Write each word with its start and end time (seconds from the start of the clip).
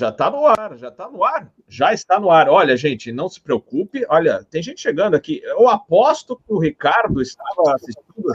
Já 0.00 0.10
está 0.10 0.30
no 0.30 0.46
ar, 0.46 0.76
já 0.76 0.88
está 0.88 1.08
no 1.08 1.24
ar, 1.24 1.48
já 1.68 1.92
está 1.92 2.20
no 2.20 2.30
ar. 2.30 2.48
Olha, 2.48 2.76
gente, 2.76 3.10
não 3.10 3.28
se 3.28 3.40
preocupe. 3.40 4.06
Olha, 4.08 4.44
tem 4.48 4.62
gente 4.62 4.80
chegando 4.80 5.16
aqui. 5.16 5.40
Eu 5.42 5.68
aposto 5.68 6.36
que 6.36 6.52
o 6.52 6.58
Ricardo 6.60 7.20
estava 7.20 7.74
assistindo, 7.74 8.32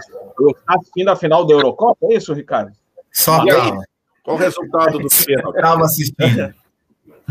assistindo 0.68 1.08
a 1.08 1.16
final 1.16 1.46
da 1.46 1.54
Eurocopa, 1.54 2.08
é 2.08 2.16
isso, 2.16 2.34
Ricardo? 2.34 2.74
Só 3.10 3.42
aí, 3.42 3.48
qual 4.24 4.36
o 4.36 4.40
resultado 4.40 5.00
do 5.00 5.08
pênalti? 5.08 5.56
Estava 5.56 5.86
assistindo. 5.86 6.54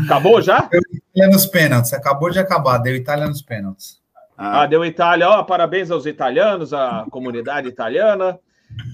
Acabou 0.03 0.41
já? 0.41 0.61
Deu 0.61 0.81
Itália 0.81 1.31
nos 1.31 1.45
pênaltis, 1.45 1.93
acabou 1.93 2.31
de 2.31 2.39
acabar, 2.39 2.79
deu 2.79 2.95
Itália 2.95 3.27
nos 3.27 3.43
pênaltis. 3.43 4.01
Ah, 4.35 4.61
ah 4.61 4.65
deu 4.65 4.83
Itália, 4.83 5.29
ó, 5.29 5.43
parabéns 5.43 5.91
aos 5.91 6.07
italianos, 6.07 6.73
à 6.73 7.05
comunidade 7.11 7.67
italiana. 7.67 8.39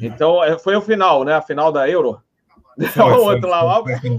Então, 0.02 0.44
é, 0.44 0.60
foi 0.60 0.76
o 0.76 0.82
final, 0.82 1.24
né? 1.24 1.34
A 1.34 1.42
final 1.42 1.72
da 1.72 1.90
Euro. 1.90 2.22
Foi, 2.92 3.04
o 3.16 3.24
outro 3.24 3.48
lá, 3.48 3.82
foi, 3.82 3.96
foi. 3.96 4.18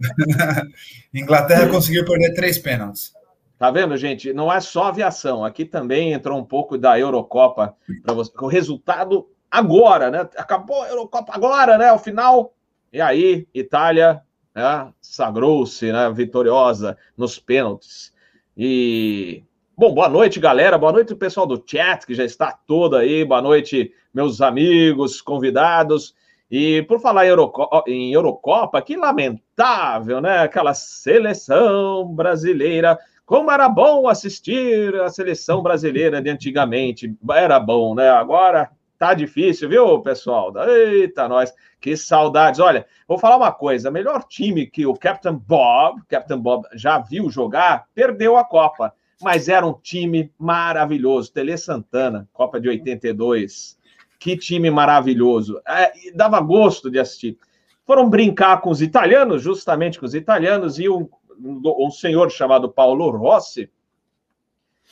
Inglaterra 1.14 1.68
conseguiu 1.68 2.04
perder 2.04 2.34
três 2.34 2.58
pênaltis. 2.58 3.12
Tá 3.58 3.70
vendo, 3.70 3.96
gente? 3.96 4.32
Não 4.32 4.52
é 4.52 4.60
só 4.60 4.84
aviação. 4.84 5.44
Aqui 5.44 5.64
também 5.64 6.12
entrou 6.12 6.38
um 6.38 6.44
pouco 6.44 6.76
da 6.76 6.98
Eurocopa 6.98 7.74
para 8.02 8.14
você. 8.14 8.30
O 8.40 8.46
resultado 8.46 9.28
agora, 9.50 10.10
né? 10.10 10.28
Acabou 10.36 10.82
a 10.82 10.88
Eurocopa 10.88 11.32
agora, 11.34 11.78
né? 11.78 11.92
O 11.92 11.98
final. 11.98 12.52
E 12.92 13.00
aí, 13.00 13.46
Itália 13.54 14.22
né? 14.54 14.92
sagrou-se, 15.00 15.90
né? 15.92 16.10
Vitoriosa 16.10 16.96
nos 17.16 17.38
pênaltis. 17.38 18.12
E 18.56 19.44
Bom, 19.76 19.92
boa 19.92 20.08
noite, 20.08 20.38
galera. 20.38 20.78
Boa 20.78 20.92
noite, 20.92 21.16
pessoal 21.16 21.48
do 21.48 21.60
chat, 21.66 22.06
que 22.06 22.14
já 22.14 22.24
está 22.24 22.52
todo 22.52 22.94
aí. 22.94 23.24
Boa 23.24 23.42
noite, 23.42 23.92
meus 24.14 24.40
amigos, 24.40 25.20
convidados. 25.20 26.14
E 26.50 26.82
por 26.82 27.00
falar 27.00 27.26
em 27.26 27.30
Eurocopa, 27.30 27.82
em 27.86 28.12
Eurocopa, 28.12 28.82
que 28.82 28.96
lamentável, 28.96 30.20
né? 30.20 30.40
Aquela 30.40 30.74
seleção 30.74 32.06
brasileira. 32.14 32.98
Como 33.24 33.50
era 33.50 33.68
bom 33.68 34.06
assistir 34.06 34.94
a 34.96 35.08
seleção 35.08 35.62
brasileira 35.62 36.20
de 36.20 36.30
antigamente. 36.30 37.14
Era 37.30 37.58
bom, 37.58 37.94
né? 37.94 38.10
Agora 38.10 38.70
tá 38.98 39.14
difícil, 39.14 39.68
viu, 39.68 40.00
pessoal? 40.00 40.52
Eita, 40.68 41.26
nós, 41.26 41.52
que 41.80 41.96
saudades. 41.96 42.60
Olha, 42.60 42.86
vou 43.08 43.18
falar 43.18 43.36
uma 43.36 43.52
coisa: 43.52 43.90
melhor 43.90 44.24
time 44.24 44.66
que 44.66 44.86
o 44.86 44.94
Captain 44.94 45.34
Bob, 45.34 46.02
Captain 46.08 46.38
Bob 46.38 46.66
já 46.74 46.98
viu 46.98 47.30
jogar, 47.30 47.86
perdeu 47.94 48.36
a 48.36 48.44
Copa 48.44 48.92
mas 49.24 49.48
era 49.48 49.66
um 49.66 49.72
time 49.72 50.30
maravilhoso. 50.38 51.32
Tele 51.32 51.56
Santana, 51.56 52.28
Copa 52.32 52.60
de 52.60 52.68
82. 52.68 53.78
Que 54.24 54.38
time 54.38 54.70
maravilhoso. 54.70 55.60
É, 55.68 55.92
dava 56.14 56.40
gosto 56.40 56.90
de 56.90 56.98
assistir. 56.98 57.36
Foram 57.84 58.08
brincar 58.08 58.58
com 58.62 58.70
os 58.70 58.80
italianos, 58.80 59.42
justamente 59.42 60.00
com 60.00 60.06
os 60.06 60.14
italianos, 60.14 60.78
e 60.78 60.88
um, 60.88 61.06
um 61.38 61.90
senhor 61.90 62.30
chamado 62.30 62.72
Paulo 62.72 63.10
Rossi 63.10 63.70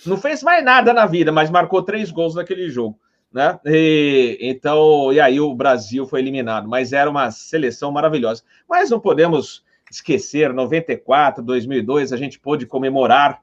não 0.04 0.18
fez 0.18 0.42
mais 0.42 0.62
nada 0.62 0.92
na 0.92 1.06
vida, 1.06 1.32
mas 1.32 1.48
marcou 1.48 1.82
três 1.82 2.10
gols 2.10 2.34
naquele 2.34 2.68
jogo. 2.68 3.00
Né? 3.32 3.58
E, 3.64 4.36
então, 4.38 5.10
e 5.10 5.18
aí 5.18 5.40
o 5.40 5.54
Brasil 5.54 6.06
foi 6.06 6.20
eliminado, 6.20 6.68
mas 6.68 6.92
era 6.92 7.08
uma 7.08 7.30
seleção 7.30 7.90
maravilhosa. 7.90 8.42
Mas 8.68 8.90
não 8.90 9.00
podemos 9.00 9.64
esquecer, 9.90 10.52
94, 10.52 11.42
2002, 11.42 12.12
a 12.12 12.18
gente 12.18 12.38
pôde 12.38 12.66
comemorar 12.66 13.40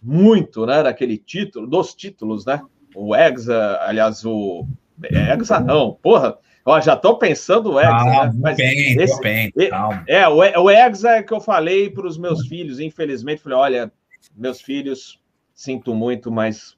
muito, 0.00 0.64
né, 0.66 0.84
daquele 0.84 1.18
título, 1.18 1.66
dos 1.66 1.96
títulos, 1.96 2.46
né? 2.46 2.62
O 2.94 3.12
Hexa, 3.12 3.80
aliás, 3.82 4.24
o 4.24 4.64
Hexa 5.02 5.60
não, 5.60 5.94
porra, 5.94 6.38
ó, 6.64 6.80
já 6.80 6.94
estou 6.94 7.18
pensando 7.18 7.72
o 7.72 7.80
Hexa, 7.80 7.90
ah, 7.90 8.26
né? 8.26 8.32
Mas 8.40 8.56
bem, 8.56 9.00
esse, 9.00 9.20
bem, 9.20 9.52
é, 10.06 10.28
o, 10.28 10.36
o 10.36 10.70
Hexa 10.70 11.10
é 11.10 11.22
que 11.22 11.32
eu 11.32 11.40
falei 11.40 11.90
para 11.90 12.06
os 12.06 12.18
meus 12.18 12.46
filhos, 12.46 12.80
infelizmente, 12.80 13.42
falei, 13.42 13.58
olha, 13.58 13.92
meus 14.36 14.60
filhos, 14.60 15.20
sinto 15.54 15.94
muito, 15.94 16.30
mas 16.30 16.76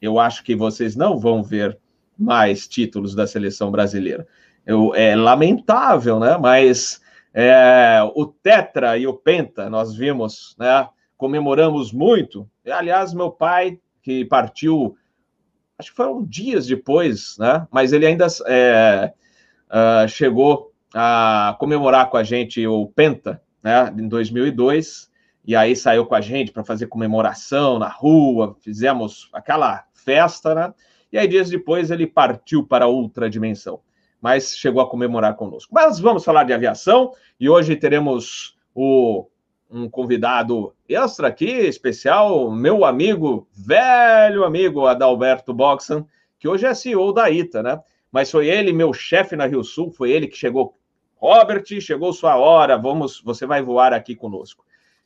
eu 0.00 0.18
acho 0.18 0.42
que 0.42 0.54
vocês 0.54 0.96
não 0.96 1.18
vão 1.18 1.42
ver 1.42 1.78
mais 2.18 2.68
títulos 2.68 3.14
da 3.14 3.26
seleção 3.26 3.70
brasileira. 3.70 4.26
Eu, 4.66 4.94
é 4.94 5.16
lamentável, 5.16 6.18
né? 6.20 6.36
Mas 6.38 7.00
é, 7.32 8.00
o 8.14 8.26
Tetra 8.26 8.98
e 8.98 9.06
o 9.06 9.14
Penta, 9.14 9.70
nós 9.70 9.94
vimos, 9.94 10.54
né? 10.58 10.88
comemoramos 11.20 11.92
muito. 11.92 12.48
Aliás, 12.66 13.12
meu 13.12 13.30
pai, 13.30 13.78
que 14.02 14.24
partiu, 14.24 14.96
acho 15.80 15.90
que 15.90 15.96
foram 15.96 16.24
dias 16.24 16.66
depois, 16.66 17.36
né? 17.38 17.66
Mas 17.70 17.92
ele 17.92 18.06
ainda 18.06 18.26
é, 18.46 19.12
uh, 19.68 20.08
chegou 20.08 20.72
a 20.94 21.56
comemorar 21.58 22.08
com 22.10 22.16
a 22.16 22.22
gente 22.22 22.64
o 22.66 22.86
Penta, 22.86 23.42
né? 23.62 23.92
Em 23.98 24.06
2002. 24.06 25.10
E 25.44 25.56
aí 25.56 25.74
saiu 25.74 26.06
com 26.06 26.14
a 26.14 26.20
gente 26.20 26.52
para 26.52 26.62
fazer 26.62 26.86
comemoração 26.86 27.78
na 27.78 27.88
rua, 27.88 28.56
fizemos 28.60 29.28
aquela 29.32 29.84
festa, 29.94 30.54
né? 30.54 30.72
E 31.12 31.18
aí, 31.18 31.26
dias 31.26 31.50
depois, 31.50 31.90
ele 31.90 32.06
partiu 32.06 32.64
para 32.64 32.86
outra 32.86 33.28
dimensão, 33.28 33.80
mas 34.20 34.56
chegou 34.56 34.80
a 34.80 34.88
comemorar 34.88 35.34
conosco. 35.34 35.74
Mas 35.74 35.98
vamos 35.98 36.24
falar 36.24 36.44
de 36.44 36.52
aviação, 36.52 37.12
e 37.38 37.48
hoje 37.48 37.74
teremos 37.74 38.56
o 38.74 39.26
um 39.70 39.88
convidado 39.88 40.74
extra 40.88 41.28
aqui, 41.28 41.48
especial, 41.48 42.50
meu 42.50 42.84
amigo, 42.84 43.46
velho 43.52 44.44
amigo 44.44 44.86
Adalberto 44.86 45.54
Boxan, 45.54 46.04
que 46.38 46.48
hoje 46.48 46.66
é 46.66 46.74
CEO 46.74 47.12
da 47.12 47.30
ITA, 47.30 47.62
né? 47.62 47.80
Mas 48.10 48.30
foi 48.30 48.48
ele, 48.48 48.72
meu 48.72 48.92
chefe 48.92 49.36
na 49.36 49.46
Rio 49.46 49.62
Sul, 49.62 49.90
foi 49.90 50.10
ele 50.10 50.26
que 50.26 50.36
chegou. 50.36 50.76
Robert, 51.16 51.64
chegou 51.80 52.12
sua 52.12 52.36
hora, 52.36 52.76
vamos, 52.76 53.22
você 53.22 53.46
vai 53.46 53.62
voar 53.62 53.92
aqui 53.92 54.16
conosco. 54.16 54.64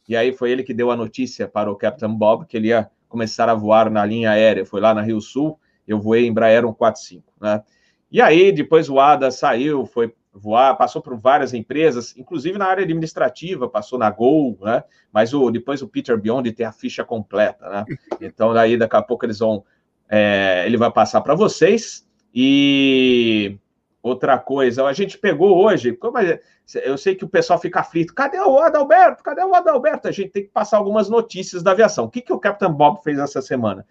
E 0.09 0.17
aí 0.17 0.33
foi 0.33 0.51
ele 0.51 0.63
que 0.63 0.73
deu 0.73 0.91
a 0.91 0.97
notícia 0.97 1.47
para 1.47 1.71
o 1.71 1.77
Captain 1.77 2.15
Bob 2.15 2.47
que 2.47 2.57
ele 2.57 2.69
ia 2.69 2.91
começar 3.09 3.49
a 3.49 3.55
voar 3.55 3.91
na 3.91 4.05
linha 4.05 4.31
aérea. 4.31 4.65
Foi 4.65 4.81
lá 4.81 4.95
na 4.95 5.03
Rio 5.03 5.21
Sul, 5.21 5.59
eu 5.87 6.01
voei 6.01 6.25
em 6.25 6.29
Embraer 6.29 6.63
145, 6.63 7.33
né? 7.41 7.63
E 8.11 8.23
aí 8.23 8.53
depois 8.53 8.89
o 8.89 8.99
Ada 9.01 9.31
saiu, 9.31 9.85
foi 9.85 10.15
voar, 10.35 10.77
passou 10.77 11.01
por 11.01 11.17
várias 11.17 11.55
empresas, 11.55 12.17
inclusive 12.17 12.59
na 12.59 12.67
área 12.67 12.83
administrativa, 12.83 13.69
passou 13.69 13.99
na 13.99 14.11
Gol, 14.11 14.59
né? 14.61 14.83
Mas 15.13 15.33
o, 15.33 15.49
depois 15.51 15.81
o 15.81 15.89
Peter 15.89 16.21
Beyond 16.21 16.51
tem 16.53 16.67
a 16.67 16.73
ficha 16.73 17.05
completa, 17.05 17.69
né? 17.71 17.85
Então 18.21 18.53
daí 18.53 18.77
daqui 18.77 18.97
a 18.97 19.03
pouco 19.03 19.25
eles 19.25 19.39
vão, 19.39 19.65
é, 20.09 20.65
ele 20.67 20.77
vai 20.77 20.91
passar 20.91 21.21
para 21.21 21.35
vocês. 21.35 22.05
E 22.35 23.57
outra 24.03 24.37
coisa, 24.37 24.85
a 24.85 24.93
gente 24.93 25.17
pegou 25.17 25.65
hoje, 25.65 25.97
é, 26.17 26.41
eu 26.85 26.99
sei 26.99 27.15
que 27.15 27.25
o 27.25 27.29
pessoal 27.29 27.61
fica 27.61 27.81
aflito, 27.81 28.13
cadê 28.13 28.41
o 28.41 28.59
Adalberto? 28.59 29.23
Cadê 29.23 29.43
o 29.45 29.55
Adalberto? 29.55 30.09
A 30.09 30.13
gente 30.13 30.31
tem 30.31 30.43
que 30.43 30.51
passar 30.51 30.79
algumas 30.79 31.09
notícias 31.09 31.63
da 31.63 31.71
aviação. 31.71 32.07
O 32.07 32.11
que, 32.11 32.21
que 32.21 32.33
o 32.33 32.41
Capitão 32.41 32.73
Bob 32.73 33.03
fez 33.05 33.19
essa 33.21 33.41
semana? 33.41 33.87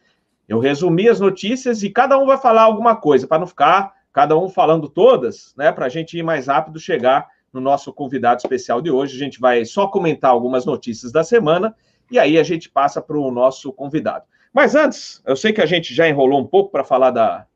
Eu 0.48 0.60
resumi 0.60 1.08
as 1.08 1.22
notícias 1.22 1.84
e 1.84 1.90
cada 1.90 2.18
um 2.18 2.26
vai 2.26 2.38
falar 2.38 2.64
alguma 2.64 2.98
coisa, 2.98 3.26
para 3.26 3.40
não 3.40 3.48
ficar 3.48 3.94
cada 4.14 4.38
um 4.38 4.48
falando 4.48 4.88
todas, 4.88 5.54
né, 5.58 5.72
para 5.72 5.88
a 5.88 5.90
gente 5.90 6.18
ir 6.18 6.24
mais 6.24 6.46
rápido 6.48 6.80
chegar 6.80 7.28
no 7.52 7.60
nosso 7.60 7.92
convidado 7.92 8.38
especial 8.38 8.82
de 8.82 8.92
hoje. 8.92 9.16
A 9.16 9.20
gente 9.20 9.40
vai 9.40 9.66
só 9.66 9.88
comentar 9.88 10.32
algumas 10.32 10.66
notícias 10.66 11.12
da 11.12 11.24
semana 11.24 11.76
e 12.12 12.20
aí 12.20 12.38
a 12.38 12.44
gente 12.44 12.70
passa 12.70 13.02
para 13.02 13.18
o 13.18 13.32
nosso 13.32 13.74
convidado. 13.74 14.26
Mas 14.54 14.76
antes, 14.76 15.22
eu 15.26 15.36
sei 15.36 15.52
que 15.52 15.62
a 15.62 15.66
gente 15.66 15.94
já 15.96 16.08
enrolou 16.08 16.40
um 16.40 16.46
pouco 16.46 16.72
para 16.72 16.84
falar 16.84 17.10
da, 17.10 17.48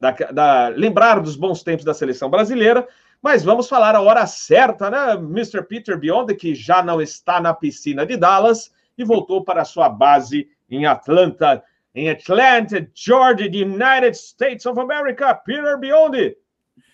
da, 0.00 0.10
da, 0.10 0.68
lembrar 0.68 1.20
dos 1.20 1.36
bons 1.36 1.62
tempos 1.62 1.84
da 1.84 1.94
seleção 1.94 2.28
brasileira, 2.28 2.86
mas 3.22 3.44
vamos 3.44 3.68
falar 3.68 3.94
a 3.94 4.00
hora 4.00 4.26
certa, 4.26 4.90
né? 4.90 5.12
Mr. 5.12 5.62
Peter 5.62 5.96
Beyond, 5.96 6.34
que 6.34 6.54
já 6.54 6.82
não 6.82 7.00
está 7.00 7.40
na 7.40 7.54
piscina 7.54 8.04
de 8.04 8.16
Dallas 8.16 8.72
e 8.98 9.04
voltou 9.04 9.44
para 9.44 9.64
sua 9.64 9.88
base 9.88 10.48
em 10.68 10.86
Atlanta, 10.86 11.62
em 11.94 12.08
Atlanta, 12.08 12.88
Georgia, 12.94 13.46
United 13.46 14.16
States 14.16 14.66
of 14.66 14.78
America, 14.80 15.34
Peter 15.34 15.78
Biondi. 15.78 16.36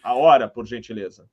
A 0.02 0.14
hora, 0.14 0.48
por 0.48 0.66
gentileza. 0.66 1.28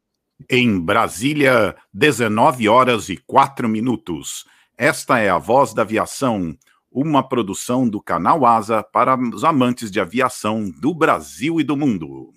Em 0.49 0.79
Brasília, 0.79 1.75
19 1.93 2.67
horas 2.67 3.09
e 3.09 3.17
4 3.17 3.69
minutos. 3.69 4.45
Esta 4.77 5.19
é 5.19 5.29
a 5.29 5.37
Voz 5.37 5.73
da 5.73 5.83
Aviação, 5.83 6.57
uma 6.91 7.27
produção 7.27 7.87
do 7.87 8.01
canal 8.01 8.45
Asa 8.45 8.83
para 8.83 9.15
os 9.15 9.43
amantes 9.43 9.89
de 9.89 9.99
aviação 9.99 10.69
do 10.69 10.93
Brasil 10.93 11.59
e 11.59 11.63
do 11.63 11.77
mundo. 11.77 12.33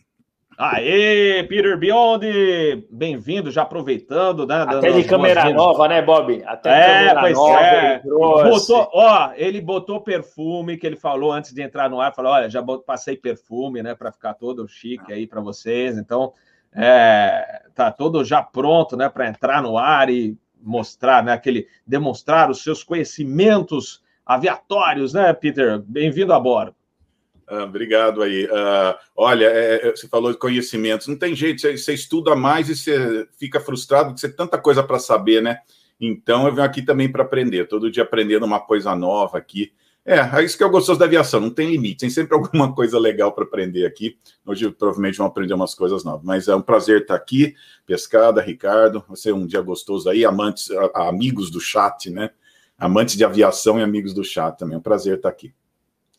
Aê, 0.59 1.43
Peter 1.43 1.79
Beyond! 1.79 2.25
Bem-vindo, 2.91 3.51
já 3.51 3.61
aproveitando, 3.61 4.47
né? 4.47 4.63
Até 4.63 4.91
de 4.91 5.05
câmera 5.05 5.51
nova, 5.51 5.87
né, 5.87 6.01
Bob? 6.01 6.43
Até 6.47 6.71
é, 6.71 7.09
câmera 7.09 7.31
nova, 7.33 7.61
é. 7.61 8.03
Botou, 8.03 8.89
ó, 8.95 9.33
ele 9.35 9.61
botou 9.61 10.01
perfume 10.01 10.79
que 10.79 10.87
ele 10.87 10.97
falou 10.97 11.31
antes 11.31 11.53
de 11.53 11.61
entrar 11.61 11.91
no 11.91 12.01
ar, 12.01 12.15
falou: 12.15 12.33
olha, 12.33 12.49
já 12.49 12.65
passei 12.87 13.19
perfume, 13.19 13.83
né, 13.83 13.95
para 13.95 14.11
ficar 14.11 14.33
todo 14.33 14.67
chique 14.67 15.13
aí 15.13 15.27
para 15.27 15.43
vocês. 15.43 15.99
Então, 15.99 16.33
é, 16.75 17.65
tá 17.75 17.91
todo 17.93 18.25
já 18.25 18.43
pronto, 18.43 18.97
né, 18.97 19.11
para 19.11 19.29
entrar 19.29 19.63
no 19.63 19.77
ar 19.77 20.09
e 20.09 20.39
mostrar, 20.63 21.23
né, 21.23 21.33
aquele 21.33 21.67
demonstrar 21.87 22.51
os 22.51 22.63
seus 22.63 22.83
conhecimentos 22.83 24.03
aviatórios, 24.25 25.13
né, 25.13 25.35
Peter? 25.35 25.81
Bem-vindo 25.81 26.33
a 26.33 26.41
bordo. 26.41 26.76
Ah, 27.49 27.63
obrigado 27.63 28.23
aí. 28.23 28.45
Uh, 28.47 28.99
olha, 29.15 29.47
é, 29.47 29.89
é, 29.89 29.91
você 29.93 30.09
falou 30.09 30.33
de 30.33 30.39
conhecimentos. 30.39 31.07
Não 31.07 31.17
tem 31.17 31.35
jeito, 31.35 31.61
você, 31.61 31.77
você, 31.77 31.95
estuda 31.95 32.35
mais 32.35 32.69
e 32.69 32.75
você 32.75 33.29
fica 33.39 33.61
frustrado 33.61 34.13
de 34.13 34.21
você 34.21 34.29
tanta 34.29 34.59
coisa 34.59 34.83
para 34.83 34.99
saber, 34.99 35.41
né? 35.41 35.61
Então 36.01 36.47
eu 36.47 36.55
venho 36.55 36.67
aqui 36.67 36.83
também 36.83 37.11
para 37.11 37.23
aprender, 37.23 37.69
todo 37.69 37.91
dia 37.91 38.03
aprendendo 38.03 38.45
uma 38.45 38.61
coisa 38.61 38.95
nova 38.97 39.39
aqui. 39.39 39.73
É, 40.05 40.19
é 40.19 40.45
isso 40.45 40.57
que 40.59 40.63
eu 40.63 40.71
gostoso 40.71 40.99
da 40.99 41.05
aviação, 41.05 41.41
não 41.41 41.51
tem 41.51 41.71
limite, 41.71 42.01
tem 42.01 42.11
sempre 42.11 42.35
alguma 42.37 42.73
coisa 42.75 42.99
legal 42.99 43.33
para 43.33 43.45
aprender 43.45 43.87
aqui. 43.87 44.19
Hoje 44.45 44.69
provavelmente 44.71 45.19
vão 45.19 45.27
aprender 45.27 45.55
umas 45.55 45.75
coisas 45.75 46.03
novas, 46.05 46.25
mas 46.25 46.49
é 46.49 46.55
um 46.55 46.63
prazer 46.63 47.03
estar 47.03 47.15
aqui. 47.15 47.55
Pescada, 47.87 48.43
Ricardo, 48.43 49.05
você 49.09 49.33
um 49.33 49.47
dia 49.47 49.61
gostoso 49.61 50.09
aí, 50.11 50.25
amantes, 50.25 50.69
amigos 50.95 51.51
do 51.51 51.61
chat, 51.61 52.11
né? 52.11 52.31
Amantes 52.77 53.17
de 53.17 53.25
aviação 53.25 53.79
e 53.79 53.83
amigos 53.83 54.13
do 54.13 54.25
chat 54.25 54.59
também, 54.59 54.75
é 54.75 54.79
um 54.79 54.83
prazer 54.83 55.17
estar 55.17 55.29
aqui. 55.29 55.55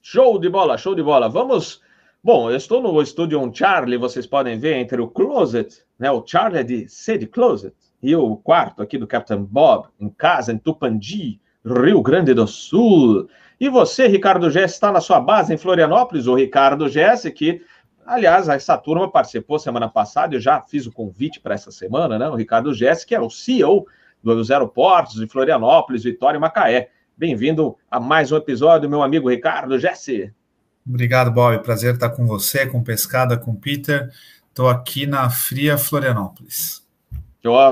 Show 0.09 0.39
de 0.39 0.48
bola, 0.48 0.77
show 0.77 0.95
de 0.95 1.04
bola. 1.04 1.27
Vamos. 1.27 1.81
Bom, 2.24 2.50
eu 2.50 2.56
estou 2.56 2.81
no 2.81 3.01
estúdio 3.01 3.42
um 3.42 3.54
Charlie, 3.54 3.98
vocês 3.98 4.25
podem 4.25 4.57
ver 4.57 4.77
entre 4.77 5.01
o 5.01 5.07
closet, 5.09 5.83
né? 6.00 6.09
O 6.09 6.24
Charlie 6.25 6.62
é 6.62 6.63
de 6.63 6.88
C 6.88 7.18
de 7.18 7.27
closet 7.27 7.75
e 8.01 8.15
o 8.15 8.38
quarto 8.38 8.81
aqui 8.81 8.98
do 8.98 9.06
Captain 9.06 9.44
Bob, 9.44 9.89
em 10.00 10.07
casa, 10.07 10.54
em 10.54 10.57
Tupandi, 10.57 11.42
Rio 11.65 12.01
Grande 12.01 12.33
do 12.33 12.48
Sul. 12.48 13.27
E 13.59 13.68
você, 13.68 14.07
Ricardo 14.07 14.50
Jesse, 14.50 14.75
está 14.75 14.94
na 14.94 15.01
sua 15.01 15.19
base 15.19 15.54
em 15.54 15.57
Florianópolis, 15.57 16.25
o 16.25 16.36
Ricardo 16.36 16.88
Jesse, 16.88 17.30
que, 17.30 17.62
aliás, 18.06 18.48
essa 18.48 18.77
turma 18.77 19.12
participou 19.12 19.60
semana 19.60 19.89
passada, 19.89 20.33
eu 20.33 20.39
já 20.39 20.62
fiz 20.62 20.86
o 20.88 20.92
convite 20.94 21.42
para 21.42 21.53
essa 21.53 21.69
semana, 21.69 22.18
né? 22.18 22.30
O 22.30 22.36
Ricardo 22.36 22.74
Jesse, 22.74 23.06
que 23.06 23.13
é 23.13 23.19
o 23.19 23.30
CEO 23.30 23.86
dos 24.24 24.51
aeroportos 24.51 25.15
de 25.15 25.27
Florianópolis, 25.27 26.06
Vitória 26.06 26.38
e 26.38 26.39
Macaé. 26.39 26.92
Bem-vindo 27.17 27.75
a 27.89 27.99
mais 27.99 28.31
um 28.31 28.37
episódio, 28.37 28.87
meu 28.87 29.01
amigo 29.01 29.27
Ricardo 29.27 29.79
Jesse. 29.79 30.31
Obrigado, 30.87 31.31
Bob. 31.31 31.57
Prazer 31.63 31.95
estar 31.95 32.11
com 32.11 32.27
você, 32.27 32.67
com 32.67 32.83
Pescada, 32.83 33.35
com 33.35 33.55
Peter. 33.55 34.11
Estou 34.47 34.69
aqui 34.69 35.07
na 35.07 35.27
fria 35.27 35.79
Florianópolis. 35.79 36.87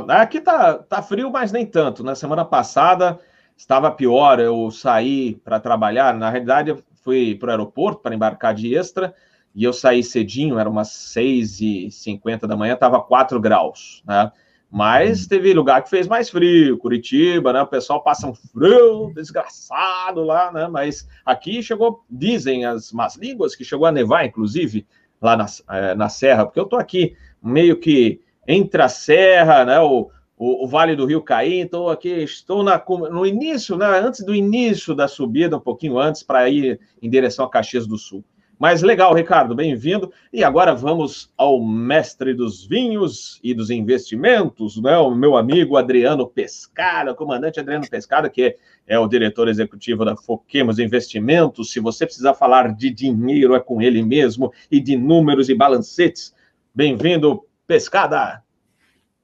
Aqui 0.10 0.42
tá, 0.42 0.74
tá 0.74 1.00
frio, 1.04 1.30
mas 1.30 1.52
nem 1.52 1.64
tanto. 1.64 2.04
Na 2.04 2.16
semana 2.16 2.44
passada 2.44 3.20
estava 3.56 3.92
pior. 3.92 4.40
Eu 4.40 4.72
saí 4.72 5.36
para 5.36 5.60
trabalhar. 5.60 6.16
Na 6.16 6.32
realidade, 6.32 6.72
eu 6.72 6.84
fui 7.04 7.36
para 7.36 7.50
o 7.50 7.52
aeroporto 7.52 8.02
para 8.02 8.16
embarcar 8.16 8.56
de 8.56 8.76
extra 8.76 9.14
e 9.54 9.64
eu 9.64 9.72
saí 9.72 10.04
cedinho, 10.04 10.58
era 10.58 10.68
umas 10.68 10.90
6h50 10.90 12.48
da 12.48 12.58
manhã, 12.58 12.74
estava 12.74 13.00
4 13.00 13.40
graus, 13.40 14.02
né? 14.08 14.32
Mas 14.72 15.24
uhum. 15.24 15.28
teve 15.30 15.54
lugar 15.54 15.84
que 15.84 15.90
fez 15.90 16.08
mais 16.08 16.30
frio, 16.30 16.78
Curitiba, 16.78 17.54
né? 17.54 17.62
O 17.62 17.68
pessoal 17.68 18.04
passa 18.04 18.28
um 18.28 18.34
frio 18.34 19.12
desgraçado 19.14 20.24
lá, 20.24 20.52
né? 20.52 20.68
Mas 20.68 21.08
aqui 21.26 21.64
chegou, 21.64 22.04
dizem 22.10 22.66
as 22.66 22.92
más 22.92 23.16
línguas, 23.16 23.56
que 23.56 23.64
chegou 23.64 23.86
a 23.86 23.92
nevar, 23.92 24.26
inclusive, 24.26 24.86
lá 25.22 25.38
na, 25.38 25.46
é, 25.70 25.96
na 25.96 26.10
Serra, 26.10 26.46
porque 26.46 26.60
eu 26.60 26.66
tô 26.66 26.76
aqui 26.76 27.16
meio 27.42 27.80
que 27.80 28.22
entre 28.48 28.82
a 28.82 28.90
Serra, 28.90 29.66
né, 29.66 29.80
o, 29.80 30.10
o, 30.38 30.66
o, 30.66 30.68
Vale 30.68 30.96
do 30.96 31.06
Rio 31.06 31.22
Caí, 31.22 31.60
então 31.60 31.90
aqui 31.90 32.10
estou 32.10 32.64
na, 32.64 32.82
no 32.88 33.26
início, 33.26 33.78
né, 33.78 33.86
antes 34.00 34.24
do 34.24 34.36
início 34.36 34.94
da 34.94 35.08
subida, 35.08 35.58
um 35.58 35.62
pouquinho 35.62 35.98
antes, 35.98 36.22
para 36.22 36.50
ir 36.50 36.80
em 37.02 37.10
direção 37.10 37.46
a 37.46 37.50
Caxias 37.50 37.88
do 37.88 37.98
Sul. 37.98 38.24
Mas 38.58 38.82
legal, 38.82 39.14
Ricardo, 39.14 39.54
bem-vindo. 39.54 40.14
E 40.32 40.42
agora 40.42 40.74
vamos 40.74 41.30
ao 41.38 41.62
mestre 41.62 42.34
dos 42.34 42.66
vinhos 42.66 43.38
e 43.44 43.54
dos 43.54 43.70
investimentos, 43.70 44.82
né? 44.82 44.98
o 44.98 45.14
meu 45.14 45.36
amigo 45.36 45.76
Adriano 45.76 46.26
Pescara, 46.26 47.12
o 47.12 47.16
comandante 47.16 47.60
Adriano 47.60 47.90
Pescara, 47.90 48.30
que 48.30 48.56
é 48.88 48.98
o 48.98 49.08
diretor 49.08 49.50
executivo 49.50 50.06
da 50.06 50.16
Foquemos 50.16 50.80
Investimentos. 50.80 51.74
Se 51.74 51.82
você 51.82 52.06
precisar 52.06 52.34
falar 52.34 52.74
de 52.74 52.90
dinheiro, 52.90 53.56
é 53.56 53.60
com 53.60 53.82
ele 53.82 54.02
mesmo, 54.02 54.54
e 54.72 54.80
de 54.80 54.96
números 54.96 55.50
e 55.50 55.54
balancetes. 55.54 56.34
Bem-vindo, 56.74 57.44
Pescada. 57.68 58.42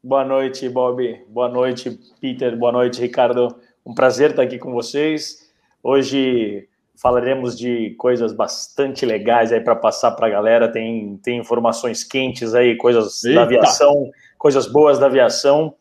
Boa 0.04 0.26
noite, 0.26 0.68
Bob. 0.68 1.22
Boa 1.30 1.48
noite, 1.48 1.98
Peter. 2.20 2.58
Boa 2.58 2.74
noite, 2.74 3.00
Ricardo. 3.00 3.56
Um 3.86 3.94
prazer 3.94 4.32
estar 4.32 4.42
aqui 4.42 4.58
com 4.58 4.74
vocês. 4.74 5.54
Hoje 5.82 6.68
falaremos 7.02 7.58
de 7.58 7.96
coisas 7.98 8.32
bastante 8.32 9.08
legais 9.08 9.52
aí 9.52 9.60
para 9.60 9.76
passar 9.76 10.12
para 10.12 10.28
a 10.28 10.30
galera. 10.30 10.72
Tem, 10.72 11.18
tem 11.24 11.40
informações 11.40 12.04
quentes 12.04 12.54
aí, 12.54 12.78
coisas 12.78 13.24
Eita. 13.24 13.40
da 13.40 13.44
aviação, 13.44 14.12
coisas 14.38 14.68
boas 14.68 15.00
da 15.00 15.08
aviação. 15.08 15.74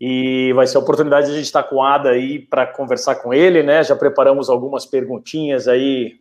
E 0.00 0.52
vai 0.54 0.66
ser 0.66 0.78
a 0.78 0.80
oportunidade 0.80 1.26
de 1.26 1.32
a 1.32 1.36
gente 1.36 1.44
estar 1.44 1.62
com 1.62 1.76
o 1.76 1.82
Ada 1.82 2.10
aí 2.10 2.40
para 2.40 2.66
conversar 2.66 3.16
com 3.16 3.32
ele, 3.32 3.62
né? 3.62 3.84
Já 3.84 3.94
preparamos 3.94 4.50
algumas 4.50 4.84
perguntinhas 4.84 5.68
aí 5.68 6.18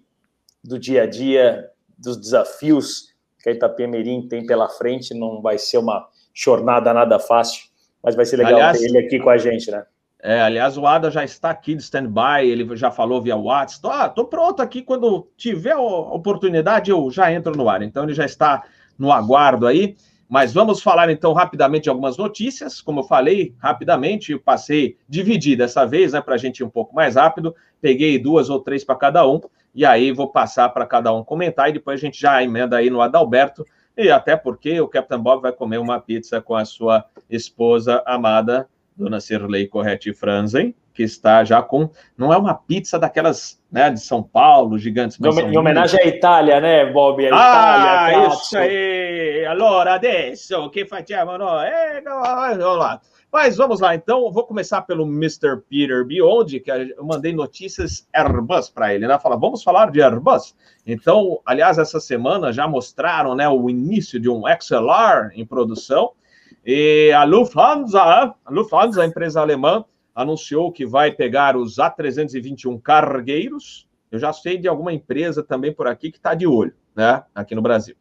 do 0.64 0.78
dia 0.78 1.04
a 1.04 1.06
dia, 1.08 1.68
dos 1.98 2.16
desafios 2.16 3.16
que 3.42 3.50
a 3.50 3.54
Itapemirim 3.54 4.28
tem 4.28 4.46
pela 4.46 4.70
frente. 4.70 5.16
Não 5.16 5.42
vai 5.42 5.58
ser 5.58 5.80
uma 5.80 6.08
jornada 6.32 6.94
nada 6.94 7.18
fácil, 7.18 7.64
mas 8.04 8.16
vai 8.16 8.26
ser 8.26 8.38
legal 8.38 8.54
aliás, 8.54 8.80
ter 8.80 8.86
ele 8.86 9.00
aqui 9.00 9.18
com 9.18 9.32
a 9.32 9.38
gente, 9.38 9.72
né? 9.72 9.84
É, 10.22 10.42
aliás, 10.42 10.78
o 10.78 10.86
Ada 10.86 11.10
já 11.10 11.24
está 11.24 11.50
aqui 11.50 11.76
de 11.76 11.82
stand-by, 11.82 12.46
ele 12.46 12.76
já 12.76 12.92
falou 12.92 13.22
via 13.22 13.38
WhatsApp. 13.38 13.88
Ah, 13.90 14.10
tô 14.10 14.26
pronto 14.26 14.62
aqui, 14.62 14.82
quando 14.82 15.28
tiver 15.38 15.72
a 15.72 15.80
oportunidade 15.80 16.92
eu 16.92 17.10
já 17.10 17.32
entro 17.32 17.56
no 17.56 17.70
ar. 17.70 17.82
Então 17.82 18.04
ele 18.04 18.14
já 18.14 18.26
está 18.26 18.64
no 18.98 19.12
aguardo 19.12 19.66
aí. 19.66 19.96
Mas 20.28 20.54
vamos 20.54 20.84
falar 20.84 21.10
então 21.10 21.34
rapidamente 21.34 21.84
de 21.84 21.90
algumas 21.90 22.18
notícias. 22.18 22.82
Como 22.82 23.00
eu 23.00 23.04
falei, 23.04 23.56
rapidamente, 23.58 24.32
eu 24.32 24.40
passei, 24.40 24.96
dividi 25.08 25.56
dessa 25.56 25.86
vez, 25.88 26.14
né, 26.14 26.22
para 26.22 26.36
a 26.36 26.38
gente 26.38 26.60
ir 26.60 26.64
um 26.64 26.70
pouco 26.70 26.94
mais 26.94 27.16
rápido. 27.16 27.56
Peguei 27.82 28.20
duas 28.20 28.50
ou 28.50 28.60
três 28.60 28.84
para 28.84 28.96
cada 28.96 29.28
um 29.28 29.42
e 29.74 29.86
aí 29.86 30.12
vou 30.12 30.28
passar 30.28 30.70
para 30.70 30.86
cada 30.86 31.14
um 31.14 31.24
comentar 31.24 31.70
e 31.70 31.74
depois 31.74 32.00
a 32.00 32.02
gente 32.02 32.20
já 32.20 32.44
emenda 32.44 32.78
aí 32.78 32.90
no 32.90 33.02
Adalberto, 33.02 33.66
e 33.96 34.10
até 34.10 34.36
porque 34.36 34.80
o 34.80 34.88
Capitão 34.88 35.22
Bob 35.22 35.42
vai 35.42 35.52
comer 35.52 35.78
uma 35.78 36.00
pizza 36.00 36.42
com 36.42 36.56
a 36.56 36.66
sua 36.66 37.06
esposa 37.30 38.02
amada, 38.06 38.68
Dona 39.00 39.22
Cirlei 39.22 39.66
Corretti 39.66 40.14
Franzen, 40.14 40.76
que 40.94 41.04
está 41.04 41.46
já 41.46 41.62
com. 41.62 41.90
Não 42.18 42.34
é 42.34 42.38
uma 42.38 42.54
pizza 42.54 43.00
daquelas 43.00 43.58
né, 43.72 43.90
de 43.90 44.02
São 44.02 44.22
Paulo, 44.22 44.78
gigantes. 44.78 45.18
Em 45.22 45.58
homenagem 45.58 46.02
à 46.02 46.06
Itália, 46.06 46.60
né, 46.60 46.86
Bob? 46.92 47.26
A 47.26 47.30
ah, 47.34 48.12
Itália, 48.12 48.28
isso 48.28 48.58
aí! 48.58 49.46
Allora, 49.46 49.94
adesso, 49.94 50.70
que 50.70 50.86
facciamo 50.86 51.38
noi? 51.38 51.68
Eh, 51.68 52.02
vamos 52.04 52.78
lá. 52.78 53.00
Mas 53.32 53.58
vamos 53.58 53.80
lá, 53.80 53.94
então, 53.94 54.32
vou 54.32 54.44
começar 54.44 54.82
pelo 54.82 55.06
Mr. 55.06 55.62
Peter 55.70 56.04
Beyond, 56.04 56.60
que 56.60 56.72
eu 56.72 57.06
mandei 57.06 57.32
notícias 57.32 58.08
Airbus 58.12 58.70
para 58.70 58.94
ele, 58.94 59.08
né? 59.08 59.20
Fala, 59.20 59.38
vamos 59.38 59.62
falar 59.62 59.92
de 59.92 60.02
Airbus. 60.02 60.56
Então, 60.86 61.40
aliás, 61.46 61.78
essa 61.78 62.00
semana 62.00 62.52
já 62.52 62.68
mostraram 62.68 63.36
né, 63.36 63.48
o 63.48 63.70
início 63.70 64.20
de 64.20 64.28
um 64.28 64.42
XLR 64.60 65.30
em 65.36 65.46
produção. 65.46 66.12
E 66.66 67.12
a 67.12 67.24
Lufthansa, 67.24 68.02
a 68.02 68.36
Lufthansa, 68.50 69.02
a 69.02 69.06
empresa 69.06 69.42
alemã, 69.42 69.84
anunciou 70.14 70.72
que 70.72 70.86
vai 70.86 71.12
pegar 71.12 71.56
os 71.56 71.78
A321 71.78 72.82
cargueiros. 72.82 73.88
Eu 74.12 74.20
já 74.20 74.34
sei 74.34 74.58
de 74.58 74.68
alguma 74.68 74.92
empresa 74.92 75.44
também 75.44 75.74
por 75.74 75.88
aqui 75.88 76.12
que 76.12 76.18
está 76.18 76.34
de 76.34 76.46
olho, 76.46 76.74
né? 76.96 77.24
Aqui 77.34 77.56
no 77.56 77.62
Brasil. 77.62 77.96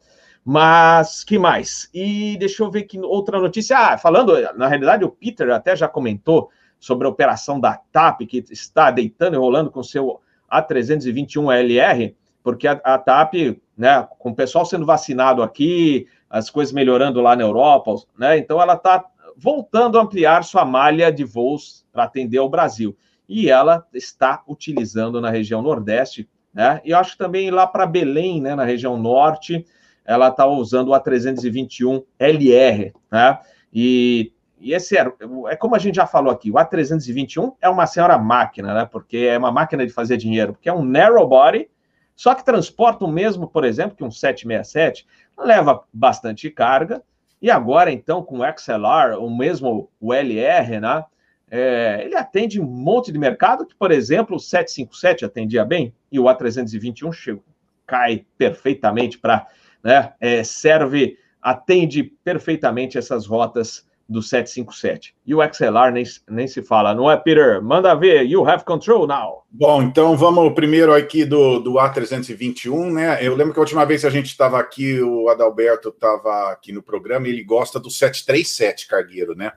Mas 0.44 1.24
que 1.24 1.38
mais? 1.38 1.90
E 1.92 2.36
deixa 2.38 2.62
eu 2.62 2.70
ver 2.70 2.84
que 2.84 2.98
outra 2.98 3.38
notícia. 3.38 3.76
Ah, 3.78 3.98
falando, 3.98 4.34
na 4.56 4.66
realidade, 4.66 5.04
o 5.04 5.10
Peter 5.10 5.50
até 5.50 5.76
já 5.76 5.86
comentou 5.86 6.50
sobre 6.80 7.06
a 7.06 7.10
operação 7.10 7.60
da 7.60 7.78
TAP, 7.92 8.22
que 8.22 8.44
está 8.50 8.90
deitando 8.90 9.34
e 9.34 9.38
rolando 9.38 9.70
com 9.70 9.82
seu 9.82 10.20
A321LR, 10.50 12.14
porque 12.42 12.66
a, 12.66 12.80
a 12.84 12.98
TAP, 12.98 13.60
né, 13.76 14.06
com 14.18 14.30
o 14.30 14.34
pessoal 14.34 14.64
sendo 14.64 14.86
vacinado 14.86 15.42
aqui, 15.42 16.06
as 16.28 16.50
coisas 16.50 16.72
melhorando 16.72 17.20
lá 17.20 17.34
na 17.34 17.42
Europa, 17.42 17.94
né, 18.18 18.38
então 18.38 18.60
ela 18.60 18.74
está 18.74 19.04
voltando 19.36 19.98
a 19.98 20.02
ampliar 20.02 20.44
sua 20.44 20.64
malha 20.64 21.12
de 21.12 21.24
voos 21.24 21.86
para 21.92 22.04
atender 22.04 22.38
ao 22.38 22.48
Brasil. 22.48 22.96
E 23.28 23.50
ela 23.50 23.86
está 23.92 24.42
utilizando 24.48 25.20
na 25.20 25.30
região 25.30 25.62
Nordeste, 25.62 26.28
né, 26.52 26.80
e 26.84 26.92
acho 26.92 27.16
também 27.16 27.50
lá 27.50 27.66
para 27.66 27.86
Belém, 27.86 28.40
né, 28.40 28.54
na 28.54 28.64
região 28.64 28.96
Norte, 28.96 29.64
ela 30.08 30.28
está 30.28 30.46
usando 30.46 30.88
o 30.88 30.92
A321 30.92 32.02
LR, 32.18 32.94
né? 33.12 33.38
E, 33.70 34.32
e 34.58 34.72
esse 34.72 34.96
é, 34.96 35.06
é 35.48 35.54
como 35.54 35.76
a 35.76 35.78
gente 35.78 35.96
já 35.96 36.06
falou 36.06 36.32
aqui, 36.32 36.50
o 36.50 36.54
A321 36.54 37.52
é 37.60 37.68
uma 37.68 37.86
senhora 37.86 38.16
máquina, 38.16 38.72
né? 38.72 38.88
Porque 38.90 39.18
é 39.18 39.36
uma 39.36 39.52
máquina 39.52 39.86
de 39.86 39.92
fazer 39.92 40.16
dinheiro, 40.16 40.54
porque 40.54 40.70
é 40.70 40.72
um 40.72 40.82
narrow 40.82 41.28
body, 41.28 41.68
só 42.18 42.34
que 42.34 42.44
transporta 42.44 43.04
o 43.04 43.08
mesmo, 43.08 43.46
por 43.46 43.64
exemplo, 43.64 43.96
que 43.96 44.02
um 44.02 44.10
767, 44.10 45.06
leva 45.38 45.84
bastante 45.92 46.50
carga, 46.50 47.00
e 47.40 47.48
agora, 47.48 47.92
então, 47.92 48.24
com 48.24 48.40
o 48.40 48.58
XLR, 48.58 49.16
o 49.20 49.30
mesmo 49.30 49.88
o 50.00 50.12
LR, 50.12 50.80
né? 50.80 51.04
É, 51.48 52.02
ele 52.04 52.16
atende 52.16 52.60
um 52.60 52.64
monte 52.64 53.12
de 53.12 53.18
mercado 53.20 53.64
que, 53.64 53.74
por 53.76 53.92
exemplo, 53.92 54.34
o 54.34 54.40
757 54.40 55.24
atendia 55.24 55.64
bem, 55.64 55.94
e 56.10 56.18
o 56.18 56.24
A321 56.24 57.12
chegou, 57.12 57.44
cai 57.86 58.26
perfeitamente 58.36 59.16
para 59.16 59.46
né, 59.84 60.12
é, 60.20 60.42
serve, 60.42 61.16
atende 61.40 62.02
perfeitamente 62.02 62.98
essas 62.98 63.26
rotas 63.26 63.87
do 64.08 64.22
757. 64.22 65.14
E 65.26 65.34
o 65.34 65.42
XLR 65.52 65.92
nem, 65.92 66.04
nem 66.28 66.48
se 66.48 66.62
fala, 66.62 66.94
não 66.94 67.10
é, 67.10 67.16
Peter? 67.16 67.62
Manda 67.62 67.94
ver, 67.94 68.22
you 68.22 68.48
have 68.48 68.64
control 68.64 69.06
now. 69.06 69.44
Bom, 69.50 69.82
então 69.82 70.16
vamos 70.16 70.54
primeiro 70.54 70.94
aqui 70.94 71.24
do, 71.26 71.58
do 71.58 71.74
A321, 71.74 72.92
né? 72.92 73.18
Eu 73.20 73.36
lembro 73.36 73.52
que 73.52 73.58
a 73.58 73.62
última 73.62 73.84
vez 73.84 74.00
que 74.00 74.06
a 74.06 74.10
gente 74.10 74.26
estava 74.26 74.58
aqui, 74.58 75.00
o 75.02 75.28
Adalberto 75.28 75.90
estava 75.90 76.50
aqui 76.50 76.72
no 76.72 76.82
programa, 76.82 77.28
e 77.28 77.30
ele 77.30 77.44
gosta 77.44 77.78
do 77.78 77.90
737 77.90 78.88
cargueiro, 78.88 79.34
né? 79.34 79.52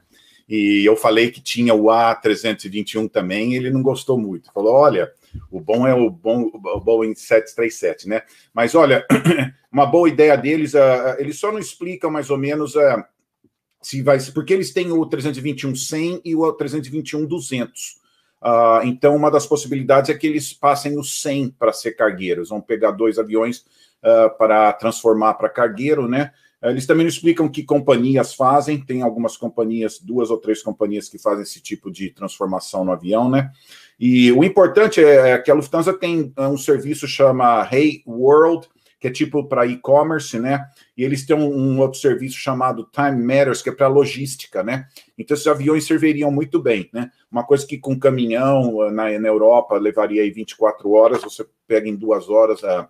E 0.50 0.84
eu 0.86 0.98
falei 0.98 1.32
que 1.32 1.40
tinha 1.40 1.74
o 1.74 1.86
A321 1.86 3.10
também, 3.10 3.54
ele 3.54 3.70
não 3.70 3.82
gostou 3.82 4.18
muito. 4.18 4.52
Falou: 4.52 4.74
olha, 4.74 5.10
o 5.50 5.62
bom 5.62 5.88
é 5.88 5.94
o, 5.94 6.10
bom, 6.10 6.52
o 6.54 6.80
Boeing 6.82 7.16
737, 7.16 8.10
né? 8.10 8.22
Mas 8.54 8.76
olha, 8.76 9.06
uma 9.72 9.86
boa 9.86 10.10
ideia 10.10 10.36
deles, 10.36 10.74
uh, 10.74 11.16
eles 11.20 11.40
só 11.40 11.54
não 11.54 11.60
explicam 11.60 12.12
mais 12.12 12.30
ou 12.30 12.38
menos 12.38 12.76
uh, 12.76 13.02
se 13.82 14.02
vai 14.02 14.20
porque 14.34 14.54
eles 14.54 14.72
têm 14.72 14.92
o 14.92 15.06
321 15.06 15.76
100 15.76 16.22
e 16.24 16.36
o 16.36 16.54
321 16.54 17.26
200. 17.26 18.00
Uh, 18.42 18.86
então, 18.86 19.16
uma 19.16 19.30
das 19.30 19.46
possibilidades 19.46 20.10
é 20.10 20.14
que 20.14 20.26
eles 20.26 20.54
passem 20.54 20.98
o 20.98 21.04
100 21.04 21.52
para 21.60 21.74
ser 21.74 21.92
cargueiros. 21.92 22.50
Vão 22.50 22.62
pegar 22.62 22.92
dois 22.92 23.20
aviões 23.20 23.66
uh, 24.04 24.36
para 24.38 24.74
transformar 24.74 25.36
para 25.36 25.50
cargueiro, 25.50 26.08
né? 26.08 26.32
Eles 26.64 26.86
também 26.86 27.04
não 27.04 27.10
explicam 27.10 27.50
que 27.50 27.64
companhias 27.64 28.36
fazem, 28.36 28.80
tem 28.80 29.02
algumas 29.02 29.36
companhias, 29.36 30.00
duas 30.00 30.30
ou 30.30 30.38
três 30.38 30.62
companhias 30.62 31.10
que 31.10 31.18
fazem 31.18 31.42
esse 31.42 31.60
tipo 31.60 31.90
de 31.92 32.12
transformação 32.12 32.86
no 32.86 32.92
avião, 32.92 33.28
né? 33.28 33.52
E 34.00 34.32
o 34.32 34.44
importante 34.44 35.04
é, 35.04 35.40
que 35.40 35.50
a 35.50 35.56
Lufthansa 35.56 35.92
tem 35.92 36.32
um 36.38 36.58
serviço 36.58 37.08
chama 37.08 37.68
Hey 37.72 38.04
World, 38.06 38.68
que 39.02 39.08
é 39.08 39.12
tipo 39.12 39.44
para 39.44 39.66
e-commerce, 39.66 40.40
né? 40.40 40.64
E 40.96 41.04
eles 41.04 41.26
têm 41.26 41.36
um, 41.36 41.52
um, 41.52 41.80
outro 41.80 42.00
serviço 42.00 42.38
chamado 42.38 42.88
Time 42.94 43.20
Matters, 43.20 43.64
que 43.64 43.70
é 43.70 43.74
para 43.74 43.88
logística, 43.88 44.62
né? 44.62 44.86
Então 45.18 45.34
esses 45.34 45.48
aviões 45.48 45.86
serviriam 45.86 46.32
muito 46.32 46.62
bem, 46.62 46.88
né? 46.94 47.10
Uma 47.32 47.44
coisa 47.44 47.66
que 47.66 47.80
com 47.80 48.00
caminhão 48.00 48.92
na, 48.92 49.18
na 49.20 49.28
Europa 49.28 49.76
levaria 49.80 50.22
aí 50.22 50.30
24 50.30 50.92
horas, 50.92 51.24
você 51.24 51.44
pega 51.68 51.90
em 51.90 51.96
duas 51.96 52.30
horas 52.30 52.64
a 52.64 52.88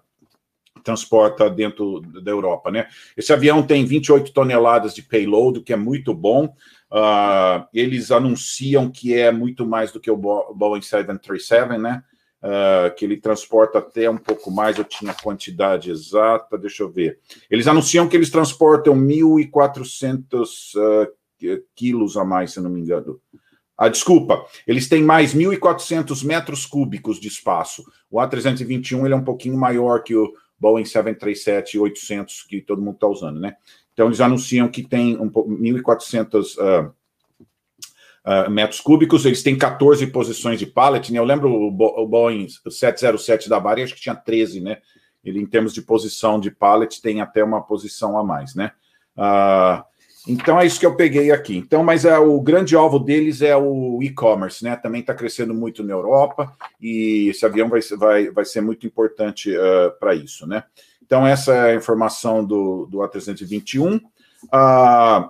transporta 0.83 1.49
dentro 1.49 2.01
da 2.01 2.31
Europa, 2.31 2.69
né? 2.69 2.87
Esse 3.15 3.31
avião 3.31 3.63
tem 3.63 3.85
28 3.85 4.33
toneladas 4.33 4.93
de 4.93 5.03
payload, 5.03 5.61
que 5.61 5.71
é 5.71 5.77
muito 5.77 6.13
bom. 6.13 6.53
Uh, 6.91 7.65
eles 7.73 8.11
anunciam 8.11 8.91
que 8.91 9.13
é 9.13 9.31
muito 9.31 9.65
mais 9.65 9.93
do 9.93 9.99
que 9.99 10.11
o 10.11 10.17
Boeing 10.17 10.81
737, 10.81 11.77
né? 11.77 12.03
Uh, 12.43 12.93
que 12.95 13.05
ele 13.05 13.17
transporta 13.17 13.77
até 13.77 14.09
um 14.09 14.17
pouco 14.17 14.49
mais, 14.49 14.75
eu 14.75 14.83
tinha 14.83 15.11
a 15.11 15.21
quantidade 15.21 15.91
exata, 15.91 16.57
deixa 16.57 16.81
eu 16.81 16.89
ver. 16.89 17.19
Eles 17.51 17.67
anunciam 17.67 18.07
que 18.07 18.17
eles 18.17 18.31
transportam 18.31 18.95
1.400 18.95 20.47
uh, 20.75 21.63
quilos 21.75 22.17
a 22.17 22.25
mais, 22.25 22.53
se 22.53 22.59
não 22.59 22.71
me 22.71 22.81
engano. 22.81 23.21
Ah, 23.77 23.89
desculpa, 23.89 24.45
eles 24.67 24.87
têm 24.87 25.03
mais 25.03 25.33
1.400 25.33 26.23
metros 26.23 26.65
cúbicos 26.65 27.19
de 27.19 27.27
espaço. 27.27 27.83
O 28.09 28.17
A321 28.17 29.05
ele 29.05 29.13
é 29.13 29.17
um 29.17 29.23
pouquinho 29.23 29.57
maior 29.57 30.03
que 30.03 30.15
o 30.15 30.31
Boeing 30.59 30.83
737-800 30.83 32.45
que 32.47 32.61
todo 32.61 32.81
mundo 32.81 32.95
está 32.95 33.07
usando, 33.07 33.39
né? 33.39 33.55
Então, 33.93 34.05
eles 34.05 34.21
anunciam 34.21 34.67
que 34.67 34.83
tem 34.83 35.17
um, 35.19 35.29
1.400 35.29 36.57
uh, 36.57 36.93
uh, 38.25 38.49
metros 38.49 38.79
cúbicos, 38.79 39.25
eles 39.25 39.43
têm 39.43 39.57
14 39.57 40.05
posições 40.07 40.59
de 40.59 40.65
pallet, 40.65 41.11
né? 41.11 41.19
Eu 41.19 41.23
lembro 41.23 41.49
o, 41.51 41.71
Bo 41.71 41.93
o 41.97 42.07
Boeing 42.07 42.47
707 42.69 43.49
da 43.49 43.59
Bari, 43.59 43.83
acho 43.83 43.95
que 43.95 44.01
tinha 44.01 44.15
13, 44.15 44.61
né? 44.61 44.77
Ele, 45.23 45.39
em 45.39 45.45
termos 45.45 45.73
de 45.73 45.81
posição 45.81 46.39
de 46.39 46.49
pallet, 46.49 47.01
tem 47.01 47.21
até 47.21 47.43
uma 47.43 47.61
posição 47.61 48.17
a 48.17 48.23
mais, 48.23 48.55
né? 48.55 48.71
Uh, 49.15 49.83
então 50.27 50.59
é 50.59 50.65
isso 50.65 50.79
que 50.79 50.85
eu 50.85 50.95
peguei 50.95 51.31
aqui. 51.31 51.57
Então, 51.57 51.83
mas 51.83 52.05
é, 52.05 52.17
o 52.17 52.39
grande 52.39 52.75
alvo 52.75 52.99
deles 52.99 53.41
é 53.41 53.55
o 53.55 53.99
e-commerce, 54.03 54.63
né? 54.63 54.75
Também 54.75 55.01
está 55.01 55.13
crescendo 55.13 55.53
muito 55.53 55.83
na 55.83 55.93
Europa 55.93 56.55
e 56.79 57.29
esse 57.29 57.45
avião 57.45 57.67
vai, 57.67 57.81
vai, 57.97 58.29
vai 58.29 58.45
ser 58.45 58.61
muito 58.61 58.85
importante 58.85 59.51
uh, 59.55 59.91
para 59.99 60.13
isso, 60.13 60.45
né? 60.45 60.63
Então, 61.03 61.25
essa 61.25 61.53
é 61.53 61.71
a 61.71 61.75
informação 61.75 62.45
do, 62.45 62.85
do 62.85 62.99
A321. 62.99 63.97
Uh, 63.97 65.29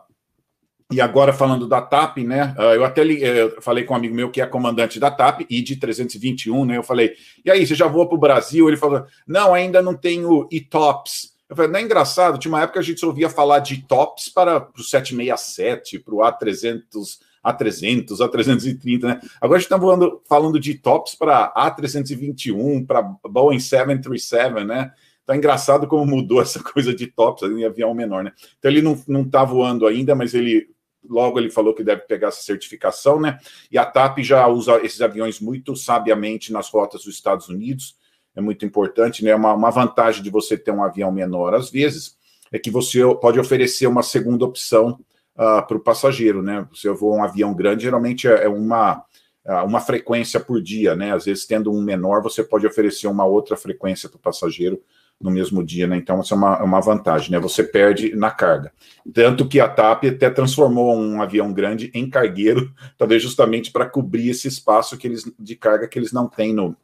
e 0.92 1.00
agora 1.00 1.32
falando 1.32 1.68
da 1.68 1.82
TAP, 1.82 2.18
né? 2.20 2.54
Uh, 2.58 2.74
eu 2.74 2.84
até 2.84 3.04
li, 3.04 3.22
eu 3.24 3.48
eh, 3.48 3.62
falei 3.62 3.84
com 3.84 3.94
um 3.94 3.98
amigo 3.98 4.14
meu 4.14 4.30
que 4.30 4.42
é 4.42 4.46
comandante 4.46 5.00
da 5.00 5.10
TAP 5.10 5.42
e 5.50 5.62
de 5.62 5.76
321, 5.78 6.66
né? 6.66 6.78
Eu 6.78 6.84
falei, 6.84 7.14
e 7.44 7.50
aí, 7.50 7.66
você 7.66 7.74
já 7.76 7.88
voa 7.88 8.08
para 8.08 8.16
o 8.16 8.20
Brasil? 8.20 8.68
Ele 8.68 8.78
falou, 8.78 9.06
não, 9.26 9.54
ainda 9.54 9.82
não 9.82 9.96
tenho 9.96 10.48
e-tops. 10.52 11.32
Eu 11.50 11.56
falei, 11.56 11.72
não 11.72 11.80
é 11.80 11.84
engraçado? 11.84 12.38
Tinha 12.38 12.52
uma 12.52 12.62
época 12.62 12.80
a 12.80 12.84
gente 12.84 13.06
ouvia 13.06 13.30
falar 13.30 13.60
de 13.60 13.86
tops 13.86 14.30
para 14.30 14.70
o 14.78 14.84
767, 14.84 16.00
para 16.00 16.16
o 16.16 16.20
A300, 16.20 17.20
A300, 17.46 18.08
A330, 18.20 19.02
né? 19.04 19.20
Agora 19.40 19.58
a 19.58 19.60
gente 19.60 19.66
está 19.66 19.78
voando, 19.78 20.22
falando 20.28 20.60
de 20.60 20.76
tops 20.76 21.16
para 21.16 21.54
A321, 21.54 22.86
para 22.86 23.02
Boeing 23.02 23.60
737, 23.60 24.66
né? 24.66 24.92
Tá 25.26 25.36
engraçado 25.36 25.88
como 25.88 26.06
mudou 26.06 26.42
essa 26.44 26.62
coisa 26.62 26.94
de 26.94 27.08
tops 27.08 27.44
em 27.44 27.66
avião 27.66 27.94
menor, 27.94 28.24
né? 28.24 28.32
Então 28.58 28.70
ele 28.70 28.82
não, 28.82 29.02
não 29.08 29.28
tá 29.28 29.44
voando 29.44 29.88
ainda, 29.88 30.16
mas 30.16 30.34
ele 30.34 30.68
logo 31.08 31.40
ele 31.40 31.50
falou 31.50 31.74
que 31.74 31.84
deve 31.84 32.02
pegar 32.02 32.30
essa 32.30 32.42
certificação, 32.42 33.20
né? 33.20 33.40
E 33.72 33.78
a 33.78 33.86
TAP 33.86 34.20
já 34.20 34.48
usa 34.48 34.84
esses 34.84 35.02
aviões 35.02 35.40
muito 35.40 35.76
sabiamente 35.76 36.54
nas 36.54 36.70
rotas 36.70 37.04
dos 37.04 37.16
Estados 37.16 37.50
Unidos 37.50 38.00
é 38.36 38.42
muito 38.42 38.66
importante, 38.66 39.24
né? 39.24 39.36
Uma, 39.36 39.54
uma 39.54 39.70
vantagem 39.70 40.24
de 40.24 40.30
você 40.30 40.58
ter 40.58 40.72
um 40.72 40.84
avião 40.84 41.12
menor, 41.12 41.54
às 41.54 41.70
vezes, 41.70 42.18
é 42.52 42.58
que 42.58 42.72
você 42.72 43.00
pode 43.22 43.40
oferecer 43.40 43.88
uma 43.88 44.04
segunda 44.04 44.46
opção 44.46 45.00
uh, 45.36 45.66
para 45.68 45.78
o 45.78 45.80
passageiro, 45.80 46.42
né? 46.42 46.68
Você 46.74 46.90
voa 46.92 47.18
um 47.18 47.24
avião 47.24 47.54
grande, 47.54 47.84
geralmente 47.84 48.28
é, 48.28 48.46
é 48.46 48.50
uma, 48.50 49.04
uh, 49.46 49.66
uma 49.66 49.82
frequência 49.82 50.40
por 50.40 50.62
dia, 50.62 50.96
né? 50.96 51.14
Às 51.14 51.26
vezes, 51.26 51.46
tendo 51.46 51.72
um 51.72 51.82
menor, 51.82 52.22
você 52.22 52.44
pode 52.44 52.66
oferecer 52.66 53.08
uma 53.08 53.26
outra 53.26 53.58
frequência 53.58 54.08
para 54.08 54.18
o 54.18 54.22
passageiro 54.22 54.82
no 55.22 55.32
mesmo 55.32 55.64
dia, 55.64 55.88
né? 55.88 55.98
Então, 55.98 56.22
isso 56.22 56.34
é 56.34 56.38
uma, 56.38 56.56
é 56.56 56.64
uma 56.64 56.80
vantagem, 56.80 57.32
né? 57.32 57.40
Você 57.40 57.64
perde 57.64 58.16
na 58.16 58.32
carga. 58.32 58.72
Tanto 59.14 59.48
que 59.48 59.60
a 59.60 59.68
TAP 59.68 60.06
até 60.06 60.30
transformou 60.30 60.96
um 60.96 61.22
avião 61.22 61.54
grande 61.54 61.92
em 61.94 62.10
cargueiro, 62.10 62.74
talvez 62.98 63.22
justamente 63.22 63.72
para 63.72 63.86
cobrir 63.86 64.30
esse 64.30 64.48
espaço 64.48 64.98
que 64.98 65.08
eles, 65.08 65.32
de 65.40 65.56
carga 65.56 65.88
que 65.88 65.98
eles 65.98 66.12
não 66.12 66.28
têm 66.28 66.54
no, 66.54 66.76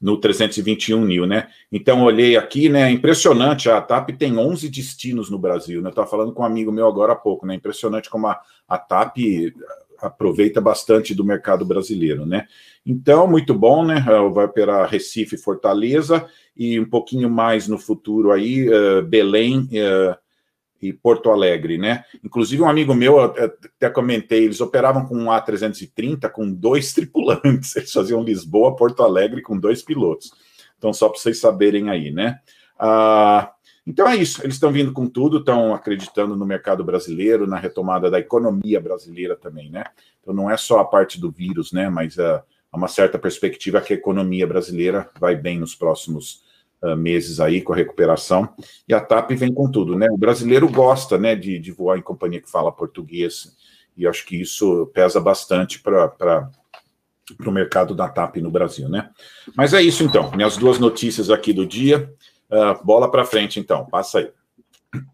no 0.00 0.18
321 0.18 1.04
Nil, 1.04 1.26
né? 1.26 1.48
Então, 1.70 2.02
olhei 2.02 2.36
aqui, 2.36 2.68
né? 2.68 2.90
Impressionante, 2.90 3.70
a 3.70 3.80
TAP 3.80 4.10
tem 4.18 4.36
11 4.36 4.68
destinos 4.68 5.30
no 5.30 5.38
Brasil, 5.38 5.80
né? 5.80 5.88
Eu 5.88 5.90
estava 5.90 6.08
falando 6.08 6.32
com 6.32 6.42
um 6.42 6.46
amigo 6.46 6.72
meu 6.72 6.88
agora 6.88 7.12
há 7.12 7.16
pouco, 7.16 7.46
né? 7.46 7.54
Impressionante 7.54 8.10
como 8.10 8.26
a, 8.26 8.40
a 8.68 8.78
TAP 8.78 9.18
aproveita 10.02 10.60
bastante 10.60 11.14
do 11.14 11.24
mercado 11.24 11.64
brasileiro, 11.64 12.26
né? 12.26 12.46
Então, 12.84 13.26
muito 13.26 13.54
bom, 13.54 13.84
né? 13.84 14.04
Vai 14.32 14.44
operar 14.44 14.90
Recife, 14.90 15.36
Fortaleza 15.36 16.26
e 16.56 16.78
um 16.78 16.84
pouquinho 16.84 17.30
mais 17.30 17.68
no 17.68 17.78
futuro 17.78 18.32
aí, 18.32 18.68
uh, 18.68 19.02
Belém, 19.02 19.68
uh, 19.72 20.16
e 20.82 20.92
Porto 20.92 21.30
Alegre, 21.30 21.78
né? 21.78 22.04
Inclusive, 22.24 22.60
um 22.60 22.68
amigo 22.68 22.92
meu, 22.92 23.20
até 23.20 23.88
comentei, 23.88 24.44
eles 24.44 24.60
operavam 24.60 25.06
com 25.06 25.16
um 25.16 25.26
A330 25.26 26.28
com 26.28 26.52
dois 26.52 26.92
tripulantes, 26.92 27.76
eles 27.76 27.92
faziam 27.92 28.24
Lisboa, 28.24 28.74
Porto 28.74 29.04
Alegre 29.04 29.40
com 29.40 29.56
dois 29.56 29.80
pilotos. 29.80 30.32
Então, 30.76 30.92
só 30.92 31.08
para 31.08 31.20
vocês 31.20 31.38
saberem 31.38 31.88
aí, 31.88 32.10
né? 32.10 32.40
Ah, 32.76 33.52
então 33.86 34.08
é 34.08 34.16
isso, 34.16 34.42
eles 34.42 34.54
estão 34.54 34.70
vindo 34.70 34.92
com 34.92 35.06
tudo, 35.06 35.38
estão 35.38 35.74
acreditando 35.74 36.36
no 36.36 36.46
mercado 36.46 36.84
brasileiro, 36.84 37.46
na 37.46 37.58
retomada 37.58 38.10
da 38.10 38.18
economia 38.18 38.80
brasileira 38.80 39.36
também, 39.36 39.70
né? 39.70 39.84
Então 40.20 40.32
não 40.32 40.48
é 40.48 40.56
só 40.56 40.78
a 40.78 40.84
parte 40.84 41.20
do 41.20 41.30
vírus, 41.30 41.72
né? 41.72 41.88
Mas 41.88 42.16
uh, 42.16 42.40
há 42.70 42.76
uma 42.76 42.86
certa 42.86 43.18
perspectiva 43.18 43.80
que 43.80 43.92
a 43.92 43.96
economia 43.96 44.46
brasileira 44.46 45.10
vai 45.18 45.34
bem 45.34 45.58
nos 45.58 45.74
próximos 45.74 46.42
uh, 46.80 46.96
meses 46.96 47.40
aí 47.40 47.60
com 47.60 47.72
a 47.72 47.76
recuperação. 47.76 48.48
E 48.86 48.94
a 48.94 49.00
TAP 49.00 49.32
vem 49.32 49.52
com 49.52 49.68
tudo, 49.68 49.98
né? 49.98 50.06
O 50.12 50.16
brasileiro 50.16 50.70
gosta, 50.70 51.18
né, 51.18 51.34
de, 51.34 51.58
de 51.58 51.72
voar 51.72 51.98
em 51.98 52.02
companhia 52.02 52.40
que 52.40 52.50
fala 52.50 52.70
português, 52.70 53.56
e 53.96 54.06
acho 54.06 54.24
que 54.24 54.40
isso 54.40 54.86
pesa 54.94 55.20
bastante 55.20 55.82
para 55.82 56.50
o 57.44 57.50
mercado 57.50 57.94
da 57.94 58.08
TAP 58.08 58.36
no 58.36 58.50
Brasil, 58.50 58.88
né? 58.88 59.10
Mas 59.56 59.74
é 59.74 59.82
isso 59.82 60.04
então, 60.04 60.30
minhas 60.30 60.56
duas 60.56 60.78
notícias 60.78 61.30
aqui 61.30 61.52
do 61.52 61.66
dia. 61.66 62.12
Uh, 62.52 62.84
bola 62.84 63.10
para 63.10 63.24
frente, 63.24 63.58
então, 63.58 63.86
passa 63.86 64.18
aí. 64.18 64.30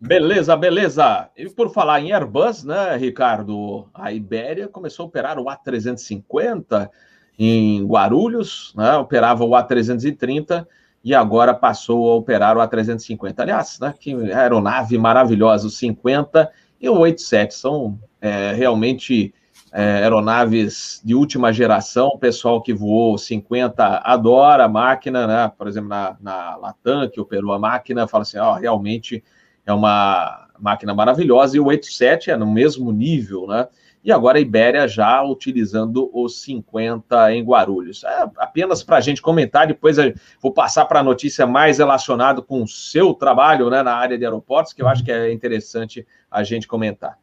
Beleza, 0.00 0.56
beleza. 0.56 1.30
E 1.36 1.48
por 1.48 1.70
falar 1.70 2.00
em 2.00 2.12
Airbus, 2.12 2.64
né, 2.64 2.96
Ricardo? 2.96 3.88
A 3.94 4.12
Ibéria 4.12 4.66
começou 4.66 5.04
a 5.04 5.06
operar 5.06 5.38
o 5.38 5.44
A350 5.44 6.90
em 7.38 7.86
Guarulhos, 7.86 8.74
né? 8.76 8.96
Operava 8.96 9.44
o 9.44 9.50
A330 9.50 10.66
e 11.04 11.14
agora 11.14 11.54
passou 11.54 12.10
a 12.10 12.16
operar 12.16 12.56
o 12.56 12.60
A350. 12.60 13.38
Aliás, 13.38 13.78
né, 13.78 13.94
que 13.98 14.12
aeronave 14.32 14.98
maravilhosa, 14.98 15.68
o 15.68 15.70
50 15.70 16.50
e 16.80 16.88
o 16.88 16.98
87 16.98 17.54
são 17.54 17.98
é, 18.20 18.52
realmente 18.52 19.32
é, 19.72 20.02
aeronaves 20.02 21.00
de 21.04 21.14
última 21.14 21.52
geração. 21.52 22.08
O 22.08 22.18
pessoal 22.18 22.62
que 22.62 22.72
voou 22.72 23.18
50 23.18 24.02
adora 24.04 24.64
a 24.64 24.68
máquina, 24.68 25.26
né? 25.26 25.52
Por 25.56 25.68
exemplo, 25.68 25.88
na, 25.88 26.16
na 26.20 26.56
Latam, 26.56 27.08
que 27.08 27.20
operou 27.20 27.52
a 27.52 27.58
máquina, 27.58 28.06
fala 28.06 28.22
assim: 28.22 28.38
ó, 28.38 28.52
oh, 28.52 28.54
realmente 28.54 29.22
é 29.66 29.72
uma 29.72 30.48
máquina 30.58 30.94
maravilhosa. 30.94 31.56
E 31.56 31.60
o 31.60 31.66
87 31.66 32.30
é 32.30 32.36
no 32.36 32.46
mesmo 32.46 32.92
nível, 32.92 33.46
né? 33.46 33.68
e 34.08 34.12
agora 34.12 34.38
a 34.38 34.40
Ibéria 34.40 34.86
já 34.86 35.22
utilizando 35.22 36.10
os 36.14 36.40
50 36.42 37.32
em 37.34 37.44
Guarulhos. 37.44 38.04
É 38.04 38.30
apenas 38.38 38.82
para 38.82 38.96
a 38.96 39.00
gente 39.00 39.20
comentar, 39.20 39.66
depois 39.66 39.98
eu 39.98 40.14
vou 40.40 40.52
passar 40.52 40.84
para 40.86 41.00
a 41.00 41.02
notícia 41.02 41.46
mais 41.46 41.78
relacionada 41.78 42.40
com 42.40 42.62
o 42.62 42.68
seu 42.68 43.12
trabalho 43.12 43.68
né, 43.68 43.82
na 43.82 43.94
área 43.94 44.16
de 44.16 44.24
aeroportos, 44.24 44.72
que 44.72 44.82
eu 44.82 44.88
acho 44.88 45.04
que 45.04 45.12
é 45.12 45.32
interessante 45.32 46.06
a 46.30 46.42
gente 46.42 46.66
comentar. 46.66 47.18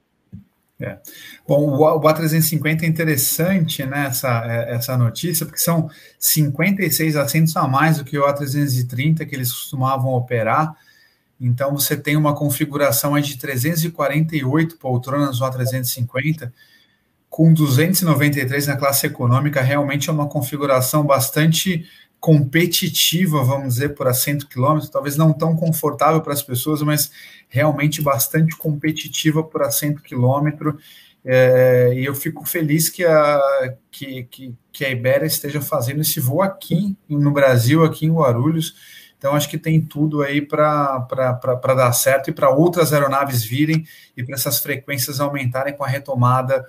É. 0.79 0.97
Bom, 1.47 1.69
o, 1.69 2.01
A350 2.01 2.83
é 2.83 2.85
interessante 2.85 3.85
né, 3.85 4.07
essa, 4.07 4.43
é, 4.45 4.75
essa 4.75 4.97
notícia, 4.97 5.45
porque 5.45 5.59
são 5.59 5.89
56 6.19 7.15
assentos 7.15 7.55
a 7.55 7.65
mais 7.65 7.97
do 7.97 8.03
que 8.03 8.17
o 8.17 8.25
A330 8.25 9.25
que 9.25 9.35
eles 9.35 9.53
costumavam 9.53 10.11
operar. 10.13 10.75
Então, 11.39 11.73
você 11.77 11.95
tem 11.95 12.17
uma 12.17 12.35
configuração 12.35 13.17
de 13.19 13.37
348 13.37 14.77
poltronas 14.77 15.39
no 15.39 15.45
A350, 15.45 16.51
com 17.29 17.53
293 17.53 18.67
na 18.67 18.77
classe 18.77 19.05
econômica, 19.07 19.61
realmente 19.61 20.09
é 20.09 20.13
uma 20.13 20.27
configuração 20.27 21.05
bastante 21.05 21.85
competitiva, 22.25 23.43
vamos 23.43 23.75
dizer, 23.75 23.89
por 23.89 24.07
assento 24.07 24.47
quilômetro, 24.47 24.89
talvez 24.89 25.15
não 25.15 25.31
tão 25.31 25.55
confortável 25.55 26.19
para 26.21 26.33
as 26.33 26.41
pessoas, 26.41 26.81
mas 26.81 27.11
realmente 27.47 28.01
bastante 28.01 28.57
competitiva 28.57 29.43
por 29.43 29.61
assento 29.61 30.01
quilômetro. 30.01 30.75
É, 31.23 31.93
e 31.95 32.03
eu 32.03 32.15
fico 32.15 32.43
feliz 32.43 32.89
que 32.89 33.05
a, 33.05 33.39
que, 33.91 34.23
que, 34.23 34.55
que 34.71 34.83
a 34.83 34.89
Iberia 34.89 35.27
esteja 35.27 35.61
fazendo 35.61 36.01
esse 36.01 36.19
voo 36.19 36.41
aqui 36.41 36.97
no 37.07 37.29
Brasil, 37.29 37.83
aqui 37.83 38.07
em 38.07 38.11
Guarulhos. 38.11 38.73
Então, 39.19 39.35
acho 39.35 39.47
que 39.47 39.59
tem 39.59 39.79
tudo 39.79 40.23
aí 40.23 40.41
para 40.41 41.05
dar 41.77 41.93
certo 41.93 42.31
e 42.31 42.33
para 42.33 42.49
outras 42.49 42.91
aeronaves 42.91 43.43
virem 43.43 43.85
e 44.17 44.23
para 44.23 44.33
essas 44.33 44.57
frequências 44.57 45.19
aumentarem 45.19 45.77
com 45.77 45.83
a 45.83 45.87
retomada 45.87 46.65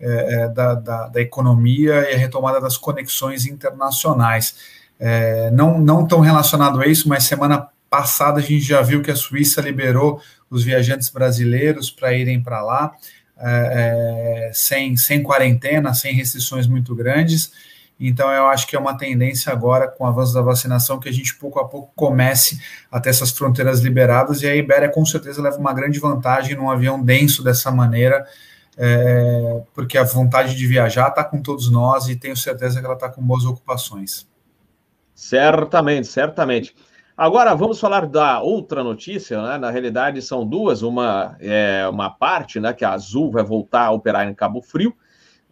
é, 0.00 0.42
é 0.42 0.48
da, 0.48 0.74
da, 0.74 1.08
da, 1.08 1.20
economia 1.20 2.10
e 2.10 2.14
a 2.14 2.18
retomada 2.18 2.60
das 2.60 2.76
conexões 2.76 3.46
internacionais. 3.46 4.77
É, 4.98 5.50
não, 5.50 5.78
não 5.78 6.06
tão 6.06 6.20
relacionado 6.20 6.80
a 6.80 6.86
isso, 6.86 7.08
mas 7.08 7.24
semana 7.24 7.68
passada 7.88 8.38
a 8.38 8.42
gente 8.42 8.60
já 8.60 8.82
viu 8.82 9.02
que 9.02 9.10
a 9.10 9.16
Suíça 9.16 9.60
liberou 9.60 10.20
os 10.50 10.64
viajantes 10.64 11.08
brasileiros 11.08 11.90
para 11.90 12.12
irem 12.12 12.42
para 12.42 12.62
lá, 12.62 12.92
é, 13.38 14.48
é, 14.48 14.52
sem, 14.52 14.96
sem 14.96 15.22
quarentena, 15.22 15.94
sem 15.94 16.14
restrições 16.14 16.66
muito 16.66 16.94
grandes. 16.94 17.52
Então, 18.00 18.30
eu 18.30 18.46
acho 18.46 18.66
que 18.66 18.76
é 18.76 18.78
uma 18.78 18.96
tendência 18.96 19.52
agora, 19.52 19.88
com 19.88 20.04
o 20.04 20.06
avanço 20.06 20.32
da 20.32 20.40
vacinação, 20.40 21.00
que 21.00 21.08
a 21.08 21.12
gente 21.12 21.34
pouco 21.34 21.58
a 21.58 21.66
pouco 21.66 21.90
comece 21.96 22.60
a 22.92 23.00
ter 23.00 23.10
essas 23.10 23.32
fronteiras 23.32 23.80
liberadas, 23.80 24.42
e 24.42 24.46
a 24.46 24.54
Ibéria 24.54 24.88
com 24.88 25.04
certeza 25.04 25.42
leva 25.42 25.58
uma 25.58 25.72
grande 25.72 25.98
vantagem 25.98 26.56
num 26.56 26.70
avião 26.70 27.02
denso 27.02 27.42
dessa 27.42 27.72
maneira, 27.72 28.24
é, 28.76 29.62
porque 29.74 29.98
a 29.98 30.04
vontade 30.04 30.54
de 30.54 30.66
viajar 30.66 31.08
está 31.08 31.24
com 31.24 31.42
todos 31.42 31.68
nós 31.68 32.06
e 32.06 32.14
tenho 32.14 32.36
certeza 32.36 32.78
que 32.78 32.86
ela 32.86 32.94
está 32.94 33.08
com 33.08 33.20
boas 33.20 33.44
ocupações. 33.44 34.27
Certamente, 35.18 36.06
certamente. 36.06 36.76
Agora 37.16 37.52
vamos 37.52 37.80
falar 37.80 38.06
da 38.06 38.40
outra 38.40 38.84
notícia, 38.84 39.42
né? 39.42 39.58
Na 39.58 39.68
realidade 39.68 40.22
são 40.22 40.46
duas, 40.46 40.80
uma 40.80 41.36
é 41.40 41.88
uma 41.88 42.08
parte, 42.08 42.60
né? 42.60 42.72
Que 42.72 42.84
a 42.84 42.92
Azul 42.92 43.28
vai 43.28 43.42
voltar 43.42 43.86
a 43.86 43.90
operar 43.90 44.28
em 44.28 44.32
Cabo 44.32 44.62
Frio. 44.62 44.94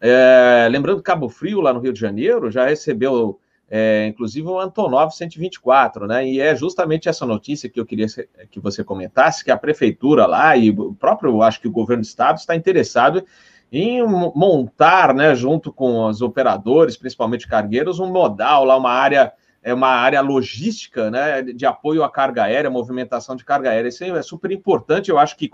É, 0.00 0.68
lembrando 0.70 1.02
Cabo 1.02 1.28
Frio, 1.28 1.60
lá 1.60 1.72
no 1.72 1.80
Rio 1.80 1.92
de 1.92 1.98
Janeiro, 1.98 2.48
já 2.48 2.64
recebeu, 2.66 3.40
é, 3.68 4.06
inclusive, 4.06 4.46
o 4.46 4.60
Antonov 4.60 5.10
124, 5.10 6.06
né? 6.06 6.24
E 6.24 6.40
é 6.40 6.54
justamente 6.54 7.08
essa 7.08 7.26
notícia 7.26 7.68
que 7.68 7.80
eu 7.80 7.84
queria 7.84 8.06
que 8.48 8.60
você 8.60 8.84
comentasse, 8.84 9.44
que 9.44 9.50
a 9.50 9.58
prefeitura 9.58 10.26
lá 10.26 10.56
e 10.56 10.70
o 10.70 10.94
próprio, 10.94 11.42
acho 11.42 11.60
que 11.60 11.66
o 11.66 11.72
governo 11.72 12.04
do 12.04 12.06
estado 12.06 12.38
está 12.38 12.54
interessado 12.54 13.26
em 13.72 14.00
montar, 14.06 15.12
né, 15.12 15.34
junto 15.34 15.72
com 15.72 16.06
os 16.06 16.22
operadores, 16.22 16.96
principalmente 16.96 17.48
cargueiros, 17.48 17.98
um 17.98 18.06
modal 18.06 18.64
lá, 18.64 18.76
uma 18.76 18.92
área 18.92 19.32
é 19.66 19.74
uma 19.74 19.88
área 19.88 20.20
logística, 20.20 21.10
né, 21.10 21.42
de 21.42 21.66
apoio 21.66 22.04
à 22.04 22.08
carga 22.08 22.44
aérea, 22.44 22.70
movimentação 22.70 23.34
de 23.34 23.44
carga 23.44 23.70
aérea. 23.70 23.88
Isso 23.88 24.04
é 24.04 24.22
super 24.22 24.52
importante. 24.52 25.10
Eu 25.10 25.18
acho 25.18 25.36
que 25.36 25.50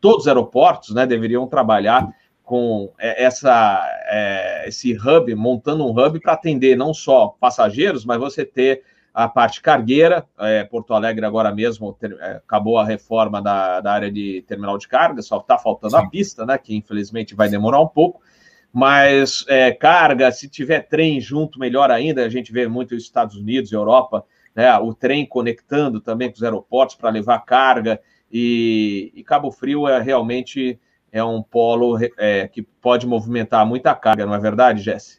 todos 0.00 0.22
os 0.22 0.28
aeroportos, 0.28 0.94
né, 0.94 1.04
deveriam 1.04 1.46
trabalhar 1.46 2.08
com 2.42 2.90
é, 2.98 3.22
essa, 3.22 3.86
é, 4.06 4.66
esse 4.66 4.96
hub, 4.96 5.34
montando 5.34 5.86
um 5.86 5.90
hub 5.90 6.18
para 6.20 6.32
atender 6.32 6.74
não 6.74 6.94
só 6.94 7.36
passageiros, 7.38 8.02
mas 8.02 8.18
você 8.18 8.46
ter 8.46 8.82
a 9.12 9.28
parte 9.28 9.60
cargueira. 9.60 10.24
É, 10.38 10.64
Porto 10.64 10.94
Alegre 10.94 11.26
agora 11.26 11.54
mesmo 11.54 11.92
ter, 11.92 12.16
é, 12.18 12.36
acabou 12.36 12.78
a 12.78 12.84
reforma 12.86 13.42
da, 13.42 13.82
da, 13.82 13.92
área 13.92 14.10
de 14.10 14.42
terminal 14.48 14.78
de 14.78 14.88
carga, 14.88 15.20
só 15.20 15.36
está 15.36 15.58
faltando 15.58 15.98
Sim. 15.98 16.02
a 16.02 16.08
pista, 16.08 16.46
né? 16.46 16.56
Que 16.56 16.74
infelizmente 16.74 17.34
vai 17.34 17.50
demorar 17.50 17.82
um 17.82 17.88
pouco 17.88 18.22
mas 18.72 19.44
é, 19.48 19.72
carga, 19.72 20.30
se 20.30 20.48
tiver 20.48 20.80
trem 20.88 21.20
junto, 21.20 21.58
melhor 21.58 21.90
ainda. 21.90 22.24
A 22.24 22.28
gente 22.28 22.52
vê 22.52 22.68
muito 22.68 22.94
os 22.94 23.02
Estados 23.02 23.36
Unidos, 23.36 23.72
Europa, 23.72 24.24
né, 24.54 24.76
o 24.78 24.94
trem 24.94 25.26
conectando 25.26 26.00
também 26.00 26.28
com 26.30 26.36
os 26.36 26.42
aeroportos 26.42 26.94
para 26.94 27.10
levar 27.10 27.40
carga. 27.40 28.00
E, 28.30 29.12
e, 29.14 29.24
Cabo 29.24 29.50
Frio 29.50 29.88
é 29.88 30.00
realmente 30.00 30.78
é 31.10 31.22
um 31.24 31.42
polo 31.42 31.98
é, 32.16 32.46
que 32.46 32.62
pode 32.62 33.04
movimentar 33.06 33.66
muita 33.66 33.92
carga, 33.96 34.24
não 34.24 34.34
é 34.34 34.38
verdade, 34.38 34.80
Jesse? 34.80 35.18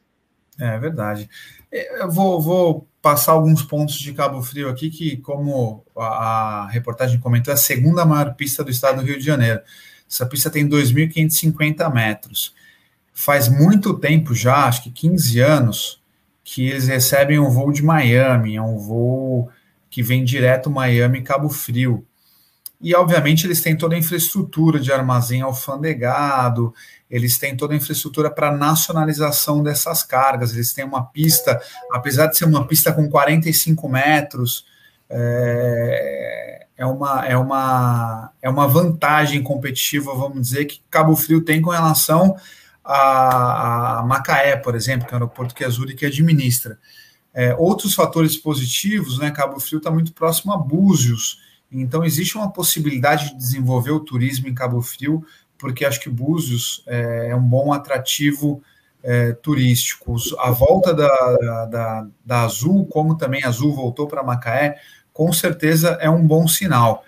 É 0.57 0.79
verdade. 0.79 1.29
É, 1.69 2.03
eu 2.03 2.09
vou, 2.09 2.39
vou, 2.39 2.87
passar 3.01 3.31
alguns 3.31 3.63
pontos 3.63 3.95
de 3.95 4.13
Cabo 4.13 4.41
Frio 4.43 4.69
aqui, 4.69 4.89
que, 4.89 5.17
como 5.17 5.83
a, 5.97 6.05
a 6.05 6.67
reportagem 6.67 7.19
comentou, 7.19 7.51
é 7.51 7.55
a 7.55 7.57
segunda 7.57 8.05
maior 8.05 8.35
pista 8.35 8.63
do 8.63 8.69
estado 8.69 9.01
do 9.01 9.05
Rio 9.05 9.17
de 9.17 9.25
Janeiro. 9.25 9.59
Essa 10.09 10.25
pista 10.25 10.49
tem 10.51 10.69
2.550 10.69 11.91
metros 11.91 12.53
faz 13.13 13.47
muito 13.47 13.93
tempo 13.93 14.33
já, 14.33 14.65
acho 14.65 14.83
que 14.83 14.91
15 14.91 15.39
anos, 15.39 16.01
que 16.43 16.67
eles 16.67 16.87
recebem 16.87 17.39
um 17.39 17.49
voo 17.49 17.71
de 17.71 17.83
Miami, 17.83 18.55
é 18.55 18.61
um 18.61 18.77
voo 18.77 19.49
que 19.89 20.01
vem 20.01 20.23
direto 20.23 20.69
Miami 20.69 21.21
Cabo 21.21 21.49
Frio. 21.49 22.05
E, 22.79 22.95
obviamente, 22.95 23.45
eles 23.45 23.61
têm 23.61 23.77
toda 23.77 23.93
a 23.93 23.97
infraestrutura 23.97 24.79
de 24.79 24.91
armazém 24.91 25.41
alfandegado, 25.41 26.73
eles 27.09 27.37
têm 27.37 27.55
toda 27.55 27.73
a 27.73 27.77
infraestrutura 27.77 28.31
para 28.31 28.51
nacionalização 28.51 29.61
dessas 29.61 30.01
cargas, 30.01 30.53
eles 30.53 30.73
têm 30.73 30.83
uma 30.83 31.05
pista, 31.05 31.61
apesar 31.91 32.27
de 32.27 32.37
ser 32.37 32.45
uma 32.45 32.65
pista 32.65 32.91
com 32.91 33.07
45 33.07 33.87
metros, 33.87 34.65
é, 35.07 36.65
é, 36.75 36.85
uma, 36.85 37.27
é, 37.27 37.37
uma, 37.37 38.31
é 38.41 38.49
uma 38.49 38.67
vantagem 38.67 39.43
competitiva, 39.43 40.15
vamos 40.15 40.41
dizer, 40.41 40.65
que 40.65 40.81
Cabo 40.89 41.15
Frio 41.15 41.41
tem 41.41 41.61
com 41.61 41.69
relação 41.69 42.35
a, 42.83 43.99
a 43.99 44.03
Macaé, 44.03 44.55
por 44.55 44.75
exemplo, 44.75 45.07
que 45.07 45.13
é 45.13 45.17
o 45.17 45.21
aeroporto 45.21 45.55
que 45.55 45.63
a 45.63 45.69
Zurich 45.69 46.05
administra. 46.05 46.79
É, 47.33 47.55
outros 47.55 47.93
fatores 47.93 48.35
positivos, 48.35 49.17
né, 49.17 49.31
Cabo 49.31 49.59
Frio 49.59 49.77
está 49.77 49.89
muito 49.89 50.13
próximo 50.13 50.51
a 50.51 50.57
Búzios, 50.57 51.39
então 51.71 52.03
existe 52.03 52.35
uma 52.35 52.51
possibilidade 52.51 53.29
de 53.29 53.37
desenvolver 53.37 53.91
o 53.91 53.99
turismo 54.01 54.49
em 54.49 54.53
Cabo 54.53 54.81
Frio, 54.81 55.25
porque 55.57 55.85
acho 55.85 56.01
que 56.01 56.09
Búzios 56.09 56.83
é, 56.87 57.27
é 57.29 57.35
um 57.35 57.47
bom 57.47 57.71
atrativo 57.71 58.61
é, 59.03 59.31
turístico. 59.33 60.15
A 60.39 60.51
volta 60.51 60.93
da, 60.93 61.65
da, 61.65 62.07
da 62.25 62.41
Azul, 62.41 62.85
como 62.87 63.17
também 63.17 63.43
Azul 63.43 63.73
voltou 63.73 64.07
para 64.07 64.23
Macaé, 64.23 64.79
com 65.13 65.31
certeza 65.31 65.97
é 66.01 66.09
um 66.09 66.25
bom 66.25 66.47
sinal. 66.47 67.05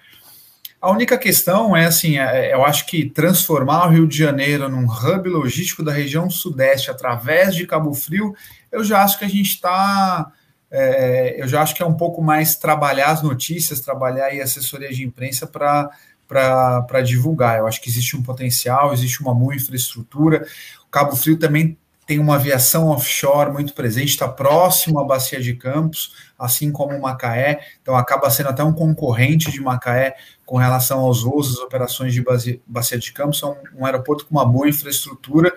A 0.84 0.91
única 0.91 1.17
questão 1.17 1.78
é 1.78 1.86
assim, 1.86 2.17
é, 2.17 2.50
é, 2.50 2.54
eu 2.54 2.65
acho 2.65 2.86
que 2.86 3.10
transformar 3.10 3.88
o 3.88 3.89
Rio 3.89 4.06
de 4.06 4.17
Janeiro 4.17 4.67
num 4.67 4.86
hub 4.86 5.30
logístico 5.30 5.82
da 5.82 5.93
região 5.93 6.30
sudeste 6.30 6.91
através 6.91 7.56
de 7.56 7.65
Cabo 7.65 7.93
Frio, 7.93 8.36
eu 8.69 8.84
já 8.84 9.02
acho 9.02 9.17
que 9.17 9.24
a 9.24 9.30
gente 9.30 9.48
está, 9.48 10.30
é, 10.69 11.41
eu 11.41 11.48
já 11.48 11.62
acho 11.62 11.74
que 11.74 11.82
é 11.82 11.86
um 11.86 11.93
pouco 11.93 12.22
mais 12.22 12.58
trabalhar 12.58 13.12
as 13.12 13.24
notícias, 13.24 13.80
trabalhar 13.80 14.26
aí 14.26 14.41
assessoria 14.41 14.91
de 14.91 15.06
imprensa 15.06 15.48
para 15.48 15.89
para 16.28 17.02
divulgar. 17.02 17.60
Eu 17.60 17.67
acho 17.67 17.80
que 17.80 17.89
existe 17.89 18.17
um 18.17 18.24
potencial, 18.24 18.91
existe 18.91 19.22
uma 19.22 19.36
boa 19.36 19.56
infraestrutura. 19.56 20.46
O 20.86 20.89
Cabo 20.89 21.15
Frio 21.15 21.38
também 21.38 21.78
tem 22.06 22.19
uma 22.19 22.36
aviação 22.36 22.88
offshore 22.88 23.52
muito 23.52 23.74
presente, 23.74 24.10
está 24.10 24.28
próximo 24.28 25.00
à 25.00 25.06
Bacia 25.06 25.39
de 25.39 25.54
Campos, 25.54 26.13
assim 26.43 26.71
como 26.71 26.99
Macaé, 26.99 27.62
então 27.82 27.95
acaba 27.95 28.29
sendo 28.29 28.49
até 28.49 28.63
um 28.63 28.73
concorrente 28.73 29.51
de 29.51 29.62
Macaé 29.62 30.15
com 30.45 30.58
relação 30.58 30.99
aos 30.99 31.23
voos, 31.23 31.53
as 31.53 31.60
operações 31.60 32.13
de 32.13 32.23
Bacia 32.67 32.97
de 32.97 33.12
Campos, 33.12 33.41
é 33.41 33.45
um, 33.45 33.56
um 33.79 33.86
aeroporto 33.86 34.25
com 34.25 34.36
uma 34.36 34.45
boa 34.45 34.67
infraestrutura, 34.67 35.53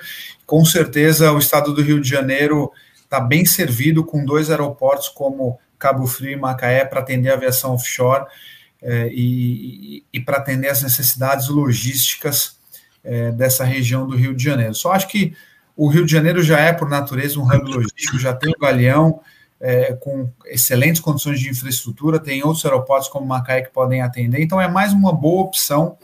com 0.46 0.64
certeza 0.64 1.33
o 1.33 1.38
estado 1.38 1.72
do 1.75 1.83
Rio 1.83 2.01
de 2.01 2.09
Janeiro 2.09 2.72
está 3.03 3.20
bem 3.20 3.44
servido 3.44 4.05
com 4.05 4.25
dois 4.25 4.51
aeroportos 4.51 5.09
como 5.09 5.59
Cabo 5.79 6.07
Frio 6.07 6.33
e 6.33 6.37
Macaé 6.37 6.85
para 6.85 7.01
atender 7.01 7.31
a 7.31 7.35
aviação 7.35 7.75
offshore 7.75 8.27
é, 8.83 9.09
e, 9.12 10.05
e 10.12 10.20
para 10.20 10.38
atender 10.38 10.68
as 10.68 10.83
necessidades 10.83 11.49
logísticas 11.49 12.59
é, 13.03 13.31
dessa 13.31 13.64
região 13.64 14.07
do 14.07 14.16
Rio 14.16 14.35
de 14.35 14.42
Janeiro. 14.42 14.75
Só 14.75 14.92
acho 14.92 15.09
que 15.09 15.35
o 15.77 15.88
Rio 15.88 16.07
de 16.07 16.12
Janeiro 16.12 16.42
já 16.42 16.59
é, 16.59 16.72
por 16.72 16.88
natureza, 16.88 17.38
um 17.38 17.44
hub 17.44 17.70
logístico, 17.70 18.18
já 18.18 18.33
tem 18.33 18.51
o 18.51 18.59
Galeão, 18.59 19.20
é, 19.61 19.95
com 19.95 20.31
excelentes 20.47 21.01
condições 21.01 21.40
de 21.40 21.49
infraestrutura, 21.49 22.19
tem 22.19 22.42
outros 22.45 22.64
aeroportos 22.64 23.09
como 23.09 23.27
Macaé 23.27 23.62
que 23.62 23.71
podem 23.71 24.03
atender, 24.03 24.42
então 24.42 24.61
é 24.61 24.69
mais 24.69 24.92
uma 24.92 25.12
boa 25.12 25.42
opção 25.42 25.97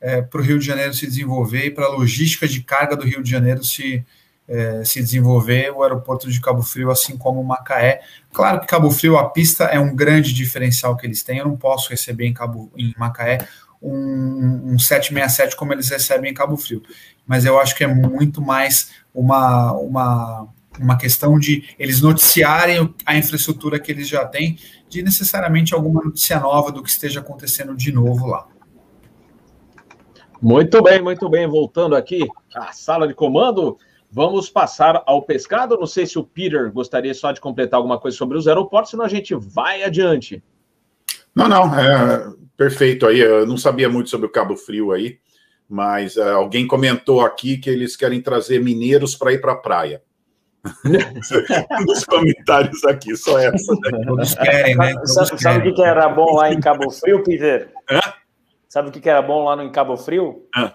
é, 0.00 0.20
para 0.20 0.40
o 0.40 0.44
Rio 0.44 0.58
de 0.58 0.66
Janeiro 0.66 0.92
se 0.92 1.06
desenvolver 1.06 1.66
e 1.66 1.70
para 1.70 1.86
a 1.86 1.90
logística 1.90 2.46
de 2.46 2.62
carga 2.62 2.96
do 2.96 3.04
Rio 3.04 3.22
de 3.22 3.30
Janeiro 3.30 3.62
se, 3.62 4.04
é, 4.48 4.84
se 4.84 5.00
desenvolver, 5.00 5.70
o 5.70 5.82
aeroporto 5.82 6.30
de 6.30 6.40
Cabo 6.40 6.62
Frio, 6.62 6.90
assim 6.90 7.16
como 7.16 7.42
Macaé. 7.44 8.00
Claro 8.32 8.60
que 8.60 8.66
Cabo 8.66 8.90
Frio, 8.90 9.16
a 9.16 9.30
pista 9.30 9.64
é 9.64 9.78
um 9.78 9.94
grande 9.94 10.34
diferencial 10.34 10.96
que 10.96 11.06
eles 11.06 11.22
têm, 11.22 11.38
eu 11.38 11.46
não 11.46 11.56
posso 11.56 11.90
receber 11.90 12.26
em, 12.26 12.34
Cabo, 12.34 12.70
em 12.76 12.92
Macaé 12.98 13.46
um, 13.80 14.74
um 14.74 14.78
767 14.78 15.56
como 15.56 15.72
eles 15.72 15.88
recebem 15.88 16.30
em 16.30 16.34
Cabo 16.34 16.56
Frio. 16.56 16.82
Mas 17.26 17.44
eu 17.44 17.58
acho 17.60 17.76
que 17.76 17.84
é 17.84 17.86
muito 17.86 18.40
mais 18.40 18.90
uma, 19.14 19.72
uma, 19.72 20.48
uma 20.80 20.96
questão 20.96 21.38
de 21.38 21.64
eles 21.78 22.00
noticiarem 22.00 22.94
a 23.04 23.16
infraestrutura 23.16 23.78
que 23.78 23.90
eles 23.92 24.08
já 24.08 24.24
têm, 24.24 24.58
de 24.88 25.02
necessariamente 25.02 25.74
alguma 25.74 26.02
notícia 26.02 26.38
nova 26.38 26.70
do 26.70 26.82
que 26.82 26.90
esteja 26.90 27.20
acontecendo 27.20 27.74
de 27.74 27.92
novo 27.92 28.26
lá. 28.26 28.46
Muito 30.40 30.82
bem, 30.82 31.00
muito 31.00 31.28
bem. 31.28 31.46
Voltando 31.46 31.94
aqui 31.94 32.26
à 32.54 32.72
sala 32.72 33.06
de 33.06 33.14
comando, 33.14 33.78
vamos 34.10 34.50
passar 34.50 35.02
ao 35.06 35.22
pescado. 35.22 35.78
Não 35.78 35.86
sei 35.86 36.04
se 36.04 36.18
o 36.18 36.24
Peter 36.24 36.70
gostaria 36.72 37.14
só 37.14 37.30
de 37.30 37.40
completar 37.40 37.78
alguma 37.78 37.98
coisa 37.98 38.16
sobre 38.16 38.36
os 38.36 38.48
aeroportos, 38.48 38.90
senão 38.90 39.04
a 39.04 39.08
gente 39.08 39.34
vai 39.34 39.84
adiante. 39.84 40.42
Não, 41.34 41.48
não, 41.48 41.72
é 41.78 42.32
perfeito 42.56 43.06
aí. 43.06 43.20
Eu 43.20 43.46
não 43.46 43.56
sabia 43.56 43.88
muito 43.88 44.10
sobre 44.10 44.26
o 44.26 44.30
Cabo 44.30 44.56
Frio 44.56 44.90
aí, 44.90 45.18
mas 45.68 46.16
uh, 46.16 46.22
alguém 46.22 46.66
comentou 46.66 47.20
aqui 47.20 47.56
que 47.56 47.70
eles 47.70 47.96
querem 47.96 48.20
trazer 48.20 48.60
mineiros 48.60 49.14
para 49.14 49.32
ir 49.32 49.40
para 49.40 49.52
a 49.52 49.56
praia. 49.56 50.02
um 51.80 51.84
dos 51.86 52.04
comentários 52.04 52.84
aqui, 52.84 53.16
só 53.16 53.38
essa. 53.38 53.72
Né? 53.74 54.04
Todos 54.06 54.34
querem, 54.34 54.76
né? 54.76 54.94
Todos 54.94 55.12
sabe, 55.12 55.28
querem. 55.30 55.42
sabe 55.42 55.68
o 55.68 55.74
que 55.74 55.82
era 55.82 56.08
bom 56.08 56.36
lá 56.36 56.52
em 56.52 56.60
Cabo 56.60 56.90
Frio, 56.90 57.22
Peter? 57.24 57.72
Hã? 57.90 58.00
Sabe 58.68 58.88
o 58.88 58.92
que 58.92 59.08
era 59.08 59.20
bom 59.20 59.44
lá 59.44 59.56
no 59.56 59.62
em 59.62 59.72
Cabo 59.72 59.96
Frio? 59.96 60.46
Hã? 60.56 60.72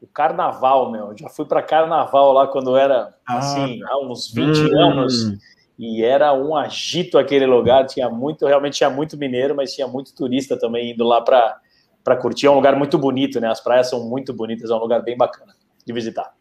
O 0.00 0.06
carnaval, 0.06 0.90
meu. 0.92 1.16
Já 1.16 1.28
fui 1.28 1.46
para 1.46 1.62
carnaval 1.62 2.32
lá 2.32 2.46
quando 2.46 2.76
era, 2.76 3.14
ah, 3.26 3.38
assim, 3.38 3.80
há 3.84 3.98
uns 3.98 4.32
20 4.32 4.58
hum. 4.58 4.78
anos 4.78 5.38
e 5.78 6.04
era 6.04 6.32
um 6.34 6.54
agito 6.54 7.18
aquele 7.18 7.46
lugar. 7.46 7.86
Tinha 7.86 8.10
muito, 8.10 8.46
realmente 8.46 8.76
tinha 8.76 8.90
muito 8.90 9.16
mineiro, 9.16 9.54
mas 9.54 9.74
tinha 9.74 9.88
muito 9.88 10.14
turista 10.14 10.58
também 10.58 10.92
indo 10.92 11.04
lá 11.04 11.22
para 11.22 12.16
curtir. 12.20 12.46
É 12.46 12.50
um 12.50 12.54
lugar 12.54 12.76
muito 12.76 12.98
bonito, 12.98 13.40
né? 13.40 13.48
As 13.48 13.60
praias 13.60 13.88
são 13.88 14.06
muito 14.06 14.34
bonitas, 14.34 14.70
é 14.70 14.74
um 14.74 14.78
lugar 14.78 15.02
bem 15.02 15.16
bacana 15.16 15.54
de 15.86 15.92
visitar. 15.92 16.32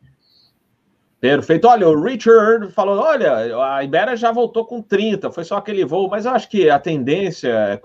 Perfeito. 1.19 1.67
Olha, 1.67 1.87
o 1.87 2.01
Richard 2.01 2.71
falou: 2.71 2.99
olha, 2.99 3.55
a 3.63 3.83
Ibera 3.83 4.15
já 4.15 4.31
voltou 4.31 4.65
com 4.65 4.81
30, 4.81 5.31
foi 5.31 5.43
só 5.43 5.57
aquele 5.57 5.83
voo, 5.85 6.09
mas 6.09 6.25
eu 6.25 6.31
acho 6.31 6.49
que 6.49 6.69
a 6.69 6.79
tendência 6.79 7.49
é, 7.49 7.81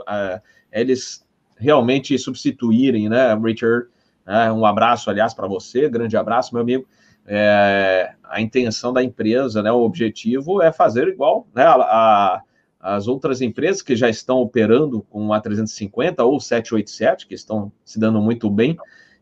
é 0.73 0.81
eles 0.81 1.27
realmente 1.57 2.16
substituírem, 2.18 3.09
né, 3.09 3.35
Richard? 3.35 3.87
É, 4.27 4.51
um 4.51 4.64
abraço, 4.64 5.11
aliás, 5.11 5.35
para 5.35 5.47
você, 5.47 5.88
grande 5.88 6.16
abraço, 6.16 6.55
meu 6.55 6.62
amigo 6.62 6.87
é, 7.27 8.12
a 8.23 8.40
intenção 8.40 8.92
da 8.92 9.03
empresa, 9.03 9.62
né, 9.62 9.73
o 9.73 9.81
objetivo 9.81 10.62
é 10.62 10.70
fazer 10.73 11.09
igual 11.09 11.47
né, 11.55 11.64
a, 11.64 11.75
a, 11.75 12.42
as 12.81 13.09
outras 13.09 13.40
empresas 13.40 13.81
que 13.81 13.97
já 13.97 14.09
estão 14.09 14.38
operando 14.38 15.03
com 15.03 15.33
a 15.33 15.40
350 15.40 16.23
ou 16.23 16.38
787, 16.38 17.27
que 17.27 17.35
estão 17.35 17.73
se 17.85 17.99
dando 17.99 18.20
muito 18.20 18.51
bem, 18.51 18.77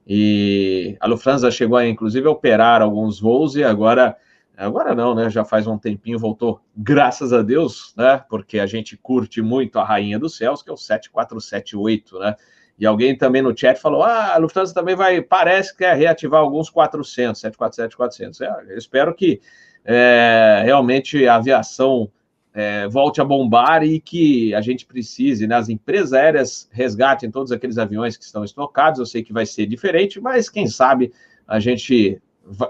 e 0.06 0.96
a 1.00 1.06
Lufthansa 1.06 1.50
chegou 1.50 1.76
a, 1.76 1.86
inclusive, 1.86 2.26
a 2.26 2.30
operar 2.30 2.82
alguns 2.82 3.20
voos 3.20 3.54
e 3.56 3.62
agora, 3.62 4.16
agora 4.56 4.94
não, 4.94 5.14
né, 5.14 5.30
já 5.30 5.44
faz 5.44 5.66
um 5.66 5.78
tempinho 5.78 6.18
voltou, 6.18 6.60
graças 6.76 7.32
a 7.32 7.42
Deus, 7.42 7.94
né, 7.96 8.22
porque 8.28 8.58
a 8.58 8.66
gente 8.66 8.96
curte 8.96 9.40
muito 9.40 9.78
a 9.78 9.84
Rainha 9.84 10.18
dos 10.18 10.36
Céus, 10.36 10.62
que 10.62 10.70
é 10.70 10.72
o 10.72 10.76
7478, 10.76 12.18
né, 12.18 12.36
e 12.78 12.86
alguém 12.86 13.16
também 13.16 13.42
no 13.42 13.56
chat 13.56 13.80
falou: 13.80 14.02
ah, 14.02 14.34
a 14.34 14.38
Lufthansa 14.38 14.74
também 14.74 14.96
vai, 14.96 15.20
parece 15.22 15.72
que 15.72 15.78
quer 15.78 15.96
reativar 15.96 16.40
alguns 16.40 16.68
400, 16.68 17.40
747, 17.40 17.96
400. 17.96 18.40
É, 18.40 18.72
eu 18.72 18.78
espero 18.78 19.14
que 19.14 19.40
é, 19.84 20.62
realmente 20.64 21.26
a 21.26 21.36
aviação 21.36 22.10
é, 22.54 22.86
volte 22.88 23.20
a 23.20 23.24
bombar 23.24 23.82
e 23.82 23.98
que 23.98 24.54
a 24.54 24.60
gente 24.60 24.84
precise, 24.84 25.46
né, 25.46 25.54
as 25.54 25.68
empresas 25.68 26.12
aéreas 26.12 26.68
resgatem 26.70 27.30
todos 27.30 27.50
aqueles 27.50 27.78
aviões 27.78 28.16
que 28.16 28.24
estão 28.24 28.44
estocados. 28.44 29.00
Eu 29.00 29.06
sei 29.06 29.22
que 29.22 29.32
vai 29.32 29.46
ser 29.46 29.66
diferente, 29.66 30.20
mas 30.20 30.48
quem 30.48 30.66
sabe 30.66 31.12
a 31.46 31.58
gente 31.58 32.20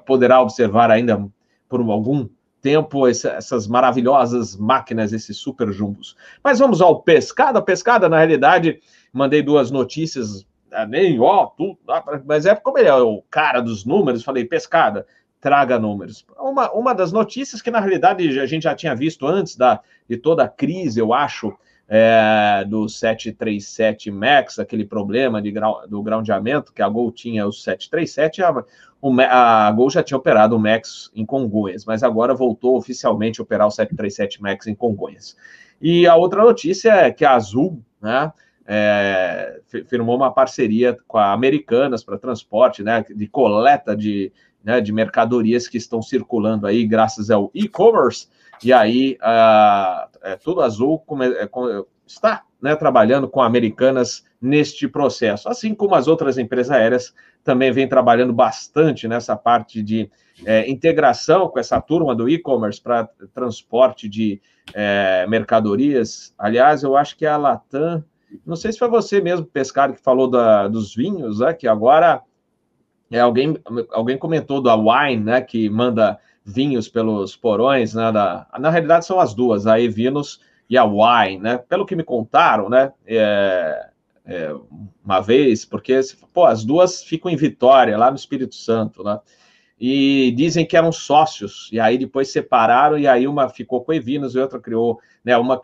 poderá 0.06 0.40
observar 0.40 0.90
ainda 0.90 1.28
por 1.68 1.80
algum 1.80 2.28
tempo 2.60 3.08
essas 3.08 3.66
maravilhosas 3.66 4.56
máquinas, 4.56 5.12
esses 5.12 5.36
super 5.36 5.72
jumbos. 5.72 6.16
Mas 6.44 6.60
vamos 6.60 6.80
ao 6.80 7.02
pescada. 7.02 7.60
Pescada, 7.60 8.08
na 8.08 8.18
realidade, 8.18 8.80
mandei 9.12 9.42
duas 9.42 9.70
notícias, 9.70 10.46
ah, 10.70 10.86
nem 10.86 11.18
ó, 11.18 11.46
tudo, 11.46 11.76
mas 12.24 12.46
é 12.46 12.54
como 12.54 12.78
ele 12.78 12.88
é 12.88 12.94
o 12.94 13.22
cara 13.28 13.60
dos 13.60 13.84
números, 13.84 14.22
falei, 14.22 14.44
pescada, 14.44 15.06
traga 15.42 15.76
números. 15.76 16.24
Uma, 16.38 16.70
uma 16.72 16.94
das 16.94 17.11
notícias 17.11 17.61
que, 17.61 17.70
na 17.70 17.81
realidade, 17.81 18.38
a 18.38 18.46
gente 18.46 18.62
já 18.62 18.76
tinha 18.76 18.94
visto 18.94 19.26
antes 19.26 19.57
da, 19.57 19.81
de 20.09 20.16
toda 20.16 20.44
a 20.44 20.48
crise, 20.48 21.00
eu 21.00 21.12
acho, 21.12 21.52
é, 21.88 22.64
do 22.64 22.88
737 22.88 24.09
MAX, 24.09 24.61
aquele 24.61 24.85
problema 24.85 25.42
de 25.42 25.50
grau, 25.50 25.83
do 25.88 26.00
groundamento, 26.00 26.72
que 26.72 26.81
a 26.81 26.88
Gol 26.88 27.11
tinha 27.11 27.44
o 27.44 27.52
737, 27.52 28.40
a, 28.40 29.66
a 29.66 29.72
Gol 29.72 29.90
já 29.90 30.00
tinha 30.00 30.16
operado 30.16 30.55
o 30.55 30.61
MAX 30.61 31.11
em 31.12 31.26
Congonhas, 31.26 31.85
mas 31.85 32.05
agora 32.05 32.33
voltou 32.33 32.76
oficialmente 32.76 33.40
a 33.40 33.42
operar 33.42 33.66
o 33.66 33.70
737 33.70 34.40
MAX 34.40 34.68
em 34.68 34.76
Congonhas. 34.76 35.37
E 35.81 36.07
a 36.07 36.14
outra 36.14 36.44
notícia 36.44 36.92
é 36.92 37.11
que 37.11 37.24
a 37.24 37.35
Azul, 37.35 37.83
né, 38.00 38.33
é, 38.64 39.61
firmou 39.88 40.14
uma 40.14 40.33
parceria 40.33 40.96
com 41.09 41.18
a 41.18 41.33
Americanas 41.33 42.05
para 42.05 42.16
transporte, 42.16 42.85
né, 42.85 43.05
de 43.11 43.26
coleta 43.26 43.96
de, 43.96 44.33
né, 44.64 44.81
de 44.81 44.92
mercadorias 44.92 45.68
que 45.68 45.77
estão 45.77 46.01
circulando 46.03 46.66
aí 46.66 46.87
graças 46.87 47.31
ao 47.31 47.51
e-commerce, 47.55 48.29
e 48.62 48.72
aí 48.72 49.16
a, 49.20 50.09
é, 50.22 50.37
Tudo 50.37 50.61
Azul 50.61 51.03
é, 51.20 51.48
está 52.07 52.44
né, 52.61 52.77
trabalhando 52.77 53.29
com 53.29 53.42
Americanas 53.42 54.25
neste 54.40 54.87
processo, 54.87 55.48
assim 55.48 55.75
como 55.75 55.94
as 55.94 56.07
outras 56.07 56.38
empresas 56.38 56.70
aéreas 56.70 57.14
também 57.42 57.72
vêm 57.72 57.88
trabalhando 57.88 58.33
bastante 58.33 59.09
nessa 59.09 59.37
parte 59.37 59.83
de 59.83 60.11
é, 60.44 60.68
integração 60.70 61.48
com 61.48 61.59
essa 61.59 61.81
turma 61.81 62.14
do 62.14 62.29
e-commerce 62.29 62.81
para 62.81 63.09
transporte 63.35 64.09
de 64.09 64.40
é, 64.72 65.27
mercadorias. 65.29 66.35
Aliás, 66.38 66.83
eu 66.83 66.96
acho 66.96 67.16
que 67.16 67.27
a 67.27 67.37
Latam 67.37 68.05
não 68.46 68.57
sei 68.57 68.72
se 68.72 68.79
foi 68.79 68.88
você 68.88 69.20
mesmo, 69.20 69.46
pescado, 69.46 69.94
que 69.94 70.01
falou 70.01 70.29
da, 70.29 70.68
dos 70.68 70.94
vinhos, 70.94 71.40
né? 71.40 71.53
Que 71.53 71.68
agora 71.68 72.22
é, 73.12 73.20
alguém, 73.20 73.57
alguém 73.90 74.16
comentou 74.16 74.62
da 74.62 74.75
Wine, 74.75 75.22
né? 75.22 75.40
Que 75.42 75.68
manda 75.68 76.18
vinhos 76.44 76.88
pelos 76.88 77.37
porões, 77.37 77.92
né? 77.92 78.11
Da, 78.11 78.46
na 78.59 78.70
realidade 78.70 79.05
são 79.05 79.20
as 79.20 79.35
duas, 79.35 79.66
a 79.66 79.79
Evinos 79.79 80.40
e 80.68 80.79
a 80.79 80.85
Wine, 80.85 81.38
né? 81.38 81.59
Pelo 81.59 81.85
que 81.85 81.94
me 81.94 82.03
contaram, 82.03 82.70
né? 82.70 82.90
É, 83.07 83.88
é, 84.25 84.55
uma 85.05 85.20
vez, 85.20 85.64
porque 85.64 86.01
pô, 86.33 86.46
as 86.46 86.64
duas 86.64 87.05
ficam 87.05 87.31
em 87.31 87.37
Vitória, 87.37 87.98
lá 87.98 88.11
no 88.11 88.16
Espírito 88.16 88.55
Santo, 88.55 89.05
né? 89.05 89.20
E 89.79 90.33
dizem 90.35 90.64
que 90.64 90.77
eram 90.77 90.92
sócios, 90.92 91.68
e 91.72 91.79
aí 91.79 91.98
depois 91.98 92.33
separaram, 92.33 92.96
e 92.96 93.07
aí 93.07 93.27
uma 93.27 93.48
ficou 93.48 93.85
com 93.85 93.92
a 93.92 93.96
Evinos 93.96 94.35
e 94.35 94.38
outra 94.38 94.59
criou, 94.59 95.01
né? 95.22 95.37
Uma 95.37 95.61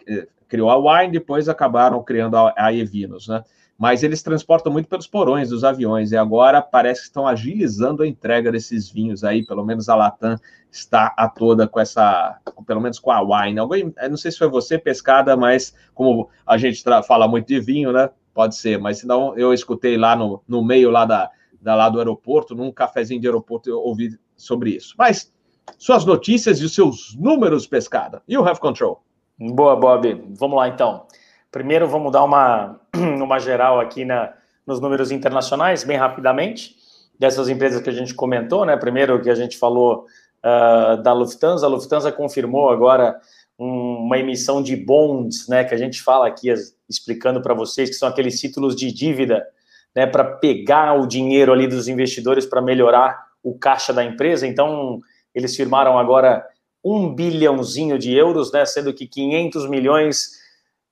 criou 0.48 0.70
a 0.70 0.76
Wine, 0.76 1.12
depois 1.12 1.48
acabaram 1.48 2.02
criando 2.02 2.36
a, 2.36 2.52
a 2.56 2.74
Evinos, 2.74 3.26
né? 3.26 3.42
Mas 3.78 4.02
eles 4.02 4.24
transportam 4.24 4.72
muito 4.72 4.88
pelos 4.88 5.06
porões 5.06 5.50
dos 5.50 5.62
aviões, 5.62 6.10
e 6.10 6.16
agora 6.16 6.60
parece 6.60 7.02
que 7.02 7.06
estão 7.06 7.28
agilizando 7.28 8.02
a 8.02 8.08
entrega 8.08 8.50
desses 8.50 8.90
vinhos 8.90 9.22
aí, 9.22 9.46
pelo 9.46 9.64
menos 9.64 9.88
a 9.88 9.94
Latam 9.94 10.36
está 10.70 11.14
a 11.16 11.28
toda 11.28 11.68
com 11.68 11.78
essa, 11.78 12.40
pelo 12.66 12.80
menos 12.80 12.98
com 12.98 13.12
a 13.12 13.20
Wine. 13.20 13.60
Alguém, 13.60 13.94
não 14.10 14.16
sei 14.16 14.32
se 14.32 14.38
foi 14.38 14.48
você, 14.48 14.78
pescada, 14.78 15.36
mas 15.36 15.72
como 15.94 16.28
a 16.44 16.58
gente 16.58 16.82
fala 17.06 17.28
muito 17.28 17.46
de 17.46 17.60
vinho, 17.60 17.92
né? 17.92 18.10
Pode 18.34 18.56
ser, 18.56 18.78
mas 18.78 18.98
senão 18.98 19.36
eu 19.38 19.54
escutei 19.54 19.96
lá 19.96 20.16
no, 20.16 20.42
no 20.46 20.62
meio 20.62 20.90
lá, 20.90 21.04
da, 21.04 21.30
da, 21.60 21.76
lá 21.76 21.88
do 21.88 21.98
aeroporto, 21.98 22.56
num 22.56 22.72
cafezinho 22.72 23.20
de 23.20 23.28
aeroporto, 23.28 23.70
eu 23.70 23.78
ouvi 23.78 24.18
sobre 24.36 24.70
isso. 24.70 24.94
Mas 24.98 25.32
suas 25.78 26.04
notícias 26.04 26.60
e 26.60 26.64
os 26.64 26.74
seus 26.74 27.16
números, 27.16 27.66
pescada. 27.66 28.22
You 28.28 28.44
have 28.44 28.58
control. 28.58 29.02
Boa, 29.38 29.76
Bob. 29.76 30.24
Vamos 30.36 30.56
lá, 30.56 30.68
então. 30.68 31.06
Primeiro, 31.58 31.88
vamos 31.88 32.12
dar 32.12 32.22
uma, 32.22 32.78
uma 32.94 33.40
geral 33.40 33.80
aqui 33.80 34.04
na, 34.04 34.32
nos 34.64 34.80
números 34.80 35.10
internacionais, 35.10 35.82
bem 35.82 35.96
rapidamente, 35.96 36.76
dessas 37.18 37.48
empresas 37.48 37.82
que 37.82 37.90
a 37.90 37.92
gente 37.92 38.14
comentou, 38.14 38.64
né? 38.64 38.76
Primeiro, 38.76 39.20
que 39.20 39.28
a 39.28 39.34
gente 39.34 39.58
falou 39.58 40.06
uh, 40.38 41.02
da 41.02 41.12
Lufthansa. 41.12 41.66
A 41.66 41.68
Lufthansa 41.68 42.12
confirmou 42.12 42.70
agora 42.70 43.18
um, 43.58 44.04
uma 44.04 44.16
emissão 44.20 44.62
de 44.62 44.76
bonds, 44.76 45.48
né? 45.48 45.64
Que 45.64 45.74
a 45.74 45.76
gente 45.76 46.00
fala 46.00 46.28
aqui, 46.28 46.48
as, 46.48 46.76
explicando 46.88 47.42
para 47.42 47.54
vocês, 47.54 47.88
que 47.90 47.96
são 47.96 48.08
aqueles 48.08 48.40
títulos 48.40 48.76
de 48.76 48.92
dívida, 48.92 49.44
né? 49.96 50.06
Para 50.06 50.22
pegar 50.22 50.94
o 50.94 51.08
dinheiro 51.08 51.52
ali 51.52 51.66
dos 51.66 51.88
investidores 51.88 52.46
para 52.46 52.62
melhorar 52.62 53.20
o 53.42 53.58
caixa 53.58 53.92
da 53.92 54.04
empresa. 54.04 54.46
Então, 54.46 55.00
eles 55.34 55.56
firmaram 55.56 55.98
agora 55.98 56.46
um 56.84 57.12
bilhãozinho 57.12 57.98
de 57.98 58.14
euros, 58.14 58.52
né, 58.52 58.64
sendo 58.64 58.94
que 58.94 59.08
500 59.08 59.68
milhões 59.68 60.37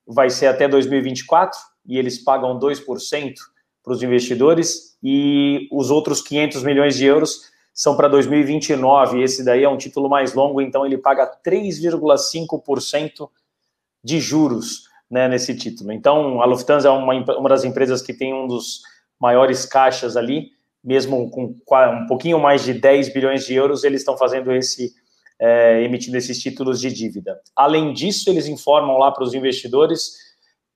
vai 0.06 0.30
ser 0.30 0.46
até 0.46 0.68
2024 0.68 1.58
e 1.86 1.98
eles 1.98 2.22
pagam 2.22 2.58
2% 2.58 3.34
para 3.82 3.92
os 3.92 4.02
investidores 4.02 4.96
e 5.02 5.68
os 5.70 5.90
outros 5.90 6.20
500 6.22 6.62
milhões 6.62 6.96
de 6.96 7.04
euros 7.04 7.50
são 7.72 7.96
para 7.96 8.08
2029. 8.08 9.22
Esse 9.22 9.44
daí 9.44 9.62
é 9.62 9.68
um 9.68 9.76
título 9.76 10.08
mais 10.08 10.34
longo, 10.34 10.60
então 10.60 10.86
ele 10.86 10.98
paga 10.98 11.30
3,5% 11.44 13.28
de 14.02 14.20
juros 14.20 14.88
né, 15.10 15.28
nesse 15.28 15.54
título. 15.54 15.92
Então, 15.92 16.40
a 16.40 16.46
Lufthansa 16.46 16.88
é 16.88 16.90
uma, 16.90 17.14
uma 17.38 17.48
das 17.48 17.64
empresas 17.64 18.02
que 18.02 18.14
tem 18.14 18.32
um 18.34 18.46
dos 18.46 18.82
maiores 19.20 19.64
caixas 19.64 20.16
ali, 20.16 20.50
mesmo 20.82 21.30
com 21.30 21.54
um 21.68 22.06
pouquinho 22.06 22.38
mais 22.38 22.64
de 22.64 22.72
10 22.72 23.12
bilhões 23.12 23.44
de 23.44 23.54
euros, 23.54 23.84
eles 23.84 24.00
estão 24.00 24.16
fazendo 24.16 24.52
esse, 24.52 24.94
é, 25.40 25.82
emitindo 25.82 26.16
esses 26.16 26.38
títulos 26.38 26.80
de 26.80 26.92
dívida. 26.92 27.40
Além 27.54 27.92
disso, 27.92 28.30
eles 28.30 28.46
informam 28.46 28.98
lá 28.98 29.10
para 29.10 29.24
os 29.24 29.34
investidores 29.34 30.12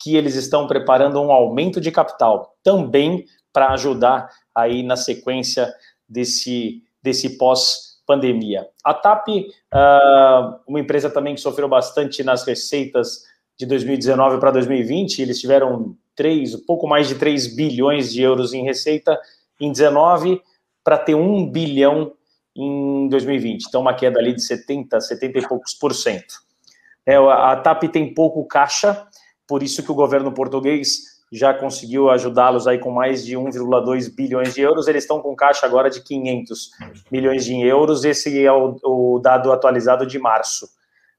que 0.00 0.16
eles 0.16 0.34
estão 0.34 0.66
preparando 0.66 1.20
um 1.20 1.30
aumento 1.30 1.80
de 1.80 1.90
capital, 1.90 2.56
também 2.62 3.24
para 3.52 3.72
ajudar 3.72 4.28
aí 4.54 4.82
na 4.82 4.96
sequência 4.96 5.72
desse, 6.08 6.82
desse 7.02 7.36
pós-pandemia. 7.36 8.66
A 8.84 8.94
TAP, 8.94 9.28
uh, 9.28 10.60
uma 10.66 10.80
empresa 10.80 11.10
também 11.10 11.34
que 11.34 11.40
sofreu 11.40 11.68
bastante 11.68 12.22
nas 12.22 12.44
receitas 12.44 13.24
de 13.58 13.66
2019 13.66 14.38
para 14.38 14.52
2020, 14.52 15.20
eles 15.20 15.38
tiveram 15.38 15.94
três, 16.14 16.56
pouco 16.64 16.86
mais 16.86 17.08
de 17.08 17.16
3 17.16 17.54
bilhões 17.54 18.12
de 18.12 18.22
euros 18.22 18.54
em 18.54 18.64
receita 18.64 19.18
em 19.60 19.70
19 19.70 20.40
para 20.82 20.96
ter 20.96 21.14
1 21.14 21.50
bilhão 21.50 22.12
em 22.56 23.08
2020. 23.08 23.66
Então, 23.68 23.80
uma 23.80 23.94
queda 23.94 24.18
ali 24.18 24.34
de 24.34 24.42
70, 24.42 25.00
70 25.00 25.38
e 25.38 25.48
poucos 25.48 25.74
por 25.74 25.94
cento. 25.94 26.34
É, 27.06 27.16
a 27.16 27.56
TAP 27.56 27.84
tem 27.84 28.12
pouco 28.12 28.44
caixa, 28.46 29.06
por 29.46 29.62
isso 29.62 29.82
que 29.82 29.90
o 29.90 29.94
governo 29.94 30.32
português 30.32 31.10
já 31.32 31.54
conseguiu 31.54 32.10
ajudá-los 32.10 32.66
aí 32.66 32.78
com 32.78 32.90
mais 32.90 33.24
de 33.24 33.36
1,2 33.36 34.14
bilhões 34.14 34.54
de 34.54 34.60
euros. 34.62 34.88
Eles 34.88 35.04
estão 35.04 35.20
com 35.20 35.34
caixa 35.36 35.64
agora 35.64 35.88
de 35.88 36.02
500 36.02 36.70
milhões 37.10 37.44
de 37.44 37.60
euros. 37.60 38.04
Esse 38.04 38.44
é 38.44 38.52
o, 38.52 38.76
o 38.82 39.18
dado 39.20 39.52
atualizado 39.52 40.04
de 40.04 40.18
março 40.18 40.68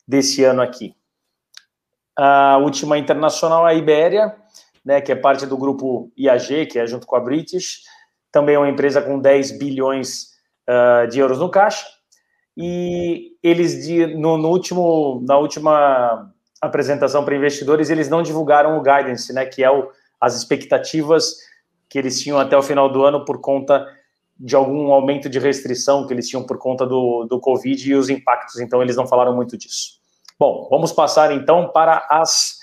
desse 0.05 0.43
ano 0.43 0.61
aqui. 0.61 0.93
A 2.17 2.57
última 2.57 2.97
internacional 2.97 3.67
é 3.67 3.71
a 3.71 3.73
Ibéria, 3.73 4.35
né, 4.83 4.99
que 4.99 5.11
é 5.11 5.15
parte 5.15 5.45
do 5.45 5.57
grupo 5.57 6.11
IAG, 6.17 6.65
que 6.65 6.77
é 6.77 6.85
junto 6.85 7.07
com 7.07 7.15
a 7.15 7.19
British. 7.19 7.83
Também 8.31 8.55
é 8.55 8.59
uma 8.59 8.69
empresa 8.69 9.01
com 9.01 9.17
10 9.17 9.57
bilhões 9.57 10.30
uh, 10.71 11.07
de 11.07 11.19
euros 11.19 11.39
no 11.39 11.49
caixa. 11.49 11.85
E 12.55 13.37
eles, 13.43 13.87
no, 14.15 14.37
no 14.37 14.49
último, 14.49 15.23
na 15.27 15.37
última 15.37 16.31
apresentação 16.61 17.25
para 17.25 17.35
investidores, 17.35 17.89
eles 17.89 18.09
não 18.09 18.21
divulgaram 18.21 18.77
o 18.77 18.81
guidance, 18.81 19.33
né, 19.33 19.45
que 19.45 19.63
é 19.63 19.71
o, 19.71 19.89
as 20.19 20.35
expectativas 20.35 21.35
que 21.89 21.97
eles 21.97 22.21
tinham 22.21 22.39
até 22.39 22.57
o 22.57 22.61
final 22.61 22.91
do 22.91 23.03
ano 23.03 23.25
por 23.25 23.41
conta 23.41 23.85
de 24.39 24.55
algum 24.55 24.91
aumento 24.91 25.29
de 25.29 25.39
restrição 25.39 26.07
que 26.07 26.13
eles 26.13 26.27
tinham 26.27 26.45
por 26.45 26.57
conta 26.57 26.85
do, 26.85 27.25
do 27.25 27.39
Covid 27.39 27.89
e 27.89 27.95
os 27.95 28.09
impactos, 28.09 28.59
então 28.59 28.81
eles 28.81 28.95
não 28.95 29.07
falaram 29.07 29.35
muito 29.35 29.57
disso. 29.57 29.99
Bom, 30.39 30.67
vamos 30.69 30.91
passar 30.91 31.31
então 31.31 31.69
para 31.71 32.07
as 32.09 32.57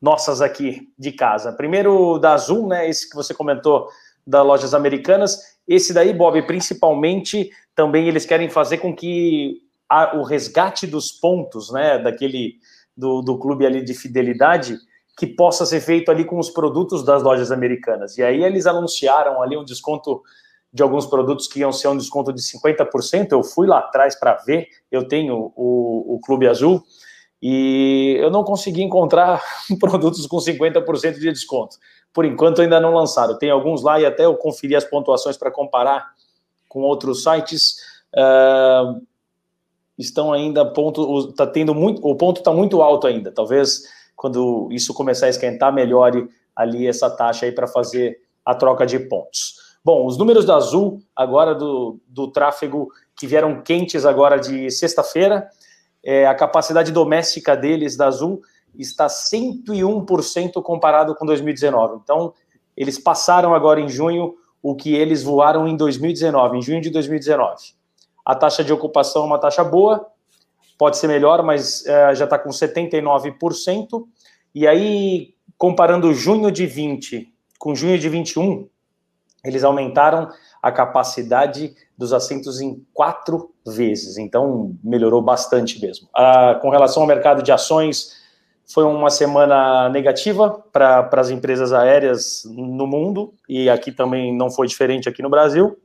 nossas 0.00 0.40
aqui 0.40 0.88
de 0.98 1.12
casa. 1.12 1.52
Primeiro 1.52 2.18
da 2.18 2.34
Azul, 2.34 2.68
né, 2.68 2.88
esse 2.88 3.08
que 3.08 3.16
você 3.16 3.34
comentou 3.34 3.88
das 4.26 4.46
lojas 4.46 4.74
americanas. 4.74 5.49
Esse 5.70 5.94
daí, 5.94 6.12
Bob, 6.12 6.42
principalmente, 6.42 7.48
também 7.76 8.08
eles 8.08 8.26
querem 8.26 8.50
fazer 8.50 8.78
com 8.78 8.92
que 8.92 9.58
a, 9.88 10.16
o 10.16 10.24
resgate 10.24 10.84
dos 10.84 11.12
pontos, 11.12 11.70
né, 11.70 11.96
daquele 11.96 12.56
do, 12.96 13.22
do 13.22 13.38
clube 13.38 13.64
ali 13.64 13.80
de 13.80 13.94
fidelidade, 13.94 14.76
que 15.16 15.28
possa 15.28 15.64
ser 15.64 15.80
feito 15.80 16.10
ali 16.10 16.24
com 16.24 16.40
os 16.40 16.50
produtos 16.50 17.04
das 17.04 17.22
lojas 17.22 17.52
americanas. 17.52 18.18
E 18.18 18.22
aí 18.24 18.42
eles 18.42 18.66
anunciaram 18.66 19.40
ali 19.40 19.56
um 19.56 19.64
desconto 19.64 20.20
de 20.72 20.82
alguns 20.82 21.06
produtos 21.06 21.46
que 21.46 21.60
iam 21.60 21.72
ser 21.72 21.86
um 21.86 21.96
desconto 21.96 22.32
de 22.32 22.42
50%. 22.42 23.28
Eu 23.30 23.44
fui 23.44 23.68
lá 23.68 23.78
atrás 23.78 24.18
para 24.18 24.34
ver, 24.34 24.66
eu 24.90 25.06
tenho 25.06 25.52
o, 25.54 26.16
o 26.16 26.20
Clube 26.20 26.48
Azul, 26.48 26.82
e 27.42 28.16
eu 28.18 28.30
não 28.30 28.44
consegui 28.44 28.82
encontrar 28.82 29.42
produtos 29.80 30.26
com 30.26 30.36
50% 30.36 31.18
de 31.18 31.32
desconto. 31.32 31.76
Por 32.12 32.24
enquanto 32.24 32.60
ainda 32.60 32.80
não 32.80 32.92
lançaram. 32.92 33.38
Tem 33.38 33.50
alguns 33.50 33.82
lá 33.82 34.00
e 34.00 34.04
até 34.04 34.24
eu 34.24 34.36
conferi 34.36 34.74
as 34.74 34.84
pontuações 34.84 35.36
para 35.36 35.50
comparar 35.50 36.10
com 36.68 36.80
outros 36.80 37.22
sites. 37.22 37.76
Uh, 38.14 39.00
estão 39.96 40.32
ainda 40.32 40.64
ponto, 40.64 41.32
tá 41.32 41.46
tendo 41.46 41.74
muito, 41.74 42.04
o 42.06 42.14
ponto 42.16 42.38
está 42.38 42.52
muito 42.52 42.82
alto 42.82 43.06
ainda. 43.06 43.30
Talvez 43.30 43.82
quando 44.16 44.68
isso 44.70 44.92
começar 44.92 45.26
a 45.26 45.30
esquentar, 45.30 45.72
melhore 45.72 46.28
ali 46.54 46.86
essa 46.86 47.08
taxa 47.08 47.46
aí 47.46 47.52
para 47.52 47.66
fazer 47.66 48.18
a 48.44 48.54
troca 48.54 48.84
de 48.84 48.98
pontos. 48.98 49.54
Bom, 49.82 50.04
os 50.04 50.18
números 50.18 50.44
da 50.44 50.56
Azul 50.56 51.00
agora 51.16 51.54
do, 51.54 51.98
do 52.06 52.30
tráfego 52.30 52.88
que 53.16 53.26
vieram 53.26 53.62
quentes 53.62 54.04
agora 54.04 54.38
de 54.38 54.70
sexta-feira, 54.70 55.48
é, 56.04 56.26
a 56.26 56.34
capacidade 56.34 56.92
doméstica 56.92 57.56
deles 57.56 57.96
da 57.96 58.06
Azul 58.06 58.40
está 58.78 59.06
101% 59.06 60.62
comparado 60.62 61.14
com 61.14 61.26
2019. 61.26 62.00
Então, 62.02 62.32
eles 62.76 62.98
passaram 62.98 63.54
agora 63.54 63.80
em 63.80 63.88
junho 63.88 64.34
o 64.62 64.74
que 64.74 64.94
eles 64.94 65.22
voaram 65.22 65.66
em 65.66 65.76
2019, 65.76 66.58
em 66.58 66.62
junho 66.62 66.80
de 66.80 66.90
2019. 66.90 67.74
A 68.24 68.34
taxa 68.34 68.62
de 68.62 68.72
ocupação 68.72 69.22
é 69.22 69.26
uma 69.26 69.38
taxa 69.38 69.64
boa, 69.64 70.06
pode 70.78 70.96
ser 70.96 71.08
melhor, 71.08 71.42
mas 71.42 71.84
é, 71.86 72.14
já 72.14 72.24
está 72.24 72.38
com 72.38 72.50
79%. 72.50 74.06
E 74.54 74.66
aí, 74.66 75.34
comparando 75.58 76.12
junho 76.14 76.50
de 76.50 76.66
20 76.66 77.32
com 77.58 77.74
junho 77.74 77.98
de 77.98 78.08
21, 78.08 78.66
eles 79.44 79.62
aumentaram 79.62 80.30
a 80.62 80.70
capacidade 80.70 81.74
dos 81.96 82.12
assentos 82.12 82.60
em 82.60 82.84
quatro 82.92 83.52
vezes. 83.66 84.18
Então, 84.18 84.76
melhorou 84.82 85.22
bastante 85.22 85.80
mesmo. 85.80 86.08
Ah, 86.14 86.58
com 86.60 86.70
relação 86.70 87.02
ao 87.02 87.08
mercado 87.08 87.42
de 87.42 87.50
ações, 87.50 88.20
foi 88.72 88.84
uma 88.84 89.10
semana 89.10 89.88
negativa 89.88 90.62
para 90.72 91.08
as 91.12 91.30
empresas 91.30 91.72
aéreas 91.72 92.42
no 92.46 92.86
mundo 92.86 93.34
e 93.48 93.68
aqui 93.68 93.90
também 93.90 94.36
não 94.36 94.50
foi 94.50 94.66
diferente 94.66 95.08
aqui 95.08 95.22
no 95.22 95.30
Brasil. 95.30 95.76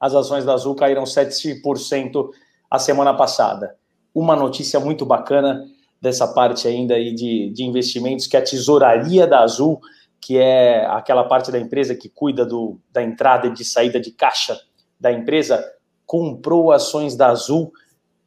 As 0.00 0.14
ações 0.14 0.44
da 0.44 0.54
Azul 0.54 0.74
caíram 0.74 1.04
7% 1.04 2.30
a 2.70 2.78
semana 2.78 3.14
passada. 3.14 3.76
Uma 4.14 4.34
notícia 4.34 4.80
muito 4.80 5.04
bacana 5.04 5.66
dessa 6.00 6.26
parte 6.28 6.66
ainda 6.66 6.94
aí 6.94 7.14
de, 7.14 7.50
de 7.50 7.64
investimentos 7.64 8.26
que 8.26 8.36
a 8.36 8.42
tesouraria 8.42 9.26
da 9.26 9.40
Azul 9.40 9.80
que 10.20 10.38
é 10.38 10.86
aquela 10.86 11.24
parte 11.24 11.52
da 11.52 11.58
empresa 11.58 11.94
que 11.94 12.08
cuida 12.08 12.44
do, 12.44 12.78
da 12.92 13.02
entrada 13.02 13.46
e 13.46 13.52
de 13.52 13.64
saída 13.64 14.00
de 14.00 14.10
caixa 14.10 14.60
da 14.98 15.12
empresa, 15.12 15.64
comprou 16.04 16.72
ações 16.72 17.14
da 17.14 17.28
Azul 17.28 17.72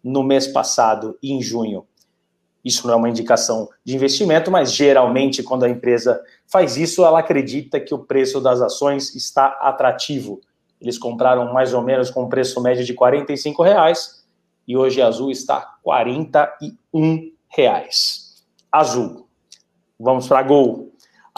no 0.03 0.23
mês 0.23 0.47
passado, 0.47 1.17
em 1.21 1.41
junho. 1.41 1.85
Isso 2.63 2.85
não 2.85 2.93
é 2.93 2.97
uma 2.97 3.09
indicação 3.09 3.69
de 3.83 3.95
investimento, 3.95 4.51
mas 4.51 4.73
geralmente, 4.73 5.41
quando 5.41 5.63
a 5.63 5.69
empresa 5.69 6.21
faz 6.45 6.77
isso, 6.77 7.05
ela 7.05 7.19
acredita 7.19 7.79
que 7.79 7.93
o 7.93 7.99
preço 7.99 8.41
das 8.41 8.61
ações 8.61 9.15
está 9.15 9.47
atrativo. 9.61 10.41
Eles 10.79 10.97
compraram 10.97 11.53
mais 11.53 11.73
ou 11.73 11.81
menos 11.81 12.09
com 12.09 12.23
um 12.23 12.29
preço 12.29 12.61
médio 12.61 12.85
de 12.85 12.93
R$ 12.93 13.63
reais 13.63 14.25
e 14.67 14.77
hoje 14.77 15.01
a 15.01 15.07
Azul 15.07 15.31
está 15.31 15.77
R$ 15.83 17.33
reais. 17.49 18.45
Azul. 18.71 19.27
Vamos 19.99 20.27
para 20.27 20.43
Gol. 20.43 20.88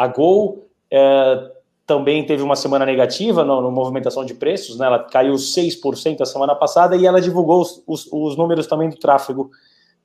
A 0.02 0.08
Gol 0.08 0.68
é, 0.90 1.52
também 1.86 2.26
teve 2.26 2.42
uma 2.42 2.56
semana 2.56 2.88
negativa 2.88 3.46
na 3.46 3.62
movimentação 3.62 4.26
de 4.26 4.34
preços, 4.34 4.80
né? 4.80 4.88
ela 4.88 4.98
caiu 4.98 5.36
6% 5.36 6.22
a 6.22 6.26
semana 6.26 6.56
passada 6.56 6.96
e 6.96 7.06
ela 7.06 7.22
divulgou 7.22 7.62
os, 7.62 7.84
os, 7.86 8.10
os, 8.12 8.36
números 8.36 8.66
também 8.66 8.90
do 8.90 8.96
tráfego 8.96 9.52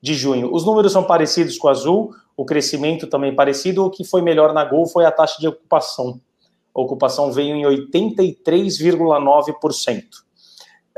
de 0.02 0.12
junho. 0.12 0.52
Os 0.52 0.66
números 0.66 0.92
são 0.92 1.02
parecidos 1.02 1.56
com 1.56 1.68
a 1.68 1.70
Azul, 1.70 2.14
o 2.36 2.44
crescimento 2.44 3.06
também 3.06 3.34
parecido, 3.34 3.86
o 3.86 3.90
que 3.90 4.04
foi 4.04 4.20
melhor 4.20 4.52
na 4.52 4.66
Gol 4.66 4.86
foi 4.86 5.06
a 5.06 5.10
taxa 5.10 5.40
de 5.40 5.48
ocupação. 5.48 6.20
A 6.74 6.80
ocupação 6.82 7.32
veio 7.32 7.56
em 7.56 7.62
83,9%. 7.62 10.02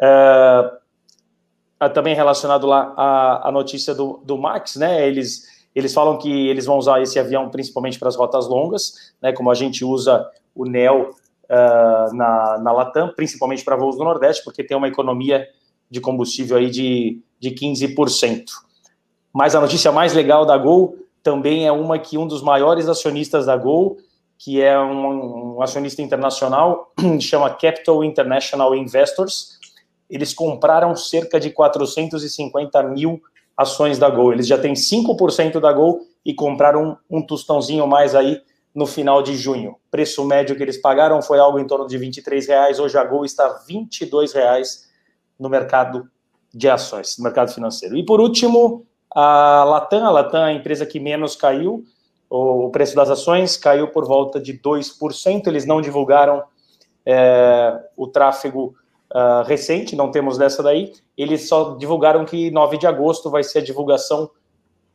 É, 0.02 0.72
também 1.94 2.16
relacionado 2.16 2.66
lá 2.66 2.92
à, 2.96 3.48
à 3.48 3.52
notícia 3.52 3.94
do, 3.94 4.20
do 4.24 4.36
Max, 4.36 4.74
né? 4.74 5.06
Eles 5.06 5.57
eles 5.78 5.94
falam 5.94 6.18
que 6.18 6.48
eles 6.48 6.66
vão 6.66 6.76
usar 6.76 7.00
esse 7.00 7.18
avião 7.18 7.48
principalmente 7.48 7.98
para 7.98 8.08
as 8.08 8.16
rotas 8.16 8.46
longas, 8.48 9.12
né, 9.22 9.32
como 9.32 9.50
a 9.50 9.54
gente 9.54 9.84
usa 9.84 10.28
o 10.54 10.64
NEO 10.64 11.10
uh, 11.44 12.14
na, 12.14 12.58
na 12.58 12.72
Latam, 12.72 13.12
principalmente 13.14 13.64
para 13.64 13.76
voos 13.76 13.96
do 13.96 14.04
Nordeste, 14.04 14.42
porque 14.44 14.64
tem 14.64 14.76
uma 14.76 14.88
economia 14.88 15.46
de 15.90 16.00
combustível 16.00 16.56
aí 16.56 16.70
de, 16.70 17.20
de 17.40 17.50
15%. 17.50 18.44
Mas 19.32 19.54
a 19.54 19.60
notícia 19.60 19.92
mais 19.92 20.12
legal 20.12 20.44
da 20.44 20.56
Gol 20.56 20.96
também 21.22 21.66
é 21.66 21.72
uma 21.72 21.98
que 21.98 22.18
um 22.18 22.26
dos 22.26 22.42
maiores 22.42 22.88
acionistas 22.88 23.46
da 23.46 23.56
Gol, 23.56 23.98
que 24.38 24.60
é 24.60 24.78
um, 24.78 25.56
um 25.56 25.62
acionista 25.62 26.02
internacional, 26.02 26.92
chama 27.20 27.50
Capital 27.50 28.02
International 28.04 28.74
Investors, 28.74 29.58
eles 30.08 30.32
compraram 30.32 30.96
cerca 30.96 31.38
de 31.38 31.50
450 31.50 32.82
mil 32.84 33.20
ações 33.58 33.98
da 33.98 34.08
Gol. 34.08 34.32
Eles 34.32 34.46
já 34.46 34.56
têm 34.56 34.74
5% 34.74 35.58
da 35.58 35.72
Gol 35.72 36.06
e 36.24 36.32
compraram 36.32 36.96
um, 37.10 37.18
um 37.18 37.26
tostãozinho 37.26 37.84
mais 37.88 38.14
aí 38.14 38.40
no 38.72 38.86
final 38.86 39.20
de 39.20 39.36
junho. 39.36 39.74
Preço 39.90 40.24
médio 40.24 40.54
que 40.54 40.62
eles 40.62 40.80
pagaram 40.80 41.20
foi 41.20 41.40
algo 41.40 41.58
em 41.58 41.66
torno 41.66 41.88
de 41.88 41.98
23 41.98 42.46
reais. 42.46 42.78
Hoje 42.78 42.96
a 42.96 43.02
Gol 43.02 43.24
está 43.24 43.48
22 43.66 44.32
reais 44.32 44.88
no 45.36 45.48
mercado 45.48 46.08
de 46.54 46.68
ações, 46.68 47.18
no 47.18 47.24
mercado 47.24 47.52
financeiro. 47.52 47.96
E 47.96 48.04
por 48.04 48.20
último, 48.20 48.86
a 49.12 49.64
Latam. 49.64 50.06
A 50.06 50.10
Latam 50.10 50.46
é 50.46 50.50
a 50.50 50.52
empresa 50.52 50.86
que 50.86 51.00
menos 51.00 51.34
caiu. 51.34 51.84
o 52.30 52.70
preço 52.70 52.94
das 52.94 53.10
ações 53.10 53.56
caiu 53.56 53.88
por 53.88 54.06
volta 54.06 54.40
de 54.40 54.56
2%. 54.56 55.46
Eles 55.48 55.66
não 55.66 55.80
divulgaram 55.80 56.44
é, 57.04 57.76
o 57.96 58.06
tráfego 58.06 58.76
uh, 59.14 59.42
recente, 59.46 59.96
não 59.96 60.10
temos 60.10 60.38
dessa 60.38 60.62
daí. 60.62 60.92
Eles 61.16 61.48
só 61.48 61.74
divulgaram 61.76 62.24
que 62.24 62.50
9 62.50 62.78
de 62.78 62.86
agosto 62.86 63.30
vai 63.30 63.42
ser 63.42 63.58
a 63.58 63.64
divulgação 63.64 64.30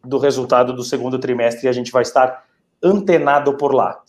do 0.04 0.18
resultado 0.18 0.74
do 0.74 0.84
segundo 0.84 1.18
trimestre 1.18 1.66
e 1.66 1.70
a 1.70 1.74
gente 1.74 1.92
vai 1.92 2.02
estar 2.02 2.46
antenado 2.82 3.56
por 3.58 3.74
lá. 3.74 4.02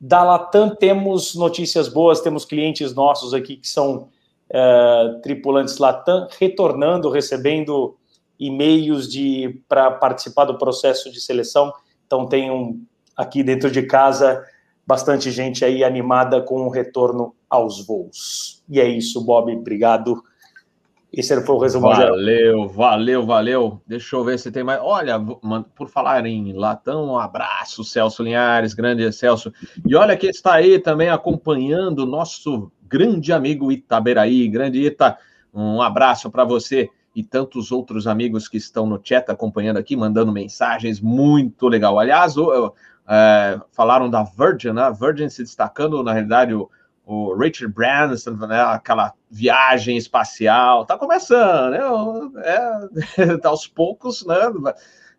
Da 0.00 0.22
Latam 0.22 0.74
temos 0.74 1.34
notícias 1.34 1.88
boas, 1.88 2.20
temos 2.20 2.44
clientes 2.44 2.94
nossos 2.94 3.32
aqui 3.34 3.56
que 3.56 3.68
são 3.68 4.08
uh, 4.50 5.20
tripulantes 5.22 5.78
Latam 5.78 6.28
retornando, 6.38 7.10
recebendo 7.10 7.96
e-mails 8.38 9.10
de 9.10 9.60
para 9.68 9.90
participar 9.90 10.44
do 10.44 10.58
processo 10.58 11.10
de 11.10 11.20
seleção. 11.20 11.72
Então 12.06 12.26
tem 12.26 12.50
um 12.50 12.84
aqui 13.16 13.42
dentro 13.42 13.70
de 13.70 13.82
casa 13.82 14.44
bastante 14.86 15.30
gente 15.30 15.64
aí 15.64 15.82
animada 15.82 16.40
com 16.40 16.66
o 16.66 16.68
retorno 16.68 17.34
aos 17.48 17.84
voos. 17.86 18.62
E 18.68 18.80
é 18.80 18.88
isso, 18.88 19.24
Bob, 19.24 19.52
obrigado. 19.52 20.22
Esse 21.12 21.40
foi 21.42 21.54
o 21.54 21.58
resumo 21.58 21.88
Valeu, 21.88 22.68
valeu, 22.68 23.24
valeu. 23.24 23.80
Deixa 23.86 24.16
eu 24.16 24.24
ver 24.24 24.38
se 24.38 24.50
tem 24.50 24.62
mais. 24.62 24.80
Olha, 24.82 25.18
por 25.74 25.88
falar 25.88 26.26
em 26.26 26.52
Latão, 26.52 27.06
um 27.06 27.18
abraço, 27.18 27.82
Celso 27.84 28.22
Linhares, 28.22 28.74
grande 28.74 29.10
Celso. 29.12 29.50
E 29.86 29.96
olha 29.96 30.16
que 30.16 30.26
está 30.26 30.54
aí 30.54 30.78
também 30.78 31.08
acompanhando 31.08 32.00
o 32.00 32.06
nosso 32.06 32.70
grande 32.82 33.32
amigo 33.32 33.72
Itaberaí, 33.72 34.46
grande 34.48 34.84
Ita. 34.84 35.16
Um 35.54 35.80
abraço 35.80 36.30
para 36.30 36.44
você 36.44 36.90
e 37.14 37.24
tantos 37.24 37.72
outros 37.72 38.06
amigos 38.06 38.46
que 38.46 38.58
estão 38.58 38.86
no 38.86 39.00
chat 39.02 39.30
acompanhando 39.30 39.78
aqui, 39.78 39.96
mandando 39.96 40.30
mensagens, 40.30 41.00
muito 41.00 41.66
legal. 41.66 41.98
Aliás, 41.98 42.34
é, 43.08 43.58
falaram 43.72 44.10
da 44.10 44.22
Virgin, 44.22 44.72
né? 44.72 44.82
A 44.82 44.90
Virgin 44.90 45.30
se 45.30 45.42
destacando, 45.42 46.02
na 46.02 46.12
realidade, 46.12 46.52
o, 46.52 46.68
o 47.06 47.34
Richard 47.34 47.72
Branson, 47.72 48.32
né? 48.32 48.60
aquela 48.60 49.14
viagem 49.30 49.96
espacial, 49.96 50.84
tá 50.84 50.98
começando, 50.98 51.70
né? 51.70 52.42
É, 53.16 53.36
tá 53.38 53.48
aos 53.48 53.68
poucos, 53.68 54.26
né? 54.26 54.34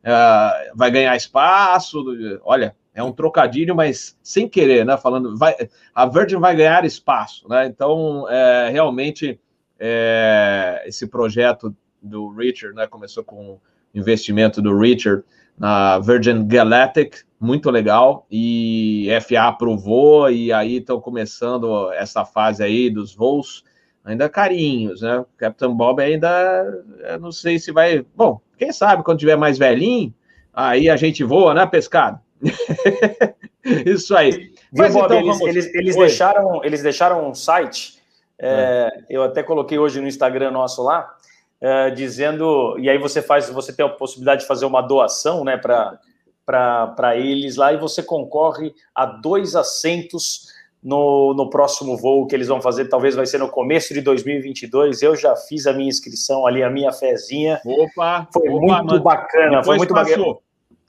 É, 0.03 0.71
vai 0.75 0.91
ganhar 0.91 1.15
espaço, 1.15 2.03
olha, 2.43 2.75
é 2.93 3.01
um 3.01 3.13
trocadilho, 3.13 3.73
mas 3.73 4.17
sem 4.21 4.49
querer, 4.49 4.85
né? 4.85 4.97
Falando, 4.97 5.37
vai, 5.37 5.55
a 5.95 6.05
Virgin 6.05 6.37
vai 6.37 6.57
ganhar 6.57 6.83
espaço, 6.83 7.47
né? 7.47 7.65
Então, 7.65 8.29
é, 8.29 8.69
realmente, 8.69 9.39
é, 9.79 10.83
esse 10.85 11.07
projeto 11.07 11.73
do 12.01 12.29
Richard, 12.31 12.75
né? 12.75 12.85
Começou 12.85 13.23
com 13.23 13.53
o 13.53 13.61
investimento 13.95 14.61
do 14.61 14.77
Richard 14.77 15.23
na 15.57 15.99
Virgin 15.99 16.47
Galactic, 16.47 17.23
muito 17.39 17.69
legal, 17.69 18.25
e 18.31 19.07
FA 19.21 19.43
aprovou, 19.43 20.29
e 20.29 20.51
aí 20.51 20.77
estão 20.77 20.99
começando 20.99 21.91
essa 21.93 22.25
fase 22.25 22.63
aí 22.63 22.89
dos 22.89 23.15
voos, 23.15 23.63
ainda 24.03 24.29
carinhos, 24.29 25.01
né? 25.01 25.25
Captain 25.37 25.73
Bob 25.73 26.01
ainda, 26.01 26.83
não 27.19 27.31
sei 27.31 27.59
se 27.59 27.71
vai, 27.71 28.05
bom, 28.15 28.39
quem 28.57 28.71
sabe 28.71 29.03
quando 29.03 29.19
tiver 29.19 29.35
mais 29.35 29.57
velhinho, 29.57 30.13
aí 30.53 30.89
a 30.89 30.95
gente 30.95 31.23
voa, 31.23 31.53
né, 31.53 31.65
pescado? 31.65 32.19
Isso 33.85 34.15
aí. 34.15 34.51
Mas, 34.71 34.93
Bob, 34.93 35.05
então, 35.05 35.19
eles, 35.19 35.41
eles, 35.41 35.75
eles 35.75 35.95
deixaram, 35.95 36.63
eles 36.63 36.81
deixaram 36.81 37.29
um 37.29 37.35
site, 37.35 37.97
é, 38.39 38.91
é. 38.93 39.05
eu 39.09 39.23
até 39.23 39.41
coloquei 39.43 39.77
hoje 39.77 39.99
no 39.99 40.07
Instagram 40.07 40.51
nosso 40.51 40.83
lá, 40.83 41.15
é, 41.61 41.89
dizendo, 41.91 42.77
e 42.79 42.89
aí 42.89 42.97
você 42.97 43.21
faz, 43.21 43.49
você 43.49 43.73
tem 43.73 43.85
a 43.85 43.89
possibilidade 43.89 44.41
de 44.41 44.47
fazer 44.47 44.65
uma 44.65 44.81
doação, 44.81 45.43
né, 45.43 45.57
para 45.57 45.99
para 46.47 47.17
eles 47.17 47.57
lá 47.57 47.73
e 47.73 47.77
você 47.77 48.01
concorre 48.01 48.73
a 48.95 49.05
dois 49.05 49.53
assentos 49.53 50.47
no, 50.81 51.33
no 51.33 51.49
próximo 51.49 51.97
voo 51.97 52.25
que 52.25 52.33
eles 52.33 52.47
vão 52.47 52.61
fazer, 52.61 52.85
talvez 52.85 53.15
vai 53.15 53.25
ser 53.25 53.37
no 53.37 53.49
começo 53.49 53.93
de 53.93 53.99
2022. 53.99 55.01
Eu 55.01 55.15
já 55.15 55.35
fiz 55.35 55.67
a 55.67 55.73
minha 55.73 55.89
inscrição 55.89 56.47
ali, 56.47 56.63
a 56.63 56.69
minha 56.69 56.93
fezinha. 56.93 57.59
Opa! 57.65 58.27
Foi 58.31 58.47
opa, 58.47 58.59
muito 58.59 58.85
mano. 58.85 59.03
bacana, 59.03 59.63
foi 59.63 59.75
muito 59.77 59.93
passou. 59.93 60.17
bacana. 60.17 60.39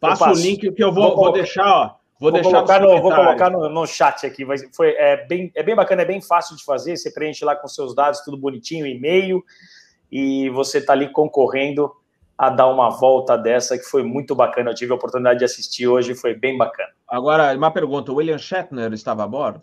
Passa 0.00 0.30
o 0.30 0.34
link 0.34 0.70
que 0.70 0.84
eu 0.84 0.92
vou, 0.92 1.08
vou, 1.08 1.16
vou 1.16 1.32
deixar, 1.32 1.66
ó. 1.66 1.98
Vou, 2.20 2.30
vou 2.30 2.32
deixar 2.32 2.50
colocar 2.50 2.80
no, 2.80 3.02
vou 3.02 3.12
colocar 3.12 3.50
no, 3.50 3.68
no, 3.68 3.86
chat 3.86 4.24
aqui. 4.24 4.44
Vai, 4.44 4.58
foi, 4.72 4.90
é, 4.90 5.26
bem, 5.26 5.50
é 5.56 5.62
bem 5.62 5.74
bacana, 5.74 6.02
é 6.02 6.04
bem 6.04 6.20
fácil 6.20 6.56
de 6.56 6.64
fazer. 6.64 6.96
Você 6.96 7.10
preenche 7.10 7.44
lá 7.44 7.56
com 7.56 7.66
seus 7.66 7.94
dados, 7.94 8.20
tudo 8.20 8.36
bonitinho, 8.36 8.86
e-mail, 8.86 9.42
e 10.10 10.48
você 10.50 10.78
está 10.78 10.92
ali 10.92 11.10
concorrendo 11.10 11.92
a 12.36 12.50
dar 12.50 12.68
uma 12.68 12.88
volta 12.90 13.36
dessa 13.36 13.76
que 13.76 13.84
foi 13.84 14.02
muito 14.02 14.34
bacana. 14.34 14.70
Eu 14.70 14.74
tive 14.74 14.92
a 14.92 14.94
oportunidade 14.94 15.40
de 15.40 15.44
assistir 15.44 15.88
hoje, 15.88 16.14
foi 16.14 16.34
bem 16.34 16.56
bacana. 16.56 16.90
Agora, 17.08 17.56
uma 17.56 17.70
pergunta: 17.70 18.12
o 18.12 18.16
William 18.16 18.38
Shatner 18.38 18.92
estava 18.92 19.24
a 19.24 19.26
bordo? 19.26 19.62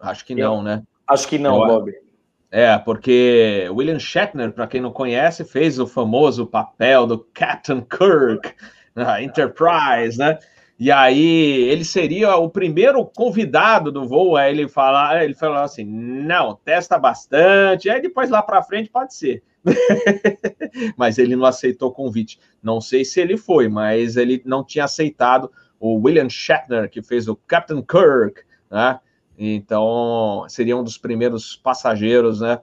Acho 0.00 0.24
que 0.24 0.34
não, 0.34 0.62
né? 0.62 0.82
Acho 1.06 1.28
que 1.28 1.38
não, 1.38 1.60
Eu... 1.60 1.66
Bob. 1.66 2.04
É, 2.50 2.78
porque 2.78 3.68
William 3.72 3.98
Shatner, 3.98 4.52
para 4.52 4.68
quem 4.68 4.80
não 4.80 4.92
conhece, 4.92 5.44
fez 5.44 5.80
o 5.80 5.88
famoso 5.88 6.46
papel 6.46 7.04
do 7.04 7.18
Captain 7.34 7.80
Kirk 7.80 8.54
na 8.94 9.20
Enterprise, 9.20 10.16
né? 10.16 10.38
E 10.78 10.90
aí 10.90 11.68
ele 11.68 11.84
seria 11.84 12.36
o 12.36 12.50
primeiro 12.50 13.04
convidado 13.04 13.92
do 13.92 14.06
voo. 14.06 14.36
Aí 14.36 14.52
ele 14.52 14.68
fala, 14.68 15.22
ele 15.24 15.34
falou 15.34 15.58
assim: 15.58 15.84
não, 15.84 16.56
testa 16.64 16.98
bastante. 16.98 17.88
Aí 17.88 18.02
depois 18.02 18.30
lá 18.30 18.42
para 18.42 18.62
frente 18.62 18.90
pode 18.90 19.14
ser. 19.14 19.42
mas 20.96 21.18
ele 21.18 21.36
não 21.36 21.46
aceitou 21.46 21.90
o 21.90 21.94
convite. 21.94 22.38
Não 22.62 22.80
sei 22.80 23.04
se 23.04 23.20
ele 23.20 23.36
foi, 23.36 23.68
mas 23.68 24.16
ele 24.16 24.42
não 24.44 24.64
tinha 24.64 24.84
aceitado 24.84 25.50
o 25.78 25.96
William 25.96 26.28
Shatner, 26.28 26.90
que 26.90 27.02
fez 27.02 27.28
o 27.28 27.36
Captain 27.36 27.82
Kirk, 27.82 28.42
né? 28.70 28.98
Então, 29.36 30.44
seria 30.48 30.76
um 30.76 30.84
dos 30.84 30.96
primeiros 30.96 31.56
passageiros, 31.56 32.40
né? 32.40 32.60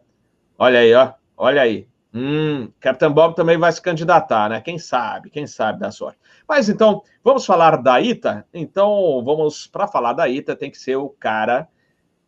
Olha 0.58 0.80
aí, 0.80 0.94
ó. 0.94 1.14
Olha 1.38 1.62
aí. 1.62 1.88
Hum, 2.14 2.70
Captain 2.80 3.12
Bob 3.12 3.36
também 3.36 3.58
vai 3.58 3.72
se 3.72 3.82
candidatar, 3.82 4.50
né? 4.50 4.60
Quem 4.62 4.78
sabe, 4.78 5.30
quem 5.30 5.48
sabe 5.48 5.80
da 5.80 5.92
sorte. 5.92 6.20
Mas 6.48 6.68
então, 6.68 7.04
vamos 7.24 7.46
falar 7.46 7.78
da 7.78 8.02
ITA? 8.02 8.46
Então, 8.54 9.24
vamos, 9.24 9.68
para 9.68 9.88
falar 9.88 10.14
da 10.14 10.28
ITA, 10.28 10.56
tem 10.56 10.70
que 10.70 10.78
ser 10.78 10.98
o 10.98 11.10
cara 11.10 11.70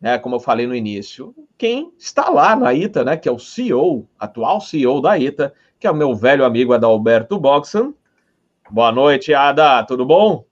né, 0.04 0.18
como 0.18 0.36
eu 0.36 0.40
falei 0.42 0.68
no 0.68 0.76
início, 0.76 1.34
quem 1.58 1.94
está 1.98 2.30
lá 2.30 2.58
na 2.58 2.74
ITA, 2.74 3.06
né, 3.06 3.16
que 3.16 3.30
é 3.30 3.32
o 3.32 3.40
CEO, 3.40 4.06
atual 4.20 4.60
CEO 4.60 5.00
da 5.00 5.18
ITA, 5.18 5.54
que 5.80 5.88
é 5.88 5.92
o 5.92 5.96
meu 5.96 6.14
velho 6.14 6.44
amigo 6.44 6.74
Adalberto 6.74 7.40
Boxan. 7.40 7.94
Boa 8.70 8.92
noite, 8.92 9.34
Ada, 9.34 9.82
tudo 9.84 10.06
bom? 10.06 10.44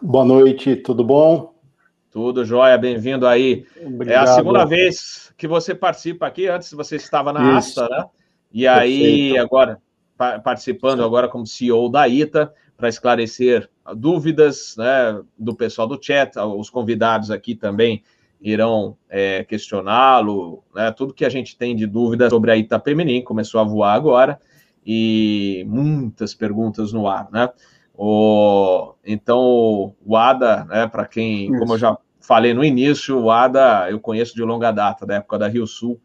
Boa 0.00 0.24
noite, 0.24 0.74
tudo 0.74 1.04
bom? 1.04 1.52
Tudo 2.10 2.46
jóia, 2.46 2.78
bem-vindo 2.78 3.26
aí. 3.26 3.66
Obrigado. 3.84 4.26
É 4.26 4.30
a 4.30 4.34
segunda 4.34 4.64
vez 4.64 5.34
que 5.36 5.46
você 5.46 5.74
participa 5.74 6.26
aqui, 6.26 6.48
antes 6.48 6.72
você 6.72 6.96
estava 6.96 7.30
na 7.30 7.58
Isso. 7.58 7.82
ASTA, 7.82 7.88
né? 7.90 8.06
E 8.52 8.66
aí, 8.66 9.32
Perfeito. 9.32 9.42
agora, 9.42 9.82
participando 10.42 11.04
agora 11.04 11.28
como 11.28 11.46
CEO 11.46 11.88
da 11.88 12.08
ITA, 12.08 12.52
para 12.76 12.88
esclarecer 12.88 13.68
dúvidas 13.96 14.74
né, 14.78 15.20
do 15.36 15.54
pessoal 15.54 15.88
do 15.88 15.98
chat, 16.00 16.38
os 16.38 16.70
convidados 16.70 17.30
aqui 17.30 17.54
também 17.54 18.02
irão 18.40 18.96
é, 19.08 19.44
questioná-lo, 19.44 20.62
né? 20.74 20.92
Tudo 20.92 21.12
que 21.12 21.24
a 21.24 21.28
gente 21.28 21.56
tem 21.56 21.74
de 21.74 21.86
dúvida 21.86 22.30
sobre 22.30 22.52
a 22.52 22.56
Itapemirim 22.56 23.22
começou 23.22 23.60
a 23.60 23.64
voar 23.64 23.94
agora 23.94 24.38
e 24.86 25.64
muitas 25.68 26.34
perguntas 26.34 26.92
no 26.92 27.08
ar, 27.08 27.28
né? 27.32 27.50
O, 27.96 28.94
então, 29.04 29.92
o 30.06 30.16
ADA, 30.16 30.64
né, 30.66 30.86
para 30.86 31.04
quem, 31.04 31.50
Isso. 31.50 31.58
como 31.58 31.74
eu 31.74 31.78
já 31.78 31.98
falei 32.20 32.54
no 32.54 32.64
início, 32.64 33.18
o 33.18 33.28
ADA 33.28 33.88
eu 33.90 33.98
conheço 33.98 34.36
de 34.36 34.42
longa 34.42 34.70
data, 34.70 35.04
da 35.04 35.16
época 35.16 35.36
da 35.36 35.48
Rio 35.48 35.66
Sul, 35.66 36.00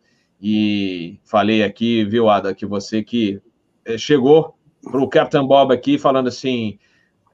e 0.46 1.22
falei 1.24 1.64
aqui, 1.64 2.04
viu, 2.04 2.28
Ada, 2.28 2.54
que 2.54 2.66
você 2.66 3.02
que 3.02 3.42
é, 3.86 3.98
chegou 3.98 4.54
para 4.82 5.00
o 5.00 5.08
Captain 5.08 5.48
Bob 5.48 5.74
aqui 5.74 5.98
falando 5.98 6.28
assim, 6.28 6.78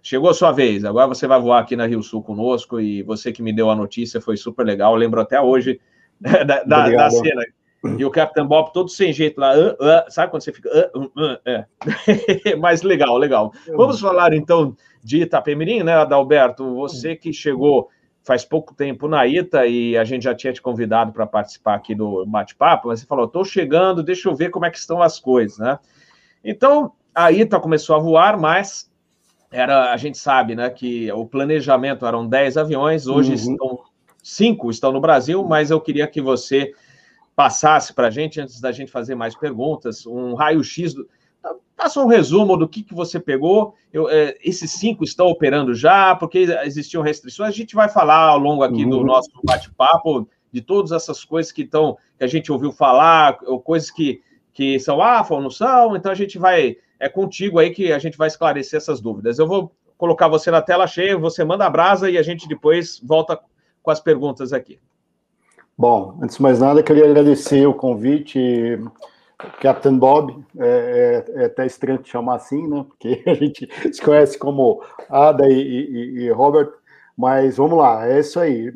chegou 0.04 0.30
a 0.30 0.34
sua 0.36 0.52
vez, 0.52 0.86
agora 0.86 1.08
você 1.08 1.26
vai 1.26 1.42
voar 1.42 1.60
aqui 1.60 1.76
na 1.76 1.88
Rio 1.88 2.04
Sul 2.04 2.22
conosco 2.22 2.80
e 2.80 3.02
você 3.02 3.32
que 3.32 3.42
me 3.42 3.52
deu 3.52 3.72
a 3.72 3.76
notícia 3.76 4.22
foi 4.22 4.38
super 4.38 4.64
legal, 4.64 4.94
eu 4.94 5.00
lembro 5.00 5.20
até 5.20 5.42
hoje 5.42 5.82
da, 6.22 6.44
da, 6.64 6.88
da 6.88 7.10
cena. 7.10 7.44
E 7.98 8.06
o 8.06 8.12
Capitão 8.12 8.46
Bob 8.46 8.72
todo 8.74 8.90
sem 8.90 9.12
jeito 9.12 9.40
lá, 9.42 9.58
uh, 9.58 9.72
uh, 9.72 10.12
sabe 10.12 10.30
quando 10.30 10.44
você 10.44 10.52
fica. 10.52 10.70
Uh, 10.94 11.40
é. 11.46 11.66
Mas 12.60 12.84
legal, 12.84 13.18
legal. 13.18 13.54
Vamos 13.74 14.02
falar 14.02 14.34
então 14.34 14.76
de 15.02 15.22
Itapemirim, 15.22 15.82
né, 15.82 15.94
Adalberto? 15.94 16.76
Você 16.76 17.16
que 17.16 17.32
chegou 17.32 17.90
faz 18.24 18.46
pouco 18.46 18.74
tempo 18.74 19.08
na 19.08 19.26
ITA 19.26 19.66
e 19.66 19.98
a 19.98 20.04
gente 20.04 20.24
já 20.24 20.36
tinha 20.36 20.54
te 20.54 20.62
convidado 20.62 21.12
para 21.12 21.26
participar 21.26 21.76
aqui 21.76 21.96
do 21.96 22.26
bate-papo, 22.26 22.90
mas 22.90 23.00
você 23.00 23.06
falou: 23.06 23.26
estou 23.26 23.44
chegando, 23.44 24.04
deixa 24.04 24.30
eu 24.30 24.36
ver 24.36 24.50
como 24.50 24.66
é 24.66 24.70
que 24.70 24.78
estão 24.78 25.02
as 25.02 25.20
coisas, 25.20 25.58
né? 25.58 25.80
Então, 26.44 26.92
a 27.14 27.32
ITA 27.32 27.60
começou 27.60 27.96
a 27.96 28.00
voar, 28.00 28.40
mas 28.40 28.90
era, 29.52 29.92
a 29.92 29.98
gente 29.98 30.18
sabe, 30.18 30.56
né, 30.56 30.70
que 30.70 31.12
o 31.12 31.26
planejamento 31.26 32.06
eram 32.06 32.28
10 32.28 32.58
aviões, 32.58 33.08
hoje 33.08 33.30
uhum. 33.30 33.36
estão 33.36 33.80
cinco 34.22 34.70
estão 34.70 34.92
no 34.92 35.02
Brasil, 35.02 35.44
mas 35.44 35.72
eu 35.72 35.82
queria 35.82 36.08
que 36.08 36.22
você 36.22 36.74
passasse 37.36 37.94
para 37.94 38.08
a 38.08 38.12
gente, 38.12 38.40
antes 38.40 38.60
da 38.60 38.72
gente 38.72 38.92
fazer 38.92 39.16
mais 39.16 39.36
perguntas, 39.36 40.06
um 40.06 40.34
raio-x, 40.36 40.94
Faça 41.80 42.02
um 42.02 42.08
resumo 42.08 42.58
do 42.58 42.68
que, 42.68 42.84
que 42.84 42.94
você 42.94 43.22
pegou. 43.22 43.74
Eu, 43.94 44.10
é, 44.10 44.36
esses 44.44 44.70
cinco 44.70 45.02
estão 45.02 45.28
operando 45.28 45.74
já, 45.74 46.14
porque 46.14 46.40
existiam 46.66 47.02
restrições. 47.02 47.48
A 47.48 47.56
gente 47.56 47.74
vai 47.74 47.88
falar 47.88 48.28
ao 48.28 48.38
longo 48.38 48.64
aqui 48.64 48.84
uhum. 48.84 48.90
do 48.90 49.04
nosso 49.06 49.30
bate-papo 49.46 50.28
de 50.52 50.62
todas 50.62 50.92
essas 50.92 51.24
coisas 51.24 51.54
que 51.54 51.62
estão, 51.62 51.98
que 52.18 52.24
a 52.26 52.28
gente 52.28 52.52
ouviu 52.52 52.74
falar, 52.74 53.38
ou 53.46 53.62
coisas 53.62 53.90
que, 53.90 54.22
que 54.52 54.78
são 54.78 54.98
ou 55.30 55.42
não 55.42 55.50
são. 55.50 55.96
Então 55.96 56.12
a 56.12 56.16
gente 56.16 56.38
vai. 56.38 56.76
É 57.00 57.08
contigo 57.08 57.60
aí 57.60 57.70
que 57.70 57.94
a 57.94 58.00
gente 58.00 58.18
vai 58.18 58.28
esclarecer 58.28 58.76
essas 58.76 59.00
dúvidas. 59.00 59.40
Eu 59.40 59.48
vou 59.48 59.72
colocar 59.98 60.28
você 60.28 60.52
na 60.52 60.62
tela 60.62 60.86
cheia, 60.86 61.18
você 61.18 61.46
manda 61.46 61.66
a 61.66 61.70
brasa 61.70 62.12
e 62.12 62.18
a 62.18 62.22
gente 62.22 62.46
depois 62.46 63.00
volta 63.02 63.40
com 63.82 63.90
as 63.90 64.02
perguntas 64.02 64.52
aqui. 64.52 64.80
Bom, 65.78 66.20
antes 66.22 66.36
de 66.36 66.42
mais 66.42 66.60
nada, 66.60 66.84
queria 66.84 67.06
agradecer 67.06 67.66
o 67.66 67.74
convite, 67.74 68.78
Captain 69.62 69.98
Bob. 69.98 70.44
É, 70.58 71.26
é, 71.36 71.42
é 71.44 71.46
até 71.46 71.66
estranho 71.66 72.00
te 72.00 72.10
chamar 72.10 72.36
assim, 72.36 72.68
né? 72.68 72.86
Porque 72.88 73.24
a 73.28 73.34
gente 73.34 73.68
se 73.94 74.02
conhece 74.02 74.38
como 74.38 74.84
Ada 75.10 75.48
e, 75.50 75.54
e, 75.54 76.20
e 76.24 76.32
Robert. 76.32 76.72
Mas 77.18 77.58
vamos 77.58 77.78
lá, 77.78 78.08
é 78.08 78.20
isso 78.20 78.40
aí. 78.40 78.74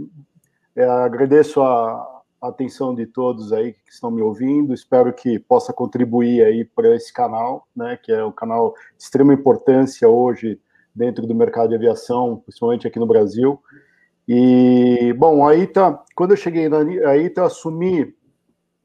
É, 0.76 0.84
agradeço 0.84 1.62
a, 1.62 2.22
a 2.42 2.48
atenção 2.50 2.94
de 2.94 3.06
todos 3.06 3.54
aí 3.54 3.74
que 3.74 3.92
estão 3.92 4.12
me 4.12 4.22
ouvindo. 4.22 4.74
Espero 4.74 5.14
que 5.14 5.40
possa 5.40 5.72
contribuir 5.72 6.44
aí 6.44 6.66
para 6.66 6.96
esse 6.96 7.14
canal, 7.14 7.68
né? 7.76 7.98
Que 8.02 8.12
é 8.12 8.24
um 8.24 8.32
canal 8.32 8.74
de 8.98 9.04
extrema 9.04 9.34
importância 9.34 10.10
hoje 10.10 10.60
dentro 10.96 11.26
do 11.26 11.36
mercado 11.36 11.70
de 11.70 11.76
aviação, 11.76 12.38
principalmente 12.38 12.88
aqui 12.88 13.00
no 13.00 13.08
Brasil. 13.08 13.62
E, 14.28 15.14
bom, 15.18 15.46
aí 15.46 15.68
tá, 15.68 16.02
quando 16.16 16.32
eu 16.32 16.38
cheguei 16.38 16.70
na 16.70 16.80
aí 17.10 17.30
tá, 17.30 17.46
assumi 17.46 18.16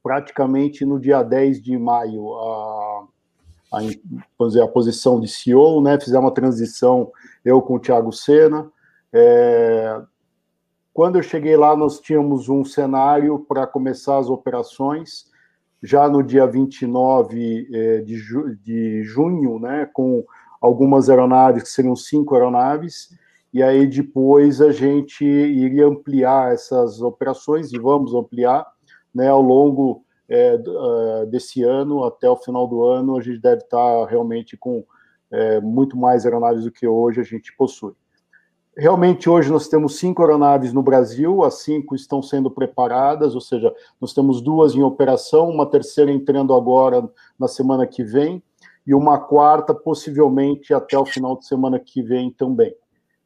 praticamente 0.08 0.86
no 0.86 0.98
dia 0.98 1.22
10 1.22 1.60
de 1.60 1.76
maio 1.76 2.34
a, 2.34 3.04
a, 3.74 3.80
dizer, 4.46 4.62
a 4.62 4.66
posição 4.66 5.20
de 5.20 5.28
CEO, 5.28 5.82
né? 5.82 6.00
Fizemos 6.00 6.24
uma 6.24 6.32
transição, 6.32 7.12
eu 7.44 7.60
com 7.60 7.74
o 7.74 7.78
Thiago 7.78 8.10
Sena. 8.10 8.72
É, 9.12 10.00
quando 10.94 11.16
eu 11.16 11.22
cheguei 11.22 11.58
lá, 11.58 11.76
nós 11.76 12.00
tínhamos 12.00 12.48
um 12.48 12.64
cenário 12.64 13.40
para 13.46 13.66
começar 13.66 14.16
as 14.16 14.30
operações, 14.30 15.26
já 15.82 16.08
no 16.08 16.22
dia 16.22 16.46
29 16.46 17.68
é, 17.70 17.98
de, 17.98 18.16
ju, 18.16 18.56
de 18.64 19.02
junho, 19.04 19.58
né? 19.58 19.90
Com 19.92 20.24
algumas 20.58 21.10
aeronaves, 21.10 21.64
que 21.64 21.68
seriam 21.68 21.94
cinco 21.94 22.34
aeronaves, 22.34 23.14
e 23.52 23.62
aí 23.62 23.86
depois 23.86 24.62
a 24.62 24.72
gente 24.72 25.22
iria 25.22 25.86
ampliar 25.86 26.54
essas 26.54 27.02
operações 27.02 27.74
e 27.74 27.78
vamos 27.78 28.14
ampliar 28.14 28.66
né, 29.18 29.28
ao 29.28 29.42
longo 29.42 30.04
é, 30.28 30.54
uh, 30.54 31.26
desse 31.26 31.64
ano 31.64 32.04
até 32.04 32.30
o 32.30 32.36
final 32.36 32.68
do 32.68 32.84
ano 32.84 33.16
a 33.16 33.20
gente 33.20 33.40
deve 33.40 33.62
estar 33.62 34.06
realmente 34.06 34.56
com 34.56 34.84
é, 35.30 35.60
muito 35.60 35.96
mais 35.96 36.24
aeronaves 36.24 36.62
do 36.64 36.70
que 36.70 36.86
hoje 36.86 37.20
a 37.20 37.24
gente 37.24 37.54
possui. 37.56 37.92
Realmente 38.76 39.28
hoje 39.28 39.50
nós 39.50 39.66
temos 39.66 39.98
cinco 39.98 40.22
aeronaves 40.22 40.72
no 40.72 40.84
Brasil, 40.84 41.42
as 41.42 41.62
cinco 41.62 41.96
estão 41.96 42.22
sendo 42.22 42.48
preparadas, 42.48 43.34
ou 43.34 43.40
seja, 43.40 43.74
nós 44.00 44.14
temos 44.14 44.40
duas 44.40 44.76
em 44.76 44.82
operação, 44.82 45.50
uma 45.50 45.66
terceira 45.66 46.12
entrando 46.12 46.54
agora 46.54 47.10
na 47.36 47.48
semana 47.48 47.88
que 47.88 48.04
vem 48.04 48.40
e 48.86 48.94
uma 48.94 49.18
quarta 49.18 49.74
possivelmente 49.74 50.72
até 50.72 50.96
o 50.96 51.04
final 51.04 51.36
de 51.36 51.46
semana 51.46 51.80
que 51.80 52.00
vem 52.00 52.30
também. 52.30 52.72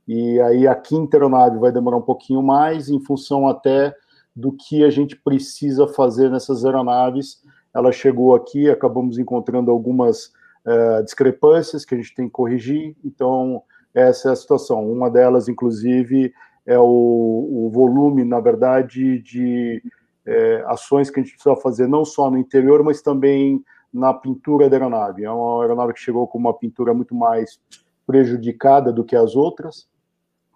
E 0.08 0.40
aí 0.40 0.66
a 0.66 0.74
quinta 0.74 1.18
aeronave 1.18 1.58
vai 1.58 1.70
demorar 1.70 1.98
um 1.98 2.02
pouquinho 2.02 2.42
mais, 2.42 2.88
em 2.88 2.98
função 2.98 3.46
até 3.46 3.94
do 4.34 4.52
que 4.52 4.84
a 4.84 4.90
gente 4.90 5.16
precisa 5.16 5.86
fazer 5.86 6.30
nessas 6.30 6.64
aeronaves. 6.64 7.42
Ela 7.74 7.92
chegou 7.92 8.34
aqui, 8.34 8.68
acabamos 8.70 9.18
encontrando 9.18 9.70
algumas 9.70 10.32
uh, 10.66 11.02
discrepâncias 11.04 11.84
que 11.84 11.94
a 11.94 11.98
gente 11.98 12.14
tem 12.14 12.26
que 12.26 12.32
corrigir, 12.32 12.96
então 13.04 13.62
essa 13.94 14.30
é 14.30 14.32
a 14.32 14.36
situação. 14.36 14.90
Uma 14.90 15.10
delas, 15.10 15.48
inclusive, 15.48 16.32
é 16.64 16.78
o, 16.78 16.84
o 16.84 17.70
volume, 17.70 18.24
na 18.24 18.40
verdade, 18.40 19.18
de 19.20 19.82
é, 20.24 20.64
ações 20.66 21.10
que 21.10 21.20
a 21.20 21.22
gente 21.22 21.34
precisa 21.34 21.56
fazer 21.56 21.86
não 21.86 22.04
só 22.04 22.30
no 22.30 22.38
interior, 22.38 22.82
mas 22.82 23.02
também 23.02 23.62
na 23.92 24.14
pintura 24.14 24.70
da 24.70 24.76
aeronave. 24.76 25.24
É 25.24 25.30
uma 25.30 25.62
aeronave 25.62 25.92
que 25.92 26.00
chegou 26.00 26.26
com 26.26 26.38
uma 26.38 26.54
pintura 26.54 26.94
muito 26.94 27.14
mais 27.14 27.60
prejudicada 28.06 28.92
do 28.92 29.04
que 29.04 29.14
as 29.14 29.36
outras, 29.36 29.88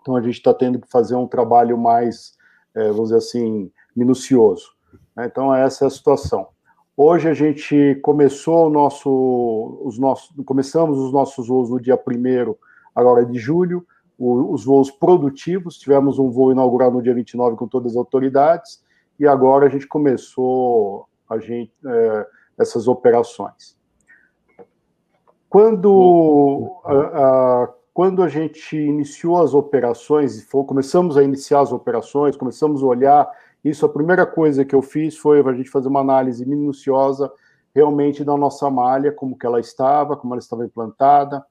então 0.01 0.17
a 0.17 0.23
gente 0.23 0.35
está 0.35 0.55
tendo 0.55 0.81
que 0.81 0.89
fazer 0.89 1.17
um 1.17 1.27
trabalho 1.27 1.77
mais, 1.77 2.36
vamos 2.85 3.05
dizer 3.05 3.17
assim, 3.17 3.71
minucioso. 3.95 4.71
Né? 5.17 5.27
Então 5.27 5.55
essa 5.55 5.85
é 5.85 5.89
a 5.89 5.91
situação. 5.91 6.49
Hoje 6.97 7.29
a 7.29 7.35
gente 7.35 7.97
começou 8.03 8.71
nosso, 8.71 9.81
os 9.85 9.99
nossos, 9.99 10.35
começamos 10.45 10.99
os 10.99 11.13
nossos 11.13 11.49
voos 11.49 11.69
no 11.69 11.81
dia 11.81 11.95
1 11.95 12.55
agora 12.95 13.25
de 13.27 13.39
julho, 13.39 13.87
o, 14.19 14.53
os 14.53 14.65
voos 14.65 14.91
produtivos, 14.91 15.77
tivemos 15.79 16.19
um 16.19 16.31
voo 16.31 16.53
inaugural 16.53 16.91
no 16.91 17.03
dia 17.03 17.15
29 17.15 17.57
com 17.57 17.69
todas 17.69 17.93
as 17.93 17.99
autoridades, 17.99 18.83
e 19.21 19.27
agora 19.27 19.67
a 19.67 19.69
gente 19.69 19.87
começou 19.87 21.07
a 21.29 21.39
gente, 21.39 21.73
é, 21.85 22.27
essas 22.59 22.89
operações. 22.89 23.77
Quando, 25.49 26.81
a, 26.85 27.69
quando 27.97 28.23
a 28.23 28.29
gente 28.29 28.77
iniciou 28.77 29.43
as 29.43 29.55
operações, 29.55 30.45
for, 30.45 30.67
começamos 30.67 31.17
a 31.17 31.23
iniciar 31.23 31.61
as 31.61 31.73
operações, 31.73 32.37
começamos 32.37 32.83
a 32.83 32.87
olhar, 32.87 33.27
isso 33.65 33.87
a 33.87 33.89
primeira 33.89 34.27
coisa 34.27 34.67
que 34.67 34.75
eu 34.75 34.83
fiz 34.83 35.17
foi 35.17 35.41
a 35.41 35.53
gente 35.55 35.71
fazer 35.71 35.89
uma 35.89 36.01
análise 36.01 36.45
minuciosa 36.45 37.33
realmente 37.75 38.23
da 38.23 38.37
nossa 38.37 38.69
malha, 38.69 39.11
como 39.11 39.35
que 39.35 39.47
ela 39.47 39.59
estava, 39.59 40.15
como 40.15 40.35
ela 40.35 40.41
estava 40.41 40.67
implantada, 40.67 41.43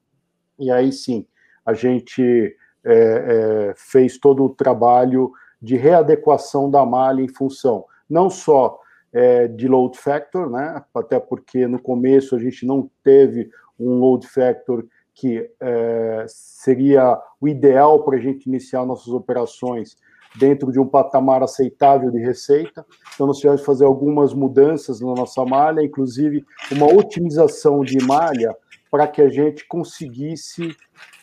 e 0.60 0.70
aí 0.70 0.92
sim, 0.92 1.26
a 1.66 1.74
gente 1.74 2.56
é, 2.84 2.94
é, 2.94 3.74
fez 3.76 4.20
todo 4.20 4.46
o 4.46 4.50
trabalho 4.50 5.32
de 5.60 5.76
readequação 5.76 6.70
da 6.70 6.86
malha 6.86 7.24
em 7.24 7.28
função 7.28 7.86
não 8.08 8.30
só 8.30 8.80
é, 9.12 9.48
de 9.48 9.68
load 9.68 9.98
factor, 9.98 10.48
né? 10.52 10.80
até 10.94 11.20
porque 11.20 11.66
no 11.66 11.82
começo 11.82 12.36
a 12.36 12.40
gente 12.40 12.68
não 12.68 12.88
teve 13.04 13.50
um 13.80 13.98
load 13.98 14.28
factor 14.28 14.86
que 15.16 15.50
é, 15.62 16.26
seria 16.28 17.18
o 17.40 17.48
ideal 17.48 18.04
para 18.04 18.18
a 18.18 18.20
gente 18.20 18.48
iniciar 18.48 18.86
nossas 18.86 19.08
operações 19.08 19.96
dentro 20.38 20.72
de 20.72 20.80
um 20.80 20.86
patamar 20.86 21.42
aceitável 21.42 22.12
de 22.12 22.20
receita. 22.20 22.86
Então, 23.14 23.26
nós 23.26 23.38
tivemos 23.38 23.62
que 23.62 23.66
fazer 23.66 23.86
algumas 23.86 24.34
mudanças 24.34 25.00
na 25.00 25.14
nossa 25.14 25.46
malha, 25.46 25.82
inclusive 25.82 26.46
uma 26.70 26.88
otimização 26.88 27.82
de 27.82 27.98
malha 28.06 28.56
para 28.92 29.08
que 29.08 29.22
a 29.22 29.30
gente 29.30 29.66
conseguisse 29.66 30.68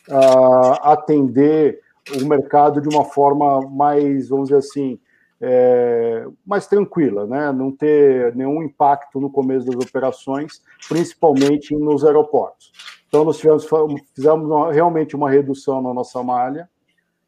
uh, 0.08 0.72
atender 0.82 1.80
o 2.20 2.26
mercado 2.26 2.80
de 2.80 2.88
uma 2.88 3.04
forma 3.04 3.60
mais, 3.68 4.30
vamos 4.30 4.48
dizer 4.48 4.58
assim, 4.58 4.98
é, 5.44 6.24
mais 6.46 6.68
tranquila, 6.68 7.26
né? 7.26 7.50
não 7.52 7.72
ter 7.72 8.34
nenhum 8.34 8.62
impacto 8.62 9.20
no 9.20 9.28
começo 9.28 9.66
das 9.66 9.74
operações, 9.74 10.62
principalmente 10.88 11.74
nos 11.74 12.04
aeroportos. 12.04 12.72
Então, 13.14 13.26
nós 13.26 13.38
fizemos 13.38 14.48
realmente 14.72 15.14
uma 15.14 15.28
redução 15.28 15.82
na 15.82 15.92
nossa 15.92 16.22
malha 16.22 16.66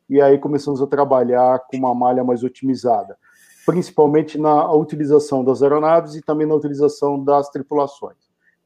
e 0.08 0.18
aí 0.18 0.38
começamos 0.38 0.80
a 0.80 0.86
trabalhar 0.86 1.58
com 1.58 1.76
uma 1.76 1.94
malha 1.94 2.24
mais 2.24 2.42
otimizada, 2.42 3.18
principalmente 3.66 4.38
na 4.38 4.72
utilização 4.72 5.44
das 5.44 5.62
aeronaves 5.62 6.14
e 6.14 6.22
também 6.22 6.46
na 6.46 6.54
utilização 6.54 7.22
das 7.22 7.50
tripulações. 7.50 8.16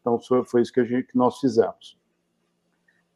Então, 0.01 0.17
foi 0.45 0.63
isso 0.63 0.73
que, 0.73 0.85
gente, 0.85 1.09
que 1.09 1.19
nós 1.19 1.41
fizemos. 1.41 1.99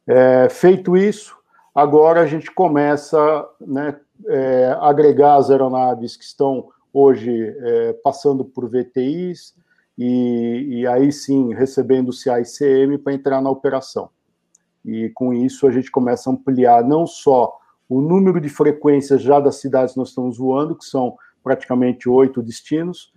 É, 0.05 0.49
feito 0.49 0.97
isso, 0.97 1.37
agora 1.73 2.19
a 2.19 2.25
gente 2.25 2.51
começa 2.51 3.47
né, 3.61 3.97
é, 4.27 4.77
agregar 4.81 5.35
as 5.35 5.49
aeronaves 5.49 6.17
que 6.17 6.25
estão 6.25 6.67
hoje 6.91 7.55
é, 7.57 7.93
passando 8.03 8.43
por 8.43 8.67
VTIs, 8.67 9.55
e, 9.97 10.79
e 10.79 10.87
aí 10.87 11.11
sim 11.11 11.53
recebendo 11.53 12.09
o 12.09 12.13
CICM 12.13 12.97
para 12.97 13.13
entrar 13.13 13.41
na 13.41 13.49
operação. 13.49 14.09
E 14.83 15.09
com 15.09 15.33
isso 15.33 15.65
a 15.67 15.71
gente 15.71 15.91
começa 15.91 16.29
a 16.29 16.33
ampliar 16.33 16.83
não 16.83 17.05
só 17.05 17.57
o 17.87 18.01
número 18.01 18.41
de 18.41 18.49
frequências 18.49 19.21
já 19.21 19.39
das 19.39 19.55
cidades 19.55 19.93
que 19.93 19.99
nós 19.99 20.09
estamos 20.09 20.37
voando, 20.37 20.75
que 20.75 20.85
são 20.85 21.15
praticamente 21.43 22.09
oito 22.09 22.41
destinos, 22.41 23.13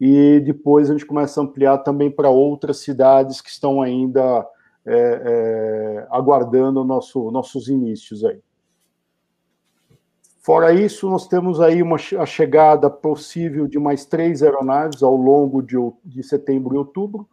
e 0.00 0.40
depois 0.40 0.90
a 0.90 0.92
gente 0.92 1.06
começa 1.06 1.40
a 1.40 1.44
ampliar 1.44 1.78
também 1.78 2.10
para 2.10 2.28
outras 2.28 2.78
cidades 2.78 3.40
que 3.40 3.48
estão 3.48 3.80
ainda 3.80 4.46
é, 4.84 4.94
é, 4.94 6.06
aguardando 6.10 6.84
nosso, 6.84 7.30
nossos 7.30 7.68
inícios 7.68 8.24
aí. 8.24 8.40
Fora 10.46 10.72
isso, 10.72 11.10
nós 11.10 11.26
temos 11.26 11.60
aí 11.60 11.82
uma, 11.82 11.96
a 11.96 12.24
chegada 12.24 12.88
possível 12.88 13.66
de 13.66 13.80
mais 13.80 14.06
três 14.06 14.44
aeronaves 14.44 15.02
ao 15.02 15.16
longo 15.16 15.60
de, 15.60 15.74
de 16.04 16.22
setembro 16.22 16.72
e 16.72 16.78
outubro, 16.78 17.28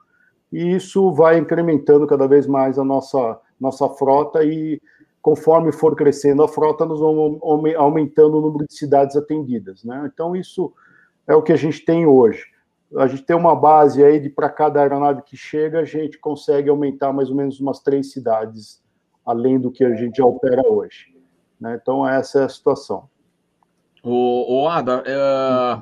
e 0.51 0.73
isso 0.73 1.11
vai 1.11 1.37
incrementando 1.37 2.07
cada 2.07 2.27
vez 2.27 2.47
mais 2.47 2.79
a 2.79 2.83
nossa, 2.83 3.39
nossa 3.61 3.87
frota 3.87 4.43
e 4.43 4.81
conforme 5.21 5.71
for 5.71 5.95
crescendo 5.95 6.41
a 6.41 6.47
frota, 6.47 6.87
nós 6.87 6.99
vamos 6.99 7.39
aumentando 7.77 8.39
o 8.39 8.41
número 8.41 8.65
de 8.67 8.75
cidades 8.75 9.15
atendidas. 9.15 9.83
Né? 9.83 10.09
Então, 10.11 10.35
isso 10.35 10.73
é 11.27 11.35
o 11.35 11.43
que 11.43 11.53
a 11.53 11.55
gente 11.55 11.85
tem 11.85 12.07
hoje. 12.07 12.47
a 12.97 13.05
gente 13.05 13.21
tem 13.21 13.35
uma 13.35 13.55
base 13.55 14.03
aí 14.03 14.19
de 14.19 14.29
para 14.31 14.49
cada 14.49 14.81
aeronave 14.81 15.21
que 15.21 15.37
chega, 15.37 15.81
a 15.81 15.85
gente 15.85 16.17
consegue 16.17 16.67
aumentar 16.67 17.13
mais 17.13 17.29
ou 17.29 17.35
menos 17.35 17.59
umas 17.59 17.79
três 17.79 18.11
cidades, 18.11 18.81
além 19.23 19.59
do 19.59 19.69
que 19.69 19.83
a 19.83 19.93
gente 19.93 20.17
já 20.17 20.25
opera 20.25 20.63
hoje. 20.67 21.12
Né? 21.63 21.79
Então, 21.81 22.05
essa 22.05 22.41
é 22.41 22.43
a 22.43 22.49
situação. 22.49 23.07
O, 24.03 24.63
o 24.63 24.67
Ada, 24.67 25.01
é, 25.05 25.81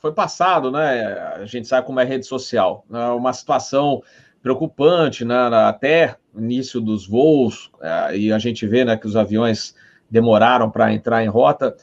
foi 0.00 0.10
passado, 0.10 0.70
né? 0.70 1.02
A 1.36 1.44
gente 1.44 1.68
sabe 1.68 1.86
como 1.86 2.00
é 2.00 2.04
rede 2.04 2.24
social, 2.24 2.82
né? 2.88 3.08
uma 3.08 3.34
situação 3.34 4.02
preocupante, 4.42 5.22
né? 5.22 5.36
Até 5.68 6.16
início 6.34 6.80
dos 6.80 7.06
voos, 7.06 7.70
é, 7.82 8.16
e 8.16 8.32
a 8.32 8.38
gente 8.38 8.66
vê 8.66 8.86
né, 8.86 8.96
que 8.96 9.06
os 9.06 9.14
aviões 9.14 9.74
demoraram 10.10 10.70
para 10.70 10.90
entrar 10.94 11.22
em 11.22 11.28
rota 11.28 11.76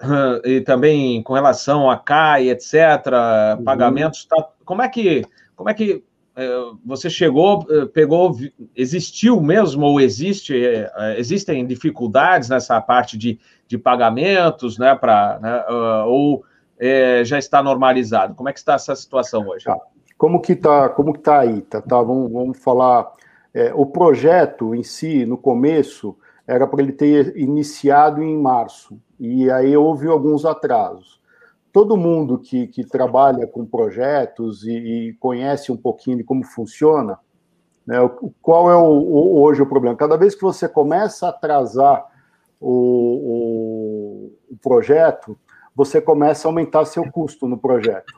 e 0.44 0.60
também 0.60 1.22
com 1.22 1.32
relação 1.32 1.88
a 1.88 1.96
CAI, 1.96 2.48
etc., 2.50 2.74
uhum. 3.56 3.64
pagamentos, 3.64 4.24
tá, 4.24 4.48
como 4.64 4.82
é 4.82 4.88
que, 4.88 5.22
como 5.54 5.70
é 5.70 5.74
que 5.74 5.92
é, 5.92 6.02
você 6.84 7.08
chegou, 7.08 7.64
é, 7.70 7.86
pegou, 7.86 8.36
existiu 8.74 9.40
mesmo 9.40 9.86
ou 9.86 10.00
existe, 10.00 10.54
é, 10.54 11.18
existem 11.18 11.64
dificuldades 11.66 12.48
nessa 12.48 12.80
parte 12.80 13.16
de, 13.16 13.38
de 13.68 13.78
pagamentos, 13.78 14.76
né, 14.76 14.94
para, 14.94 15.38
né, 15.40 15.64
ou 16.06 16.44
é, 16.78 17.24
já 17.24 17.38
está 17.38 17.62
normalizado? 17.62 18.34
Como 18.34 18.48
é 18.48 18.52
que 18.52 18.58
está 18.58 18.74
essa 18.74 18.94
situação 18.96 19.46
hoje? 19.48 19.64
Tá. 19.64 19.78
Como 20.18 20.40
que 20.40 20.52
está 20.52 20.88
como 20.88 21.12
que 21.12 21.20
tá 21.20 21.40
aí? 21.40 21.60
Tá, 21.62 21.80
tá 21.80 22.02
vamos, 22.02 22.32
vamos 22.32 22.58
falar, 22.58 23.12
é, 23.52 23.72
o 23.74 23.86
projeto 23.86 24.74
em 24.74 24.82
si, 24.82 25.24
no 25.24 25.38
começo, 25.38 26.16
era 26.46 26.66
para 26.66 26.82
ele 26.82 26.92
ter 26.92 27.36
iniciado 27.36 28.22
em 28.22 28.36
março, 28.36 28.98
e 29.18 29.50
aí 29.50 29.76
houve 29.76 30.08
alguns 30.08 30.44
atrasos. 30.44 31.20
Todo 31.74 31.96
mundo 31.96 32.38
que, 32.38 32.68
que 32.68 32.86
trabalha 32.86 33.48
com 33.48 33.66
projetos 33.66 34.62
e, 34.62 34.70
e 35.08 35.12
conhece 35.14 35.72
um 35.72 35.76
pouquinho 35.76 36.18
de 36.18 36.22
como 36.22 36.44
funciona, 36.44 37.18
né, 37.84 37.96
qual 38.40 38.70
é 38.70 38.76
o, 38.76 38.92
o, 38.92 39.42
hoje 39.42 39.60
o 39.60 39.66
problema? 39.66 39.96
Cada 39.96 40.16
vez 40.16 40.36
que 40.36 40.42
você 40.42 40.68
começa 40.68 41.26
a 41.26 41.30
atrasar 41.30 42.06
o, 42.60 44.30
o 44.52 44.56
projeto, 44.62 45.36
você 45.74 46.00
começa 46.00 46.46
a 46.46 46.48
aumentar 46.48 46.84
seu 46.84 47.10
custo 47.10 47.48
no 47.48 47.58
projeto. 47.58 48.14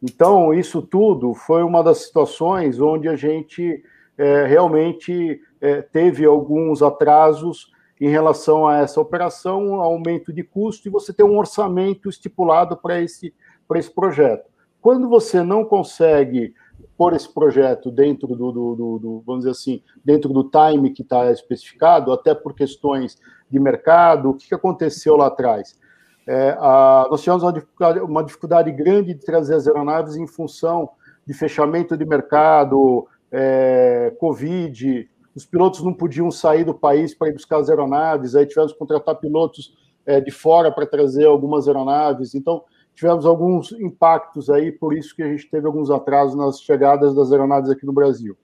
Então, 0.00 0.54
isso 0.54 0.80
tudo 0.80 1.34
foi 1.34 1.64
uma 1.64 1.82
das 1.82 2.04
situações 2.04 2.78
onde 2.78 3.08
a 3.08 3.16
gente 3.16 3.82
é, 4.16 4.46
realmente 4.46 5.40
é, 5.60 5.82
teve 5.82 6.24
alguns 6.24 6.82
atrasos 6.82 7.71
em 8.04 8.08
relação 8.08 8.66
a 8.66 8.78
essa 8.78 9.00
operação, 9.00 9.80
aumento 9.80 10.32
de 10.32 10.42
custo, 10.42 10.88
e 10.88 10.90
você 10.90 11.12
tem 11.12 11.24
um 11.24 11.38
orçamento 11.38 12.08
estipulado 12.08 12.76
para 12.76 13.00
esse, 13.00 13.32
esse 13.76 13.94
projeto. 13.94 14.50
Quando 14.80 15.08
você 15.08 15.40
não 15.44 15.64
consegue 15.64 16.52
pôr 16.98 17.14
esse 17.14 17.32
projeto 17.32 17.92
dentro 17.92 18.26
do, 18.26 18.50
do, 18.50 18.74
do, 18.74 18.98
do 18.98 19.22
vamos 19.24 19.42
dizer 19.42 19.52
assim, 19.52 19.80
dentro 20.04 20.32
do 20.32 20.50
time 20.50 20.90
que 20.90 21.02
está 21.02 21.30
especificado, 21.30 22.12
até 22.12 22.34
por 22.34 22.56
questões 22.56 23.20
de 23.48 23.60
mercado, 23.60 24.30
o 24.30 24.34
que, 24.34 24.52
aconteceu 24.52 25.16
lá 25.16 25.28
atrás? 25.28 25.78
É, 26.26 26.56
a, 26.58 27.06
nós 27.08 27.22
tivemos 27.22 27.44
uma 27.44 27.52
dificuldade, 27.52 28.00
uma 28.00 28.24
dificuldade, 28.24 28.72
grande 28.72 29.14
de 29.14 29.24
trazer 29.24 29.54
as 29.54 29.68
aeronaves 29.68 30.16
em 30.16 30.26
função 30.26 30.90
de 31.24 31.32
fechamento 31.34 31.96
de 31.96 32.04
mercado, 32.04 33.06
é, 33.30 34.12
Covid, 34.18 35.08
os 35.34 35.46
pilotos 35.46 35.82
não 35.82 35.92
podiam 35.92 36.30
sair 36.30 36.64
do 36.64 36.74
país 36.74 37.14
para 37.14 37.28
ir 37.28 37.32
buscar 37.32 37.58
as 37.58 37.68
aeronaves, 37.68 38.34
aí 38.34 38.46
tivemos 38.46 38.72
que 38.72 38.78
contratar 38.78 39.16
pilotos 39.16 39.74
é, 40.04 40.20
de 40.20 40.30
fora 40.30 40.70
para 40.70 40.86
trazer 40.86 41.26
algumas 41.26 41.66
aeronaves, 41.66 42.34
então 42.34 42.62
tivemos 42.94 43.24
alguns 43.24 43.72
impactos 43.72 44.50
aí, 44.50 44.70
por 44.70 44.96
isso 44.96 45.14
que 45.14 45.22
a 45.22 45.28
gente 45.28 45.48
teve 45.50 45.66
alguns 45.66 45.90
atrasos 45.90 46.36
nas 46.36 46.60
chegadas 46.60 47.14
das 47.14 47.32
aeronaves 47.32 47.70
aqui 47.70 47.86
no 47.86 47.92
Brasil. 47.92 48.36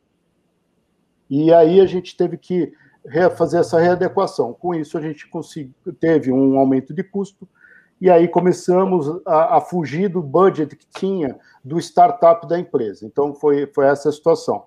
E 1.28 1.52
aí 1.52 1.80
a 1.80 1.86
gente 1.86 2.16
teve 2.16 2.38
que 2.38 2.72
fazer 3.36 3.58
essa 3.58 3.78
readequação. 3.78 4.54
Com 4.54 4.74
isso, 4.74 4.96
a 4.96 5.00
gente 5.00 5.28
teve 6.00 6.32
um 6.32 6.58
aumento 6.58 6.94
de 6.94 7.02
custo, 7.02 7.46
e 8.00 8.08
aí 8.08 8.28
começamos 8.28 9.08
a, 9.26 9.56
a, 9.56 9.60
fugir 9.60 10.08
do 10.08 10.22
budget 10.22 10.76
que 10.76 10.86
tinha 10.86 11.36
do 11.64 11.78
startup 11.78 12.46
da 12.46 12.58
empresa. 12.58 13.04
Então, 13.04 13.34
foi, 13.34 13.66
foi 13.74 13.86
essa 13.86 14.08
a 14.08 14.12
situação. 14.12 14.66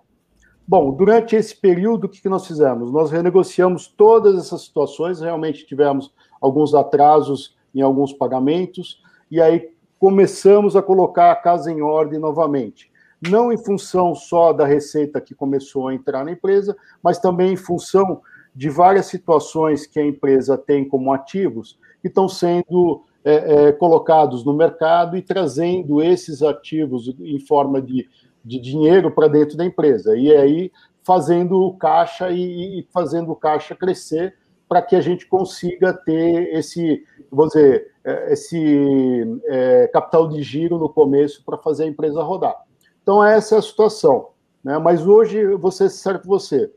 Bom, 0.67 0.91
durante 0.91 1.35
esse 1.35 1.55
período, 1.55 2.05
o 2.05 2.09
que 2.09 2.29
nós 2.29 2.47
fizemos? 2.47 2.91
Nós 2.91 3.11
renegociamos 3.11 3.87
todas 3.87 4.37
essas 4.37 4.61
situações, 4.61 5.19
realmente 5.19 5.65
tivemos 5.65 6.13
alguns 6.39 6.73
atrasos 6.73 7.55
em 7.73 7.81
alguns 7.81 8.13
pagamentos, 8.13 9.01
e 9.29 9.41
aí 9.41 9.69
começamos 9.99 10.75
a 10.75 10.81
colocar 10.81 11.31
a 11.31 11.35
casa 11.35 11.71
em 11.71 11.81
ordem 11.81 12.19
novamente. 12.19 12.91
Não 13.29 13.51
em 13.51 13.57
função 13.57 14.15
só 14.15 14.51
da 14.51 14.65
receita 14.65 15.21
que 15.21 15.35
começou 15.35 15.87
a 15.87 15.93
entrar 15.93 16.25
na 16.25 16.31
empresa, 16.31 16.75
mas 17.03 17.19
também 17.19 17.53
em 17.53 17.57
função 17.57 18.21
de 18.55 18.69
várias 18.69 19.05
situações 19.05 19.85
que 19.85 19.99
a 19.99 20.05
empresa 20.05 20.57
tem 20.57 20.87
como 20.87 21.13
ativos 21.13 21.77
que 22.01 22.07
estão 22.07 22.27
sendo 22.27 23.03
é, 23.23 23.67
é, 23.67 23.71
colocados 23.71 24.43
no 24.43 24.53
mercado 24.53 25.15
e 25.15 25.21
trazendo 25.21 26.01
esses 26.01 26.41
ativos 26.41 27.13
em 27.19 27.39
forma 27.39 27.81
de 27.81 28.09
de 28.43 28.59
dinheiro 28.59 29.11
para 29.11 29.27
dentro 29.27 29.57
da 29.57 29.65
empresa. 29.65 30.15
E 30.17 30.35
aí 30.35 30.71
fazendo 31.03 31.61
o 31.61 31.75
caixa 31.77 32.29
e, 32.29 32.79
e 32.79 32.87
fazendo 32.91 33.31
o 33.31 33.35
caixa 33.35 33.75
crescer 33.75 34.35
para 34.67 34.81
que 34.81 34.95
a 34.95 35.01
gente 35.01 35.27
consiga 35.27 35.93
ter 35.93 36.55
esse, 36.55 37.03
vou 37.29 37.47
dizer, 37.47 37.91
é, 38.03 38.33
esse 38.33 39.41
é, 39.45 39.87
capital 39.87 40.29
de 40.29 40.41
giro 40.41 40.77
no 40.77 40.87
começo 40.87 41.43
para 41.43 41.57
fazer 41.57 41.83
a 41.83 41.87
empresa 41.87 42.23
rodar. 42.23 42.55
Então 43.03 43.23
essa 43.23 43.55
é 43.55 43.57
a 43.57 43.61
situação. 43.61 44.29
Né? 44.63 44.77
Mas 44.77 45.05
hoje 45.05 45.55
você 45.55 45.89
serve 45.89 46.25
você. 46.25 46.71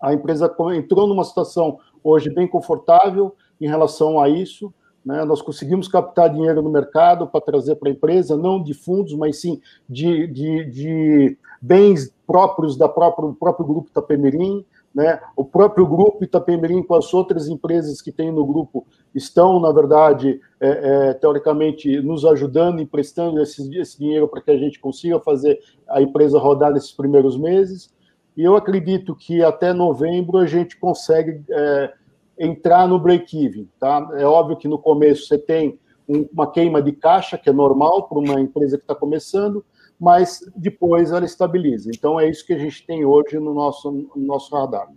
A 0.00 0.14
empresa 0.14 0.54
entrou 0.74 1.06
numa 1.06 1.24
situação 1.24 1.78
hoje 2.02 2.30
bem 2.30 2.48
confortável 2.48 3.34
em 3.60 3.68
relação 3.68 4.18
a 4.18 4.28
isso. 4.28 4.72
Né? 5.04 5.24
Nós 5.24 5.40
conseguimos 5.40 5.88
captar 5.88 6.30
dinheiro 6.30 6.62
no 6.62 6.70
mercado 6.70 7.26
para 7.26 7.40
trazer 7.40 7.76
para 7.76 7.88
a 7.88 7.92
empresa, 7.92 8.36
não 8.36 8.62
de 8.62 8.74
fundos, 8.74 9.14
mas 9.14 9.40
sim 9.40 9.60
de, 9.88 10.26
de, 10.26 10.64
de 10.66 11.38
bens 11.60 12.12
próprios 12.26 12.76
da 12.76 12.88
própria, 12.88 13.28
do 13.28 13.34
próprio 13.34 13.66
grupo 13.66 13.88
Itapemirim. 13.88 14.64
Né? 14.94 15.20
O 15.36 15.44
próprio 15.44 15.86
grupo 15.86 16.24
Itapemirim, 16.24 16.82
com 16.82 16.94
as 16.94 17.12
outras 17.14 17.48
empresas 17.48 18.02
que 18.02 18.12
tem 18.12 18.30
no 18.30 18.44
grupo, 18.44 18.86
estão, 19.14 19.60
na 19.60 19.72
verdade, 19.72 20.40
é, 20.60 20.68
é, 21.10 21.14
teoricamente, 21.14 22.00
nos 22.00 22.24
ajudando, 22.24 22.80
emprestando 22.80 23.40
esse, 23.40 23.76
esse 23.78 23.98
dinheiro 23.98 24.28
para 24.28 24.42
que 24.42 24.50
a 24.50 24.58
gente 24.58 24.78
consiga 24.80 25.18
fazer 25.20 25.58
a 25.88 26.02
empresa 26.02 26.38
rodar 26.38 26.72
nesses 26.72 26.92
primeiros 26.92 27.36
meses. 27.38 27.92
E 28.36 28.44
eu 28.44 28.56
acredito 28.56 29.14
que 29.14 29.42
até 29.42 29.72
novembro 29.72 30.38
a 30.38 30.46
gente 30.46 30.78
consegue 30.78 31.42
é, 31.50 31.92
entrar 32.40 32.88
no 32.88 32.98
break-even. 32.98 33.68
Tá? 33.78 34.08
É 34.14 34.24
óbvio 34.24 34.56
que 34.56 34.66
no 34.66 34.78
começo 34.78 35.26
você 35.26 35.36
tem 35.36 35.78
uma 36.08 36.50
queima 36.50 36.82
de 36.82 36.92
caixa, 36.92 37.36
que 37.36 37.50
é 37.50 37.52
normal 37.52 38.08
para 38.08 38.18
uma 38.18 38.40
empresa 38.40 38.78
que 38.78 38.82
está 38.82 38.94
começando, 38.94 39.64
mas 39.98 40.40
depois 40.56 41.12
ela 41.12 41.24
estabiliza. 41.24 41.90
Então 41.94 42.18
é 42.18 42.28
isso 42.28 42.44
que 42.44 42.54
a 42.54 42.58
gente 42.58 42.84
tem 42.86 43.04
hoje 43.04 43.38
no 43.38 43.52
nosso, 43.52 43.92
no 43.92 44.10
nosso 44.16 44.56
radar. 44.56 44.88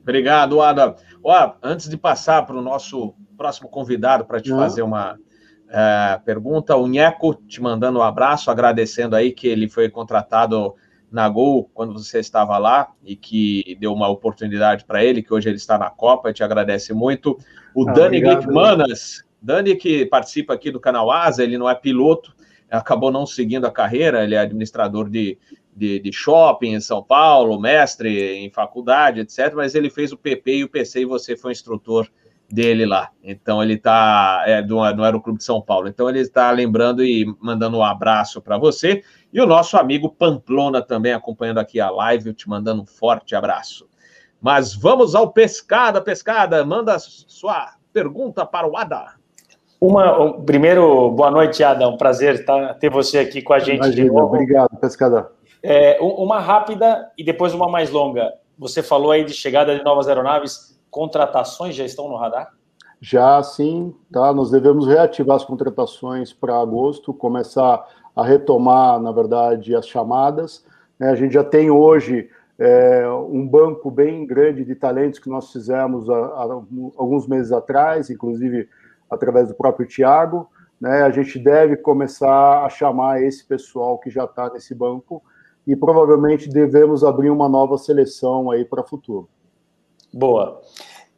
Obrigado, 0.00 0.62
Ada. 0.62 0.96
Ó, 1.22 1.52
antes 1.62 1.88
de 1.88 1.96
passar 1.96 2.46
para 2.46 2.56
o 2.56 2.62
nosso 2.62 3.12
próximo 3.36 3.68
convidado 3.68 4.24
para 4.24 4.40
te 4.40 4.50
fazer 4.50 4.82
uma 4.82 5.18
é, 5.68 6.20
pergunta, 6.24 6.76
o 6.76 6.86
Nheco 6.86 7.34
te 7.34 7.60
mandando 7.60 7.98
um 7.98 8.02
abraço, 8.02 8.50
agradecendo 8.50 9.16
aí 9.16 9.32
que 9.32 9.48
ele 9.48 9.68
foi 9.68 9.90
contratado 9.90 10.74
na 11.10 11.28
Gol 11.28 11.68
quando 11.74 11.92
você 11.92 12.18
estava 12.20 12.56
lá 12.58 12.92
e 13.04 13.16
que 13.16 13.76
deu 13.80 13.92
uma 13.92 14.08
oportunidade 14.08 14.84
para 14.84 15.04
ele, 15.04 15.22
que 15.22 15.32
hoje 15.32 15.48
ele 15.48 15.56
está 15.56 15.76
na 15.76 15.90
Copa, 15.90 16.32
te 16.32 16.42
agradece 16.42 16.92
muito. 16.92 17.38
O 17.74 17.88
ah, 17.88 17.92
Dani 17.92 18.20
Glickmanas, 18.20 19.24
Dani 19.40 19.74
que 19.76 20.06
participa 20.06 20.54
aqui 20.54 20.70
do 20.70 20.80
canal 20.80 21.10
Asa, 21.10 21.42
ele 21.42 21.58
não 21.58 21.68
é 21.68 21.74
piloto, 21.74 22.34
acabou 22.70 23.10
não 23.10 23.26
seguindo 23.26 23.66
a 23.66 23.70
carreira, 23.70 24.22
ele 24.22 24.34
é 24.34 24.38
administrador 24.38 25.08
de, 25.08 25.36
de, 25.74 25.98
de, 25.98 26.12
shopping 26.12 26.74
em 26.74 26.80
São 26.80 27.02
Paulo, 27.02 27.60
mestre 27.60 28.36
em 28.36 28.50
faculdade, 28.50 29.20
etc. 29.20 29.52
Mas 29.54 29.74
ele 29.74 29.90
fez 29.90 30.12
o 30.12 30.16
PP 30.16 30.56
e 30.58 30.64
o 30.64 30.68
PC 30.68 31.00
e 31.00 31.04
você 31.04 31.36
foi 31.36 31.52
instrutor 31.52 32.08
dele 32.52 32.84
lá. 32.84 33.10
Então 33.22 33.62
ele 33.62 33.74
está 33.74 34.42
é, 34.46 34.60
do, 34.60 34.76
no 34.94 35.04
Aeroclube 35.04 35.38
de 35.38 35.44
São 35.44 35.60
Paulo. 35.60 35.88
Então 35.88 36.08
ele 36.08 36.20
está 36.20 36.50
lembrando 36.50 37.04
e 37.04 37.26
mandando 37.40 37.78
um 37.78 37.82
abraço 37.82 38.40
para 38.40 38.58
você. 38.58 39.02
E 39.32 39.40
o 39.40 39.46
nosso 39.46 39.76
amigo 39.76 40.08
Pamplona 40.10 40.82
também 40.82 41.12
acompanhando 41.12 41.58
aqui 41.58 41.80
a 41.80 41.90
live, 41.90 42.34
te 42.34 42.48
mandando 42.48 42.82
um 42.82 42.86
forte 42.86 43.34
abraço. 43.34 43.88
Mas 44.40 44.74
vamos 44.74 45.14
ao 45.14 45.32
Pescada, 45.32 46.00
Pescada, 46.00 46.64
manda 46.64 46.98
sua 46.98 47.74
pergunta 47.92 48.44
para 48.44 48.66
o 48.66 48.76
Ada. 48.76 49.14
Uma, 49.80 50.42
primeiro, 50.42 51.10
boa 51.10 51.30
noite, 51.30 51.62
Ada. 51.62 51.88
Um 51.88 51.96
prazer 51.96 52.44
tá, 52.44 52.74
ter 52.74 52.90
você 52.90 53.18
aqui 53.18 53.40
com 53.40 53.52
a 53.52 53.58
gente 53.58 53.76
Imagina, 53.76 54.08
de 54.08 54.10
novo. 54.10 54.34
Obrigado, 54.34 54.76
Pescada. 54.78 55.30
É, 55.62 55.98
uma 56.00 56.40
rápida 56.40 57.10
e 57.16 57.22
depois 57.22 57.54
uma 57.54 57.68
mais 57.68 57.90
longa. 57.90 58.32
Você 58.58 58.82
falou 58.82 59.10
aí 59.10 59.24
de 59.24 59.32
chegada 59.32 59.76
de 59.76 59.84
novas 59.84 60.08
aeronaves 60.08 60.69
contratações 60.90 61.74
já 61.74 61.84
estão 61.84 62.08
no 62.08 62.16
radar? 62.16 62.52
Já 63.00 63.42
sim, 63.42 63.94
tá? 64.12 64.32
Nós 64.32 64.50
devemos 64.50 64.86
reativar 64.86 65.36
as 65.36 65.44
contratações 65.44 66.32
para 66.32 66.60
agosto, 66.60 67.14
começar 67.14 67.86
a 68.14 68.22
retomar, 68.22 69.00
na 69.00 69.10
verdade, 69.10 69.74
as 69.74 69.88
chamadas. 69.88 70.64
Né? 70.98 71.10
A 71.10 71.14
gente 71.14 71.32
já 71.32 71.42
tem 71.42 71.70
hoje 71.70 72.28
é, 72.58 73.08
um 73.08 73.48
banco 73.48 73.90
bem 73.90 74.26
grande 74.26 74.64
de 74.64 74.74
talentos 74.74 75.18
que 75.18 75.30
nós 75.30 75.50
fizemos 75.50 76.10
há, 76.10 76.14
há 76.14 76.42
alguns 76.96 77.26
meses 77.26 77.52
atrás, 77.52 78.10
inclusive 78.10 78.68
através 79.08 79.48
do 79.48 79.54
próprio 79.54 79.88
Tiago. 79.88 80.50
Né? 80.78 81.02
A 81.02 81.10
gente 81.10 81.38
deve 81.38 81.76
começar 81.76 82.64
a 82.64 82.68
chamar 82.68 83.22
esse 83.22 83.46
pessoal 83.46 83.98
que 83.98 84.10
já 84.10 84.24
está 84.24 84.50
nesse 84.50 84.74
banco 84.74 85.22
e 85.66 85.74
provavelmente 85.74 86.50
devemos 86.50 87.02
abrir 87.02 87.30
uma 87.30 87.48
nova 87.48 87.78
seleção 87.78 88.50
aí 88.50 88.64
para 88.64 88.82
o 88.82 88.86
futuro. 88.86 89.26
Boa. 90.12 90.60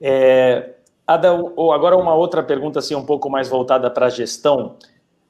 É, 0.01 0.74
Adão, 1.07 1.55
agora 1.72 1.97
uma 1.97 2.14
outra 2.14 2.43
pergunta 2.43 2.78
assim 2.78 2.95
um 2.95 3.05
pouco 3.05 3.28
mais 3.30 3.49
voltada 3.49 3.90
para 3.90 4.07
a 4.07 4.11
gestão. 4.11 4.76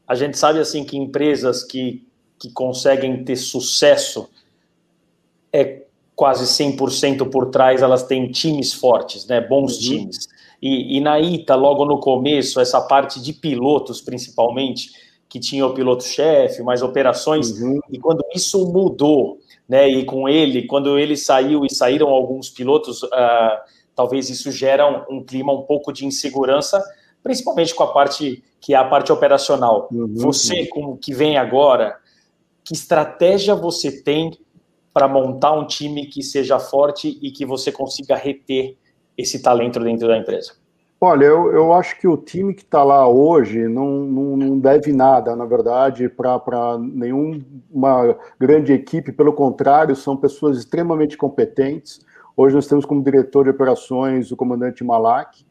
A 0.07 0.15
gente 0.15 0.37
sabe 0.37 0.59
assim 0.59 0.85
que 0.85 0.97
empresas 0.97 1.63
que, 1.63 2.07
que 2.39 2.51
conseguem 2.51 3.25
ter 3.25 3.37
sucesso 3.37 4.29
é 5.53 5.83
quase 6.15 6.45
100% 6.45 7.31
por 7.31 7.51
trás, 7.51 7.83
elas 7.83 8.03
têm 8.05 8.31
times 8.31 8.73
fortes, 8.73 9.27
né? 9.27 9.41
Bons 9.41 9.75
uhum. 9.75 9.81
times. 9.81 10.29
E, 10.61 10.97
e 10.97 11.01
na 11.01 11.19
ITA, 11.19 11.55
logo 11.55 11.85
no 11.85 11.99
começo, 11.99 12.61
essa 12.61 12.81
parte 12.81 13.21
de 13.21 13.33
pilotos, 13.33 14.01
principalmente, 14.01 14.91
que 15.29 15.41
tinha 15.41 15.67
o 15.67 15.75
piloto-chefe, 15.75 16.63
mais 16.63 16.83
operações, 16.83 17.51
uhum. 17.61 17.81
e 17.91 17.99
quando 17.99 18.23
isso 18.35 18.65
mudou, 18.71 19.39
né, 19.73 19.89
e 19.89 20.05
com 20.05 20.29
ele, 20.29 20.67
quando 20.67 20.99
ele 20.99 21.17
saiu 21.17 21.65
e 21.65 21.75
saíram 21.75 22.11
alguns 22.11 22.51
pilotos, 22.51 23.03
uh, 23.05 23.09
talvez 23.97 24.29
isso 24.29 24.53
gera 24.53 24.87
um, 24.87 25.17
um, 25.17 25.25
clima 25.25 25.51
um 25.51 25.63
pouco 25.63 25.91
de 25.91 26.05
insegurança, 26.05 26.79
principalmente 27.23 27.75
com 27.75 27.83
a 27.83 27.91
parte 27.91 28.45
que 28.61 28.75
é 28.75 28.77
a 28.77 28.85
parte 28.85 29.11
operacional. 29.11 29.89
Uhum. 29.91 30.13
Você, 30.15 30.67
como 30.67 30.99
que 30.99 31.15
vem 31.15 31.39
agora, 31.39 31.97
que 32.63 32.75
estratégia 32.75 33.55
você 33.55 34.03
tem 34.03 34.33
para 34.93 35.09
montar 35.09 35.55
um 35.55 35.67
time 35.67 36.05
que 36.05 36.23
seja 36.23 36.59
forte 36.59 37.19
e 37.23 37.31
que 37.31 37.47
você 37.47 37.73
consiga 37.73 38.15
reter 38.15 38.77
esse 39.17 39.41
talento 39.41 39.81
dentro 39.81 40.07
da 40.07 40.19
empresa? 40.19 40.53
Olha, 41.05 41.25
eu, 41.25 41.53
eu 41.53 41.73
acho 41.73 41.99
que 41.99 42.07
o 42.07 42.17
time 42.17 42.55
que 42.55 42.63
está 42.63 42.85
lá 42.85 43.09
hoje 43.09 43.67
não, 43.67 44.05
não, 44.05 44.37
não, 44.37 44.57
deve 44.57 44.93
nada, 44.93 45.35
na 45.35 45.45
verdade, 45.45 46.09
para 46.09 46.79
nenhuma 46.79 48.17
grande 48.39 48.73
equipe, 48.73 49.11
pelo 49.11 49.33
contrário, 49.33 49.97
são 49.97 50.17
pessoas 50.17 50.59
extremamente 50.59 51.17
competentes. 51.17 52.07
Hoje 52.37 52.55
nós 52.55 52.69
temos 52.69 52.85
como 52.85 53.03
diretor 53.03 53.43
de 53.43 53.51
operações 53.51 54.31
o 54.31 54.37
comandante 54.37 54.85
Malak, 54.85 55.45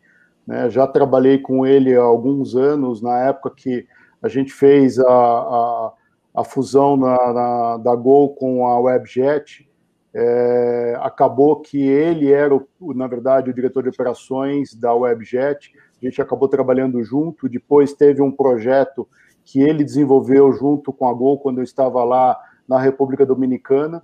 né? 0.48 0.70
já 0.70 0.88
trabalhei 0.88 1.38
com 1.38 1.66
ele 1.66 1.98
há 1.98 2.02
alguns 2.02 2.56
anos, 2.56 3.02
na 3.02 3.20
época 3.20 3.52
que 3.54 3.86
a 4.24 4.30
gente 4.30 4.54
fez 4.54 4.98
a, 5.00 5.04
a, 5.06 5.92
a 6.34 6.44
fusão 6.46 6.96
na, 6.96 7.34
na, 7.34 7.78
da 7.78 7.94
Gol 7.94 8.36
com 8.36 8.66
a 8.66 8.80
Webjet, 8.80 9.70
é, 10.14 10.98
acabou 11.02 11.62
que 11.62 11.82
ele 11.82 12.32
era, 12.32 12.54
o, 12.54 12.94
na 12.94 13.08
verdade, 13.08 13.50
o 13.50 13.54
diretor 13.54 13.84
de 13.84 13.90
operações 13.90 14.74
da 14.74 14.94
Webjet. 14.94 15.72
A 16.02 16.06
gente 16.06 16.22
acabou 16.22 16.48
trabalhando 16.48 17.02
junto. 17.04 17.48
Depois 17.48 17.94
teve 17.94 18.22
um 18.22 18.32
projeto 18.32 19.08
que 19.44 19.62
ele 19.62 19.84
desenvolveu 19.84 20.52
junto 20.52 20.92
com 20.92 21.08
a 21.08 21.14
Gol 21.14 21.40
quando 21.40 21.60
eu 21.60 21.64
estava 21.64 22.04
lá 22.04 22.38
na 22.68 22.80
República 22.80 23.26
Dominicana. 23.26 24.04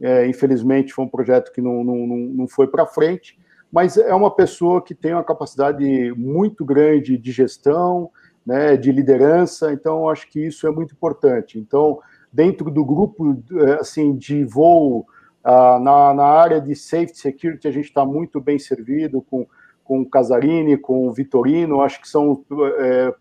É, 0.00 0.26
infelizmente, 0.26 0.92
foi 0.92 1.04
um 1.04 1.08
projeto 1.08 1.52
que 1.52 1.60
não, 1.60 1.84
não, 1.84 2.06
não 2.06 2.48
foi 2.48 2.66
para 2.66 2.86
frente, 2.86 3.38
mas 3.70 3.96
é 3.96 4.12
uma 4.14 4.34
pessoa 4.34 4.82
que 4.82 4.94
tem 4.94 5.12
uma 5.12 5.22
capacidade 5.22 6.12
muito 6.16 6.64
grande 6.64 7.16
de 7.16 7.30
gestão, 7.30 8.10
né, 8.44 8.76
de 8.76 8.90
liderança. 8.90 9.72
Então, 9.72 10.08
acho 10.08 10.28
que 10.28 10.46
isso 10.46 10.66
é 10.66 10.70
muito 10.70 10.94
importante. 10.94 11.58
Então, 11.58 12.00
dentro 12.32 12.70
do 12.70 12.84
grupo 12.84 13.40
é, 13.60 13.74
assim 13.74 14.16
de 14.16 14.44
voo 14.44 15.06
ah, 15.44 15.78
na, 15.80 16.14
na, 16.14 16.24
área 16.24 16.60
de 16.60 16.74
safety 16.74 17.18
security, 17.18 17.66
a 17.66 17.72
gente 17.72 17.86
está 17.86 18.04
muito 18.04 18.40
bem 18.40 18.58
servido 18.58 19.22
com, 19.22 19.46
com 19.82 20.00
o 20.00 20.08
Casarini, 20.08 20.76
com 20.76 21.08
o 21.08 21.12
Vitorino, 21.12 21.80
acho 21.80 22.00
que 22.00 22.08
são 22.08 22.44
é, 22.78 23.14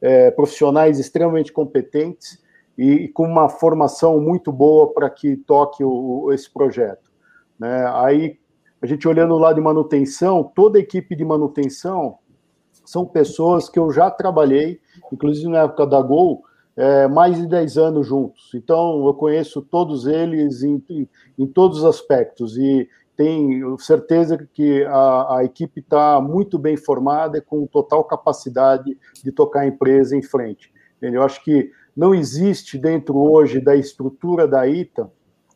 é, 0.00 0.30
profissionais 0.30 0.98
extremamente 0.98 1.52
competentes 1.52 2.42
e, 2.78 2.92
e, 2.92 3.08
com 3.08 3.24
uma 3.24 3.48
formação 3.48 4.20
muito 4.20 4.50
boa 4.50 4.92
para 4.92 5.10
que 5.10 5.36
toque 5.36 5.84
o, 5.84 6.32
esse 6.32 6.50
projeto. 6.50 7.10
Né? 7.58 7.90
Aí, 7.94 8.38
a 8.80 8.86
gente 8.86 9.06
olhando 9.06 9.36
lá 9.36 9.52
de 9.52 9.60
manutenção, 9.60 10.44
toda 10.54 10.78
a 10.78 10.80
equipe 10.80 11.14
de 11.14 11.24
manutenção 11.24 12.18
são 12.84 13.04
pessoas 13.04 13.68
que 13.68 13.78
eu 13.78 13.90
já 13.90 14.10
trabalhei, 14.10 14.80
inclusive 15.12 15.50
na 15.50 15.62
época 15.62 15.86
da 15.86 16.00
Gol, 16.00 16.42
é, 16.76 17.08
mais 17.08 17.36
de 17.36 17.46
10 17.46 17.78
anos 17.78 18.06
juntos. 18.06 18.50
Então, 18.54 19.06
eu 19.06 19.14
conheço 19.14 19.62
todos 19.62 20.06
eles 20.06 20.62
em, 20.62 20.82
em, 20.90 21.08
em 21.38 21.46
todos 21.46 21.78
os 21.78 21.84
aspectos 21.84 22.58
e 22.58 22.88
tenho 23.16 23.78
certeza 23.78 24.36
que 24.52 24.84
a, 24.84 25.38
a 25.38 25.44
equipe 25.44 25.80
está 25.80 26.20
muito 26.20 26.58
bem 26.58 26.76
formada 26.76 27.38
e 27.38 27.40
com 27.40 27.66
total 27.66 28.04
capacidade 28.04 28.96
de 29.24 29.32
tocar 29.32 29.60
a 29.60 29.66
empresa 29.66 30.14
em 30.14 30.22
frente. 30.22 30.70
Eu 31.00 31.22
acho 31.22 31.42
que 31.42 31.70
não 31.96 32.14
existe 32.14 32.76
dentro 32.76 33.16
hoje 33.16 33.58
da 33.58 33.74
estrutura 33.74 34.46
da 34.46 34.66
ITA 34.68 35.10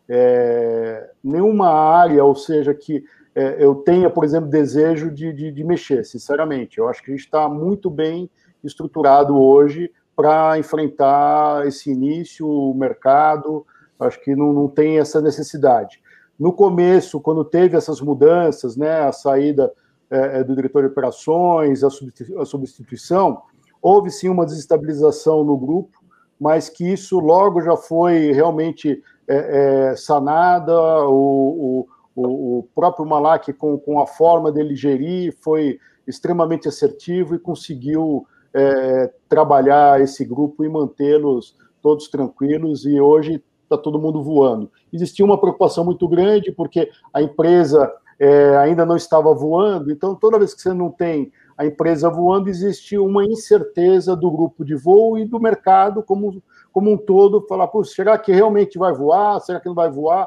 é, 0.09 1.11
nenhuma 1.23 1.69
área, 1.69 2.25
ou 2.25 2.35
seja, 2.35 2.75
que 2.75 3.05
é, 3.35 3.65
eu 3.65 3.77
tenha, 3.77 4.11
por 4.11 4.25
exemplo, 4.25 4.51
desejo 4.51 5.11
de, 5.11 5.33
de, 5.33 5.53
de 5.53 5.65
mexer, 5.65 6.05
sinceramente. 6.05 6.79
Eu 6.79 6.89
acho 6.89 7.03
que 7.03 7.11
a 7.11 7.15
gente 7.15 7.25
está 7.25 7.49
muito 7.49 7.89
bem 7.89 8.29
estruturado 8.65 9.39
hoje 9.41 9.91
para 10.21 10.59
enfrentar 10.59 11.67
esse 11.67 11.91
início, 11.91 12.47
o 12.47 12.75
mercado, 12.75 13.65
acho 13.99 14.21
que 14.21 14.37
não, 14.37 14.53
não 14.53 14.69
tem 14.69 14.99
essa 14.99 15.19
necessidade. 15.19 15.99
No 16.39 16.53
começo, 16.53 17.19
quando 17.23 17.43
teve 17.43 17.75
essas 17.75 18.03
mudanças, 18.03 18.77
né, 18.77 19.01
a 19.01 19.13
saída 19.13 19.73
é, 20.11 20.41
é 20.41 20.45
do 20.45 20.55
diretor 20.55 20.83
de 20.83 20.89
operações, 20.89 21.83
a 21.83 22.45
substituição, 22.45 23.41
houve 23.81 24.11
sim 24.11 24.29
uma 24.29 24.45
desestabilização 24.45 25.43
no 25.43 25.57
grupo, 25.57 25.99
mas 26.39 26.69
que 26.69 26.93
isso 26.93 27.19
logo 27.19 27.63
já 27.63 27.75
foi 27.79 28.31
realmente 28.31 29.03
é, 29.27 29.93
é, 29.93 29.97
sanada, 29.97 30.79
o, 31.09 31.87
o, 32.15 32.59
o, 32.59 32.69
próprio 32.75 33.07
Malak, 33.07 33.55
com, 33.55 33.79
com 33.79 33.99
a 33.99 34.07
forma 34.07 34.53
dele 34.53 34.77
gerir, 34.77 35.35
foi 35.41 35.79
extremamente 36.07 36.69
assertivo 36.69 37.35
e 37.35 37.39
conseguiu 37.39 38.27
é, 38.55 39.13
trabalhar 39.29 40.01
esse 40.01 40.25
grupo 40.25 40.65
e 40.65 40.69
mantê-los 40.69 41.57
todos 41.83 42.09
tranquilos, 42.09 42.85
e 42.85 43.01
hoje 43.01 43.43
está 43.63 43.79
todo 43.79 44.01
mundo 44.01 44.23
voando. 44.23 44.71
Existia 44.93 45.25
uma 45.25 45.41
preocupação 45.41 45.85
muito 45.85 46.07
grande, 46.09 46.53
porque 46.53 46.91
a 47.13 47.23
empresa 47.23 47.91
é, 48.19 48.57
ainda 48.57 48.85
não 48.85 48.97
estava 48.97 49.33
voando, 49.33 49.91
então 49.91 50.15
toda 50.15 50.39
vez 50.39 50.53
que 50.53 50.61
você 50.61 50.75
não 50.75 50.91
tem 50.91 51.33
a 51.57 51.67
empresa 51.67 52.09
voando, 52.09 52.49
existe 52.49 52.97
uma 52.99 53.25
incerteza 53.25 54.17
do 54.17 54.31
grupo 54.31 54.65
de 54.65 54.75
voo 54.75 55.19
e 55.19 55.27
do 55.27 55.39
mercado 55.39 56.03
como, 56.03 56.43
como 56.73 56.91
um 56.91 56.97
todo, 56.97 57.47
falar, 57.47 57.71
será 57.85 58.17
que 58.17 58.33
realmente 58.33 58.79
vai 58.79 58.95
voar? 58.95 59.41
Será 59.41 59.61
que 59.61 59.69
não 59.69 59.75
vai 59.75 59.91
voar? 59.91 60.27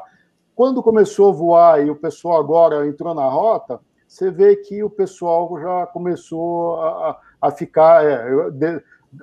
Quando 0.54 0.82
começou 0.82 1.30
a 1.30 1.32
voar 1.32 1.84
e 1.84 1.90
o 1.90 1.96
pessoal 1.96 2.38
agora 2.38 2.86
entrou 2.86 3.12
na 3.14 3.28
rota, 3.28 3.80
você 4.06 4.30
vê 4.30 4.54
que 4.54 4.84
o 4.84 4.90
pessoal 4.90 5.50
já 5.60 5.86
começou 5.86 6.76
a 6.80 7.18
ficar. 7.50 8.04
É, 8.04 8.50
de, 8.50 8.82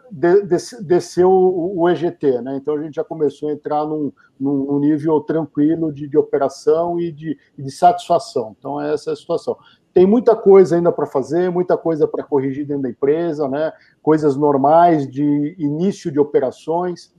de, 0.10 0.42
de, 0.44 0.84
desceu 0.84 1.30
o, 1.30 1.82
o, 1.82 1.90
EGT, 1.90 2.42
né? 2.42 2.56
Então 2.56 2.76
a 2.76 2.82
gente 2.82 2.96
já 2.96 3.04
começou 3.04 3.50
a 3.50 3.54
entrar 3.54 3.86
num, 3.86 4.12
num 4.40 4.80
nível 4.80 5.20
tranquilo 5.22 5.92
de, 5.92 6.08
de 6.08 6.18
operação 6.18 7.00
e 7.00 7.12
de, 7.12 7.38
de 7.58 7.72
satisfação. 7.72 8.56
Então, 8.58 8.80
essa 8.80 9.10
é 9.10 9.14
a 9.14 9.16
situação. 9.16 9.58
Tem 9.94 10.06
muita 10.06 10.36
coisa 10.36 10.78
ainda 10.78 10.92
para 10.92 11.06
fazer, 11.06 11.52
muita 11.52 11.78
coisa 11.78 12.08
para 12.08 12.24
corrigir 12.24 12.66
dentro 12.66 12.84
da 12.84 12.90
empresa, 12.90 13.48
né? 13.48 13.74
Coisas 14.02 14.38
normais 14.38 15.10
de 15.10 15.56
início 15.60 16.12
de 16.12 16.20
operações. 16.20 17.14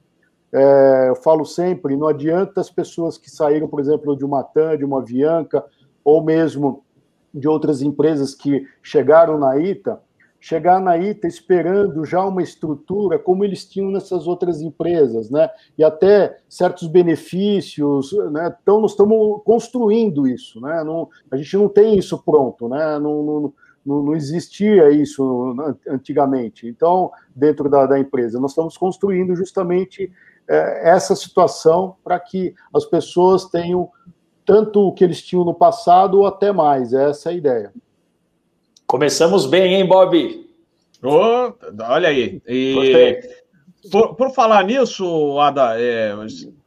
É, 0.51 1.09
eu 1.09 1.17
falo 1.17 1.45
sempre, 1.45 1.97
não 1.97 2.09
adianta 2.09 2.61
as 2.61 2.71
pessoas 2.71 3.19
que 3.19 3.31
saíram, 3.31 3.69
por 3.69 3.81
exemplo, 3.81 4.17
de 4.17 4.25
uma 4.25 4.43
TAM, 4.43 4.77
de 4.77 4.85
uma 4.85 5.01
Avianca, 5.01 5.65
ou 6.05 6.23
mesmo 6.23 6.85
de 7.33 7.49
outras 7.49 7.83
empresas 7.83 8.35
que 8.35 8.67
chegaram 8.83 9.39
na 9.39 9.59
ITA, 9.59 10.01
chegar 10.43 10.81
na 10.81 10.99
ITA 10.99 11.29
esperando 11.29 12.05
já 12.05 12.27
uma 12.27 12.43
estrutura 12.43 13.17
como 13.17 13.45
eles 13.45 13.65
tinham 13.65 13.93
nessas 13.93 14.27
outras 14.27 14.61
empresas, 14.61 15.31
né? 15.31 15.49
E 15.79 15.85
até 15.85 16.37
certos 16.49 16.89
benefícios, 16.89 18.13
né? 18.33 18.53
Então 18.61 18.81
nós 18.81 18.91
estamos 18.91 19.41
construindo 19.45 20.27
isso, 20.27 20.61
né? 20.61 20.83
Não, 20.83 21.09
a 21.31 21.37
gente 21.37 21.57
não 21.57 21.69
tem 21.69 21.97
isso 21.97 22.21
pronto, 22.25 22.69
né? 22.69 22.99
Não, 22.99 23.23
não, 23.23 23.55
não, 23.87 24.03
não 24.03 24.17
existia 24.17 24.91
isso 24.91 25.55
antigamente. 25.89 26.67
Então, 26.67 27.13
dentro 27.37 27.71
da, 27.71 27.87
da 27.87 28.01
empresa, 28.01 28.41
nós 28.41 28.51
estamos 28.51 28.77
construindo 28.77 29.37
justamente 29.37 30.11
é, 30.49 30.91
essa 30.91 31.15
situação 31.15 31.95
para 32.03 32.19
que 32.19 32.53
as 32.75 32.85
pessoas 32.85 33.45
tenham 33.45 33.89
tanto 34.45 34.81
o 34.81 34.93
que 34.93 35.05
eles 35.05 35.23
tinham 35.23 35.45
no 35.45 35.55
passado 35.55 36.19
ou 36.19 36.27
até 36.27 36.51
mais. 36.51 36.93
Essa 36.93 37.31
é 37.31 37.33
a 37.33 37.37
ideia. 37.37 37.73
Começamos 38.87 39.47
bem, 39.47 39.75
hein, 39.75 39.87
Bob? 39.87 40.47
Oh, 41.03 41.53
olha 41.89 42.09
aí. 42.09 42.41
E 42.47 43.21
Por, 43.91 44.15
por, 44.15 44.31
falar 44.33 44.65
nisso, 44.65 45.39
Ada, 45.41 45.81
é, 45.81 46.15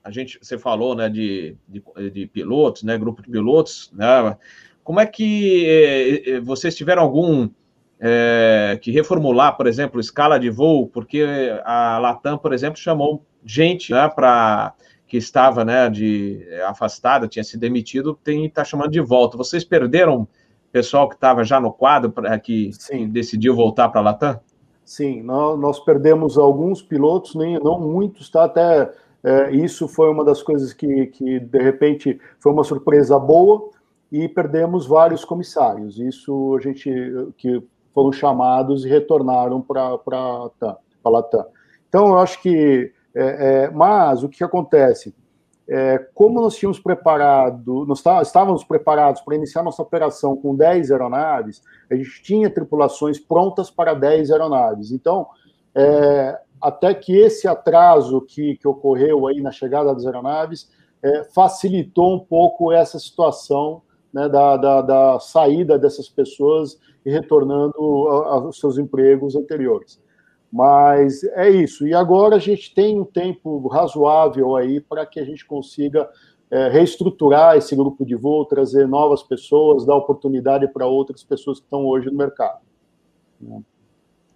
a 0.04 0.12
gente, 0.12 0.38
você 0.42 0.58
falou 0.58 0.94
né, 0.94 1.08
de, 1.08 1.56
de, 1.68 1.82
de, 2.12 2.28
pilotos, 2.28 2.84
né, 2.84 2.98
grupo 2.98 3.22
de 3.22 3.30
pilotos, 3.30 3.90
né, 3.94 4.36
como 4.84 5.00
é 5.00 5.06
que 5.06 5.66
é, 5.66 6.30
é 6.32 6.40
vocês 6.42 6.76
tiveram 6.76 7.02
algum 7.02 7.50
é, 8.00 8.78
que 8.82 8.92
reformular, 8.92 9.56
por 9.56 9.66
exemplo, 9.66 10.00
escala 10.00 10.38
de 10.38 10.50
voo, 10.50 10.88
porque 10.88 11.26
a 11.64 11.98
Latam, 11.98 12.38
por 12.38 12.54
exemplo, 12.54 12.78
chamou 12.78 13.26
gente 13.46 13.94
né, 13.94 14.10
para 14.10 14.74
que 15.08 15.18
estava 15.18 15.64
né, 15.64 15.90
de 15.90 16.46
afastada, 16.68 17.28
tinha 17.28 17.44
se 17.44 17.58
demitido, 17.58 18.20
tem 18.24 18.46
está 18.46 18.64
chamando 18.64 18.92
de 18.92 19.00
volta. 19.00 19.38
Vocês 19.38 19.64
perderam 19.64 20.28
pessoal 20.76 21.08
que 21.08 21.16
estava 21.16 21.42
já 21.46 21.58
no 21.58 21.72
quadro 21.72 22.12
para 22.12 22.38
que, 22.38 22.72
que, 22.86 23.06
decidiu 23.08 23.56
voltar 23.56 23.88
para 23.88 24.02
a 24.02 24.04
Latam? 24.04 24.40
Sim, 24.84 25.24
nós, 25.24 25.58
nós, 25.58 25.80
perdemos 25.80 26.38
alguns 26.38 26.82
pilotos, 26.82 27.34
nem 27.34 27.58
não 27.64 27.80
muitos, 27.80 28.30
tá? 28.30 28.44
Até 28.44 28.92
é, 29.24 29.52
isso 29.52 29.88
foi 29.88 30.10
uma 30.10 30.26
das 30.26 30.44
coisas 30.44 30.74
que, 30.74 31.06
que 31.06 31.40
de 31.40 31.60
repente 31.60 32.20
foi 32.42 32.52
uma 32.52 32.66
surpresa 32.66 33.18
boa 33.18 33.70
e 34.12 34.28
perdemos 34.28 34.86
vários 34.86 35.24
comissários. 35.24 35.98
Isso 35.98 36.54
a 36.58 36.62
gente 36.62 36.92
que 37.38 37.64
foram 37.94 38.12
chamados 38.12 38.84
e 38.84 38.90
retornaram 38.90 39.62
para 39.62 39.98
a 41.06 41.10
Latam. 41.10 41.46
Então, 41.88 42.08
eu 42.10 42.18
acho 42.18 42.42
que. 42.42 42.92
É, 43.16 43.64
é, 43.64 43.72
mas 43.72 44.24
o 44.24 44.28
que 44.28 44.44
acontece? 44.44 45.16
É, 45.68 45.98
como 46.14 46.40
nós 46.40 46.56
tínhamos 46.56 46.80
preparado, 46.80 47.86
nós 47.86 48.04
estávamos 48.22 48.64
preparados 48.64 49.22
para 49.22 49.36
iniciar 49.36 49.64
nossa 49.64 49.82
operação 49.82 50.36
com 50.36 50.56
10 50.56 50.92
aeronaves, 50.92 51.64
a 51.90 51.96
gente 51.96 52.22
tinha 52.22 52.50
tripulações 52.50 53.20
prontas 53.20 53.72
para 53.72 53.94
10 53.94 54.32
aeronaves. 54.32 54.92
Então, 54.92 55.28
é, 55.74 56.40
até 56.62 56.94
que 56.94 57.16
esse 57.18 57.48
atraso 57.48 58.22
que, 58.22 58.58
que 58.58 58.68
ocorreu 58.68 59.28
aí 59.28 59.42
na 59.42 59.52
chegada 59.52 59.94
das 59.94 60.06
aeronaves 60.06 60.70
é, 61.04 61.24
facilitou 61.26 62.16
um 62.16 62.20
pouco 62.20 62.72
essa 62.72 63.00
situação 63.00 63.82
né, 64.14 64.30
da, 64.30 64.58
da, 64.58 64.82
da, 64.82 65.20
saída 65.20 65.78
dessas 65.78 66.08
pessoas 66.08 66.80
e 67.06 67.12
retornando 67.12 67.78
aos 67.78 68.60
seus 68.60 68.78
empregos 68.78 69.36
anteriores. 69.36 70.02
Mas 70.56 71.22
é 71.22 71.50
isso. 71.50 71.86
E 71.86 71.94
agora 71.94 72.38
a 72.38 72.40
gente 72.40 72.74
tem 72.74 72.98
um 72.98 73.04
tempo 73.04 73.68
razoável 73.68 74.56
aí 74.56 74.80
para 74.80 75.06
que 75.06 75.20
a 75.20 75.26
gente 75.26 75.46
consiga 75.46 76.10
é, 76.50 76.70
reestruturar 76.70 77.58
esse 77.58 77.76
grupo 77.76 78.06
de 78.06 78.16
voo, 78.16 78.46
trazer 78.46 78.88
novas 78.88 79.22
pessoas, 79.22 79.86
dar 79.86 79.96
oportunidade 79.96 80.66
para 80.70 80.88
outras 80.88 81.26
pessoas 81.26 81.60
que 81.60 81.66
estão 81.66 81.86
hoje 81.86 82.10
no 82.10 82.16
mercado. 82.16 82.60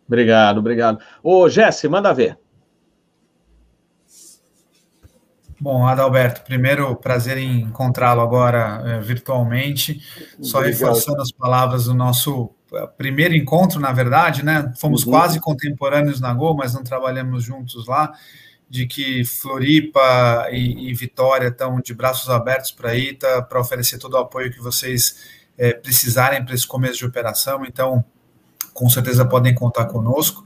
Obrigado, 0.05 0.57
obrigado. 0.57 0.99
Ô, 1.23 1.47
Jesse, 1.47 1.87
manda 1.87 2.13
ver. 2.13 2.37
Bom, 5.57 5.87
Adalberto, 5.87 6.41
primeiro 6.41 6.93
prazer 6.97 7.37
em 7.37 7.61
encontrá-lo 7.61 8.19
agora 8.19 8.83
é, 8.85 8.99
virtualmente. 8.99 10.01
Só 10.41 10.57
Obrigado. 10.57 10.79
reforçando 10.79 11.21
as 11.21 11.31
palavras 11.31 11.85
do 11.85 11.93
nosso 11.93 12.53
primeiro 12.97 13.35
encontro, 13.35 13.79
na 13.79 13.91
verdade, 13.91 14.43
né? 14.43 14.73
Fomos 14.77 15.03
uhum. 15.03 15.11
quase 15.11 15.39
contemporâneos 15.39 16.19
na 16.19 16.33
Gol, 16.33 16.55
mas 16.55 16.73
não 16.73 16.83
trabalhamos 16.83 17.43
juntos 17.43 17.87
lá. 17.87 18.13
De 18.69 18.85
que 18.85 19.25
Floripa 19.25 20.47
e, 20.51 20.89
e 20.89 20.93
Vitória 20.93 21.47
estão 21.47 21.79
de 21.81 21.91
braços 21.91 22.29
abertos 22.29 22.71
para 22.71 22.91
a 22.91 22.95
ITA, 22.95 23.41
para 23.41 23.59
oferecer 23.59 23.97
todo 23.97 24.13
o 24.13 24.17
apoio 24.17 24.51
que 24.51 24.59
vocês 24.59 25.27
é, 25.57 25.73
precisarem 25.73 26.45
para 26.45 26.53
esse 26.53 26.67
começo 26.67 26.99
de 26.99 27.05
operação. 27.05 27.65
Então, 27.65 28.05
com 28.71 28.87
certeza 28.87 29.25
podem 29.25 29.55
contar 29.55 29.85
conosco. 29.85 30.43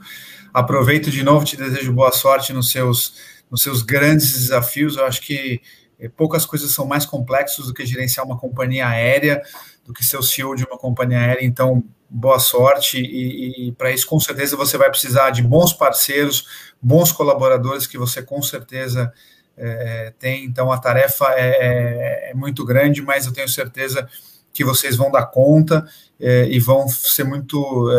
Aproveito 0.54 1.10
de 1.10 1.22
novo, 1.22 1.44
te 1.44 1.56
desejo 1.56 1.92
boa 1.92 2.12
sorte 2.12 2.52
nos 2.52 2.70
seus 2.70 3.34
nos 3.50 3.62
seus 3.62 3.82
grandes 3.82 4.32
desafios. 4.32 4.96
Eu 4.96 5.06
acho 5.06 5.20
que 5.20 5.60
eh, 5.98 6.08
poucas 6.08 6.44
coisas 6.44 6.72
são 6.72 6.86
mais 6.86 7.06
complexas 7.06 7.66
do 7.66 7.74
que 7.74 7.86
gerenciar 7.86 8.26
uma 8.26 8.36
companhia 8.36 8.88
aérea, 8.88 9.42
do 9.84 9.92
que 9.92 10.04
ser 10.04 10.16
o 10.16 10.22
CEO 10.22 10.54
de 10.54 10.64
uma 10.64 10.78
companhia 10.78 11.18
aérea. 11.18 11.44
Então, 11.44 11.84
boa 12.08 12.38
sorte. 12.38 12.98
E, 12.98 13.68
e 13.68 13.72
para 13.72 13.90
isso, 13.90 14.06
com 14.06 14.18
certeza, 14.18 14.56
você 14.56 14.78
vai 14.78 14.88
precisar 14.90 15.30
de 15.30 15.42
bons 15.42 15.72
parceiros, 15.72 16.46
bons 16.80 17.12
colaboradores 17.12 17.86
que 17.86 17.98
você 17.98 18.22
com 18.22 18.40
certeza 18.42 19.12
é, 19.56 20.12
tem. 20.18 20.44
Então, 20.44 20.70
a 20.72 20.78
tarefa 20.78 21.26
é, 21.34 21.48
é, 21.48 22.30
é, 22.30 22.34
muito 22.34 22.64
grande, 22.64 23.02
mas 23.02 23.26
eu 23.26 23.32
tenho 23.32 23.48
certeza 23.48 24.08
que 24.52 24.64
vocês 24.64 24.96
vão 24.96 25.10
dar 25.10 25.26
conta 25.26 25.84
é, 26.20 26.46
e 26.46 26.60
vão 26.60 26.88
ser 26.88 27.24
muito 27.24 27.90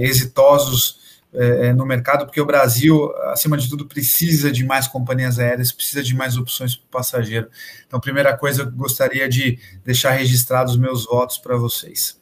exitosos 0.00 1.03
é, 1.34 1.66
é, 1.66 1.72
no 1.72 1.84
mercado, 1.84 2.24
porque 2.24 2.40
o 2.40 2.46
Brasil, 2.46 3.12
acima 3.24 3.56
de 3.56 3.68
tudo, 3.68 3.86
precisa 3.86 4.52
de 4.52 4.64
mais 4.64 4.86
companhias 4.86 5.38
aéreas, 5.38 5.72
precisa 5.72 6.02
de 6.02 6.14
mais 6.14 6.36
opções 6.36 6.76
para 6.76 6.86
o 6.86 6.90
passageiro. 6.90 7.48
Então, 7.86 7.98
primeira 8.00 8.36
coisa, 8.36 8.62
eu 8.62 8.70
gostaria 8.70 9.28
de 9.28 9.58
deixar 9.84 10.12
registrados 10.12 10.74
os 10.74 10.78
meus 10.78 11.04
votos 11.04 11.36
para 11.38 11.56
vocês. 11.56 12.16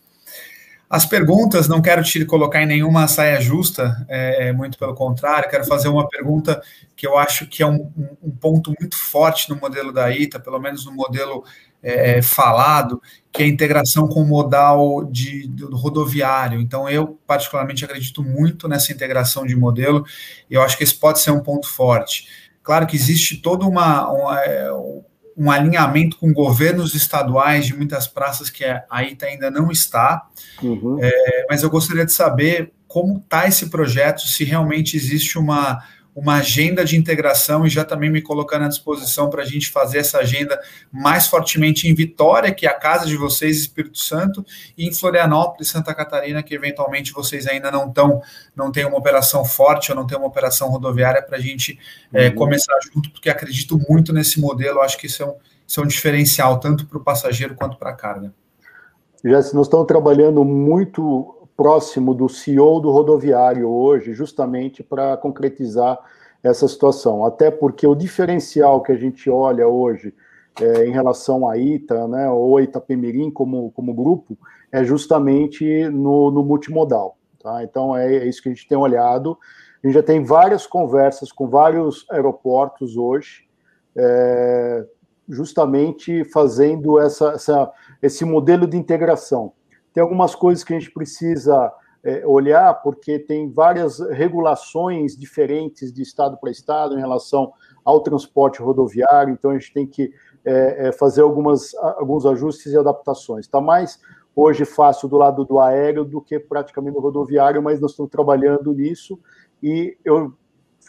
As 0.93 1.07
perguntas, 1.07 1.69
não 1.69 1.81
quero 1.81 2.03
te 2.03 2.23
colocar 2.27 2.63
em 2.63 2.67
nenhuma 2.67 3.09
saia 3.09 3.41
justa, 3.41 4.05
é, 4.11 4.49
é, 4.49 4.53
muito 4.53 4.77
pelo 4.77 4.95
contrário, 4.95 5.49
quero 5.49 5.65
fazer 5.65 5.89
uma 5.89 6.07
pergunta 6.07 6.61
que 6.95 7.07
eu 7.07 7.17
acho 7.17 7.47
que 7.47 7.63
é 7.63 7.67
um, 7.67 7.91
um 8.23 8.31
ponto 8.31 8.75
muito 8.79 8.95
forte 8.95 9.49
no 9.49 9.57
modelo 9.57 9.91
da 9.91 10.11
ITA, 10.11 10.39
pelo 10.39 10.61
menos 10.61 10.85
no 10.85 10.93
modelo 10.93 11.45
é, 11.83 12.21
falado, 12.21 13.01
que 13.33 13.43
é 13.43 13.47
a 13.47 13.49
integração 13.49 14.07
com 14.07 14.21
o 14.21 14.29
modal 14.29 15.03
de, 15.07 15.49
do 15.49 15.75
rodoviário. 15.75 16.61
Então, 16.61 16.87
eu 16.91 17.19
particularmente 17.27 17.87
acredito 17.87 18.23
muito 18.23 18.69
nessa 18.69 18.93
integração 18.93 19.47
de 19.47 19.57
modelo, 19.57 20.05
e 20.51 20.53
eu 20.53 20.61
acho 20.61 20.77
que 20.77 20.85
esse 20.85 20.95
pode 20.95 21.21
ser 21.21 21.31
um 21.31 21.41
ponto 21.41 21.67
forte. 21.67 22.29
Claro 22.63 22.87
que 22.87 22.97
existe 22.97 23.39
todo 23.39 23.67
uma, 23.67 24.13
uma 24.13 24.41
é, 24.43 24.71
um 25.37 25.51
alinhamento 25.51 26.19
com 26.19 26.33
governos 26.33 26.95
estaduais 26.95 27.67
de 27.67 27.75
muitas 27.75 28.07
praças 28.07 28.51
que 28.51 28.65
a 28.65 29.03
ITA 29.03 29.27
ainda 29.27 29.51
não 29.51 29.71
está, 29.71 30.27
uhum. 30.63 30.99
é, 31.01 31.47
mas 31.49 31.63
eu 31.63 31.71
gostaria 31.71 32.05
de 32.05 32.13
saber 32.13 32.73
como 32.87 33.19
está 33.19 33.49
esse 33.49 33.71
projeto, 33.71 34.21
se 34.21 34.45
realmente 34.45 34.97
existe 34.97 35.39
uma, 35.39 35.83
uma 36.15 36.37
agenda 36.37 36.85
de 36.85 36.97
integração 36.97 37.67
e 37.67 37.71
já 37.71 37.85
também 37.85 38.11
me 38.11 38.21
colocando 38.21 38.67
à 38.67 38.69
disposição 38.69 39.31
para 39.31 39.43
a 39.43 39.47
gente 39.47 39.71
fazer 39.71 39.99
essa 39.99 40.19
agenda 40.19 40.61
mais 40.91 41.27
fortemente 41.27 41.89
em 41.89 41.95
Vitória, 41.95 42.53
que 42.53 42.67
é 42.67 42.69
a 42.69 42.79
casa 42.79 43.07
de 43.07 43.17
vocês, 43.17 43.59
Espírito 43.59 43.99
Santo, 43.99 44.45
e 44.77 44.87
em 44.87 44.93
Florianópolis, 44.93 45.69
Santa 45.69 45.95
Catarina, 45.95 46.43
que 46.43 46.55
eventualmente 46.55 47.13
vocês 47.13 47.47
ainda 47.47 47.71
não 47.71 47.89
estão, 47.89 48.21
não 48.55 48.71
tem 48.71 48.85
uma 48.85 48.99
operação 48.99 49.45
forte 49.45 49.91
ou 49.91 49.97
não 49.97 50.07
tem 50.07 50.19
uma 50.19 50.27
operação 50.27 50.69
rodoviária 50.69 51.23
para 51.23 51.39
a 51.39 51.41
gente 51.41 51.79
é, 52.13 52.29
uhum. 52.29 52.35
começar 52.35 52.79
junto, 52.93 53.11
porque 53.11 53.31
acredito 53.31 53.81
muito 53.89 54.13
nesse 54.13 54.39
modelo, 54.39 54.81
acho 54.81 54.99
que 54.99 55.07
isso 55.07 55.23
é 55.23 55.27
um, 55.27 55.35
isso 55.67 55.81
é 55.81 55.83
um 55.83 55.87
diferencial, 55.87 56.61
tanto 56.61 56.87
para 56.87 56.99
o 56.99 57.03
passageiro 57.03 57.55
quanto 57.55 57.79
para 57.79 57.91
a 57.91 57.95
carga. 57.95 58.35
Já 59.25 59.37
nós 59.55 59.67
estamos 59.67 59.87
trabalhando 59.87 60.45
muito 60.45 61.42
próximo 61.57 62.15
do 62.15 62.29
CEO 62.29 62.81
do 62.81 62.91
rodoviário 62.91 63.69
hoje, 63.69 64.15
justamente 64.15 64.83
para 64.83 65.17
concretizar 65.17 65.99
essa 66.43 66.67
situação. 66.67 67.25
Até 67.25 67.51
porque 67.51 67.87
o 67.87 67.95
diferencial 67.95 68.83
que 68.83 68.93
a 68.93 68.97
gente 68.97 69.31
olha 69.31 69.69
hoje 69.69 70.13
é, 70.61 70.87
em 70.87 70.91
relação 70.91 71.49
à 71.49 71.57
ITA, 71.57 72.07
né, 72.09 72.29
ou 72.29 72.61
Itapemirim 72.61 73.31
como, 73.31 73.71
como 73.73 73.95
grupo, 73.95 74.37
é 74.71 74.85
justamente 74.85 75.89
no, 75.89 76.31
no 76.31 76.43
multimodal. 76.43 77.17
Tá? 77.43 77.63
Então 77.63 77.97
é, 77.97 78.17
é, 78.17 78.27
isso 78.27 78.43
que 78.43 78.49
a 78.49 78.53
gente 78.53 78.69
tem 78.69 78.77
olhado. 78.77 79.39
A 79.83 79.87
gente 79.87 79.95
já 79.95 80.03
tem 80.03 80.23
várias 80.23 80.67
conversas 80.67 81.33
com 81.33 81.49
vários 81.49 82.07
aeroportos 82.11 82.97
hoje, 82.97 83.49
é, 83.97 84.85
justamente 85.29 86.25
fazendo 86.25 87.01
essa, 87.01 87.33
essa, 87.33 87.73
esse 88.01 88.25
modelo 88.25 88.67
de 88.67 88.77
integração. 88.77 89.53
Tem 89.93 90.03
algumas 90.03 90.35
coisas 90.35 90.65
que 90.65 90.75
a 90.75 90.79
gente 90.79 90.91
precisa 90.91 91.73
é, 92.05 92.27
olhar, 92.27 92.75
porque 92.83 93.19
tem 93.19 93.51
várias 93.51 94.01
regulações 94.01 95.17
diferentes 95.17 95.93
de 95.93 96.03
estado 96.03 96.37
para 96.37 96.51
estado 96.51 96.97
em 96.97 97.01
relação 97.01 97.53
ao 97.85 98.01
transporte 98.01 98.61
rodoviário, 98.61 99.33
então 99.33 99.51
a 99.51 99.55
gente 99.55 99.73
tem 99.73 99.87
que 99.87 100.13
é, 100.45 100.89
é, 100.89 100.93
fazer 100.93 101.23
algumas, 101.23 101.75
alguns 101.75 102.27
ajustes 102.27 102.73
e 102.73 102.77
adaptações. 102.77 103.47
Está 103.47 103.61
mais 103.61 104.01
hoje 104.35 104.65
fácil 104.65 105.09
do 105.09 105.17
lado 105.17 105.45
do 105.45 105.61
aéreo 105.61 106.05
do 106.05 106.21
que 106.21 106.39
praticamente 106.39 106.95
do 106.95 107.01
rodoviário, 107.01 107.63
mas 107.63 107.81
nós 107.81 107.93
estamos 107.93 108.11
trabalhando 108.11 108.73
nisso 108.73 109.19
e 109.63 109.97
eu 110.05 110.33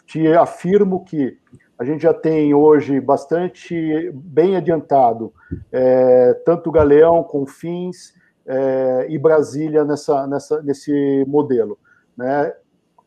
te 0.06 0.26
afirmo 0.28 1.04
que 1.04 1.38
a 1.78 1.84
gente 1.84 2.02
já 2.02 2.14
tem 2.14 2.54
hoje 2.54 3.00
bastante 3.00 4.10
bem 4.12 4.56
adiantado, 4.56 5.32
é, 5.70 6.32
tanto 6.44 6.70
Galeão 6.70 7.22
com 7.22 7.46
fins, 7.46 8.14
é, 8.46 9.06
e 9.08 9.18
Brasília 9.18 9.84
nessa, 9.84 10.26
nessa, 10.26 10.62
nesse 10.62 11.24
modelo. 11.26 11.78
Né? 12.16 12.52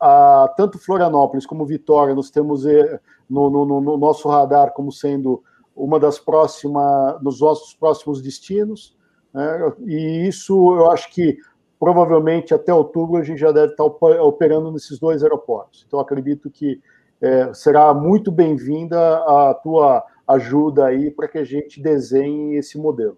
A, 0.00 0.52
tanto 0.56 0.78
Florianópolis 0.78 1.46
como 1.46 1.66
Vitória, 1.66 2.14
nós 2.14 2.30
temos 2.30 2.66
é, 2.66 3.00
no, 3.28 3.50
no, 3.50 3.80
no, 3.80 3.96
nosso 3.96 4.28
radar 4.28 4.72
como 4.72 4.92
sendo 4.92 5.42
uma 5.74 5.98
das 5.98 6.18
próximas, 6.18 7.20
dos 7.22 7.40
nossos 7.40 7.74
próximos 7.74 8.20
destinos, 8.20 8.96
né? 9.32 9.72
e 9.86 10.26
isso 10.26 10.54
eu 10.76 10.90
acho 10.90 11.12
que 11.12 11.38
provavelmente 11.78 12.52
até 12.52 12.74
outubro 12.74 13.20
a 13.20 13.24
gente 13.24 13.38
já 13.38 13.52
deve 13.52 13.72
estar 13.72 13.84
operando 13.84 14.72
nesses 14.72 14.98
dois 14.98 15.22
aeroportos. 15.22 15.84
Então 15.86 16.00
acredito 16.00 16.50
que 16.50 16.80
é, 17.20 17.52
será 17.54 17.92
muito 17.94 18.30
bem-vinda 18.30 19.18
a 19.18 19.54
tua 19.54 20.04
ajuda 20.26 20.86
aí 20.86 21.10
para 21.10 21.28
que 21.28 21.38
a 21.38 21.44
gente 21.44 21.80
desenhe 21.80 22.56
esse 22.56 22.76
modelo. 22.78 23.16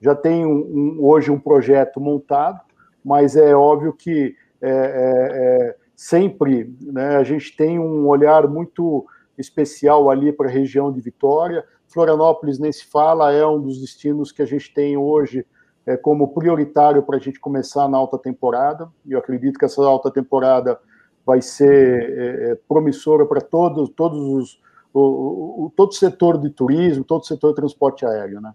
Já 0.00 0.14
tem 0.14 0.44
um, 0.44 0.56
um, 0.56 0.98
hoje 1.00 1.30
um 1.30 1.38
projeto 1.38 2.00
montado, 2.00 2.60
mas 3.04 3.36
é 3.36 3.54
óbvio 3.54 3.92
que 3.92 4.34
é, 4.60 4.70
é, 4.70 5.70
é 5.70 5.76
sempre 5.94 6.74
né, 6.80 7.16
a 7.16 7.22
gente 7.22 7.56
tem 7.56 7.78
um 7.78 8.06
olhar 8.06 8.46
muito 8.46 9.06
especial 9.38 10.10
ali 10.10 10.32
para 10.32 10.48
a 10.48 10.52
região 10.52 10.92
de 10.92 11.00
Vitória. 11.00 11.64
Florianópolis, 11.88 12.58
nem 12.58 12.72
se 12.72 12.84
fala, 12.84 13.32
é 13.32 13.46
um 13.46 13.60
dos 13.60 13.80
destinos 13.80 14.32
que 14.32 14.42
a 14.42 14.46
gente 14.46 14.72
tem 14.74 14.96
hoje 14.96 15.46
é, 15.86 15.96
como 15.96 16.34
prioritário 16.34 17.02
para 17.02 17.16
a 17.16 17.20
gente 17.20 17.38
começar 17.38 17.88
na 17.88 17.96
alta 17.96 18.18
temporada. 18.18 18.88
E 19.04 19.12
eu 19.12 19.18
acredito 19.18 19.58
que 19.58 19.64
essa 19.64 19.82
alta 19.82 20.10
temporada 20.10 20.78
vai 21.24 21.40
ser 21.40 22.10
é, 22.18 22.52
é 22.52 22.58
promissora 22.68 23.24
para 23.24 23.40
todos, 23.40 23.88
todos 23.90 24.18
os, 24.18 24.60
o, 24.92 25.66
o, 25.66 25.72
todo 25.74 25.90
o 25.90 25.94
setor 25.94 26.38
de 26.38 26.50
turismo, 26.50 27.04
todo 27.04 27.22
o 27.22 27.26
setor 27.26 27.50
de 27.50 27.56
transporte 27.56 28.04
aéreo, 28.04 28.40
né? 28.40 28.52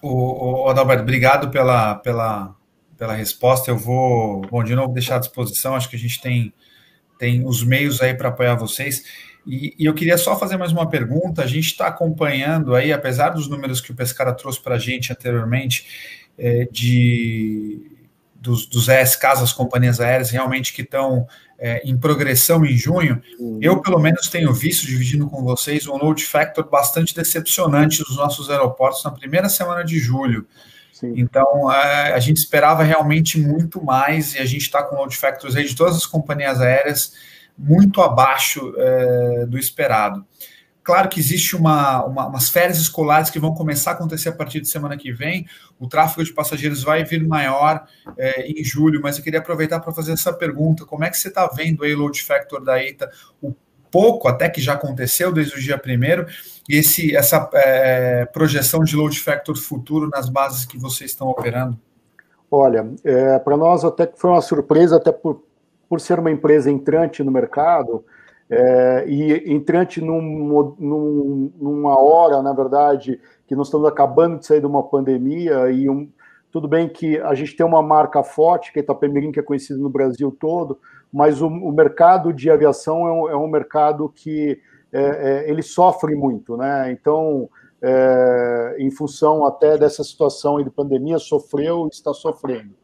O, 0.00 0.64
o 0.64 0.68
Adalberto, 0.68 1.02
obrigado 1.02 1.50
pela, 1.50 1.96
pela, 1.96 2.54
pela 2.96 3.14
resposta. 3.14 3.70
Eu 3.70 3.76
vou, 3.76 4.42
bom, 4.42 4.62
de 4.62 4.74
novo 4.74 4.92
deixar 4.92 5.16
à 5.16 5.18
disposição. 5.18 5.74
Acho 5.74 5.88
que 5.88 5.96
a 5.96 5.98
gente 5.98 6.20
tem 6.20 6.52
tem 7.18 7.44
os 7.44 7.64
meios 7.64 8.00
aí 8.00 8.14
para 8.14 8.28
apoiar 8.28 8.54
vocês. 8.54 9.04
E, 9.46 9.74
e, 9.78 9.84
eu 9.84 9.94
queria 9.94 10.16
só 10.16 10.38
fazer 10.38 10.56
mais 10.56 10.72
uma 10.72 10.88
pergunta. 10.88 11.42
A 11.42 11.46
gente 11.46 11.66
está 11.66 11.88
acompanhando 11.88 12.74
aí, 12.74 12.92
apesar 12.92 13.30
dos 13.30 13.48
números 13.48 13.80
que 13.80 13.90
o 13.90 13.94
Pescara 13.94 14.32
trouxe 14.32 14.62
para 14.62 14.76
a 14.76 14.78
gente 14.78 15.12
anteriormente, 15.12 15.86
é, 16.38 16.68
de 16.70 17.97
dos, 18.48 18.66
dos 18.66 18.88
ESKs, 18.88 19.42
as 19.42 19.52
companhias 19.52 20.00
aéreas, 20.00 20.30
realmente 20.30 20.72
que 20.72 20.80
estão 20.80 21.26
é, 21.58 21.82
em 21.84 21.96
progressão 21.98 22.64
em 22.64 22.76
junho, 22.76 23.20
uhum. 23.38 23.58
eu 23.60 23.82
pelo 23.82 23.98
menos 23.98 24.28
tenho 24.28 24.52
visto, 24.54 24.86
dividindo 24.86 25.28
com 25.28 25.42
vocês, 25.42 25.86
um 25.86 25.96
load 25.96 26.24
factor 26.24 26.66
bastante 26.68 27.14
decepcionante 27.14 27.98
dos 27.98 28.16
nossos 28.16 28.48
aeroportos 28.48 29.04
na 29.04 29.10
primeira 29.10 29.50
semana 29.50 29.84
de 29.84 29.98
julho. 29.98 30.46
Sim. 30.92 31.12
Então, 31.16 31.68
a, 31.68 32.14
a, 32.14 32.18
gente 32.18 32.38
esperava 32.38 32.82
realmente 32.82 33.38
muito 33.38 33.84
mais 33.84 34.34
e 34.34 34.38
a 34.38 34.46
gente 34.46 34.62
está 34.62 34.82
com 34.82 34.96
load 34.96 35.14
factors 35.14 35.54
aí 35.54 35.64
de 35.64 35.76
todas 35.76 35.96
as 35.96 36.06
companhias 36.06 36.60
aéreas 36.60 37.12
muito 37.56 38.00
abaixo 38.00 38.72
é, 38.76 39.46
do 39.46 39.58
esperado. 39.58 40.24
Claro 40.88 41.10
que 41.10 41.20
existe 41.20 41.54
uma, 41.54 42.02
uma, 42.06 42.26
umas 42.28 42.48
férias 42.48 42.78
escolares 42.78 43.28
que 43.28 43.38
vão 43.38 43.52
começar 43.52 43.90
a 43.90 43.92
acontecer 43.92 44.30
a 44.30 44.32
partir 44.32 44.58
de 44.58 44.68
semana 44.68 44.96
que 44.96 45.12
vem. 45.12 45.46
O 45.78 45.86
tráfego 45.86 46.24
de 46.24 46.32
passageiros 46.32 46.82
vai 46.82 47.04
vir 47.04 47.28
maior 47.28 47.84
é, 48.16 48.50
em 48.50 48.64
julho, 48.64 48.98
mas 49.02 49.18
eu 49.18 49.22
queria 49.22 49.38
aproveitar 49.38 49.80
para 49.80 49.92
fazer 49.92 50.12
essa 50.12 50.32
pergunta: 50.32 50.86
como 50.86 51.04
é 51.04 51.10
que 51.10 51.18
você 51.18 51.28
está 51.28 51.46
vendo 51.48 51.82
o 51.82 51.94
load 51.94 52.22
factor 52.22 52.64
da 52.64 52.82
ITA, 52.82 53.10
o 53.42 53.54
pouco 53.90 54.28
até 54.28 54.48
que 54.48 54.62
já 54.62 54.72
aconteceu 54.72 55.30
desde 55.30 55.56
o 55.56 55.60
dia 55.60 55.76
primeiro, 55.76 56.24
e 56.66 56.76
esse, 56.76 57.14
essa 57.14 57.50
é, 57.52 58.24
projeção 58.24 58.82
de 58.82 58.96
load 58.96 59.20
factor 59.20 59.58
futuro 59.58 60.08
nas 60.08 60.30
bases 60.30 60.64
que 60.64 60.78
vocês 60.78 61.10
estão 61.10 61.28
operando? 61.28 61.78
Olha, 62.50 62.88
é, 63.04 63.38
para 63.38 63.58
nós 63.58 63.84
até 63.84 64.06
que 64.06 64.18
foi 64.18 64.30
uma 64.30 64.40
surpresa, 64.40 64.96
até 64.96 65.12
por, 65.12 65.44
por 65.86 66.00
ser 66.00 66.18
uma 66.18 66.30
empresa 66.30 66.70
entrante 66.70 67.22
no 67.22 67.30
mercado, 67.30 68.06
é, 68.50 69.04
e 69.06 69.52
entrante 69.52 70.00
num, 70.00 70.74
num, 70.78 71.52
numa 71.60 72.00
hora, 72.00 72.42
na 72.42 72.52
verdade, 72.52 73.20
que 73.46 73.54
nós 73.54 73.66
estamos 73.66 73.86
acabando 73.86 74.38
de 74.38 74.46
sair 74.46 74.60
de 74.60 74.66
uma 74.66 74.82
pandemia 74.82 75.70
e 75.70 75.88
um, 75.88 76.10
tudo 76.50 76.66
bem 76.66 76.88
que 76.88 77.18
a 77.18 77.34
gente 77.34 77.54
tem 77.54 77.66
uma 77.66 77.82
marca 77.82 78.22
forte, 78.22 78.72
que 78.72 78.78
é 78.78 78.82
Itapemirim, 78.82 79.30
que 79.30 79.40
é 79.40 79.42
conhecido 79.42 79.80
no 79.80 79.90
Brasil 79.90 80.34
todo, 80.38 80.78
mas 81.12 81.42
o, 81.42 81.46
o 81.46 81.72
mercado 81.72 82.32
de 82.32 82.50
aviação 82.50 83.06
é 83.06 83.12
um, 83.12 83.28
é 83.28 83.36
um 83.36 83.48
mercado 83.48 84.08
que 84.08 84.58
é, 84.90 85.00
é, 85.02 85.50
ele 85.50 85.62
sofre 85.62 86.14
muito, 86.14 86.56
né? 86.56 86.90
Então, 86.90 87.50
é, 87.82 88.76
em 88.78 88.90
função 88.90 89.46
até 89.46 89.76
dessa 89.76 90.02
situação 90.02 90.62
de 90.62 90.70
pandemia, 90.70 91.18
sofreu 91.18 91.86
e 91.86 91.94
está 91.94 92.14
sofrendo. 92.14 92.74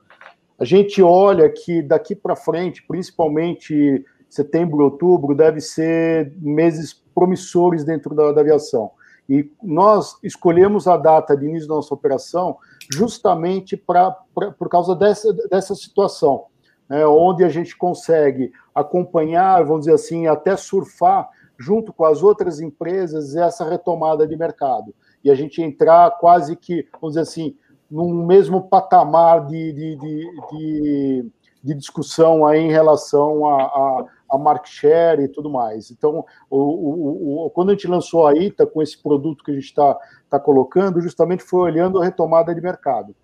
A 0.58 0.64
gente 0.64 1.02
olha 1.02 1.48
que 1.48 1.82
daqui 1.82 2.14
para 2.14 2.36
frente, 2.36 2.86
principalmente 2.86 4.04
setembro, 4.34 4.84
outubro, 4.84 5.34
deve 5.34 5.60
ser 5.60 6.32
meses 6.38 6.92
promissores 7.14 7.84
dentro 7.84 8.14
da, 8.14 8.32
da 8.32 8.40
aviação. 8.40 8.90
E 9.28 9.50
nós 9.62 10.18
escolhemos 10.22 10.86
a 10.86 10.96
data 10.96 11.36
de 11.36 11.46
início 11.46 11.68
da 11.68 11.76
nossa 11.76 11.94
operação 11.94 12.56
justamente 12.92 13.76
pra, 13.76 14.10
pra 14.34 14.50
por 14.50 14.68
causa 14.68 14.94
dessa, 14.94 15.32
dessa 15.48 15.74
situação 15.74 16.46
né, 16.88 17.06
onde 17.06 17.44
a 17.44 17.48
gente 17.48 17.76
consegue 17.76 18.52
acompanhar, 18.74 19.64
vamos 19.64 19.80
dizer 19.80 19.94
assim, 19.94 20.26
até 20.26 20.56
surfar 20.56 21.28
junto 21.58 21.92
com 21.92 22.04
as 22.04 22.22
outras 22.22 22.60
empresas 22.60 23.36
essa 23.36 23.68
retomada 23.68 24.26
de 24.26 24.36
mercado. 24.36 24.94
E 25.22 25.30
a 25.30 25.34
gente 25.34 25.62
entrar 25.62 26.10
quase 26.18 26.56
que, 26.56 26.86
vamos 27.00 27.14
dizer 27.14 27.20
assim, 27.20 27.56
num 27.90 28.26
mesmo 28.26 28.68
patamar 28.68 29.46
de, 29.46 29.72
de, 29.72 29.96
de, 29.96 30.30
de, 30.50 31.30
de 31.62 31.74
discussão 31.74 32.46
aí 32.46 32.60
em 32.60 32.70
relação 32.70 33.46
a, 33.46 33.62
a, 33.62 34.04
a 34.34 34.38
market 34.38 34.70
share 34.70 35.22
e 35.22 35.28
tudo 35.28 35.50
mais. 35.50 35.90
Então, 35.90 36.24
o, 36.50 36.58
o, 36.58 37.46
o, 37.46 37.50
quando 37.50 37.70
a 37.70 37.72
gente 37.72 37.88
lançou 37.88 38.26
a 38.26 38.34
ITA 38.34 38.66
com 38.66 38.82
esse 38.82 39.02
produto 39.02 39.44
que 39.44 39.50
a 39.50 39.54
gente 39.54 39.64
está 39.64 39.98
tá 40.28 40.38
colocando, 40.38 41.00
justamente 41.00 41.42
foi 41.42 41.60
olhando 41.60 42.00
a 42.00 42.04
retomada 42.04 42.54
de 42.54 42.60
mercado 42.60 43.14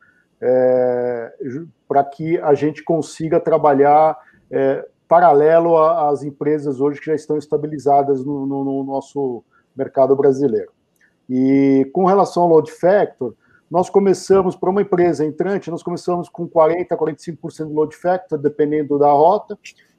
é, 0.40 1.32
para 1.86 2.02
que 2.04 2.38
a 2.38 2.54
gente 2.54 2.82
consiga 2.82 3.38
trabalhar 3.38 4.16
é, 4.50 4.86
paralelo 5.06 5.76
às 5.76 6.22
empresas 6.22 6.80
hoje 6.80 7.00
que 7.00 7.06
já 7.06 7.14
estão 7.14 7.36
estabilizadas 7.36 8.24
no, 8.24 8.46
no, 8.46 8.64
no, 8.64 8.84
nosso 8.84 9.44
mercado 9.76 10.16
brasileiro. 10.16 10.72
E 11.28 11.88
com 11.92 12.06
relação 12.06 12.44
ao 12.44 12.48
load 12.48 12.70
factor, 12.72 13.34
nós 13.70 13.88
começamos, 13.88 14.56
para 14.56 14.70
uma 14.70 14.82
empresa 14.82 15.24
entrante, 15.24 15.70
nós 15.70 15.82
começamos 15.82 16.28
com 16.28 16.48
40% 16.48 16.86
a 16.90 16.96
45% 16.96 17.68
de 17.68 17.72
load 17.72 17.94
factor, 17.94 18.38
dependendo 18.38 18.98
da 18.98 19.12
rota, 19.12 19.56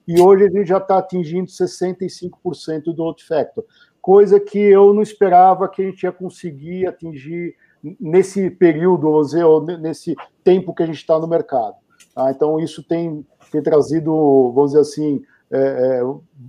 e 0.08 0.20
hoje 0.20 0.46
a 0.46 0.50
gente 0.50 0.68
já 0.68 0.78
está 0.78 0.98
atingindo 0.98 1.50
65% 1.50 2.94
do 2.94 3.04
load 3.04 3.24
factor, 3.24 3.66
coisa 4.02 4.40
que 4.40 4.58
eu 4.58 4.94
não 4.94 5.02
esperava 5.02 5.70
que 5.70 5.82
a 5.82 5.86
gente 5.86 6.04
ia 6.04 6.12
conseguir 6.12 6.88
atingir 6.88 7.56
nesse 8.00 8.50
período, 8.50 9.12
vamos 9.12 9.28
dizer, 9.28 9.44
ou 9.44 9.64
nesse 9.64 10.16
tempo 10.44 10.74
que 10.74 10.84
a 10.84 10.86
gente 10.86 10.98
está 10.98 11.20
no 11.20 11.28
mercado. 11.28 11.76
Tá? 12.14 12.32
Então, 12.32 12.60
isso 12.60 12.84
tem, 12.84 13.26
tem 13.52 13.62
trazido, 13.62 14.52
vamos 14.54 14.72
dizer 14.72 14.82
assim, 14.82 15.24
é, 15.52 15.60
é, 15.60 16.02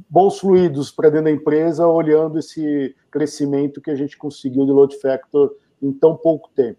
bons 0.08 0.38
fluidos 0.38 0.90
para 0.90 1.10
dentro 1.10 1.24
da 1.24 1.30
empresa, 1.30 1.86
olhando 1.86 2.38
esse 2.38 2.94
crescimento 3.10 3.80
que 3.80 3.90
a 3.90 3.96
gente 3.96 4.16
conseguiu 4.16 4.64
de 4.64 4.72
load 4.72 4.96
factor 4.98 5.54
em 5.82 5.92
tão 5.92 6.16
pouco 6.16 6.48
tempo. 6.54 6.78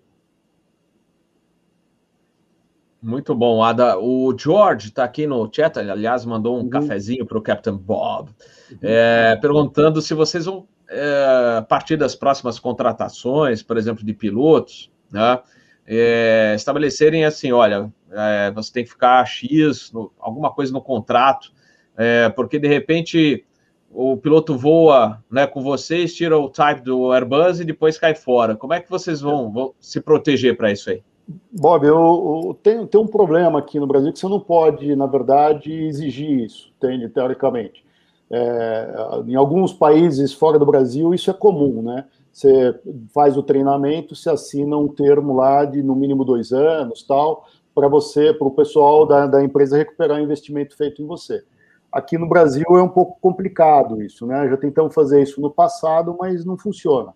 Muito 3.03 3.35
bom, 3.35 3.61
Ada. 3.61 3.99
O 3.99 4.33
George 4.37 4.87
está 4.87 5.03
aqui 5.03 5.27
no 5.27 5.49
chat, 5.53 5.77
aliás, 5.77 6.23
mandou 6.23 6.57
um 6.57 6.61
uhum. 6.61 6.69
cafezinho 6.69 7.25
para 7.25 7.37
o 7.37 7.41
Captain 7.41 7.75
Bob, 7.75 8.29
uhum. 8.71 8.77
é, 8.81 9.35
perguntando 9.35 10.01
se 10.01 10.13
vocês 10.13 10.45
vão 10.45 10.65
é, 10.89 11.57
a 11.57 11.61
partir 11.61 11.97
das 11.97 12.15
próximas 12.15 12.57
contratações, 12.59 13.61
por 13.61 13.77
exemplo, 13.77 14.05
de 14.05 14.13
pilotos, 14.13 14.89
né, 15.11 15.37
é, 15.85 16.53
estabelecerem 16.55 17.25
assim, 17.25 17.51
olha, 17.51 17.91
é, 18.09 18.51
você 18.51 18.71
tem 18.71 18.83
que 18.85 18.91
ficar 18.91 19.25
X, 19.25 19.91
no, 19.91 20.09
alguma 20.17 20.53
coisa 20.53 20.71
no 20.71 20.81
contrato, 20.81 21.51
é, 21.97 22.29
porque 22.29 22.57
de 22.57 22.69
repente 22.69 23.45
o 23.91 24.15
piloto 24.15 24.57
voa 24.57 25.21
né, 25.29 25.45
com 25.45 25.61
vocês, 25.61 26.15
tira 26.15 26.37
o 26.37 26.47
type 26.47 26.81
do 26.81 27.11
Airbus 27.11 27.59
e 27.59 27.65
depois 27.65 27.97
cai 27.97 28.15
fora. 28.15 28.55
Como 28.55 28.73
é 28.73 28.79
que 28.79 28.89
vocês 28.89 29.19
vão, 29.19 29.51
vão 29.51 29.75
se 29.77 29.99
proteger 29.99 30.55
para 30.55 30.71
isso 30.71 30.89
aí? 30.89 31.03
Bob, 31.51 31.85
eu, 31.85 32.43
eu 32.47 32.59
tenho, 32.61 32.85
tenho 32.87 33.03
um 33.03 33.07
problema 33.07 33.59
aqui 33.59 33.79
no 33.79 33.87
Brasil 33.87 34.11
que 34.11 34.19
você 34.19 34.27
não 34.27 34.39
pode, 34.39 34.95
na 34.95 35.05
verdade, 35.05 35.71
exigir 35.71 36.41
isso, 36.41 36.71
tem, 36.79 37.07
teoricamente. 37.09 37.83
É, 38.29 38.95
em 39.27 39.35
alguns 39.35 39.71
países 39.73 40.33
fora 40.33 40.57
do 40.57 40.65
Brasil, 40.65 41.13
isso 41.13 41.29
é 41.29 41.33
comum, 41.33 41.81
né? 41.81 42.05
Você 42.31 42.77
faz 43.13 43.37
o 43.37 43.43
treinamento, 43.43 44.15
se 44.15 44.29
assina 44.29 44.75
um 44.75 44.87
termo 44.87 45.35
lá 45.35 45.65
de 45.65 45.83
no 45.83 45.95
mínimo 45.95 46.25
dois 46.25 46.51
anos, 46.51 47.03
tal, 47.03 47.45
para 47.75 47.87
você, 47.87 48.33
para 48.33 48.47
o 48.47 48.51
pessoal 48.51 49.05
da, 49.05 49.27
da 49.27 49.43
empresa 49.43 49.77
recuperar 49.77 50.17
o 50.17 50.23
investimento 50.23 50.75
feito 50.75 51.01
em 51.01 51.05
você. 51.05 51.43
Aqui 51.91 52.17
no 52.17 52.27
Brasil 52.27 52.65
é 52.69 52.81
um 52.81 52.89
pouco 52.89 53.19
complicado 53.21 54.01
isso, 54.01 54.25
né? 54.25 54.49
Já 54.49 54.57
tentamos 54.57 54.95
fazer 54.95 55.21
isso 55.21 55.39
no 55.39 55.51
passado, 55.51 56.15
mas 56.19 56.43
não 56.43 56.57
funciona. 56.57 57.13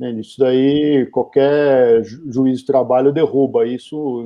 Né? 0.00 0.12
Isso 0.12 0.40
daí 0.40 1.06
qualquer 1.12 2.02
juiz 2.02 2.60
de 2.60 2.66
trabalho 2.66 3.12
derruba 3.12 3.66
isso 3.66 4.24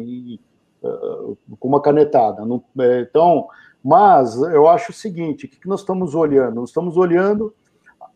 uh, 0.81 1.37
com 1.59 1.67
uma 1.69 1.83
canetada. 1.83 2.45
Não, 2.45 2.63
é, 2.79 3.01
então, 3.01 3.49
mas 3.83 4.37
eu 4.37 4.69
acho 4.69 4.93
o 4.93 4.95
seguinte: 4.95 5.47
o 5.47 5.49
que 5.49 5.69
nós 5.69 5.81
estamos 5.81 6.15
olhando? 6.15 6.55
Nós 6.55 6.69
estamos 6.71 6.97
olhando 6.97 7.53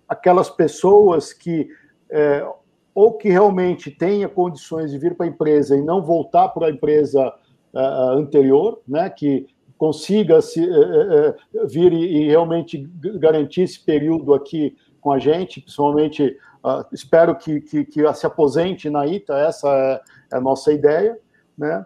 aquelas 0.08 0.48
pessoas 0.48 1.32
que 1.32 1.68
é, 2.08 2.48
ou 2.94 3.14
que 3.14 3.28
realmente 3.28 3.90
tenha 3.90 4.28
condições 4.28 4.92
de 4.92 4.98
vir 4.98 5.16
para 5.16 5.26
a 5.26 5.28
empresa 5.28 5.76
e 5.76 5.82
não 5.82 6.00
voltar 6.00 6.48
para 6.50 6.68
a 6.68 6.70
empresa 6.70 7.28
uh, 7.74 8.18
anterior, 8.18 8.80
né? 8.86 9.10
Que 9.10 9.48
consiga 9.76 10.40
se, 10.40 10.64
é, 10.64 11.36
vir 11.68 11.92
e, 11.92 12.22
e, 12.22 12.28
realmente 12.28 12.90
garantir 13.20 13.62
esse 13.62 13.78
período 13.78 14.34
aqui 14.34 14.76
com 15.00 15.12
a 15.12 15.18
gente, 15.20 15.60
principalmente 15.60 16.36
uh, 16.64 16.84
espero 16.92 17.34
que, 17.36 17.60
que, 17.60 17.84
que, 17.84 18.12
se 18.14 18.26
aposente 18.26 18.90
na 18.90 19.06
ITA, 19.06 19.38
essa 19.38 19.68
é, 19.68 20.00
é 20.32 20.36
a 20.36 20.40
nossa 20.40 20.72
ideia, 20.72 21.18
né? 21.56 21.84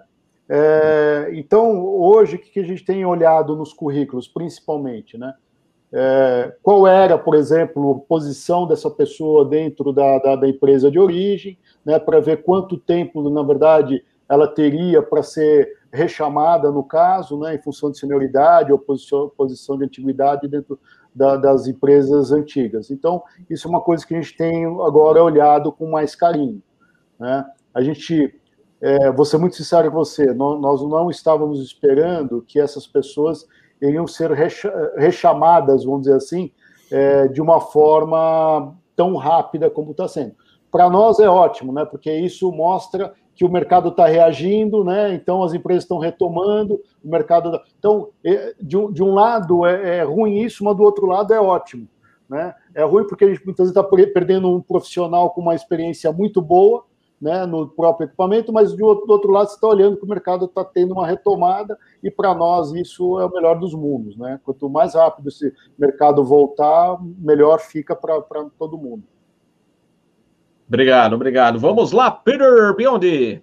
É, 0.48 1.30
então, 1.32 1.82
hoje, 1.82 2.36
o 2.36 2.38
que 2.38 2.60
a 2.60 2.64
gente 2.64 2.84
tem 2.84 3.06
olhado 3.06 3.56
nos 3.56 3.72
currículos, 3.72 4.28
principalmente, 4.28 5.16
né? 5.16 5.34
É, 5.94 6.54
qual 6.62 6.86
era, 6.86 7.18
por 7.18 7.34
exemplo, 7.34 8.02
a 8.04 8.08
posição 8.08 8.66
dessa 8.66 8.90
pessoa 8.90 9.44
dentro 9.44 9.92
da, 9.92 10.18
da, 10.18 10.36
da 10.36 10.48
empresa 10.48 10.90
de 10.90 10.98
origem, 10.98 11.58
né, 11.84 11.98
para 11.98 12.18
ver 12.18 12.42
quanto 12.42 12.78
tempo, 12.78 13.28
na 13.28 13.42
verdade, 13.42 14.02
ela 14.26 14.48
teria 14.48 15.02
para 15.02 15.22
ser 15.22 15.70
rechamada, 15.92 16.70
no 16.70 16.82
caso, 16.82 17.38
né, 17.38 17.54
em 17.54 17.62
função 17.62 17.90
de 17.90 17.98
senioridade 17.98 18.72
ou 18.72 18.78
posição, 18.78 19.30
posição 19.36 19.76
de 19.76 19.84
antiguidade 19.84 20.48
dentro 20.48 20.80
da, 21.14 21.36
das 21.36 21.66
empresas 21.66 22.32
antigas. 22.32 22.90
Então, 22.90 23.22
isso 23.48 23.66
é 23.66 23.70
uma 23.70 23.80
coisa 23.80 24.06
que 24.06 24.14
a 24.14 24.20
gente 24.20 24.36
tem 24.36 24.64
agora 24.64 25.22
olhado 25.22 25.70
com 25.72 25.90
mais 25.90 26.14
carinho. 26.14 26.62
Né? 27.18 27.44
A 27.74 27.82
gente, 27.82 28.34
é, 28.80 29.10
vou 29.12 29.24
ser 29.24 29.38
muito 29.38 29.56
sincero 29.56 29.90
com 29.90 29.96
você, 29.96 30.32
nós, 30.32 30.82
não 30.82 31.10
estávamos 31.10 31.60
esperando 31.60 32.42
que 32.42 32.58
essas 32.58 32.86
pessoas 32.86 33.46
iriam 33.80 34.06
ser 34.06 34.30
rechamadas, 34.96 35.84
vamos 35.84 36.02
dizer 36.02 36.16
assim, 36.16 36.52
é, 36.90 37.26
de 37.28 37.40
uma 37.40 37.60
forma 37.60 38.74
tão 38.94 39.16
rápida 39.16 39.68
como 39.68 39.90
está 39.90 40.06
sendo. 40.06 40.34
Para 40.70 40.88
nós 40.88 41.18
é 41.18 41.28
ótimo, 41.28 41.72
né? 41.72 41.84
Porque 41.84 42.10
isso 42.10 42.50
mostra 42.50 43.12
que 43.35 43.45
o 43.45 43.51
mercado 43.51 43.89
está 43.89 44.07
reagindo, 44.07 44.85
né? 44.85 45.14
Então 45.14 45.43
as 45.43 45.55
empresas 45.55 45.85
estão 45.85 45.99
retomando, 45.99 46.80
o 47.03 47.09
mercado. 47.09 47.61
Então, 47.78 48.11
é, 48.24 48.55
de 48.61 48.76
um, 48.76 48.93
de 48.93 49.03
um 49.03 49.14
lado 49.14 49.64
é, 49.66 49.99
é, 49.99 50.03
ruim 50.03 50.39
isso, 50.41 50.64
mas 50.64 50.76
do 50.76 50.83
outro 50.83 51.07
lado 51.07 51.33
é 51.33 51.41
ótimo. 51.41 51.89
Né? 52.28 52.55
É 52.74 52.83
ruim 52.83 53.07
porque 53.07 53.24
a 53.24 53.28
gente 53.28 53.45
muitas 53.45 53.68
vezes 53.68 53.76
está 53.76 53.83
perdendo 54.12 54.51
um 54.51 54.61
profissional 54.61 55.30
com 55.30 55.41
uma 55.41 55.55
experiência 55.55 56.11
muito 56.12 56.41
boa 56.41 56.85
né, 57.20 57.47
no 57.47 57.68
próprio 57.68 58.07
equipamento, 58.07 58.53
mas 58.53 58.72
do 58.72 58.85
outro, 58.85 59.07
do 59.07 59.12
outro 59.12 59.30
lado 59.30 59.49
você 59.49 59.55
está 59.55 59.68
olhando 59.68 59.97
que 59.97 60.05
o 60.05 60.09
mercado 60.09 60.47
está 60.47 60.64
tendo 60.64 60.93
uma 60.93 61.07
retomada 61.07 61.78
e 62.03 62.11
para 62.11 62.35
nós 62.35 62.72
isso 62.72 63.20
é 63.20 63.24
o 63.24 63.30
melhor 63.30 63.61
dos 63.61 63.74
mundos. 63.74 64.16
Né? 64.16 64.41
Quanto 64.45 64.68
mais 64.68 64.95
rápido 64.95 65.28
esse 65.28 65.55
mercado 65.78 66.24
voltar, 66.24 66.99
melhor 67.18 67.61
fica 67.61 67.95
para 67.95 68.20
todo 68.59 68.76
mundo. 68.76 69.05
Obrigado, 70.72 71.12
obrigado. 71.12 71.58
Vamos 71.58 71.92
lá, 71.92 72.10
Peter 72.10 72.74
Biondi. 72.74 73.42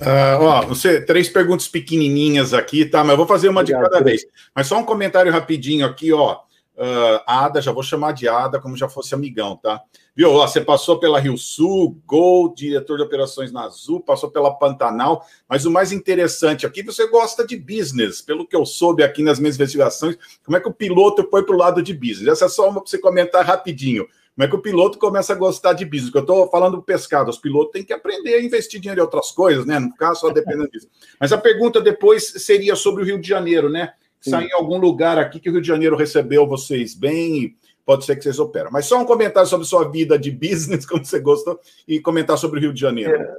Uh, 0.00 0.40
ó, 0.40 0.62
você, 0.62 0.98
três 0.98 1.28
perguntas 1.28 1.68
pequenininhas 1.68 2.54
aqui, 2.54 2.86
tá? 2.86 3.04
Mas 3.04 3.10
eu 3.10 3.16
vou 3.18 3.26
fazer 3.26 3.50
uma 3.50 3.60
Obrigado, 3.60 3.84
de 3.84 3.90
cada 3.90 4.02
vez. 4.02 4.22
Mas 4.54 4.66
só 4.66 4.78
um 4.78 4.84
comentário 4.84 5.30
rapidinho 5.30 5.84
aqui, 5.84 6.10
ó. 6.10 6.38
Uh, 6.74 7.20
Ada, 7.26 7.60
já 7.60 7.70
vou 7.70 7.82
chamar 7.82 8.12
de 8.12 8.26
Ada 8.26 8.58
como 8.60 8.78
já 8.78 8.88
fosse 8.88 9.14
amigão, 9.14 9.58
tá? 9.58 9.82
Viu? 10.16 10.30
Ó, 10.30 10.46
você 10.46 10.58
passou 10.62 10.98
pela 10.98 11.20
Rio 11.20 11.36
Sul, 11.36 12.00
Gol, 12.06 12.54
diretor 12.54 12.96
de 12.96 13.02
operações 13.02 13.52
na 13.52 13.64
Azul, 13.64 14.00
passou 14.00 14.30
pela 14.30 14.54
Pantanal, 14.54 15.26
mas 15.46 15.66
o 15.66 15.70
mais 15.70 15.92
interessante 15.92 16.64
aqui, 16.64 16.82
você 16.82 17.06
gosta 17.08 17.46
de 17.46 17.58
business, 17.58 18.22
pelo 18.22 18.46
que 18.46 18.56
eu 18.56 18.64
soube 18.64 19.02
aqui 19.02 19.22
nas 19.22 19.38
minhas 19.38 19.56
investigações, 19.56 20.16
como 20.46 20.56
é 20.56 20.60
que 20.60 20.68
o 20.68 20.72
piloto 20.72 21.28
foi 21.30 21.44
para 21.44 21.54
o 21.54 21.58
lado 21.58 21.82
de 21.82 21.92
business? 21.92 22.28
Essa 22.28 22.46
é 22.46 22.48
só 22.48 22.70
uma 22.70 22.80
para 22.80 22.88
você 22.88 22.98
comentar 22.98 23.44
rapidinho. 23.44 24.06
Como 24.38 24.46
é 24.46 24.48
que 24.50 24.54
o 24.54 24.62
piloto 24.62 25.00
começa 25.00 25.32
a 25.32 25.36
gostar 25.36 25.72
de 25.72 25.84
business? 25.84 26.14
eu 26.14 26.20
estou 26.20 26.48
falando 26.48 26.76
do 26.76 26.82
pescado, 26.82 27.28
os 27.28 27.38
pilotos 27.38 27.72
têm 27.72 27.82
que 27.82 27.92
aprender 27.92 28.34
a 28.34 28.40
investir 28.40 28.80
dinheiro 28.80 29.00
em 29.00 29.02
outras 29.02 29.32
coisas, 29.32 29.66
né? 29.66 29.80
Não 29.80 29.90
ficar 29.90 30.14
só 30.14 30.30
dependendo 30.30 30.70
disso. 30.70 30.86
Mas 31.18 31.32
a 31.32 31.38
pergunta 31.38 31.80
depois 31.80 32.34
seria 32.36 32.76
sobre 32.76 33.02
o 33.02 33.04
Rio 33.04 33.20
de 33.20 33.26
Janeiro, 33.26 33.68
né? 33.68 33.94
Sair 34.20 34.46
em 34.46 34.52
algum 34.52 34.78
lugar 34.78 35.18
aqui 35.18 35.40
que 35.40 35.48
o 35.48 35.52
Rio 35.52 35.60
de 35.60 35.66
Janeiro 35.66 35.96
recebeu 35.96 36.46
vocês 36.46 36.94
bem, 36.94 37.56
pode 37.84 38.04
ser 38.04 38.14
que 38.14 38.22
vocês 38.22 38.38
operam. 38.38 38.70
Mas 38.70 38.86
só 38.86 39.00
um 39.00 39.04
comentário 39.04 39.48
sobre 39.48 39.66
sua 39.66 39.90
vida 39.90 40.16
de 40.16 40.30
business, 40.30 40.86
como 40.86 41.04
você 41.04 41.18
gostou, 41.18 41.58
e 41.88 41.98
comentar 41.98 42.38
sobre 42.38 42.60
o 42.60 42.62
Rio 42.62 42.72
de 42.72 42.80
Janeiro. 42.80 43.12
É, 43.12 43.34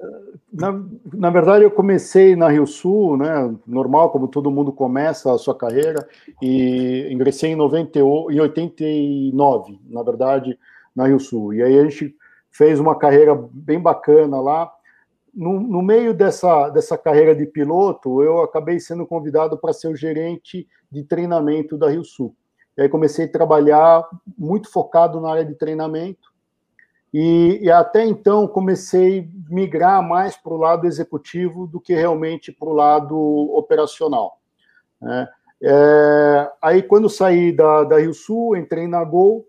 na, 0.52 0.84
na 1.14 1.30
verdade, 1.30 1.64
eu 1.64 1.72
comecei 1.72 2.36
na 2.36 2.50
Rio 2.50 2.68
Sul, 2.68 3.16
né? 3.16 3.56
Normal, 3.66 4.10
como 4.10 4.28
todo 4.28 4.52
mundo 4.52 4.74
começa 4.74 5.34
a 5.34 5.38
sua 5.38 5.56
carreira, 5.56 6.06
e 6.42 7.08
ingressei 7.10 7.52
em, 7.52 7.56
90, 7.56 8.00
em 8.00 8.42
89, 8.42 9.80
na 9.90 10.04
verdade 10.04 10.60
na 11.00 11.08
Rio 11.08 11.20
Sul. 11.20 11.54
E 11.54 11.64
aí 11.64 11.80
a 11.80 11.84
gente 11.84 12.14
fez 12.52 12.78
uma 12.78 12.94
carreira 12.94 13.34
bem 13.34 13.80
bacana 13.80 14.42
lá. 14.42 14.70
No, 15.34 15.58
no 15.58 15.82
meio 15.82 16.14
dessa, 16.14 16.68
dessa 16.70 16.98
carreira 16.98 17.34
de 17.34 17.46
piloto, 17.46 18.22
eu 18.22 18.42
acabei 18.42 18.82
sendo 18.82 19.08
convidado 19.08 19.58
para 19.58 19.72
ser 19.72 19.88
o 19.88 19.96
gerente 19.96 20.68
de 20.92 21.04
treinamento 21.04 21.78
da 21.78 21.90
Rio 21.90 22.04
Sul. 22.04 22.36
E 22.78 22.82
aí 22.82 22.90
comecei 22.90 23.26
a 23.26 23.32
trabalhar 23.32 24.06
muito 24.38 24.70
focado 24.70 25.22
na 25.22 25.32
área 25.32 25.46
de 25.46 25.56
treinamento. 25.56 26.34
E, 27.14 27.60
e 27.62 27.72
até 27.72 28.06
então 28.06 28.46
comecei 28.46 29.22
a 29.22 29.54
migrar 29.54 30.06
mais 30.06 30.36
para 30.36 30.54
o 30.54 30.58
lado 30.58 30.86
executivo 30.86 31.66
do 31.66 31.80
que 31.80 31.94
realmente 31.94 32.52
para 32.52 32.68
o 32.68 32.74
lado 32.74 33.18
operacional. 33.56 34.38
Né? 35.02 35.30
É, 35.62 36.52
aí, 36.62 36.84
quando 36.84 37.10
saí 37.10 37.54
da, 37.54 37.86
da 37.86 38.00
Rio 38.00 38.14
Sul, 38.14 38.58
entrei 38.58 38.88
na 38.88 39.04
Gol, 39.04 39.49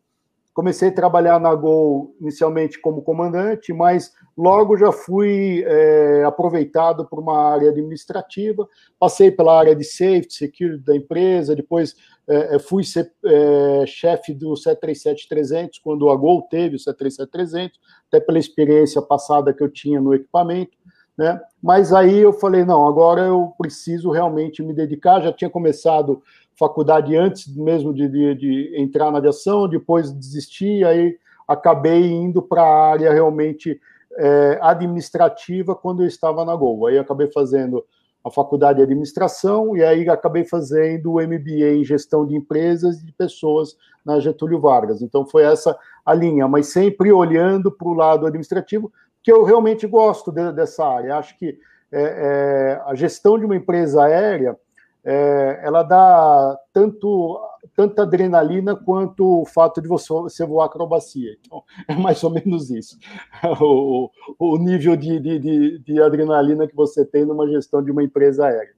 Comecei 0.60 0.90
a 0.90 0.92
trabalhar 0.92 1.40
na 1.40 1.54
Gol 1.54 2.14
inicialmente 2.20 2.78
como 2.78 3.00
comandante, 3.00 3.72
mas 3.72 4.12
logo 4.36 4.76
já 4.76 4.92
fui 4.92 5.64
é, 5.66 6.22
aproveitado 6.22 7.06
por 7.06 7.18
uma 7.18 7.50
área 7.50 7.70
administrativa. 7.70 8.68
Passei 8.98 9.30
pela 9.30 9.58
área 9.58 9.74
de 9.74 9.84
safety, 9.84 10.34
security 10.34 10.84
da 10.84 10.94
empresa, 10.94 11.56
depois 11.56 11.96
é, 12.28 12.58
fui 12.58 12.84
ser 12.84 13.10
é, 13.24 13.86
chefe 13.86 14.34
do 14.34 14.52
737-300, 14.52 15.80
quando 15.82 16.10
a 16.10 16.14
Gol 16.14 16.42
teve 16.42 16.76
o 16.76 16.78
737-300, 16.78 17.70
até 18.08 18.20
pela 18.20 18.38
experiência 18.38 19.00
passada 19.00 19.54
que 19.54 19.62
eu 19.62 19.70
tinha 19.70 19.98
no 19.98 20.12
equipamento. 20.12 20.76
Né? 21.16 21.40
Mas 21.62 21.90
aí 21.90 22.18
eu 22.18 22.34
falei, 22.34 22.66
não, 22.66 22.86
agora 22.86 23.22
eu 23.22 23.54
preciso 23.56 24.10
realmente 24.10 24.62
me 24.62 24.74
dedicar. 24.74 25.22
Já 25.22 25.32
tinha 25.32 25.48
começado 25.48 26.22
faculdade 26.60 27.16
antes 27.16 27.56
mesmo 27.56 27.94
de, 27.94 28.06
de, 28.06 28.34
de 28.34 28.74
entrar 28.76 29.10
na 29.10 29.16
aviação, 29.16 29.66
depois 29.66 30.12
desisti, 30.12 30.84
aí 30.84 31.16
acabei 31.48 32.12
indo 32.12 32.42
para 32.42 32.62
a 32.62 32.90
área 32.90 33.10
realmente 33.10 33.80
é, 34.18 34.58
administrativa 34.60 35.74
quando 35.74 36.02
eu 36.02 36.06
estava 36.06 36.44
na 36.44 36.54
Gol. 36.54 36.86
Aí 36.86 36.98
acabei 36.98 37.28
fazendo 37.32 37.82
a 38.22 38.30
faculdade 38.30 38.76
de 38.76 38.82
administração 38.82 39.74
e 39.74 39.82
aí 39.82 40.06
acabei 40.10 40.44
fazendo 40.44 41.12
o 41.12 41.20
MBA 41.20 41.78
em 41.78 41.84
gestão 41.84 42.26
de 42.26 42.36
empresas 42.36 43.00
e 43.00 43.06
de 43.06 43.12
pessoas 43.12 43.74
na 44.04 44.20
Getúlio 44.20 44.60
Vargas. 44.60 45.00
Então 45.00 45.24
foi 45.24 45.44
essa 45.44 45.74
a 46.04 46.12
linha, 46.12 46.46
mas 46.46 46.66
sempre 46.66 47.10
olhando 47.10 47.72
para 47.72 47.88
o 47.88 47.94
lado 47.94 48.26
administrativo, 48.26 48.92
que 49.22 49.32
eu 49.32 49.44
realmente 49.44 49.86
gosto 49.86 50.30
de, 50.30 50.52
dessa 50.52 50.86
área. 50.86 51.16
Acho 51.16 51.38
que 51.38 51.58
é, 51.90 52.02
é, 52.02 52.82
a 52.84 52.94
gestão 52.94 53.38
de 53.38 53.46
uma 53.46 53.56
empresa 53.56 54.04
aérea 54.04 54.58
é, 55.04 55.60
ela 55.62 55.82
dá 55.82 56.58
tanto 56.72 57.40
tanta 57.74 58.02
adrenalina 58.02 58.74
quanto 58.74 59.42
o 59.42 59.46
fato 59.46 59.80
de 59.80 59.88
você, 59.88 60.12
você 60.12 60.44
voar 60.44 60.66
acrobacia. 60.66 61.36
Então, 61.40 61.62
é 61.88 61.94
mais 61.94 62.22
ou 62.22 62.30
menos 62.30 62.70
isso. 62.70 62.98
O, 63.60 64.10
o 64.38 64.58
nível 64.58 64.96
de, 64.96 65.18
de, 65.18 65.78
de, 65.78 66.02
adrenalina 66.02 66.66
que 66.66 66.74
você 66.74 67.04
tem 67.04 67.24
numa 67.24 67.48
gestão 67.48 67.82
de 67.82 67.90
uma 67.90 68.02
empresa 68.02 68.46
aérea. 68.46 68.74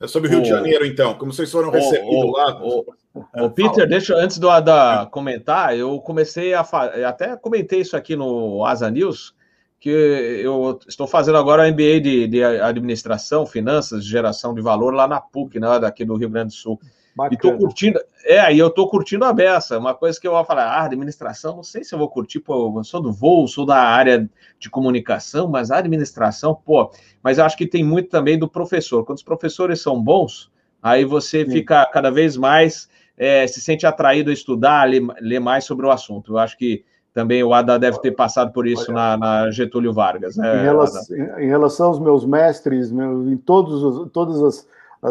É 0.00 0.06
sobre 0.06 0.28
o 0.28 0.30
Rio 0.30 0.40
o, 0.40 0.42
de 0.42 0.48
Janeiro, 0.48 0.86
então. 0.86 1.14
Como 1.14 1.32
vocês 1.32 1.50
foram 1.50 1.70
recebidos 1.70 2.32
lá? 2.32 2.60
O, 2.62 3.50
Peter, 3.50 3.88
deixa 3.88 4.14
antes 4.14 4.38
do 4.38 4.48
Ada 4.48 5.06
comentar, 5.10 5.76
eu 5.76 6.00
comecei 6.00 6.54
a 6.54 6.60
até 7.06 7.36
comentei 7.36 7.80
isso 7.80 7.96
aqui 7.96 8.14
no 8.14 8.64
Asa 8.64 8.90
News 8.90 9.34
que 9.80 9.88
eu 9.88 10.78
estou 10.88 11.06
fazendo 11.06 11.38
agora 11.38 11.70
MBA 11.70 12.00
de, 12.00 12.26
de, 12.26 12.42
administração, 12.42 13.46
finanças, 13.46 14.04
geração 14.04 14.52
de 14.52 14.60
valor 14.60 14.92
lá 14.92 15.06
na 15.06 15.20
PUC, 15.20 15.60
né, 15.60 15.78
daqui 15.78 16.04
do 16.04 16.16
Rio 16.16 16.28
Grande 16.28 16.48
do 16.48 16.54
Sul. 16.54 16.80
Bacana. 17.14 17.32
E 17.32 17.34
estou 17.34 17.58
curtindo, 17.58 18.00
é, 18.24 18.54
e 18.54 18.58
eu 18.58 18.68
estou 18.68 18.88
curtindo 18.88 19.24
a 19.24 19.32
beça. 19.32 19.76
Uma 19.76 19.94
coisa 19.94 20.20
que 20.20 20.26
eu 20.26 20.32
vou 20.32 20.44
falar, 20.44 20.66
ah, 20.66 20.84
administração, 20.84 21.56
não 21.56 21.64
sei 21.64 21.82
se 21.82 21.92
eu 21.92 21.98
vou 21.98 22.08
curtir, 22.08 22.38
pô, 22.38 22.72
eu 22.78 22.84
sou 22.84 23.00
do 23.00 23.12
voo, 23.12 23.48
sou 23.48 23.66
da 23.66 23.76
área 23.76 24.28
de 24.58 24.70
comunicação, 24.70 25.48
mas 25.48 25.72
a 25.72 25.78
administração, 25.78 26.54
pô, 26.54 26.92
mas 27.22 27.38
eu 27.38 27.44
acho 27.44 27.56
que 27.56 27.66
tem 27.66 27.82
muito 27.82 28.08
também 28.08 28.38
do 28.38 28.48
professor. 28.48 29.04
Quando 29.04 29.18
os 29.18 29.24
professores 29.24 29.80
são 29.80 30.00
bons, 30.00 30.50
aí 30.80 31.04
você 31.04 31.44
Sim. 31.44 31.50
fica 31.50 31.84
cada 31.86 32.10
vez 32.10 32.36
mais, 32.36 32.88
é, 33.16 33.46
se 33.48 33.60
sente 33.60 33.84
atraído 33.84 34.30
a 34.30 34.32
estudar, 34.32 34.88
ler, 34.88 35.02
ler 35.20 35.40
mais 35.40 35.64
sobre 35.64 35.86
o 35.86 35.90
assunto. 35.90 36.34
Eu 36.34 36.38
acho 36.38 36.56
que 36.56 36.84
também 37.18 37.42
o 37.42 37.52
Ada 37.52 37.80
deve 37.80 37.98
ter 37.98 38.12
passado 38.12 38.52
por 38.52 38.64
isso 38.64 38.92
na, 38.92 39.16
na, 39.16 39.50
Getúlio 39.50 39.92
Vargas. 39.92 40.36
Né, 40.36 40.60
em, 40.60 40.62
relação, 40.62 41.16
em, 41.16 41.48
relação, 41.48 41.86
aos 41.88 41.98
meus 41.98 42.24
mestres, 42.24 42.92
em 42.92 43.36
todos, 43.38 44.08
todas 44.12 44.40
as, 44.40 44.68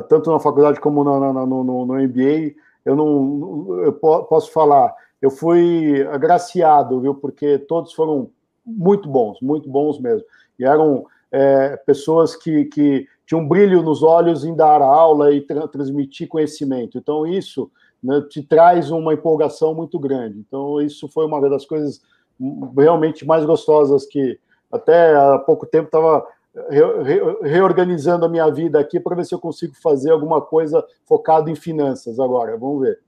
tanto 0.08 0.32
na 0.32 0.40
faculdade 0.40 0.80
como 0.80 1.04
no, 1.04 1.34
no, 1.34 1.46
no, 1.46 1.86
no 1.86 1.94
MBA, 1.96 2.56
eu 2.86 2.96
não 2.96 3.84
eu 3.84 3.92
posso 3.92 4.54
falar, 4.54 4.96
eu 5.22 5.30
fui 5.30 6.02
agraciado, 6.10 7.02
viu? 7.02 7.14
Porque 7.14 7.58
todos 7.58 7.92
foram 7.92 8.30
muito 8.66 9.10
bons, 9.10 9.42
muito 9.42 9.70
bons 9.70 10.00
mesmo. 10.00 10.26
E 10.58 10.64
eram 10.64 11.06
é, 11.30 11.76
pessoas 11.76 12.38
que, 12.38 12.64
que, 12.66 13.06
tinha 13.26 13.38
um 13.38 13.46
brilho 13.46 13.82
nos 13.82 14.02
olhos 14.02 14.46
em 14.46 14.56
dar 14.56 14.82
aula 14.82 15.34
e 15.34 15.42
tra 15.42 15.68
transmitir 15.68 16.30
conhecimento. 16.30 16.98
Então, 16.98 17.28
isso 17.28 17.70
né, 18.04 18.22
te 18.30 18.42
traz 18.42 18.92
uma 18.92 19.14
empolgação 19.14 19.74
muito 19.74 20.00
grande. 20.00 20.40
Então, 20.40 20.82
isso 20.82 21.08
foi 21.08 21.26
uma 21.26 21.42
das 21.50 21.66
coisas 21.66 22.02
realmente 22.78 23.26
mais 23.26 23.44
gostosas 23.46 24.06
que 24.06 24.40
até 24.72 25.16
há 25.16 25.40
pouco 25.40 25.66
tempo 25.66 25.88
estava 25.88 26.26
reorganizando 27.44 28.26
a 28.26 28.30
minha 28.30 28.50
vida 28.50 28.80
aqui 28.80 29.00
para 29.00 29.16
ver 29.16 29.26
se 29.26 29.34
eu 29.34 29.40
consigo 29.40 29.74
fazer 29.82 30.12
alguma 30.12 30.42
coisa 30.42 30.84
focado 31.06 31.50
em 31.50 31.56
finanças 31.56 32.20
agora. 32.20 32.58
Vamos 32.58 32.82
ver. 32.82 33.00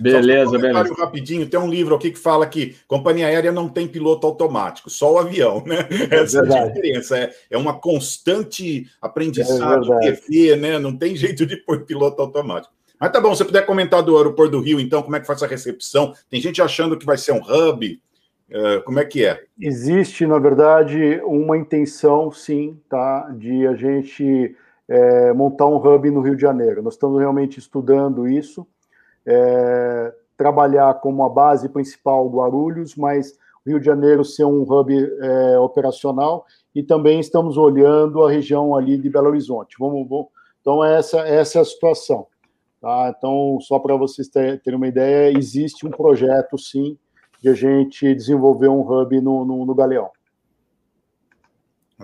Beleza, 0.00 0.56
um 0.56 0.60
beleza. 0.60 0.94
rapidinho, 0.94 1.48
tem 1.48 1.60
um 1.60 1.68
livro 1.68 1.94
aqui 1.94 2.10
que 2.10 2.18
fala 2.18 2.46
que 2.46 2.74
companhia 2.88 3.26
aérea 3.26 3.52
não 3.52 3.68
tem 3.68 3.86
piloto 3.86 4.26
automático, 4.26 4.90
só 4.90 5.12
o 5.12 5.18
avião, 5.18 5.62
né? 5.64 5.86
É 6.10 6.22
Essa 6.22 6.38
é 6.38 6.58
a 6.58 6.66
diferença. 6.66 7.18
É, 7.18 7.34
é 7.50 7.58
uma 7.58 7.78
constante 7.78 8.86
aprendizado, 9.00 9.92
é 9.94 10.12
TV, 10.12 10.56
né? 10.56 10.78
Não 10.78 10.96
tem 10.96 11.14
jeito 11.14 11.46
de 11.46 11.56
pôr 11.58 11.84
piloto 11.84 12.20
automático. 12.20 12.74
Mas 13.04 13.12
tá 13.12 13.20
bom, 13.20 13.34
se 13.34 13.44
puder 13.44 13.66
comentar 13.66 14.02
do 14.02 14.16
aeroporto 14.16 14.52
do 14.52 14.62
Rio, 14.62 14.80
então, 14.80 15.02
como 15.02 15.14
é 15.14 15.20
que 15.20 15.26
faz 15.26 15.42
a 15.42 15.46
recepção? 15.46 16.14
Tem 16.30 16.40
gente 16.40 16.62
achando 16.62 16.96
que 16.96 17.04
vai 17.04 17.18
ser 17.18 17.32
um 17.32 17.42
hub. 17.42 18.00
Uh, 18.48 18.82
como 18.82 18.98
é 18.98 19.04
que 19.04 19.26
é? 19.26 19.44
Existe, 19.60 20.26
na 20.26 20.38
verdade, 20.38 21.20
uma 21.22 21.58
intenção, 21.58 22.32
sim, 22.32 22.80
tá, 22.88 23.28
de 23.36 23.66
a 23.66 23.74
gente 23.74 24.56
é, 24.88 25.34
montar 25.34 25.66
um 25.66 25.76
hub 25.76 26.10
no 26.10 26.22
Rio 26.22 26.34
de 26.34 26.40
Janeiro. 26.40 26.82
Nós 26.82 26.94
estamos 26.94 27.20
realmente 27.20 27.58
estudando 27.58 28.26
isso 28.26 28.66
é, 29.26 30.14
trabalhar 30.34 30.94
como 30.94 31.24
a 31.24 31.28
base 31.28 31.68
principal 31.68 32.26
Guarulhos, 32.30 32.96
mas 32.96 33.38
Rio 33.66 33.80
de 33.80 33.84
Janeiro 33.84 34.24
ser 34.24 34.46
um 34.46 34.62
hub 34.62 34.90
é, 34.94 35.58
operacional 35.58 36.46
e 36.74 36.82
também 36.82 37.20
estamos 37.20 37.58
olhando 37.58 38.24
a 38.24 38.30
região 38.30 38.74
ali 38.74 38.96
de 38.96 39.10
Belo 39.10 39.28
Horizonte. 39.28 39.76
Vamos, 39.78 40.08
vamos 40.08 40.28
então 40.62 40.82
essa 40.82 41.18
essa 41.28 41.58
é 41.58 41.60
a 41.60 41.64
situação. 41.66 42.28
Tá? 42.84 43.14
Então 43.16 43.56
só 43.62 43.78
para 43.78 43.96
vocês 43.96 44.28
terem 44.28 44.60
uma 44.74 44.86
ideia, 44.86 45.34
existe 45.34 45.86
um 45.86 45.90
projeto 45.90 46.58
sim 46.58 46.98
de 47.40 47.48
a 47.48 47.54
gente 47.54 48.14
desenvolver 48.14 48.68
um 48.68 48.82
hub 48.82 49.18
no, 49.22 49.42
no, 49.42 49.64
no 49.64 49.74
Galeão. 49.74 50.10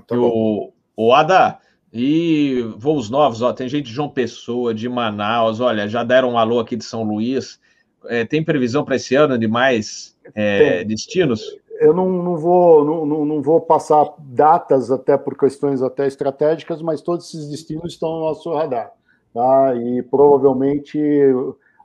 Tá 0.06 0.16
o, 0.16 0.72
o 0.96 1.12
Ada, 1.12 1.58
e 1.92 2.62
voos 2.78 3.10
novos, 3.10 3.42
ó, 3.42 3.52
tem 3.52 3.68
gente 3.68 3.88
de 3.88 3.92
João 3.92 4.08
Pessoa, 4.08 4.72
de 4.72 4.88
Manaus, 4.88 5.60
olha, 5.60 5.86
já 5.86 6.02
deram 6.02 6.30
um 6.30 6.38
alô 6.38 6.58
aqui 6.58 6.76
de 6.76 6.84
São 6.84 7.02
Luís. 7.02 7.60
É, 8.06 8.24
tem 8.24 8.42
previsão 8.42 8.82
para 8.82 8.96
esse 8.96 9.14
ano 9.14 9.36
de 9.36 9.46
mais 9.46 10.16
é, 10.34 10.82
destinos? 10.82 11.42
Eu 11.78 11.92
não, 11.92 12.08
não 12.08 12.38
vou 12.38 13.06
não, 13.06 13.26
não, 13.26 13.42
vou 13.42 13.60
passar 13.60 14.14
datas 14.18 14.90
até 14.90 15.18
por 15.18 15.36
questões 15.36 15.82
até 15.82 16.06
estratégicas, 16.06 16.80
mas 16.80 17.02
todos 17.02 17.26
esses 17.26 17.50
destinos 17.50 17.92
estão 17.92 18.12
no 18.12 18.20
nosso 18.20 18.50
radar, 18.54 18.94
tá? 19.32 19.74
E 19.74 20.02
provavelmente 20.02 20.98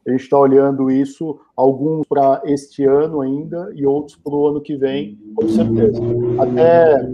a 0.07 0.11
gente 0.11 0.21
está 0.21 0.37
olhando 0.37 0.91
isso, 0.91 1.39
alguns 1.55 2.05
para 2.07 2.39
este 2.45 2.85
ano 2.85 3.21
ainda 3.21 3.71
e 3.73 3.87
outros 3.87 4.15
para 4.15 4.33
o 4.33 4.47
ano 4.47 4.61
que 4.61 4.75
vem, 4.75 5.17
com 5.35 5.47
certeza. 5.49 5.99
Até 6.39 7.09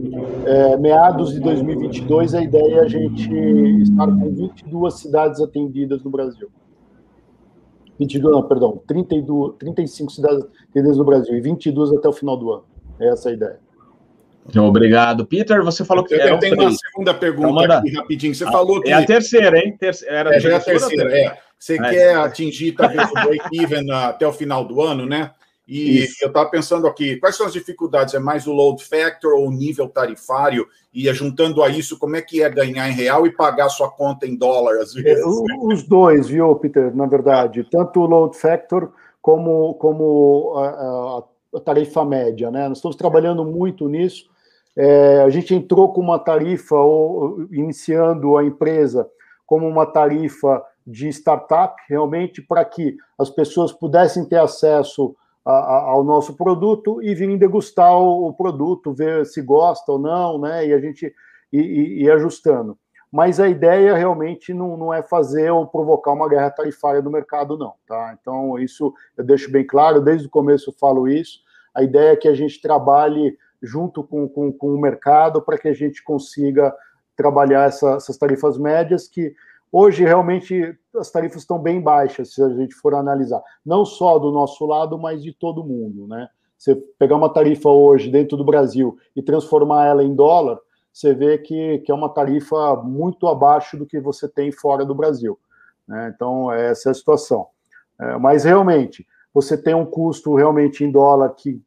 é, 0.45 0.77
meados 0.77 1.31
de 1.31 1.39
2022, 1.39 2.35
a 2.35 2.41
ideia 2.41 2.75
é 2.75 2.79
a 2.81 2.87
gente 2.87 3.33
estar 3.81 4.07
com 4.07 4.29
22 4.29 4.93
cidades 4.93 5.39
atendidas 5.39 6.03
no 6.03 6.11
Brasil. 6.11 6.49
22, 7.97 8.35
não, 8.35 8.43
perdão, 8.43 8.81
32, 8.85 9.55
35 9.57 10.11
cidades 10.11 10.45
atendidas 10.69 10.97
no 10.97 11.05
Brasil 11.05 11.35
e 11.37 11.39
22 11.39 11.93
até 11.93 12.09
o 12.09 12.13
final 12.13 12.35
do 12.35 12.51
ano. 12.51 12.63
É 12.99 13.07
essa 13.07 13.29
a 13.29 13.31
ideia. 13.31 13.59
Obrigado. 14.59 15.25
Peter, 15.25 15.63
você 15.63 15.85
falou 15.85 16.03
que. 16.03 16.13
Eu 16.13 16.39
tenho 16.39 16.59
uma 16.59 16.71
segunda 16.71 17.13
pergunta 17.13 17.63
então, 17.63 17.77
aqui, 17.77 17.91
rapidinho. 17.93 18.35
Você 18.35 18.43
ah, 18.43 18.51
falou 18.51 18.81
que. 18.81 18.89
É 18.89 18.93
a 18.93 19.05
terceira, 19.05 19.57
hein? 19.57 19.75
Terceira, 19.77 20.15
era 20.15 20.35
é, 20.35 20.39
já 20.39 20.49
é 20.49 20.55
a 20.55 20.59
terceira, 20.59 21.17
é. 21.17 21.37
Você 21.57 21.75
é. 21.75 21.89
quer 21.89 22.15
atingir, 22.15 22.71
talvez, 22.71 23.09
o 23.09 23.13
break-even 23.13 23.91
até 23.91 24.25
o 24.25 24.33
final 24.33 24.65
do 24.65 24.81
ano, 24.81 25.05
né? 25.05 25.31
E 25.67 25.99
Isso. 26.03 26.17
eu 26.21 26.27
estava 26.27 26.49
pensando 26.49 26.87
aqui, 26.87 27.17
quais 27.17 27.35
são 27.35 27.45
as 27.45 27.53
dificuldades? 27.53 28.13
É 28.13 28.19
mais 28.19 28.47
o 28.47 28.51
load 28.51 28.83
factor 28.83 29.33
ou 29.33 29.47
o 29.47 29.51
nível 29.51 29.87
tarifário? 29.87 30.67
E 30.93 31.11
juntando 31.13 31.63
a 31.63 31.69
isso, 31.69 31.97
como 31.97 32.17
é 32.17 32.21
que 32.21 32.41
é 32.41 32.49
ganhar 32.49 32.89
em 32.89 32.93
real 32.93 33.25
e 33.25 33.31
pagar 33.31 33.69
sua 33.69 33.89
conta 33.89 34.27
em 34.27 34.35
dólar, 34.35 34.81
às 34.81 34.93
é, 34.97 35.01
vezes? 35.01 35.23
Os 35.61 35.83
dois, 35.83 36.27
viu, 36.27 36.53
Peter? 36.55 36.93
Na 36.93 37.05
verdade, 37.05 37.63
tanto 37.63 38.01
o 38.01 38.05
load 38.05 38.35
factor 38.35 38.91
como, 39.21 39.75
como 39.75 40.55
a, 40.57 40.67
a, 40.67 41.23
a 41.57 41.59
tarifa 41.61 42.03
média, 42.03 42.49
né? 42.49 42.67
Nós 42.67 42.79
estamos 42.79 42.97
trabalhando 42.97 43.45
muito 43.45 43.87
nisso. 43.87 44.30
É, 44.75 45.21
a 45.21 45.29
gente 45.29 45.53
entrou 45.53 45.91
com 45.91 46.01
uma 46.01 46.19
tarifa, 46.19 46.75
ou, 46.75 47.47
iniciando 47.51 48.37
a 48.37 48.43
empresa, 48.43 49.09
como 49.45 49.67
uma 49.67 49.85
tarifa 49.85 50.63
de 50.85 51.09
startup, 51.09 51.75
realmente, 51.89 52.41
para 52.41 52.63
que 52.63 52.95
as 53.19 53.29
pessoas 53.29 53.71
pudessem 53.71 54.25
ter 54.25 54.37
acesso 54.37 55.15
a, 55.45 55.51
a, 55.51 55.81
ao 55.91 56.03
nosso 56.03 56.35
produto 56.35 57.01
e 57.01 57.13
virem 57.13 57.37
degustar 57.37 57.95
o, 57.97 58.27
o, 58.27 58.33
produto, 58.33 58.93
ver 58.93 59.25
se 59.25 59.41
gosta 59.41 59.91
ou 59.91 59.99
não, 59.99 60.39
né? 60.39 60.67
E 60.67 60.73
a 60.73 60.79
gente 60.79 61.13
ir, 61.51 62.09
ajustando. 62.11 62.77
Mas 63.11 63.39
a 63.41 63.49
ideia 63.49 63.93
realmente 63.95 64.53
não, 64.53 64.77
não 64.77 64.93
é 64.93 65.03
fazer 65.03 65.51
ou 65.51 65.67
provocar 65.67 66.13
uma 66.13 66.29
guerra 66.29 66.49
tarifária 66.49 67.01
no 67.01 67.11
mercado, 67.11 67.57
não, 67.57 67.73
tá? 67.85 68.15
Então, 68.19 68.57
isso 68.57 68.93
eu 69.17 69.23
deixo 69.23 69.51
bem 69.51 69.65
claro, 69.65 70.01
desde 70.01 70.27
o 70.27 70.31
começo 70.31 70.69
eu 70.69 70.75
falo 70.79 71.07
isso. 71.07 71.39
A 71.75 71.83
ideia 71.83 72.13
é 72.13 72.15
que 72.15 72.27
a 72.27 72.33
gente 72.33 72.61
trabalhe 72.61 73.37
junto 73.61 74.03
com, 74.03 74.27
com, 74.27 74.51
com 74.51 74.73
o 74.73 74.81
mercado 74.81 75.41
para 75.41 75.57
que 75.57 75.67
a 75.67 75.73
gente 75.73 76.03
consiga 76.03 76.73
trabalhar 77.15 77.67
essa, 77.67 77.95
essas 77.95 78.17
tarifas 78.17 78.57
médias 78.57 79.07
que 79.07 79.33
Hoje, 79.71 80.03
realmente, 80.03 80.77
as 80.97 81.09
tarifas 81.09 81.43
estão 81.43 81.57
bem 81.57 81.79
baixas, 81.79 82.33
se 82.33 82.43
a 82.43 82.49
gente 82.49 82.75
for 82.75 82.93
analisar. 82.93 83.41
Não 83.65 83.85
só 83.85 84.19
do 84.19 84.29
nosso 84.29 84.65
lado, 84.65 84.99
mas 84.99 85.23
de 85.23 85.31
todo 85.31 85.63
mundo, 85.63 86.07
né? 86.07 86.27
Você 86.57 86.75
pegar 86.99 87.15
uma 87.15 87.31
tarifa 87.31 87.69
hoje 87.69 88.11
dentro 88.11 88.35
do 88.35 88.43
Brasil 88.43 88.97
e 89.15 89.21
transformar 89.21 89.85
ela 89.85 90.03
em 90.03 90.13
dólar, 90.13 90.59
você 90.91 91.13
vê 91.13 91.37
que, 91.37 91.79
que 91.79 91.91
é 91.91 91.95
uma 91.95 92.09
tarifa 92.09 92.75
muito 92.75 93.27
abaixo 93.27 93.77
do 93.77 93.85
que 93.85 93.99
você 93.99 94.27
tem 94.27 94.51
fora 94.51 94.83
do 94.83 94.93
Brasil. 94.93 95.39
Né? 95.87 96.11
Então, 96.13 96.51
essa 96.51 96.89
é 96.89 96.91
a 96.91 96.93
situação. 96.93 97.47
É, 97.97 98.17
mas, 98.17 98.43
realmente, 98.43 99.07
você 99.33 99.57
tem 99.57 99.73
um 99.73 99.85
custo 99.85 100.35
realmente 100.35 100.83
em 100.83 100.91
dólar 100.91 101.29
que 101.29 101.61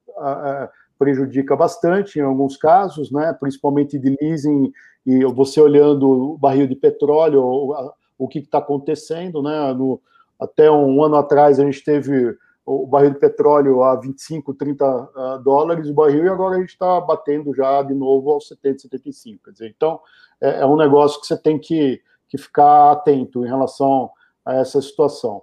prejudica 0.98 1.56
bastante 1.56 2.18
em 2.18 2.22
alguns 2.22 2.56
casos, 2.56 3.10
né? 3.10 3.36
principalmente 3.38 3.98
de 3.98 4.16
leasing 4.20 4.72
e 5.06 5.24
você 5.24 5.60
olhando 5.60 6.08
o 6.08 6.38
barril 6.38 6.66
de 6.66 6.74
petróleo, 6.74 7.42
o, 7.42 7.92
o 8.18 8.28
que 8.28 8.38
está 8.38 8.58
acontecendo, 8.58 9.42
né? 9.42 9.72
No, 9.74 10.00
até 10.40 10.70
um 10.70 11.02
ano 11.02 11.16
atrás 11.16 11.60
a 11.60 11.64
gente 11.64 11.84
teve 11.84 12.36
o 12.64 12.86
barril 12.86 13.10
de 13.10 13.18
petróleo 13.18 13.82
a 13.82 13.94
25, 13.96 14.54
30 14.54 14.84
uh, 14.86 15.38
dólares 15.42 15.88
o 15.88 15.94
barril, 15.94 16.24
e 16.24 16.28
agora 16.28 16.56
a 16.56 16.60
gente 16.60 16.70
está 16.70 16.98
batendo 17.00 17.54
já 17.54 17.82
de 17.82 17.92
novo 17.92 18.30
aos 18.30 18.48
70, 18.48 18.80
75. 18.80 19.44
Quer 19.44 19.50
dizer, 19.50 19.74
então 19.76 20.00
é, 20.40 20.60
é 20.60 20.66
um 20.66 20.76
negócio 20.76 21.20
que 21.20 21.26
você 21.26 21.36
tem 21.36 21.58
que, 21.58 22.00
que 22.28 22.38
ficar 22.38 22.92
atento 22.92 23.44
em 23.44 23.48
relação 23.48 24.10
a 24.44 24.54
essa 24.54 24.80
situação. 24.80 25.42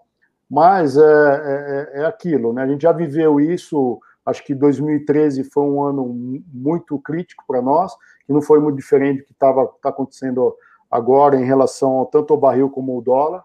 Mas 0.49 0.98
é, 0.98 1.02
é, 1.02 2.02
é 2.02 2.06
aquilo, 2.06 2.52
né? 2.52 2.64
A 2.64 2.68
gente 2.68 2.82
já 2.82 2.91
viveu 2.91 3.40
isso 3.40 4.02
Acho 4.26 4.43
que 4.43 4.53
2013 4.53 5.43
foi 5.45 5.64
um 5.64 5.84
ano 5.84 6.06
muito 6.53 6.99
crítico 6.99 7.43
para 7.48 7.61
nós, 7.61 7.93
que 8.26 8.34
não 8.34 8.41
foi 8.41 8.60
muito 8.60 8.76
diferente 8.76 9.22
do 9.22 9.26
que 9.26 9.34
estava 9.34 9.68
tá 9.81 9.89
acontecendo 9.89 10.56
agora 10.89 11.39
em 11.39 11.45
relação 11.45 11.91
ao, 11.91 12.06
tanto 12.06 12.34
ao 12.34 12.39
barril 12.39 12.69
como 12.69 12.93
ao 12.93 13.02
dólar. 13.02 13.43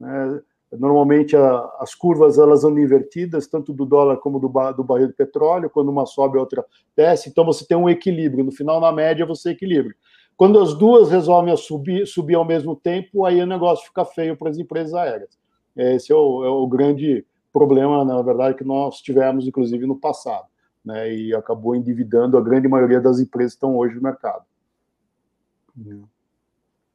Né? 0.00 0.40
Normalmente 0.72 1.36
a, 1.36 1.70
as 1.78 1.94
curvas 1.94 2.38
elas 2.38 2.64
andam 2.64 2.82
invertidas, 2.82 3.46
tanto 3.46 3.72
do 3.72 3.84
dólar 3.84 4.16
como 4.16 4.38
do, 4.38 4.48
do 4.48 4.84
barril 4.84 5.08
de 5.08 5.12
petróleo, 5.12 5.70
quando 5.70 5.90
uma 5.90 6.06
sobe 6.06 6.38
a 6.38 6.40
outra 6.40 6.64
desce, 6.96 7.28
então 7.28 7.44
você 7.44 7.66
tem 7.66 7.76
um 7.76 7.88
equilíbrio, 7.88 8.44
no 8.44 8.52
final, 8.52 8.80
na 8.80 8.92
média, 8.92 9.26
você 9.26 9.50
equilibra. 9.50 9.94
Quando 10.36 10.58
as 10.58 10.74
duas 10.74 11.10
resolvem 11.10 11.56
subir, 11.56 12.06
subir 12.06 12.34
ao 12.34 12.44
mesmo 12.44 12.74
tempo, 12.74 13.24
aí 13.24 13.40
o 13.40 13.46
negócio 13.46 13.86
fica 13.86 14.04
feio 14.04 14.36
para 14.36 14.50
as 14.50 14.58
empresas 14.58 14.94
aéreas. 14.94 15.38
Esse 15.76 16.12
é 16.12 16.14
o, 16.14 16.44
é 16.44 16.48
o 16.48 16.66
grande 16.66 17.24
problema, 17.54 18.04
na 18.04 18.20
verdade, 18.20 18.58
que 18.58 18.64
nós 18.64 19.00
tivemos, 19.00 19.46
inclusive, 19.46 19.86
no 19.86 19.96
passado, 19.96 20.46
né, 20.84 21.14
e 21.14 21.32
acabou 21.32 21.76
endividando 21.76 22.36
a 22.36 22.42
grande 22.42 22.66
maioria 22.66 23.00
das 23.00 23.20
empresas 23.20 23.52
que 23.52 23.58
estão 23.58 23.76
hoje 23.76 23.94
no 23.94 24.02
mercado. 24.02 24.42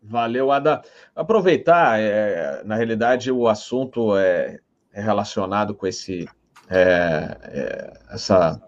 Valeu, 0.03 0.51
Ada. 0.51 0.81
Aproveitar, 1.15 1.99
é, 1.99 2.61
na 2.65 2.75
realidade, 2.75 3.31
o 3.31 3.47
assunto 3.47 4.17
é, 4.17 4.59
é 4.93 5.01
relacionado 5.01 5.73
com 5.73 5.87
esse, 5.87 6.27
é, 6.69 7.37
é 7.43 7.93
essa 8.11 8.61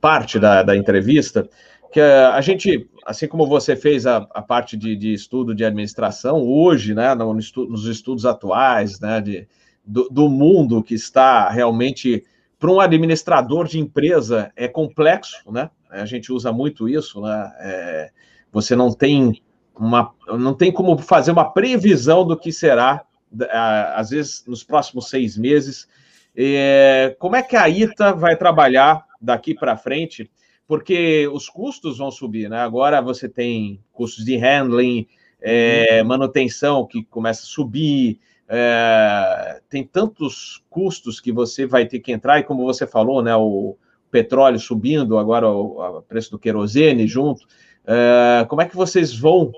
parte 0.00 0.40
da, 0.40 0.62
da 0.64 0.76
entrevista, 0.76 1.48
que 1.92 2.00
a 2.00 2.40
gente, 2.40 2.88
assim 3.06 3.26
como 3.26 3.46
você 3.46 3.74
fez 3.74 4.06
a, 4.06 4.18
a 4.34 4.42
parte 4.42 4.76
de, 4.76 4.94
de, 4.96 5.12
estudo 5.12 5.54
de 5.54 5.64
administração, 5.64 6.42
hoje, 6.42 6.94
né, 6.94 7.14
no, 7.14 7.32
nos 7.32 7.86
estudos 7.86 8.26
atuais, 8.26 9.00
né, 9.00 9.20
de, 9.20 9.48
do, 9.88 10.06
do 10.10 10.28
mundo 10.28 10.82
que 10.82 10.94
está 10.94 11.48
realmente 11.48 12.22
para 12.58 12.70
um 12.70 12.78
administrador 12.78 13.66
de 13.66 13.78
empresa 13.78 14.52
é 14.54 14.68
complexo, 14.68 15.50
né? 15.50 15.70
A 15.88 16.04
gente 16.04 16.30
usa 16.30 16.52
muito 16.52 16.88
isso, 16.88 17.22
né? 17.22 17.52
É, 17.60 18.10
você 18.52 18.76
não 18.76 18.92
tem 18.92 19.40
uma, 19.74 20.12
não 20.26 20.52
tem 20.52 20.70
como 20.70 20.98
fazer 20.98 21.30
uma 21.30 21.50
previsão 21.50 22.26
do 22.26 22.36
que 22.36 22.52
será, 22.52 23.02
às 23.94 24.10
vezes, 24.10 24.44
nos 24.46 24.62
próximos 24.62 25.08
seis 25.08 25.38
meses. 25.38 25.88
É, 26.36 27.16
como 27.18 27.36
é 27.36 27.42
que 27.42 27.56
a 27.56 27.68
ITA 27.68 28.12
vai 28.12 28.36
trabalhar 28.36 29.06
daqui 29.20 29.54
para 29.54 29.76
frente? 29.76 30.30
Porque 30.66 31.26
os 31.28 31.48
custos 31.48 31.96
vão 31.96 32.10
subir, 32.10 32.50
né? 32.50 32.60
Agora 32.60 33.00
você 33.00 33.26
tem 33.26 33.80
custos 33.92 34.24
de 34.24 34.36
handling, 34.36 35.06
é, 35.40 36.02
manutenção 36.02 36.86
que 36.86 37.04
começa 37.04 37.42
a 37.42 37.46
subir, 37.46 38.20
é, 38.48 39.60
tem 39.68 39.84
tantos 39.84 40.64
custos 40.70 41.20
que 41.20 41.30
você 41.30 41.66
vai 41.66 41.86
ter 41.86 42.00
que 42.00 42.12
entrar, 42.12 42.38
e 42.38 42.44
como 42.44 42.64
você 42.64 42.86
falou, 42.86 43.22
né? 43.22 43.34
O 43.36 43.76
petróleo 44.10 44.58
subindo, 44.58 45.18
agora 45.18 45.48
o, 45.50 46.02
preço 46.02 46.30
do 46.30 46.38
querosene 46.38 47.06
junto. 47.06 47.46
É, 47.86 48.46
como 48.48 48.62
é 48.62 48.66
que 48.66 48.74
vocês 48.74 49.14
vão 49.14 49.52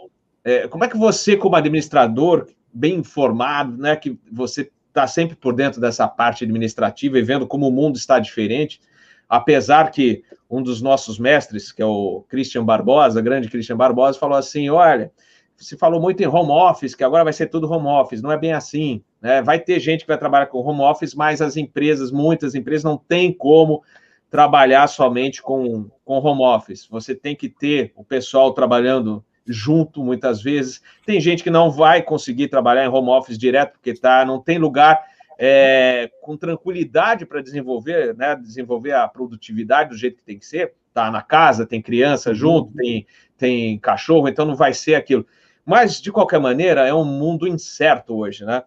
é, 0.45 0.67
como 0.69 0.85
é 0.85 0.89
que 0.89 0.97
você, 0.97 1.37
como 1.37 1.57
administrador, 1.57 2.47
bem 2.73 2.97
informado, 2.97 3.77
né, 3.77 3.97
que 3.97 4.19
você 4.31 4.71
está 4.89 5.07
sempre 5.07 5.37
por 5.37 5.55
dentro 5.55 5.81
dessa 5.81 6.09
parte 6.09 6.45
administrativa 6.45 7.19
e 7.19 7.23
vendo 7.23 7.47
como 7.47 7.69
o 7.69 7.73
mundo 7.73 7.97
está 7.97 8.19
diferente, 8.19 8.81
apesar 9.29 9.91
que 9.91 10.25
um 10.49 10.63
dos 10.63 10.83
nossos 10.83 11.19
mestres, 11.19 11.71
que 11.71 11.83
é 11.83 11.87
o 11.87 12.25
Christian 12.29 12.65
Barbosa, 12.65 13.21
grande 13.21 13.49
Christian 13.49 13.77
Barbosa, 13.77 14.19
falou 14.19 14.37
assim: 14.37 14.69
olha, 14.69 15.13
se 15.61 15.77
falou 15.77 16.01
muito 16.01 16.23
em 16.23 16.27
home 16.27 16.51
office, 16.51 16.95
que 16.95 17.05
agora 17.05 17.23
vai 17.23 17.33
ser 17.33 17.47
tudo 17.47 17.71
home 17.71 17.87
office, 17.87 18.23
não 18.23 18.33
é 18.33 18.39
bem 18.39 18.53
assim. 18.53 19.05
Né? 19.21 19.43
Vai 19.43 19.61
ter 19.61 19.79
gente 19.79 20.01
que 20.01 20.09
vai 20.09 20.19
trabalhar 20.19 20.47
com 20.47 20.59
home 20.59 20.81
office, 20.81 21.15
mas 21.15 21.43
as 21.43 21.57
empresas, 21.57 22.11
muitas 22.11 22.55
empresas, 22.55 22.83
não 22.83 22.97
têm 22.97 23.33
como 23.33 23.83
trabalhar 24.31 24.87
somente 24.87 25.43
com, 25.43 25.91
com 26.05 26.19
home 26.19 26.43
office. 26.43 26.87
Você 26.87 27.15
tem 27.15 27.37
que 27.37 27.49
ter 27.49 27.93
o 27.95 28.03
pessoal 28.03 28.53
trabalhando 28.55 29.23
junto 29.47 30.03
muitas 30.03 30.43
vezes. 30.43 30.81
Tem 31.05 31.21
gente 31.21 31.43
que 31.43 31.51
não 31.51 31.71
vai 31.71 32.03
conseguir 32.03 32.49
trabalhar 32.49 32.85
em 32.85 32.89
home 32.89 33.11
office 33.11 33.37
direto 33.37 33.73
porque 33.73 33.93
tá, 33.93 34.25
não 34.25 34.41
tem 34.41 34.57
lugar 34.57 35.05
é, 35.39 36.11
com 36.23 36.37
tranquilidade 36.37 37.27
para 37.27 37.43
desenvolver, 37.43 38.15
né, 38.17 38.37
desenvolver 38.37 38.93
a 38.93 39.09
produtividade 39.09 39.91
do 39.91 39.97
jeito 39.97 40.17
que 40.17 40.25
tem 40.25 40.39
que 40.39 40.47
ser. 40.47 40.75
Tá 40.93 41.11
na 41.11 41.23
casa, 41.23 41.67
tem 41.67 41.81
criança 41.81 42.35
junto, 42.35 42.73
tem, 42.75 43.07
tem 43.37 43.79
cachorro, 43.79 44.29
então 44.29 44.45
não 44.45 44.57
vai 44.57 44.75
ser 44.75 44.95
aquilo. 44.97 45.27
Mas, 45.65 46.01
de 46.01 46.11
qualquer 46.11 46.41
maneira, 46.41 46.87
é 46.87 46.95
um 46.95 47.05
mundo 47.05 47.47
incerto 47.47 48.17
hoje, 48.17 48.45
né? 48.45 48.63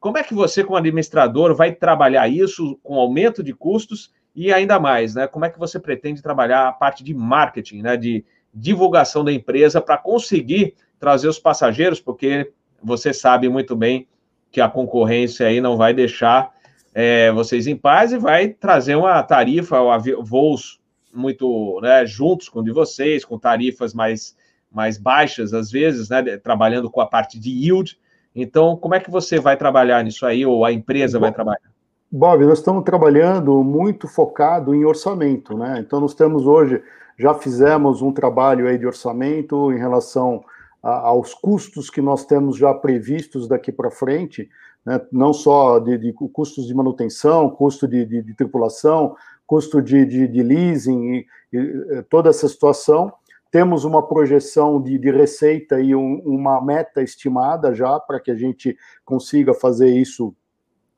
Como 0.00 0.16
é 0.16 0.22
que 0.22 0.34
você, 0.34 0.62
como 0.62 0.76
administrador, 0.76 1.54
vai 1.54 1.72
trabalhar 1.72 2.28
isso 2.28 2.78
com 2.82 2.94
aumento 2.94 3.42
de 3.42 3.52
custos 3.52 4.12
e 4.34 4.52
ainda 4.52 4.78
mais, 4.78 5.14
né? 5.14 5.26
Como 5.26 5.44
é 5.44 5.50
que 5.50 5.58
você 5.58 5.78
pretende 5.78 6.22
trabalhar 6.22 6.68
a 6.68 6.72
parte 6.72 7.02
de 7.02 7.12
marketing, 7.14 7.82
né? 7.82 7.96
De, 7.96 8.24
divulgação 8.58 9.24
da 9.24 9.32
empresa 9.32 9.80
para 9.80 9.96
conseguir 9.96 10.74
trazer 10.98 11.28
os 11.28 11.38
passageiros, 11.38 12.00
porque 12.00 12.52
você 12.82 13.12
sabe 13.12 13.48
muito 13.48 13.76
bem 13.76 14.06
que 14.50 14.60
a 14.60 14.68
concorrência 14.68 15.46
aí 15.46 15.60
não 15.60 15.76
vai 15.76 15.92
deixar 15.92 16.52
é, 16.94 17.30
vocês 17.30 17.66
em 17.66 17.76
paz 17.76 18.12
e 18.12 18.18
vai 18.18 18.48
trazer 18.48 18.96
uma 18.96 19.22
tarifa, 19.22 19.78
voos 20.20 20.80
muito 21.12 21.80
né, 21.82 22.04
juntos 22.06 22.48
com 22.48 22.62
de 22.62 22.72
vocês, 22.72 23.24
com 23.24 23.38
tarifas 23.38 23.94
mais, 23.94 24.36
mais 24.70 24.98
baixas, 24.98 25.54
às 25.54 25.70
vezes, 25.70 26.08
né, 26.08 26.36
trabalhando 26.36 26.90
com 26.90 27.00
a 27.00 27.06
parte 27.06 27.38
de 27.38 27.50
yield. 27.50 27.98
Então, 28.34 28.76
como 28.76 28.94
é 28.94 29.00
que 29.00 29.10
você 29.10 29.40
vai 29.40 29.56
trabalhar 29.56 30.02
nisso 30.04 30.26
aí, 30.26 30.44
ou 30.44 30.64
a 30.64 30.72
empresa 30.72 31.18
vai 31.18 31.32
trabalhar? 31.32 31.70
Bob, 32.10 32.44
nós 32.44 32.58
estamos 32.58 32.84
trabalhando 32.84 33.62
muito 33.62 34.08
focado 34.08 34.74
em 34.74 34.84
orçamento, 34.84 35.56
né? 35.56 35.78
Então, 35.80 36.00
nós 36.00 36.14
temos 36.14 36.46
hoje 36.46 36.82
já 37.18 37.34
fizemos 37.34 38.00
um 38.00 38.12
trabalho 38.12 38.68
aí 38.68 38.78
de 38.78 38.86
orçamento 38.86 39.72
em 39.72 39.78
relação 39.78 40.44
a, 40.82 41.08
aos 41.08 41.34
custos 41.34 41.90
que 41.90 42.00
nós 42.00 42.24
temos 42.24 42.56
já 42.56 42.72
previstos 42.72 43.48
daqui 43.48 43.72
para 43.72 43.90
frente, 43.90 44.48
né? 44.86 45.00
não 45.10 45.32
só 45.32 45.80
de, 45.80 45.98
de, 45.98 46.12
custos 46.12 46.66
de 46.66 46.74
manutenção, 46.74 47.50
custo 47.50 47.88
de, 47.88 48.06
de, 48.06 48.22
de 48.22 48.34
tripulação, 48.34 49.16
custo 49.46 49.82
de, 49.82 50.04
leasing, 50.42 51.14
e, 51.14 51.26
e, 51.52 52.02
toda 52.08 52.30
essa 52.30 52.46
situação. 52.46 53.12
Temos 53.50 53.84
uma 53.84 54.06
projeção 54.06 54.80
de, 54.80 54.98
receita 55.10 55.80
e 55.80 55.94
um, 55.94 56.20
uma 56.24 56.60
meta 56.60 57.02
estimada 57.02 57.74
já 57.74 57.98
para 57.98 58.20
que 58.20 58.30
a 58.30 58.34
gente 58.34 58.76
consiga 59.04 59.54
fazer 59.54 59.88
isso, 59.90 60.34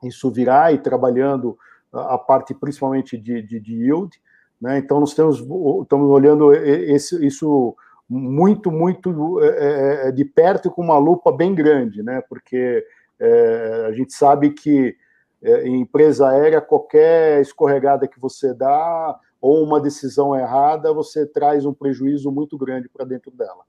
isso 0.03 0.29
virar 0.29 0.73
e 0.73 0.77
trabalhando 0.77 1.57
a 1.93 2.17
parte 2.17 2.53
principalmente 2.53 3.17
de, 3.17 3.41
de 3.41 3.73
yield. 3.73 4.19
Né? 4.59 4.77
Então, 4.77 4.99
nós 4.99 5.13
temos, 5.13 5.39
estamos 5.39 6.09
olhando 6.09 6.53
esse, 6.53 7.25
isso 7.25 7.75
muito, 8.07 8.69
muito 8.69 9.41
é, 9.41 9.47
é, 9.47 10.07
é, 10.07 10.11
de 10.11 10.25
perto 10.25 10.69
com 10.69 10.81
uma 10.81 10.97
lupa 10.97 11.31
bem 11.31 11.55
grande, 11.55 12.03
né? 12.03 12.21
porque 12.27 12.85
é, 13.17 13.85
a 13.87 13.91
gente 13.93 14.13
sabe 14.13 14.51
que 14.51 14.95
é, 15.41 15.65
em 15.65 15.81
empresa 15.81 16.29
aérea, 16.29 16.59
qualquer 16.59 17.41
escorregada 17.41 18.07
que 18.07 18.19
você 18.19 18.53
dá 18.53 19.17
ou 19.41 19.63
uma 19.63 19.81
decisão 19.81 20.35
errada, 20.35 20.93
você 20.93 21.25
traz 21.25 21.65
um 21.65 21.73
prejuízo 21.73 22.31
muito 22.31 22.57
grande 22.57 22.87
para 22.87 23.03
dentro 23.03 23.31
dela. 23.31 23.63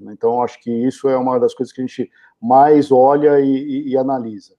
Então, 0.00 0.42
acho 0.42 0.60
que 0.60 0.70
isso 0.70 1.08
é 1.08 1.16
uma 1.16 1.38
das 1.38 1.54
coisas 1.54 1.72
que 1.72 1.82
a 1.82 1.86
gente 1.86 2.10
mais 2.40 2.90
olha 2.90 3.38
e, 3.40 3.46
e, 3.46 3.88
e 3.90 3.96
analisa. 3.96 4.54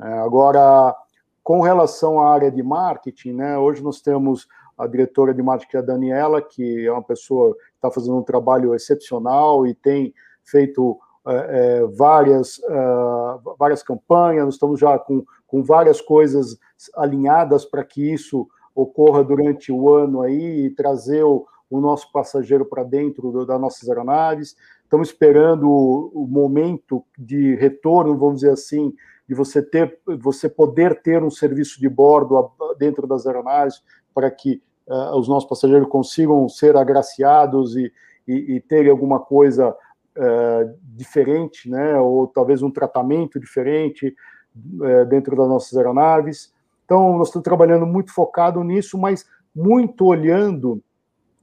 É, 0.00 0.18
agora, 0.20 0.94
com 1.42 1.60
relação 1.60 2.20
à 2.20 2.32
área 2.32 2.50
de 2.50 2.62
marketing, 2.62 3.32
né, 3.32 3.58
hoje 3.58 3.82
nós 3.82 4.00
temos 4.00 4.46
a 4.78 4.86
diretora 4.86 5.34
de 5.34 5.42
marketing, 5.42 5.76
a 5.76 5.82
Daniela, 5.82 6.40
que 6.42 6.86
é 6.86 6.92
uma 6.92 7.02
pessoa 7.02 7.54
que 7.54 7.60
está 7.74 7.90
fazendo 7.90 8.16
um 8.16 8.22
trabalho 8.22 8.74
excepcional 8.74 9.66
e 9.66 9.74
tem 9.74 10.14
feito 10.44 10.98
é, 11.26 11.80
é, 11.80 11.86
várias, 11.86 12.58
uh, 12.58 13.56
várias 13.58 13.82
campanhas, 13.82 14.44
nós 14.44 14.54
estamos 14.54 14.78
já 14.78 14.96
com, 14.96 15.24
com 15.46 15.62
várias 15.62 16.00
coisas 16.00 16.56
alinhadas 16.94 17.64
para 17.64 17.82
que 17.82 18.12
isso 18.12 18.46
ocorra 18.76 19.24
durante 19.24 19.72
o 19.72 19.90
ano 19.90 20.20
aí 20.20 20.66
e 20.66 20.70
trazer 20.70 21.24
o, 21.24 21.46
o 21.70 21.80
nosso 21.80 22.12
passageiro 22.12 22.66
para 22.66 22.84
dentro 22.84 23.32
do, 23.32 23.46
das 23.46 23.58
nossas 23.58 23.88
aeronaves. 23.88 24.54
Estamos 24.84 25.08
esperando 25.08 25.68
o, 25.68 26.12
o, 26.14 26.26
momento 26.28 27.02
de 27.18 27.56
retorno, 27.56 28.16
vamos 28.16 28.36
dizer 28.36 28.52
assim, 28.52 28.94
de 29.26 29.34
você 29.34 29.62
ter, 29.62 29.98
você 30.20 30.48
poder 30.48 31.02
ter 31.02 31.22
um 31.24 31.30
serviço 31.30 31.80
de 31.80 31.88
bordo 31.88 32.52
dentro 32.78 33.06
das 33.06 33.26
aeronaves 33.26 33.82
para 34.14 34.30
que 34.30 34.62
uh, 34.86 35.16
os 35.18 35.26
nossos 35.26 35.48
passageiros 35.48 35.88
consigam 35.88 36.46
ser 36.48 36.76
agraciados 36.76 37.74
e, 37.76 37.90
e, 38.28 38.56
e 38.56 38.60
terem 38.60 38.90
alguma 38.90 39.18
coisa 39.18 39.70
uh, 39.70 40.78
diferente, 40.82 41.68
né, 41.68 41.98
ou 41.98 42.26
talvez 42.26 42.62
um 42.62 42.70
tratamento 42.70 43.40
diferente 43.40 44.14
uh, 44.54 45.06
dentro 45.06 45.34
das 45.34 45.48
nossas 45.48 45.76
aeronaves. 45.76 46.54
Então, 46.86 47.18
nós 47.18 47.28
estamos 47.28 47.44
trabalhando 47.44 47.84
muito 47.84 48.14
focado 48.14 48.62
nisso, 48.62 48.96
mas 48.96 49.26
muito 49.54 50.06
olhando 50.06 50.80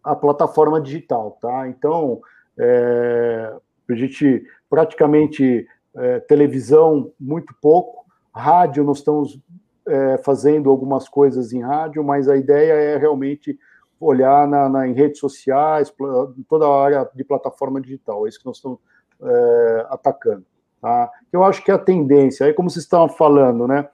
a 0.01 0.15
plataforma 0.15 0.81
digital, 0.81 1.37
tá? 1.41 1.67
Então, 1.67 2.21
é, 2.57 3.53
a 3.89 3.93
gente 3.93 4.43
praticamente 4.69 5.67
é, 5.95 6.19
televisão 6.21 7.11
muito 7.19 7.53
pouco, 7.61 8.05
rádio 8.33 8.83
nós 8.83 8.99
estamos 8.99 9.39
é, 9.87 10.17
fazendo 10.19 10.69
algumas 10.69 11.07
coisas 11.09 11.51
em 11.51 11.61
rádio, 11.61 12.03
mas 12.03 12.29
a 12.29 12.37
ideia 12.37 12.73
é 12.73 12.97
realmente 12.97 13.59
olhar 13.99 14.47
na, 14.47 14.67
na, 14.69 14.87
em 14.87 14.93
redes 14.93 15.19
sociais, 15.19 15.93
toda 16.47 16.65
a 16.65 16.83
área 16.83 17.09
de 17.13 17.23
plataforma 17.23 17.79
digital, 17.81 18.25
é 18.25 18.29
isso 18.29 18.39
que 18.39 18.45
nós 18.45 18.57
estamos 18.57 18.79
é, 19.21 19.87
atacando. 19.89 20.45
Tá? 20.81 21.09
Eu 21.31 21.43
acho 21.43 21.63
que 21.63 21.71
é 21.71 21.73
a 21.73 21.79
tendência, 21.79 22.45
aí 22.45 22.53
como 22.53 22.69
vocês 22.69 22.83
estavam 22.83 23.09
falando, 23.09 23.67
né? 23.67 23.87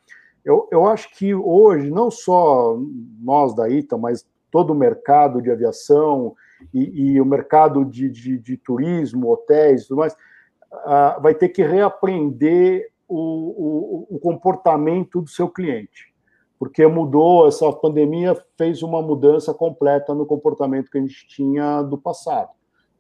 Eu, 0.44 0.68
eu 0.72 0.88
acho 0.88 1.14
que 1.16 1.34
hoje, 1.34 1.90
não 1.90 2.10
só 2.10 2.78
nós 3.22 3.54
da 3.54 3.70
ITA, 3.70 3.98
mas 3.98 4.26
todo 4.52 4.72
o 4.72 4.76
mercado 4.76 5.42
de 5.42 5.52
aviação 5.52 6.36
e, 6.74 7.14
e 7.14 7.22
o 7.22 7.26
mercado 7.26 7.86
de, 7.86 8.10
de, 8.10 8.38
de, 8.38 8.58
turismo, 8.58 9.32
hotéis 9.32 9.84
e 9.84 9.88
tudo 9.88 10.00
mais, 10.00 10.14
uh, 10.14 11.22
vai 11.22 11.34
ter 11.34 11.50
que 11.50 11.64
reaprender 11.64 12.90
o, 13.08 14.08
o, 14.10 14.16
o 14.16 14.20
comportamento 14.20 15.22
do 15.22 15.30
seu 15.30 15.50
cliente, 15.50 16.14
porque 16.58 16.86
mudou, 16.86 17.48
essa 17.48 17.72
pandemia 17.72 18.36
fez 18.58 18.84
uma 18.84 19.02
mudança 19.02 19.54
completa 19.54 20.14
no 20.14 20.26
comportamento 20.26 20.92
que 20.92 20.98
a 20.98 21.02
gente 21.02 21.28
tinha 21.28 21.82
do 21.82 21.98
passado, 21.98 22.52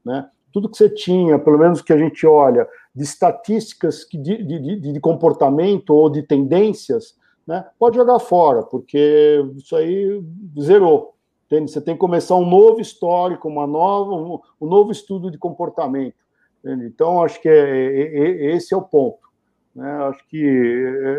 né? 0.03 0.30
Tudo 0.52 0.68
que 0.68 0.78
você 0.78 0.90
tinha, 0.90 1.38
pelo 1.38 1.60
menos 1.60 1.80
que 1.80 1.94
a 1.94 1.98
gente 1.98 2.26
olha, 2.26 2.68
de 2.95 3.03
estatísticas 3.03 4.07
de, 4.11 4.44
de, 4.44 4.94
de 4.94 4.99
comportamento 4.99 5.91
ou 5.91 6.10
de 6.10 6.24
tendências, 6.24 7.19
né, 7.49 7.65
pode 7.80 7.97
jogar 7.97 8.19
fora, 8.19 8.61
porque 8.61 9.43
isso 9.57 9.76
aí 9.76 10.23
zerou. 10.61 11.15
Entende? 11.47 11.71
Você 11.71 11.81
tem 11.81 11.95
que 11.95 11.99
começar 11.99 12.35
um 12.35 12.47
novo 12.47 12.80
histórico, 12.80 13.47
uma 13.47 13.65
nova, 13.65 14.11
um, 14.11 14.39
um 14.61 14.67
novo 14.67 14.91
estudo 14.91 15.31
de 15.31 15.38
comportamento. 15.39 16.13
Entende? 16.59 16.85
Então, 16.85 17.23
acho 17.23 17.41
que 17.41 17.49
é, 17.49 17.53
é, 17.53 18.19
é, 18.19 18.55
esse 18.55 18.71
é 18.71 18.77
o 18.77 18.84
ponto. 18.84 19.27
Né? 19.73 19.89
Acho 20.03 20.27
que 20.27 20.38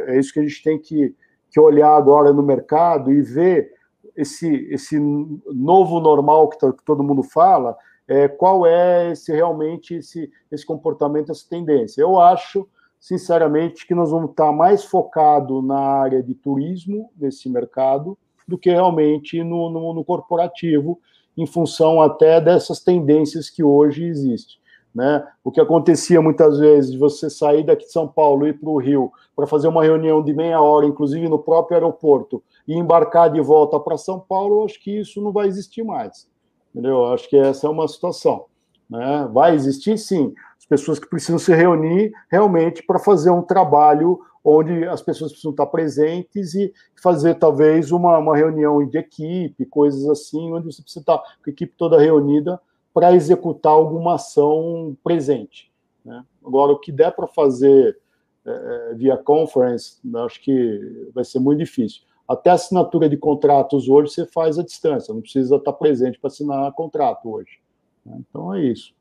é, 0.07 0.15
é 0.15 0.21
isso 0.21 0.33
que 0.33 0.39
a 0.39 0.43
gente 0.45 0.63
tem 0.63 0.79
que, 0.79 1.17
que 1.51 1.59
olhar 1.59 1.97
agora 1.97 2.33
no 2.33 2.45
mercado 2.45 3.11
e 3.11 3.21
ver 3.21 3.73
esse, 4.17 4.69
esse 4.71 5.01
novo 5.01 5.99
normal 5.99 6.49
que, 6.49 6.59
que 6.59 6.85
todo 6.85 7.03
mundo 7.03 7.25
fala, 7.25 7.77
é, 8.07 8.29
qual 8.29 8.65
é 8.65 9.11
esse 9.11 9.33
realmente 9.33 9.97
esse, 9.97 10.31
esse 10.49 10.65
comportamento, 10.65 11.33
essa 11.33 11.49
tendência. 11.51 12.01
Eu 12.01 12.21
acho, 12.21 12.69
sinceramente, 13.01 13.87
que 13.87 13.95
nós 13.95 14.11
vamos 14.11 14.31
estar 14.31 14.53
mais 14.53 14.85
focado 14.85 15.63
na 15.63 15.79
área 15.79 16.23
de 16.23 16.35
turismo 16.35 17.11
nesse 17.19 17.49
mercado 17.49 18.17
do 18.47 18.59
que 18.59 18.69
realmente 18.69 19.43
no, 19.43 19.71
no, 19.71 19.95
no 19.95 20.05
corporativo, 20.05 21.01
em 21.37 21.47
função 21.47 22.03
até 22.03 22.41
dessas 22.41 22.81
tendências 22.81 23.49
que 23.49 23.65
hoje 23.65 24.05
existem. 24.05 24.61
Né? 24.95 25.25
O 25.43 25.51
que 25.51 25.61
acontecia 25.61 26.21
muitas 26.21 26.59
vezes 26.59 26.93
de 26.93 26.99
você 26.99 27.31
sair 27.31 27.65
daqui 27.65 27.87
de 27.87 27.93
São 27.93 28.09
Paulo 28.09 28.47
e 28.47 28.51
ir 28.51 28.59
para 28.59 28.69
o 28.69 28.77
Rio 28.77 29.13
para 29.35 29.47
fazer 29.47 29.69
uma 29.69 29.85
reunião 29.85 30.23
de 30.23 30.35
meia 30.35 30.61
hora, 30.61 30.85
inclusive 30.85 31.29
no 31.29 31.39
próprio 31.39 31.77
aeroporto, 31.77 32.43
e 32.67 32.75
embarcar 32.75 33.33
de 33.33 33.41
volta 33.41 33.79
para 33.81 33.97
São 33.97 34.19
Paulo, 34.19 34.65
acho 34.65 34.83
que 34.83 34.99
isso 34.99 35.23
não 35.23 35.33
vai 35.33 35.47
existir 35.47 35.85
mais. 35.85 36.29
Entendeu? 36.71 36.97
Eu 36.97 37.07
acho 37.15 37.29
que 37.29 37.37
essa 37.37 37.67
é 37.67 37.71
uma 37.71 37.87
situação. 37.89 38.47
Né? 38.91 39.29
Vai 39.33 39.55
existir 39.55 39.97
sim 39.97 40.35
pessoas 40.71 41.01
que 41.01 41.11
precisam 41.11 41.37
se 41.37 41.53
reunir 41.53 42.13
realmente 42.31 42.81
para 42.81 43.01
fazer 43.01 43.29
um 43.31 43.43
trabalho 43.43 44.21
onde 44.43 44.87
as 44.87 45.03
pessoas 45.03 45.33
precisam 45.33 45.51
estar 45.51 45.67
presentes 45.67 46.55
e 46.55 46.73
fazer 47.03 47.35
talvez 47.35 47.91
uma, 47.91 48.17
uma 48.19 48.37
reunião 48.37 48.87
de 48.87 48.97
equipe, 48.97 49.67
coisas 49.67 50.09
assim, 50.09 50.53
onde 50.53 50.67
você 50.67 50.81
precisa 50.81 51.01
estar 51.01 51.19
com 51.19 51.51
a 51.51 51.51
equipe 51.51 51.75
toda 51.77 51.99
reunida 51.99 52.59
para 52.95 53.13
executar 53.13 53.73
alguma 53.73 54.15
ação 54.15 54.97
presente. 55.03 55.73
Né? 56.05 56.25
Agora, 56.47 56.71
o 56.71 56.79
que 56.79 56.93
der 56.93 57.11
para 57.11 57.27
fazer 57.27 57.99
é, 58.47 58.95
via 58.95 59.17
conference, 59.17 59.99
acho 60.25 60.41
que 60.41 61.11
vai 61.13 61.25
ser 61.25 61.41
muito 61.41 61.59
difícil. 61.59 62.03
Até 62.29 62.51
assinatura 62.51 63.09
de 63.09 63.17
contratos 63.17 63.89
hoje 63.89 64.13
você 64.13 64.25
faz 64.25 64.57
à 64.57 64.63
distância, 64.63 65.13
não 65.13 65.21
precisa 65.21 65.57
estar 65.57 65.73
presente 65.73 66.19
para 66.19 66.29
assinar 66.29 66.73
contrato 66.73 67.29
hoje. 67.29 67.59
Né? 68.07 68.21
Então 68.21 68.55
é 68.55 68.63
isso. 68.63 68.95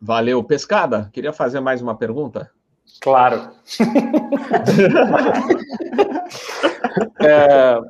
Valeu. 0.00 0.44
Pescada, 0.44 1.10
queria 1.12 1.32
fazer 1.32 1.58
mais 1.60 1.82
uma 1.82 1.96
pergunta? 1.96 2.50
Claro. 3.00 3.50
é, 7.20 7.80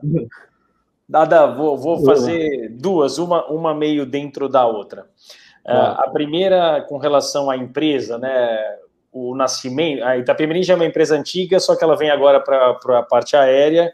Dada, 1.09 1.47
vou, 1.47 1.79
vou 1.79 2.05
fazer 2.05 2.69
duas, 2.69 3.17
uma, 3.17 3.47
uma 3.47 3.75
meio 3.75 4.05
dentro 4.05 4.47
da 4.47 4.67
outra. 4.67 5.07
Uh, 5.67 5.97
a 5.97 6.11
primeira, 6.13 6.85
com 6.87 6.99
relação 6.99 7.51
à 7.51 7.57
empresa, 7.57 8.19
né? 8.19 8.77
O 9.11 9.35
nascimento. 9.35 10.05
A 10.05 10.19
Itapemirim 10.19 10.63
já 10.63 10.75
é 10.75 10.77
uma 10.77 10.85
empresa 10.85 11.17
antiga, 11.17 11.59
só 11.59 11.75
que 11.75 11.83
ela 11.83 11.97
vem 11.97 12.11
agora 12.11 12.41
para 12.41 12.99
a 12.99 13.03
parte 13.03 13.37
aérea 13.37 13.91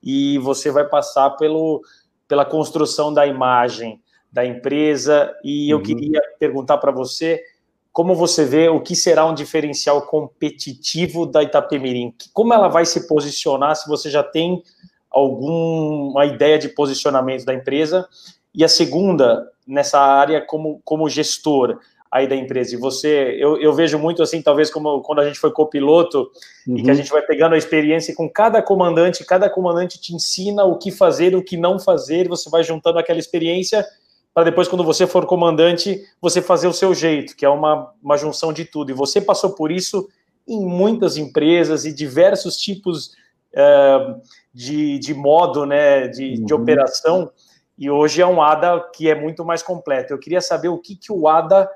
e 0.00 0.38
você 0.38 0.70
vai 0.70 0.84
passar 0.84 1.30
pelo, 1.30 1.82
pela 2.28 2.44
construção 2.44 3.12
da 3.12 3.26
imagem 3.26 4.00
da 4.30 4.46
empresa. 4.46 5.34
E 5.42 5.68
eu 5.68 5.78
uhum. 5.78 5.82
queria 5.82 6.20
perguntar 6.38 6.78
para 6.78 6.92
você 6.92 7.42
como 7.92 8.14
você 8.14 8.44
vê 8.44 8.68
o 8.68 8.80
que 8.80 8.96
será 8.96 9.26
um 9.26 9.34
diferencial 9.34 10.02
competitivo 10.02 11.26
da 11.26 11.42
Itapemirim? 11.42 12.14
Como 12.32 12.54
ela 12.54 12.68
vai 12.68 12.86
se 12.86 13.06
posicionar 13.06 13.76
se 13.76 13.86
você 13.86 14.08
já 14.08 14.22
tem 14.22 14.62
alguma 15.10 16.24
ideia 16.24 16.58
de 16.58 16.70
posicionamento 16.70 17.44
da 17.44 17.52
empresa. 17.52 18.08
E 18.54 18.64
a 18.64 18.68
segunda, 18.68 19.46
nessa 19.66 20.00
área 20.00 20.40
como, 20.40 20.80
como 20.84 21.08
gestor 21.08 21.78
aí 22.10 22.26
da 22.26 22.36
empresa. 22.36 22.74
E 22.74 22.78
você, 22.78 23.36
eu, 23.38 23.58
eu 23.58 23.72
vejo 23.72 23.98
muito 23.98 24.22
assim, 24.22 24.42
talvez 24.42 24.70
como 24.70 25.00
quando 25.00 25.20
a 25.20 25.26
gente 25.26 25.38
foi 25.38 25.50
copiloto 25.50 26.30
uhum. 26.66 26.76
e 26.76 26.82
que 26.82 26.90
a 26.90 26.92
uhum. 26.92 26.98
gente 26.98 27.10
vai 27.10 27.22
pegando 27.22 27.54
a 27.54 27.58
experiência 27.58 28.14
com 28.14 28.28
cada 28.28 28.60
comandante, 28.60 29.24
cada 29.24 29.48
comandante 29.48 29.98
te 29.98 30.14
ensina 30.14 30.64
o 30.64 30.78
que 30.78 30.90
fazer, 30.90 31.34
o 31.34 31.42
que 31.42 31.56
não 31.56 31.78
fazer, 31.78 32.28
você 32.28 32.50
vai 32.50 32.62
juntando 32.62 32.98
aquela 32.98 33.18
experiência 33.18 33.86
para 34.34 34.44
depois, 34.44 34.66
quando 34.66 34.84
você 34.84 35.06
for 35.06 35.26
comandante, 35.26 36.02
você 36.20 36.40
fazer 36.40 36.66
o 36.66 36.72
seu 36.72 36.94
jeito, 36.94 37.36
que 37.36 37.44
é 37.44 37.48
uma, 37.48 37.92
uma 38.02 38.16
junção 38.16 38.52
de 38.52 38.64
tudo. 38.64 38.90
E 38.90 38.94
você 38.94 39.20
passou 39.20 39.50
por 39.50 39.70
isso 39.70 40.08
em 40.48 40.64
muitas 40.64 41.16
empresas 41.16 41.84
e 41.84 41.92
diversos 41.92 42.56
tipos 42.56 43.14
uh, 43.52 44.20
de, 44.52 44.98
de 44.98 45.14
modo 45.14 45.66
né, 45.66 46.08
de, 46.08 46.38
uhum. 46.38 46.44
de 46.46 46.54
operação, 46.54 47.30
e 47.78 47.90
hoje 47.90 48.22
é 48.22 48.26
um 48.26 48.40
ADA 48.40 48.80
que 48.94 49.08
é 49.08 49.14
muito 49.14 49.44
mais 49.44 49.62
completo. 49.62 50.12
Eu 50.12 50.18
queria 50.18 50.40
saber 50.40 50.68
o 50.68 50.78
que, 50.78 50.94
que 50.94 51.12
o 51.12 51.28
ADA 51.28 51.68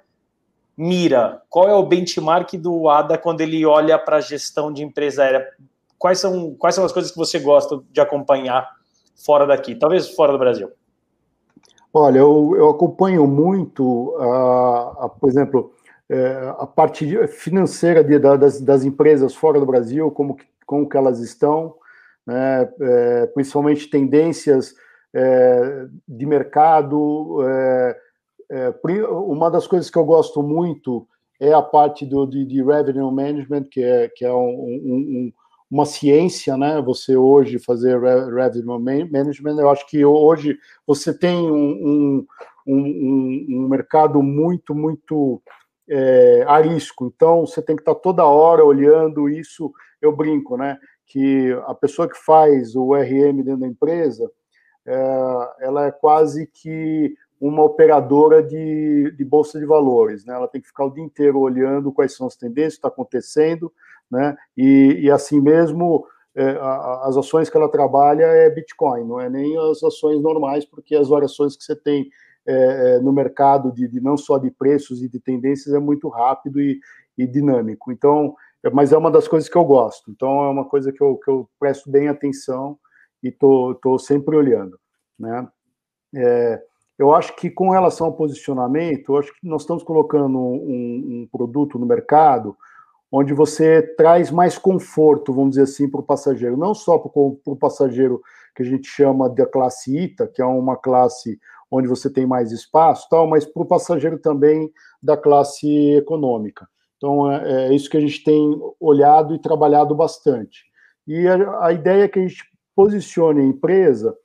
mira, 0.77 1.43
qual 1.49 1.69
é 1.69 1.74
o 1.74 1.83
benchmark 1.83 2.53
do 2.59 2.89
ADA 2.89 3.16
quando 3.16 3.41
ele 3.41 3.65
olha 3.65 3.99
para 3.99 4.16
a 4.16 4.20
gestão 4.20 4.73
de 4.73 4.83
empresa 4.83 5.23
aérea? 5.23 5.47
Quais 5.99 6.20
são, 6.20 6.55
quais 6.55 6.74
são 6.74 6.85
as 6.85 6.93
coisas 6.93 7.11
que 7.11 7.16
você 7.16 7.39
gosta 7.39 7.81
de 7.91 8.01
acompanhar 8.01 8.69
fora 9.16 9.47
daqui, 9.47 9.74
talvez 9.74 10.09
fora 10.11 10.33
do 10.33 10.39
Brasil? 10.39 10.70
Olha, 11.98 12.18
eu, 12.18 12.52
eu 12.55 12.68
acompanho 12.68 13.27
muito, 13.27 14.14
uh, 14.18 15.09
por 15.18 15.31
exemplo, 15.31 15.73
uh, 16.10 16.51
a 16.59 16.66
parte 16.66 17.27
financeira 17.28 18.05
de, 18.05 18.18
das, 18.18 18.60
das 18.60 18.85
empresas 18.85 19.35
fora 19.35 19.59
do 19.59 19.64
Brasil, 19.64 20.10
como, 20.10 20.36
como 20.66 20.86
que 20.86 20.94
elas 20.94 21.20
estão, 21.20 21.74
né, 22.27 22.70
é, 22.81 23.27
principalmente 23.28 23.89
tendências 23.89 24.74
é, 25.14 25.86
de 26.06 26.27
mercado. 26.27 27.39
É, 27.48 28.01
é 28.51 28.74
uma 29.09 29.51
das 29.51 29.66
coisas 29.66 29.89
que 29.89 29.97
eu 29.97 30.05
gosto 30.05 30.43
muito 30.43 31.09
é 31.40 31.55
a 31.55 31.62
parte 31.62 32.05
do, 32.05 32.27
de, 32.27 32.44
de 32.44 32.62
revenue 32.62 33.10
management, 33.10 33.64
que 33.70 33.82
é, 33.82 34.09
que 34.14 34.23
é 34.23 34.32
um, 34.35 34.36
um, 34.36 35.32
uma 35.70 35.84
ciência, 35.84 36.56
né? 36.56 36.80
Você 36.82 37.16
hoje 37.16 37.59
fazer 37.59 37.98
revenue 38.01 38.78
management, 39.10 39.59
eu 39.59 39.70
acho 39.70 39.86
que 39.88 40.05
hoje 40.05 40.59
você 40.86 41.16
tem 41.16 41.36
um, 41.36 42.26
um, 42.66 43.47
um 43.48 43.68
mercado 43.68 44.22
muito, 44.22 44.74
muito 44.74 45.43
é, 45.88 46.44
arisco, 46.47 47.06
então 47.06 47.47
você 47.47 47.62
tem 47.62 47.76
que 47.76 47.82
estar 47.82 47.94
toda 47.94 48.24
hora 48.24 48.64
olhando 48.64 49.28
isso. 49.28 49.72
Eu 50.01 50.14
brinco, 50.14 50.56
né? 50.56 50.78
que 51.06 51.52
a 51.66 51.74
pessoa 51.74 52.09
que 52.09 52.18
faz 52.18 52.74
o 52.74 52.94
RM 52.94 53.43
dentro 53.43 53.60
da 53.60 53.66
empresa, 53.66 54.30
é, 54.84 54.94
ela 55.60 55.86
é 55.86 55.93
quase 55.93 56.47
que 56.47 57.14
uma 57.40 57.62
operadora 57.62 58.43
de, 58.43 59.12
de, 59.12 59.24
bolsa 59.24 59.59
de 59.59 59.66
valores, 59.66 60.24
né? 60.24 60.34
Ela 60.34 60.48
tem 60.48 60.60
que 60.60 60.68
ficar 60.68 60.86
o 60.86 60.90
dia 60.90 61.05
inteiro 61.05 61.38
olhando 61.38 61.93
quais 61.93 62.14
são 62.14 62.26
as 62.26 62.34
tendências 62.34 62.74
está 62.74 62.88
acontecendo, 62.88 63.72
né? 64.11 64.37
E, 64.57 65.01
e 65.03 65.11
assim 65.11 65.41
mesmo 65.41 66.07
é, 66.35 66.51
a, 66.61 67.03
as 67.07 67.16
ações 67.16 67.49
que 67.49 67.57
ela 67.57 67.70
trabalha 67.70 68.24
é 68.24 68.51
Bitcoin, 68.51 69.05
não 69.05 69.20
é 69.20 69.28
nem 69.28 69.57
as 69.70 69.83
ações 69.83 70.20
normais, 70.20 70.65
porque 70.65 70.95
as 70.95 71.09
variações 71.09 71.57
que 71.57 71.65
você 71.65 71.74
tem 71.74 72.09
é, 72.47 72.97
é 72.97 72.99
no 73.01 73.12
mercado 73.12 73.73
de, 73.73 73.89
de, 73.89 74.01
não 74.01 74.16
só 74.16 74.39
de 74.39 74.51
preços 74.51 75.03
e 75.03 75.09
de 75.09 75.19
tendências 75.19 75.74
é 75.74 75.78
muito 75.78 76.09
rápido 76.09 76.61
e, 76.61 76.78
e 77.19 77.27
dinâmico. 77.27 77.91
Então 77.91 78.35
mas 78.73 78.93
é 78.93 78.99
uma 78.99 79.11
das 79.11 79.28
coisas 79.28 79.49
que 79.49 79.57
eu 79.57 79.65
gosto. 79.65 80.11
Então 80.11 80.45
é 80.45 80.49
uma 80.49 80.65
coisa 80.65 80.93
que 80.93 81.03
eu, 81.03 81.16
que 81.16 81.31
eu 81.31 81.49
presto 81.59 81.91
bem 81.91 82.09
atenção 82.09 82.78
e 83.23 83.31
tô, 83.31 83.74
tô 83.77 83.99
sempre 83.99 84.37
olhando, 84.37 84.78
né? 85.19 85.49
É, 86.15 86.62
eu 86.99 87.15
acho 87.15 87.37
que 87.37 87.51
com 87.51 87.70
relação 87.70 88.07
ao 88.07 88.12
posicionamento, 88.15 89.12
eu 89.12 89.19
acho 89.19 89.33
que 89.35 89.47
nós 89.47 89.62
estamos 89.62 89.83
colocando 89.83 90.39
um, 90.39 91.23
um 91.23 91.28
produto 91.31 91.78
no 91.78 91.85
mercado 91.85 92.57
onde 93.11 93.33
você 93.33 93.83
traz 93.97 94.31
mais 94.31 94.59
conforto, 94.59 95.33
vamos 95.33 95.51
dizer 95.51 95.62
assim, 95.62 95.89
para 95.89 96.01
o 96.01 96.05
passageiro, 96.05 96.57
não 96.57 96.74
só 96.74 96.99
para 96.99 97.11
o 97.15 97.57
passageiro 97.57 98.20
que 98.55 98.62
a 98.62 98.66
gente 98.66 98.89
chama 98.89 99.28
da 99.28 99.47
classe 99.47 99.97
ITA, 99.97 100.27
que 100.27 100.43
é 100.43 100.45
uma 100.45 100.77
classe 100.77 101.39
onde 101.70 101.89
você 101.89 102.11
tem 102.11 102.27
mais 102.27 102.53
espaço, 102.53 103.09
tal, 103.11 103.27
mas 103.27 103.45
para 103.45 103.62
o 103.62 103.66
passageiro 103.66 104.19
também 104.19 104.70
da 105.03 105.16
classe 105.16 105.69
econômica. 105.95 106.66
Então, 106.97 107.31
é, 107.31 107.69
é, 107.69 107.74
isso 107.74 107.91
que 107.91 107.97
a 107.97 108.01
gente 108.01 108.24
tem 108.24 108.59
olhado 108.81 109.35
e 109.35 109.41
trabalhado 109.41 109.95
bastante. 109.95 110.65
E 111.07 111.27
a, 111.28 111.66
a 111.66 111.73
ideia 111.73 112.05
é 112.05 112.09
que 112.09 112.19
a 112.19 112.23
gente 112.23 112.43
posicione 112.74 113.41
a 113.41 113.45
empresa 113.45 114.16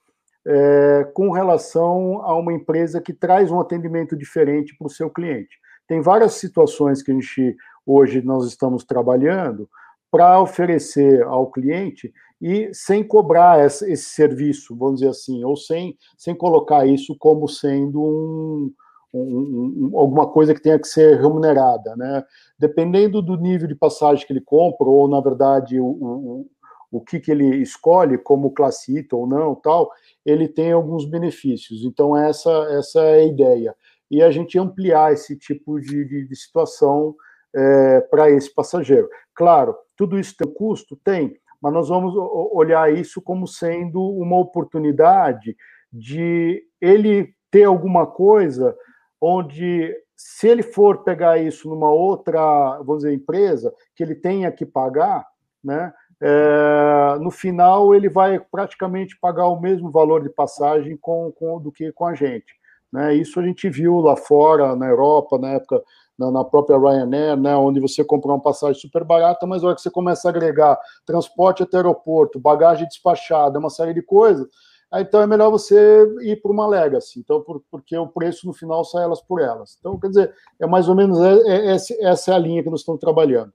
é, 0.45 1.10
com 1.14 1.32
relação 1.32 2.22
a 2.24 2.36
uma 2.36 2.53
empresa 2.53 3.02
que 3.02 3.14
traz 3.14 3.52
um 3.52 3.60
atendimento 3.60 4.16
diferente 4.16 4.76
para 4.78 4.88
o 4.88 4.90
seu 4.90 5.10
cliente. 5.10 5.60
Tem 5.88 6.02
várias 6.02 6.34
situações 6.34 7.03
que 7.03 7.12
a 7.12 7.14
gente 7.14 7.56
hoje 7.86 8.22
nós 8.22 8.45
estamos 8.45 8.84
trabalhando 8.84 9.70
para 10.12 10.41
oferecer 10.41 11.24
ao 11.24 11.49
cliente 11.49 12.14
e 12.41 12.70
sem 12.74 13.03
cobrar 13.03 13.64
esse, 13.66 13.95
serviço, 13.95 14.76
vamos 14.76 14.99
dizer 14.99 15.12
assim, 15.12 15.44
ou 15.44 15.56
sem, 15.56 15.98
sem 16.18 16.36
colocar 16.36 16.86
isso 16.86 17.16
como 17.18 17.48
sendo 17.48 18.02
um, 18.02 18.74
um, 19.14 19.90
um, 19.94 19.98
alguma 19.98 20.28
coisa 20.28 20.53
que 20.53 20.62
tenha 20.62 20.80
que 20.80 20.88
ser 20.88 21.22
remunerada, 21.22 21.95
né? 21.95 22.24
Dependendo 22.60 23.22
do 23.22 23.38
nível 23.38 23.68
de 23.68 23.76
passagem 23.76 24.26
que 24.26 24.34
ele 24.34 24.41
compra, 24.41 24.88
ou 24.88 25.08
na 25.08 25.22
verdade 25.22 25.80
o, 25.80 25.86
o, 25.86 26.48
o 26.91 26.99
que, 26.99 27.20
que 27.20 27.32
ele 27.32 27.58
escolhe 27.58 28.18
como 28.18 28.52
classe 28.52 28.98
ITA 28.98 29.16
ou 29.16 29.28
não, 29.28 29.56
tal, 29.56 29.90
ele 30.26 30.48
tem 30.48 30.72
alguns 30.72 31.06
benefícios. 31.06 31.86
Então 31.86 32.18
essa 32.18 32.49
essa 32.72 33.02
é 33.02 33.22
a 33.22 33.26
ideia 33.26 33.76
e 34.10 34.22
a 34.22 34.30
gente 34.30 34.60
ampliar 34.60 35.14
esse 35.14 35.38
tipo 35.38 35.80
de, 35.80 36.06
de, 36.06 36.28
de 36.28 36.36
situação 36.36 37.16
é, 37.53 38.02
para 38.02 38.30
esse 38.30 38.53
passageiro. 38.53 39.10
Claro, 39.34 39.76
tudo 39.95 40.19
isso 40.19 40.36
tem 40.38 40.52
custo, 40.52 40.95
tem, 41.03 41.38
mas 41.61 41.73
nós 41.73 41.90
vamos 41.90 42.14
olhar 42.52 42.91
isso 42.91 43.22
como 43.22 43.48
sendo 43.48 44.02
uma 44.02 44.38
oportunidade 44.40 45.56
de 45.91 46.64
ele 46.80 47.34
ter 47.52 47.65
alguma 47.65 48.07
coisa 48.07 48.76
onde 49.19 49.94
se 50.15 50.48
ele 50.48 50.64
for 50.64 51.03
pegar 51.03 51.38
isso 51.38 51.69
numa 51.69 51.91
outra, 51.91 52.78
vamos 52.84 53.03
dizer, 53.03 53.14
empresa, 53.14 53.73
que 53.95 54.03
ele 54.03 54.15
tenha 54.15 54.52
que 54.52 54.65
pagar, 54.65 55.28
né? 55.64 55.94
É, 56.23 57.18
no 57.19 57.32
final 57.32 57.95
ele 57.95 58.07
vai 58.07 58.40
praticamente 58.40 59.18
pagar 59.19 59.48
o 59.48 59.60
mesmo 59.60 59.90
valor 59.90 60.22
de 60.22 60.30
passagem 60.30 60.95
com, 60.95 61.32
com 61.32 61.60
do 61.60 61.72
que 61.72 61.91
com 61.91 62.06
a 62.06 62.14
gente. 62.14 62.53
Né? 62.91 63.15
Isso 63.15 63.39
a 63.39 63.43
gente 63.43 63.69
viu 63.69 63.99
lá 63.99 64.15
fora, 64.15 64.76
na 64.76 64.88
Europa, 64.88 65.38
na 65.38 65.49
época, 65.51 65.81
na, 66.18 66.31
na, 66.31 66.43
própria 66.43 66.77
Ryanair, 66.77 67.38
né? 67.38 67.55
onde 67.55 67.80
você 67.80 68.03
compra 68.03 68.31
uma 68.31 68.41
passagem 68.41 68.80
super 68.80 69.03
barata, 69.03 69.47
mas 69.47 69.61
na 69.61 69.69
hora 69.69 69.76
que 69.76 69.81
você 69.81 69.89
começa 69.89 70.27
a 70.27 70.31
agregar 70.31 70.77
transporte 71.05 71.63
até 71.63 71.77
aeroporto, 71.77 72.39
bagagem 72.39 72.88
despachada, 72.88 73.59
uma 73.59 73.69
série 73.69 73.93
de 73.93 74.01
coisas, 74.01 74.47
então 74.93 75.22
é 75.22 75.27
melhor 75.27 75.49
você 75.49 76.05
ir 76.22 76.41
para 76.41 76.51
uma 76.51 76.68
legacy, 76.68 77.19
então, 77.19 77.41
por, 77.41 77.63
porque 77.72 77.97
o 77.97 78.07
preço 78.07 78.45
no 78.45 78.53
final 78.53 78.84
sai 78.84 79.03
elas 79.05 79.22
por 79.22 79.39
elas. 79.39 79.77
Então, 79.80 79.97
quer 79.97 80.09
dizer, 80.09 80.35
é 80.59 80.68
mais 80.68 80.89
ou 80.89 80.95
menos 80.95 81.18
é, 81.22 81.72
é, 81.72 81.76
essa 81.76 82.31
é 82.31 82.35
a 82.35 82.38
linha 82.38 82.61
que 82.61 82.69
nós 82.69 82.81
estamos 82.81 82.99
trabalhando. 82.99 83.53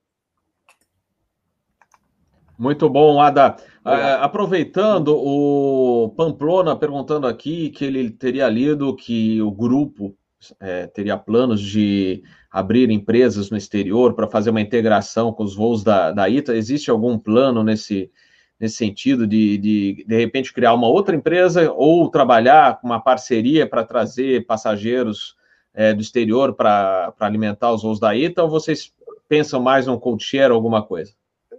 Muito 2.58 2.88
bom, 2.88 3.20
Ada. 3.20 3.56
É, 3.84 4.12
aproveitando, 4.14 5.14
o 5.14 6.08
Pamplona 6.16 6.74
perguntando 6.74 7.26
aqui 7.26 7.70
que 7.70 7.84
ele 7.84 8.10
teria 8.10 8.48
lido 8.48 8.96
que 8.96 9.40
o 9.42 9.50
grupo 9.50 10.16
é, 10.58 10.86
teria 10.86 11.16
planos 11.16 11.60
de 11.60 12.22
abrir 12.50 12.90
empresas 12.90 13.50
no 13.50 13.56
exterior 13.56 14.14
para 14.14 14.26
fazer 14.26 14.50
uma 14.50 14.60
integração 14.60 15.32
com 15.32 15.44
os 15.44 15.54
voos 15.54 15.84
da, 15.84 16.10
da 16.12 16.28
ITA. 16.28 16.56
Existe 16.56 16.90
algum 16.90 17.18
plano 17.18 17.62
nesse, 17.62 18.10
nesse 18.58 18.76
sentido 18.76 19.26
de, 19.26 19.58
de, 19.58 20.04
de 20.06 20.16
repente, 20.16 20.52
criar 20.52 20.72
uma 20.72 20.88
outra 20.88 21.14
empresa 21.14 21.70
ou 21.72 22.10
trabalhar 22.10 22.80
com 22.80 22.86
uma 22.86 23.00
parceria 23.00 23.68
para 23.68 23.84
trazer 23.84 24.46
passageiros 24.46 25.36
é, 25.74 25.92
do 25.92 26.00
exterior 26.00 26.54
para 26.54 27.12
alimentar 27.20 27.72
os 27.72 27.82
voos 27.82 28.00
da 28.00 28.16
ITA? 28.16 28.42
Ou 28.42 28.48
vocês 28.48 28.92
pensam 29.28 29.60
mais 29.60 29.86
num 29.86 29.98
code 29.98 30.24
share 30.24 30.50
ou 30.50 30.56
alguma 30.56 30.82
coisa? 30.82 31.12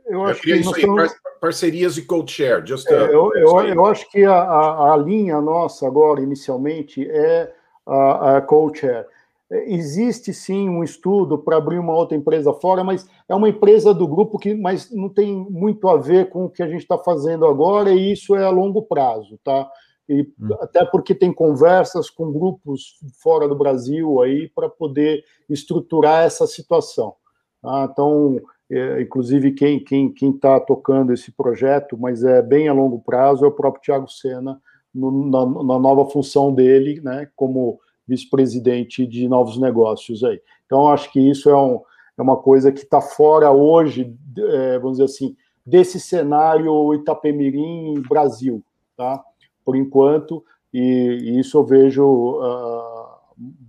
Eu 0.07 0.23
acho 0.25 0.39
eu 0.39 0.55
que 0.55 0.61
isso 0.61 0.75
aí, 0.75 0.81
estamos... 0.81 1.15
parcerias 1.39 1.97
e 1.97 2.05
code 2.05 2.31
share. 2.31 2.65
Just, 2.65 2.89
uh, 2.89 2.93
é, 2.93 3.05
eu, 3.13 3.31
eu, 3.35 3.59
eu, 3.61 3.85
acho 3.85 4.09
que 4.09 4.23
a, 4.23 4.33
a, 4.33 4.93
a, 4.93 4.97
linha 4.97 5.39
nossa 5.41 5.85
agora, 5.85 6.21
inicialmente, 6.21 7.07
é 7.09 7.53
a, 7.85 8.37
a 8.37 8.41
code 8.41 8.79
share. 8.79 9.05
Existe 9.49 10.33
sim 10.33 10.67
um 10.67 10.83
estudo 10.83 11.37
para 11.37 11.55
abrir 11.55 11.79
uma 11.79 11.93
outra 11.93 12.17
empresa 12.17 12.51
fora, 12.53 12.83
mas 12.83 13.07
é 13.29 13.35
uma 13.35 13.47
empresa 13.47 13.93
do 13.93 14.05
grupo 14.05 14.37
que 14.37 14.53
mas 14.53 14.91
não 14.91 15.07
tem 15.07 15.33
muito 15.49 15.87
a 15.87 15.95
ver 15.95 16.29
com 16.29 16.45
o 16.45 16.49
que 16.49 16.61
a 16.61 16.67
gente 16.67 16.81
está 16.81 16.97
fazendo 16.97 17.45
agora, 17.45 17.91
e 17.91 18.11
isso 18.11 18.35
é 18.35 18.43
a 18.43 18.49
longo 18.49 18.81
prazo, 18.81 19.39
tá? 19.43 19.69
E 20.09 20.21
hum. 20.39 20.49
até 20.59 20.85
porque 20.85 21.15
tem 21.15 21.31
conversas 21.33 22.09
com 22.09 22.31
grupos 22.31 22.97
fora 23.21 23.47
do 23.47 23.55
Brasil 23.55 24.21
aí 24.21 24.49
para 24.53 24.69
poder 24.69 25.23
estruturar 25.49 26.25
essa 26.25 26.45
situação. 26.45 27.15
Tá? 27.61 27.89
Então, 27.91 28.41
é, 28.69 29.01
inclusive 29.01 29.51
quem 29.51 29.79
quem 29.83 30.11
quem 30.11 30.31
está 30.31 30.59
tocando 30.59 31.13
esse 31.13 31.31
projeto, 31.31 31.97
mas 31.97 32.23
é 32.23 32.41
bem 32.41 32.67
a 32.67 32.73
longo 32.73 32.99
prazo, 32.99 33.45
é 33.45 33.47
o 33.47 33.51
próprio 33.51 33.81
Tiago 33.81 34.09
Sena 34.09 34.61
no, 34.93 35.29
na, 35.29 35.45
na, 35.63 35.79
nova 35.79 36.09
função 36.09 36.53
dele, 36.53 36.99
né, 37.01 37.29
como 37.35 37.79
vice-presidente 38.07 39.05
de 39.05 39.27
novos 39.27 39.57
negócios 39.57 40.23
aí. 40.23 40.41
Então 40.65 40.89
acho 40.89 41.11
que 41.11 41.19
isso 41.19 41.49
é, 41.49 41.55
um, 41.55 41.81
é 42.17 42.21
uma 42.21 42.37
coisa 42.37 42.71
que 42.71 42.79
está 42.79 43.01
fora 43.01 43.51
hoje, 43.51 44.15
é, 44.37 44.79
vamos 44.79 44.97
dizer 44.97 45.05
assim, 45.05 45.35
desse 45.65 45.99
cenário 45.99 46.93
Itapemirim 46.93 48.01
Brasil, 48.07 48.63
tá? 48.95 49.21
Por 49.65 49.75
enquanto, 49.75 50.43
e, 50.73 50.79
e 50.79 51.39
isso 51.39 51.57
eu 51.57 51.65
vejo 51.65 52.05
uh, 52.05 53.17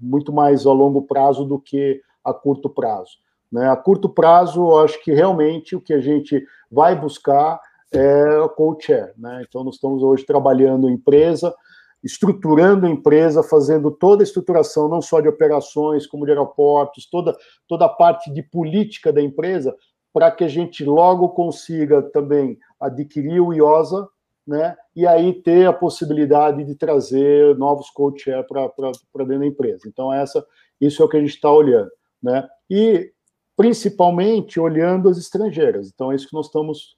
muito 0.00 0.32
mais 0.32 0.64
a 0.64 0.72
longo 0.72 1.02
prazo 1.02 1.44
do 1.44 1.58
que 1.58 2.00
a 2.24 2.32
curto 2.32 2.70
prazo. 2.70 3.18
Né? 3.50 3.68
A 3.68 3.76
curto 3.76 4.08
prazo, 4.08 4.60
eu 4.60 4.78
acho 4.78 5.02
que 5.02 5.12
realmente 5.12 5.74
o 5.74 5.80
que 5.80 5.92
a 5.92 6.00
gente 6.00 6.44
vai 6.70 6.98
buscar 6.98 7.60
é 7.92 8.38
o 8.38 8.48
co-chair. 8.48 9.12
Né? 9.16 9.44
Então, 9.48 9.64
nós 9.64 9.74
estamos 9.74 10.02
hoje 10.02 10.24
trabalhando 10.24 10.88
em 10.88 10.94
empresa, 10.94 11.54
estruturando 12.02 12.86
a 12.86 12.90
empresa, 12.90 13.42
fazendo 13.42 13.90
toda 13.90 14.22
a 14.22 14.24
estruturação, 14.24 14.88
não 14.88 15.00
só 15.00 15.20
de 15.20 15.28
operações, 15.28 16.06
como 16.06 16.24
de 16.24 16.30
aeroportos, 16.30 17.08
toda, 17.10 17.36
toda 17.66 17.86
a 17.86 17.88
parte 17.88 18.32
de 18.32 18.42
política 18.42 19.12
da 19.12 19.20
empresa, 19.20 19.74
para 20.12 20.30
que 20.30 20.44
a 20.44 20.48
gente 20.48 20.84
logo 20.84 21.30
consiga 21.30 22.02
também 22.02 22.58
adquirir 22.80 23.40
o 23.40 23.52
IOSA, 23.52 24.08
né? 24.46 24.74
E 24.96 25.06
aí 25.06 25.34
ter 25.42 25.66
a 25.66 25.72
possibilidade 25.72 26.64
de 26.64 26.74
trazer 26.74 27.54
novos 27.58 27.90
co-chair 27.90 28.46
para 28.46 29.24
dentro 29.24 29.40
da 29.40 29.46
empresa. 29.46 29.86
Então, 29.86 30.12
essa, 30.12 30.44
isso 30.80 31.02
é 31.02 31.04
o 31.04 31.08
que 31.08 31.18
a 31.18 31.20
gente 31.20 31.34
está 31.34 31.52
olhando, 31.52 31.90
né? 32.22 32.48
E 32.70 33.12
principalmente 33.58 34.60
olhando 34.60 35.08
as 35.08 35.18
estrangeiras. 35.18 35.90
Então, 35.92 36.12
é 36.12 36.14
isso 36.14 36.28
que 36.28 36.32
nós 36.32 36.46
estamos 36.46 36.96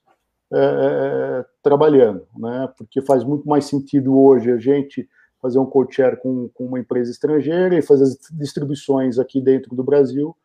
é, 0.52 0.58
é, 0.58 0.60
é, 0.60 1.44
trabalhando, 1.62 2.26
né? 2.36 2.68
Porque 2.76 3.00
faz 3.00 3.24
muito 3.24 3.48
mais 3.48 3.64
sentido 3.64 4.14
hoje 4.14 4.52
a 4.52 4.58
gente 4.58 5.08
fazer 5.40 5.58
um 5.58 5.64
co-chair 5.64 6.18
com, 6.20 6.50
com, 6.52 6.66
uma 6.66 6.78
empresa 6.78 7.10
estrangeira 7.10 7.78
e 7.78 7.80
fazer 7.80 8.02
as 8.02 8.18
distribuições 8.32 9.18
aqui 9.18 9.40
dentro 9.40 9.74
do 9.74 9.82
Brasil, 9.82 10.36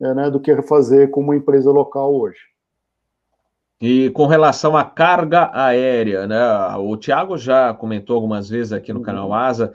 é, 0.00 0.14
né, 0.14 0.30
do 0.30 0.38
que 0.38 0.62
fazer 0.62 1.10
com 1.10 1.20
uma 1.20 1.34
empresa 1.34 1.72
local 1.72 2.14
hoje. 2.14 2.38
E 3.80 4.10
com 4.10 4.26
relação 4.26 4.76
à 4.76 4.84
carga 4.84 5.50
aérea, 5.52 6.24
né? 6.28 6.76
O 6.76 6.96
Tiago 6.96 7.36
já 7.36 7.74
comentou 7.74 8.14
algumas 8.14 8.48
vezes 8.48 8.72
aqui 8.72 8.92
no 8.92 9.00
uhum. 9.00 9.04
canal 9.04 9.32
Asa 9.32 9.74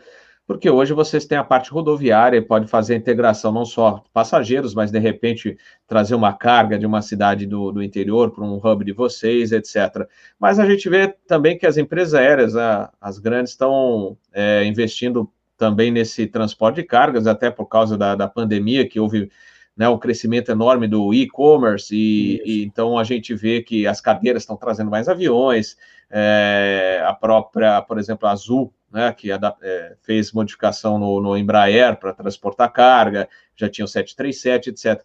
porque 0.50 0.68
hoje 0.68 0.94
vocês 0.94 1.28
têm 1.28 1.38
a 1.38 1.44
parte 1.44 1.70
rodoviária, 1.70 2.42
pode 2.42 2.66
fazer 2.66 2.96
a 2.96 2.98
integração 2.98 3.52
não 3.52 3.64
só 3.64 4.04
passageiros, 4.12 4.74
mas 4.74 4.90
de 4.90 4.98
repente 4.98 5.56
trazer 5.86 6.16
uma 6.16 6.34
carga 6.34 6.80
de 6.80 6.88
uma 6.88 7.04
cidade 7.04 7.46
do, 7.46 7.72
do 7.72 7.84
interior 7.84 8.32
para 8.32 8.44
um 8.44 8.56
hub 8.56 8.84
de 8.84 8.92
vocês, 8.92 9.52
etc. 9.52 10.08
Mas 10.40 10.58
a 10.58 10.66
gente 10.66 10.90
vê 10.90 11.08
também 11.28 11.56
que 11.56 11.68
as 11.68 11.78
empresas 11.78 12.16
aéreas, 12.16 12.56
a, 12.56 12.92
as 13.00 13.20
grandes, 13.20 13.52
estão 13.52 14.18
é, 14.34 14.66
investindo 14.66 15.32
também 15.56 15.92
nesse 15.92 16.26
transporte 16.26 16.78
de 16.78 16.84
cargas, 16.84 17.28
até 17.28 17.52
por 17.52 17.68
causa 17.68 17.96
da, 17.96 18.16
da 18.16 18.28
pandemia, 18.28 18.90
que 18.90 19.00
houve 19.00 19.30
né, 19.78 19.88
um 19.88 20.00
crescimento 20.00 20.50
enorme 20.50 20.88
do 20.88 21.14
e-commerce, 21.14 21.96
e, 21.96 22.42
e, 22.44 22.64
então 22.64 22.98
a 22.98 23.04
gente 23.04 23.36
vê 23.36 23.62
que 23.62 23.86
as 23.86 24.02
cadeiras 24.02 24.42
estão 24.42 24.58
trazendo 24.58 24.90
mais 24.90 25.08
aviões, 25.08 25.78
é, 26.10 27.04
a 27.06 27.14
própria, 27.14 27.84
por 27.84 28.00
exemplo, 28.00 28.28
a 28.28 28.32
Azul 28.32 28.74
né, 28.92 29.12
que 29.14 29.32
é, 29.32 29.96
fez 30.02 30.32
modificação 30.32 30.98
no, 30.98 31.22
no 31.22 31.38
Embraer 31.38 31.98
para 31.98 32.14
transportar 32.14 32.72
carga, 32.72 33.30
já 33.56 33.70
tinha 33.70 33.86
o 33.86 33.88
737, 33.88 34.70
etc. 34.70 35.04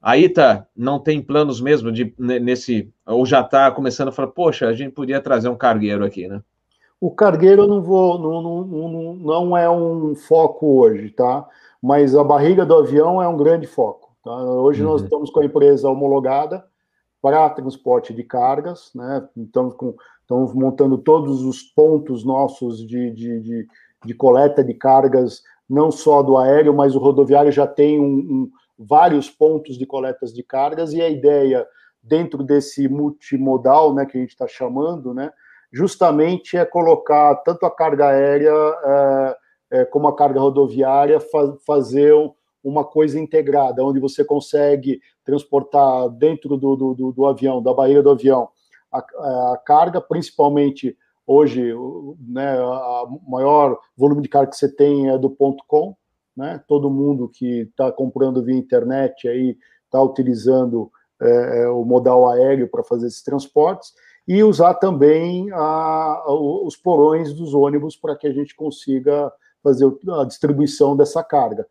A 0.00 0.16
ITA 0.16 0.66
não 0.76 0.98
tem 0.98 1.20
planos 1.20 1.60
mesmo 1.60 1.90
de 1.90 2.14
nesse, 2.18 2.92
ou 3.04 3.26
já 3.26 3.40
está 3.40 3.70
começando 3.70 4.08
a 4.08 4.12
falar, 4.12 4.28
poxa, 4.28 4.68
a 4.68 4.72
gente 4.72 4.92
podia 4.92 5.20
trazer 5.20 5.48
um 5.48 5.56
cargueiro 5.56 6.04
aqui, 6.04 6.28
né? 6.28 6.40
O 7.00 7.10
cargueiro 7.10 7.66
não 7.66 7.82
vou, 7.82 8.18
não, 8.18 8.64
não, 8.64 9.14
não, 9.14 9.56
é 9.56 9.68
um 9.68 10.14
foco 10.14 10.80
hoje, 10.80 11.10
tá? 11.10 11.46
Mas 11.82 12.14
a 12.14 12.24
barriga 12.24 12.64
do 12.64 12.74
avião 12.74 13.22
é 13.22 13.28
um 13.28 13.36
grande 13.36 13.66
foco. 13.66 14.16
Tá? 14.24 14.32
Hoje 14.32 14.82
uhum. 14.82 14.92
nós 14.92 15.02
estamos 15.02 15.30
com 15.30 15.40
a 15.40 15.44
empresa 15.44 15.88
homologada 15.90 16.64
para 17.20 17.50
transporte 17.50 18.14
de 18.14 18.22
cargas, 18.22 18.90
né? 18.94 19.28
Então, 19.36 19.70
com 19.70 19.94
Estamos 20.26 20.52
montando 20.52 20.98
todos 20.98 21.44
os 21.44 21.62
pontos 21.62 22.24
nossos 22.24 22.84
de, 22.84 23.12
de, 23.12 23.40
de, 23.40 23.66
de, 24.04 24.14
coleta 24.14 24.64
de 24.64 24.74
cargas, 24.74 25.40
não 25.70 25.92
só 25.92 26.20
do 26.20 26.36
aéreo, 26.36 26.74
mas 26.74 26.96
o 26.96 26.98
rodoviário 26.98 27.52
já 27.52 27.64
tem 27.64 28.00
um, 28.00 28.04
um, 28.04 28.50
vários 28.76 29.30
pontos 29.30 29.78
de 29.78 29.86
coletas 29.86 30.34
de 30.34 30.42
cargas, 30.42 30.92
e 30.92 31.00
a 31.00 31.08
ideia, 31.08 31.64
dentro 32.02 32.42
desse 32.42 32.88
multimodal 32.88 33.94
né, 33.94 34.04
que 34.04 34.18
a 34.18 34.20
gente 34.20 34.30
está 34.30 34.48
chamando, 34.48 35.14
né, 35.14 35.30
justamente 35.72 36.56
é 36.56 36.64
colocar 36.64 37.36
tanto 37.36 37.64
a 37.64 37.70
carga 37.70 38.08
aérea 38.08 38.50
é, 38.50 39.36
é, 39.70 39.84
como 39.84 40.08
a 40.08 40.16
carga 40.16 40.40
rodoviária, 40.40 41.20
fa 41.20 41.56
fazer 41.64 42.12
uma 42.64 42.84
coisa 42.84 43.16
integrada, 43.16 43.84
onde 43.84 44.00
você 44.00 44.24
consegue 44.24 45.00
transportar 45.24 46.08
dentro 46.08 46.56
do, 46.56 46.74
do, 46.74 46.94
do, 46.94 47.12
do 47.12 47.26
avião, 47.26 47.62
da 47.62 47.72
barreira 47.72 48.02
do 48.02 48.10
avião, 48.10 48.48
a, 48.92 48.98
a 48.98 49.58
carga, 49.64 50.00
principalmente 50.00 50.96
hoje, 51.26 51.72
né, 52.20 52.56
a 52.58 53.04
maior 53.26 53.78
volume 53.96 54.22
de 54.22 54.28
carga 54.28 54.50
que 54.50 54.56
você 54.56 54.68
tem 54.68 55.10
é 55.10 55.18
do 55.18 55.28
ponto 55.28 55.64
.com, 55.66 55.96
né? 56.36 56.62
Todo 56.68 56.90
mundo 56.90 57.28
que 57.28 57.62
está 57.62 57.90
comprando 57.90 58.44
via 58.44 58.54
internet 58.54 59.26
aí 59.26 59.56
está 59.84 60.00
utilizando 60.00 60.90
é, 61.20 61.62
é, 61.62 61.68
o 61.68 61.84
modal 61.84 62.28
aéreo 62.28 62.68
para 62.68 62.84
fazer 62.84 63.06
esses 63.06 63.22
transportes 63.22 63.92
e 64.28 64.42
usar 64.42 64.74
também 64.74 65.50
a, 65.52 65.56
a, 65.56 66.24
os 66.28 66.76
porões 66.76 67.32
dos 67.32 67.54
ônibus 67.54 67.96
para 67.96 68.14
que 68.14 68.26
a 68.26 68.32
gente 68.32 68.54
consiga 68.54 69.32
fazer 69.62 69.90
a 70.20 70.24
distribuição 70.24 70.96
dessa 70.96 71.24
carga. 71.24 71.66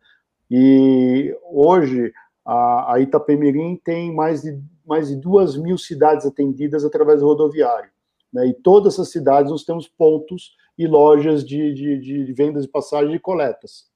E 0.50 1.36
hoje 1.50 2.12
a, 2.46 2.94
a 2.94 3.00
Itapemirim 3.00 3.76
tem 3.84 4.14
mais 4.14 4.42
de 4.42 4.58
mais 4.86 5.08
de 5.08 5.16
duas 5.16 5.56
mil 5.56 5.76
cidades 5.76 6.24
atendidas 6.24 6.84
através 6.84 7.20
do 7.20 7.26
rodoviário. 7.26 7.90
Né? 8.32 8.46
E 8.46 8.54
todas 8.54 8.94
essas 8.94 9.10
cidades 9.10 9.50
nós 9.50 9.64
temos 9.64 9.88
pontos 9.88 10.56
e 10.78 10.86
lojas 10.86 11.44
de, 11.44 11.74
de, 11.74 11.98
de 11.98 12.32
vendas 12.32 12.62
de 12.62 12.70
passagem 12.70 13.14
e 13.14 13.18
coletas. 13.18 13.90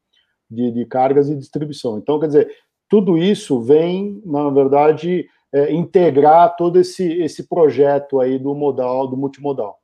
de, 0.51 0.73
de 0.73 0.85
cargas 0.85 1.31
e 1.31 1.37
distribuição. 1.37 1.97
Então, 1.97 2.19
quer 2.19 2.27
dizer, 2.27 2.51
tudo 2.89 3.17
isso 3.17 3.61
vem, 3.61 4.21
na 4.27 4.51
verdade, 4.51 5.29
é, 5.53 5.73
integrar 5.73 6.57
todo 6.57 6.79
esse, 6.79 7.05
esse 7.23 7.47
projeto 7.47 8.19
aí 8.21 8.39
do 8.39 8.55
modal, 8.55 9.07
do 9.07 9.17
multimodal. 9.17 9.79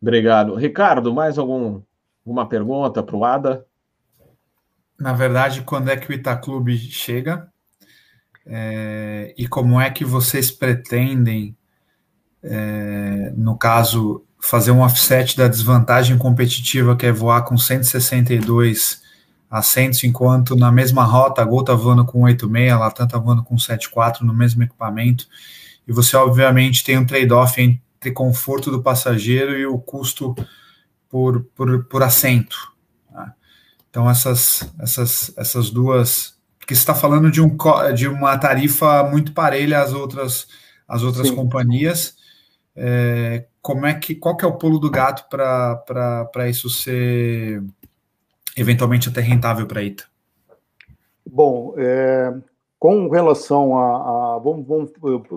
Obrigado. 0.00 0.54
Ricardo, 0.54 1.14
mais 1.14 1.38
algum, 1.38 1.80
alguma 2.24 2.46
pergunta 2.46 3.02
para 3.02 3.16
o 3.16 3.24
Ada? 3.24 3.66
Na 5.02 5.12
verdade, 5.12 5.62
quando 5.62 5.90
é 5.90 5.96
que 5.96 6.08
o 6.08 6.12
Itaclube 6.12 6.78
chega? 6.78 7.48
É, 8.46 9.34
e 9.36 9.48
como 9.48 9.80
é 9.80 9.90
que 9.90 10.04
vocês 10.04 10.48
pretendem, 10.48 11.56
é, 12.40 13.32
no 13.36 13.58
caso, 13.58 14.24
fazer 14.40 14.70
um 14.70 14.80
offset 14.80 15.36
da 15.36 15.48
desvantagem 15.48 16.16
competitiva 16.16 16.94
que 16.94 17.04
é 17.04 17.10
voar 17.10 17.42
com 17.42 17.58
162 17.58 19.02
assentos, 19.50 20.04
enquanto 20.04 20.54
na 20.54 20.70
mesma 20.70 21.02
rota 21.02 21.42
a 21.42 21.44
Gol 21.44 21.62
está 21.62 21.74
voando 21.74 22.04
com 22.04 22.22
86, 22.22 22.72
a 22.72 22.78
Latam 22.78 23.06
está 23.06 23.18
voando 23.18 23.42
com 23.42 23.58
74 23.58 24.24
no 24.24 24.32
mesmo 24.32 24.62
equipamento, 24.62 25.26
e 25.84 25.92
você 25.92 26.16
obviamente 26.16 26.84
tem 26.84 26.96
um 26.96 27.04
trade-off 27.04 27.60
entre 27.60 28.12
conforto 28.12 28.70
do 28.70 28.80
passageiro 28.80 29.58
e 29.58 29.66
o 29.66 29.80
custo 29.80 30.32
por, 31.10 31.42
por, 31.56 31.86
por 31.86 32.04
assento. 32.04 32.71
Então 33.92 34.08
essas, 34.08 34.72
essas, 34.80 35.34
essas 35.36 35.68
duas, 35.68 36.34
porque 36.58 36.74
você 36.74 36.80
está 36.80 36.94
falando 36.94 37.30
de, 37.30 37.42
um, 37.42 37.54
de 37.94 38.08
uma 38.08 38.38
tarifa 38.38 39.04
muito 39.04 39.34
parelha 39.34 39.80
às 39.80 39.92
outras, 39.92 40.48
às 40.88 41.02
outras 41.02 41.30
companhias, 41.30 42.16
é, 42.74 43.44
como 43.60 43.84
é 43.84 43.92
que, 43.92 44.14
qual 44.14 44.34
que 44.34 44.46
é 44.46 44.48
o 44.48 44.56
pulo 44.56 44.78
do 44.78 44.90
gato 44.90 45.28
para 45.28 46.48
isso 46.48 46.70
ser 46.70 47.62
eventualmente 48.56 49.10
até 49.10 49.20
rentável 49.20 49.66
para 49.66 49.80
a 49.80 49.84
ITA? 49.84 50.04
Bom, 51.26 51.74
é, 51.76 52.34
com 52.78 53.10
relação 53.10 53.78
a, 53.78 54.36
a 54.36 54.38
vamos, 54.38 54.66
vamos, 54.66 54.90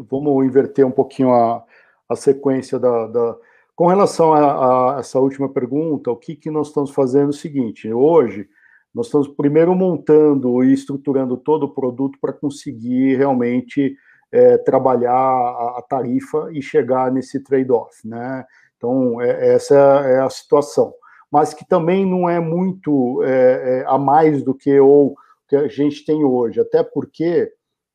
vamos, 0.10 0.46
inverter 0.46 0.88
um 0.88 0.92
pouquinho 0.92 1.34
a, 1.34 1.62
a 2.08 2.16
sequência 2.16 2.80
da, 2.80 3.08
da 3.08 3.36
com 3.76 3.88
relação 3.88 4.34
a, 4.34 4.96
a, 4.96 5.00
essa 5.00 5.20
última 5.20 5.50
pergunta, 5.50 6.12
o 6.12 6.16
que, 6.16 6.36
que 6.36 6.50
nós 6.50 6.68
estamos 6.68 6.92
fazendo 6.92 7.28
é 7.28 7.30
o 7.30 7.34
seguinte: 7.34 7.92
hoje 7.92 8.48
nós 8.94 9.08
estamos 9.08 9.28
primeiro 9.28 9.76
montando 9.76 10.64
e 10.64 10.74
estruturando 10.74 11.36
todo 11.38 11.64
o 11.64 11.74
produto 11.74 12.18
para 12.20 12.34
conseguir 12.34 13.18
realmente 13.18 13.96
é, 14.32 14.58
trabalhar 14.58 15.12
a, 15.12 15.80
a, 15.80 15.82
tarifa 15.88 16.50
e 16.52 16.62
chegar 16.62 17.12
nesse 17.12 17.42
trade-off, 17.44 18.08
né? 18.08 18.46
Então 18.78 19.22
é, 19.22 19.56
essa 19.56 19.76
é 19.76 20.20
a 20.20 20.30
situação 20.30 20.94
mas 21.36 21.54
que 21.54 21.68
também 21.68 22.06
não 22.06 22.30
é 22.30 22.40
muito 22.40 23.22
é, 23.24 23.82
é, 23.82 23.86
a 23.88 23.98
mais 23.98 24.42
do 24.42 24.54
que 24.54 24.80
o 24.80 25.16
que 25.50 25.56
a 25.58 25.68
gente 25.68 26.06
tem 26.06 26.24
hoje, 26.24 26.62
até 26.62 26.82
porque 26.82 27.52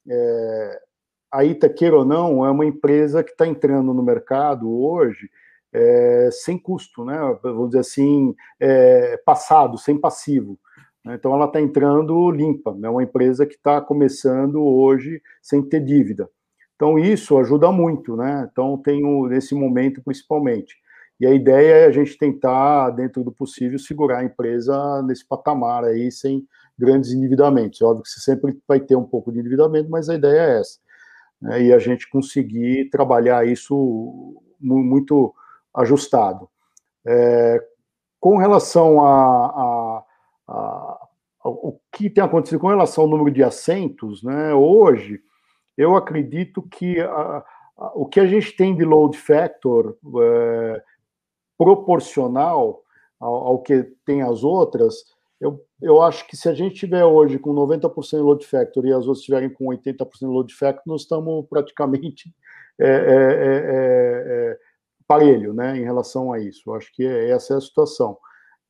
é, 0.06 0.80
a 1.32 1.42
Ita, 1.42 1.66
queira 1.70 1.96
ou 1.96 2.04
não, 2.04 2.44
é 2.44 2.50
uma 2.50 2.66
empresa 2.66 3.24
que 3.24 3.30
está 3.30 3.46
entrando 3.46 3.94
no 3.94 4.02
mercado 4.02 4.70
hoje 4.70 5.30
é, 5.72 6.28
sem 6.32 6.58
custo, 6.58 7.04
né? 7.04 7.18
vamos 7.42 7.68
dizer 7.70 7.80
assim, 7.80 8.34
é, 8.58 9.16
passado, 9.24 9.78
sem 9.78 9.98
passivo. 9.98 10.58
Né? 11.04 11.14
Então, 11.14 11.34
ela 11.34 11.46
está 11.46 11.60
entrando 11.60 12.30
limpa, 12.30 12.72
é 12.72 12.74
né? 12.74 12.88
uma 12.88 13.02
empresa 13.02 13.46
que 13.46 13.54
está 13.54 13.80
começando 13.80 14.62
hoje 14.62 15.22
sem 15.40 15.62
ter 15.62 15.80
dívida. 15.80 16.28
Então, 16.76 16.98
isso 16.98 17.38
ajuda 17.38 17.70
muito, 17.70 18.16
né? 18.16 18.48
Então, 18.50 18.78
tenho 18.78 19.26
nesse 19.26 19.54
momento, 19.54 20.02
principalmente. 20.02 20.76
E 21.20 21.26
a 21.26 21.34
ideia 21.34 21.74
é 21.74 21.86
a 21.86 21.90
gente 21.90 22.16
tentar, 22.16 22.88
dentro 22.90 23.22
do 23.22 23.30
possível, 23.30 23.78
segurar 23.78 24.20
a 24.20 24.24
empresa 24.24 25.02
nesse 25.02 25.26
patamar 25.26 25.84
aí, 25.84 26.10
sem 26.10 26.46
grandes 26.78 27.12
endividamentos. 27.12 27.82
É 27.82 27.84
óbvio 27.84 28.02
que 28.02 28.08
você 28.08 28.20
sempre 28.20 28.58
vai 28.66 28.80
ter 28.80 28.96
um 28.96 29.04
pouco 29.04 29.30
de 29.30 29.38
endividamento, 29.38 29.90
mas 29.90 30.08
a 30.08 30.14
ideia 30.14 30.40
é 30.40 30.60
essa. 30.60 30.78
Né? 31.42 31.64
E 31.64 31.72
a 31.74 31.78
gente 31.78 32.08
conseguir 32.08 32.88
trabalhar 32.88 33.46
isso 33.46 34.42
muito 34.58 35.34
ajustado. 35.74 36.48
É, 37.06 37.62
com 38.18 38.36
relação 38.36 39.04
a, 39.04 39.46
a, 39.46 40.04
a, 40.48 41.08
o 41.44 41.78
que 41.92 42.10
tem 42.10 42.22
acontecido 42.22 42.60
com 42.60 42.68
relação 42.68 43.04
ao 43.04 43.10
número 43.10 43.30
de 43.30 43.42
assentos, 43.42 44.22
né, 44.22 44.52
hoje, 44.52 45.20
eu 45.76 45.96
acredito 45.96 46.62
que 46.62 46.96
o 47.94 48.04
que 48.04 48.20
a 48.20 48.26
gente 48.26 48.54
tem 48.54 48.76
de 48.76 48.84
load 48.84 49.16
factor 49.16 49.96
é, 50.22 50.82
proporcional 51.56 52.82
ao, 53.18 53.34
ao, 53.34 53.62
que 53.62 53.84
tem 54.04 54.20
as 54.20 54.44
outras, 54.44 55.04
eu, 55.40 55.64
eu 55.80 56.02
acho 56.02 56.26
que 56.26 56.36
se 56.36 56.48
a 56.48 56.52
gente 56.52 56.74
tiver 56.74 57.04
hoje 57.04 57.38
com 57.38 57.54
90% 57.54 58.10
de 58.10 58.16
load 58.16 58.46
factor 58.46 58.84
e 58.84 58.92
as 58.92 59.06
outras 59.06 59.18
estiverem 59.18 59.48
com 59.48 59.66
80% 59.66 60.18
de 60.18 60.26
load 60.26 60.54
factor, 60.54 60.82
nós 60.86 61.02
estamos 61.02 61.46
praticamente 61.48 62.30
é, 62.78 62.88
é, 62.88 62.90
é, 62.90 63.62
é, 64.26 64.58
parelho 65.10 65.52
né, 65.52 65.76
em 65.76 65.82
relação 65.82 66.32
a 66.32 66.38
isso. 66.38 66.62
Eu 66.70 66.74
acho 66.76 66.92
que 66.92 67.04
essa 67.04 67.54
é 67.54 67.56
a 67.56 67.60
situação. 67.60 68.16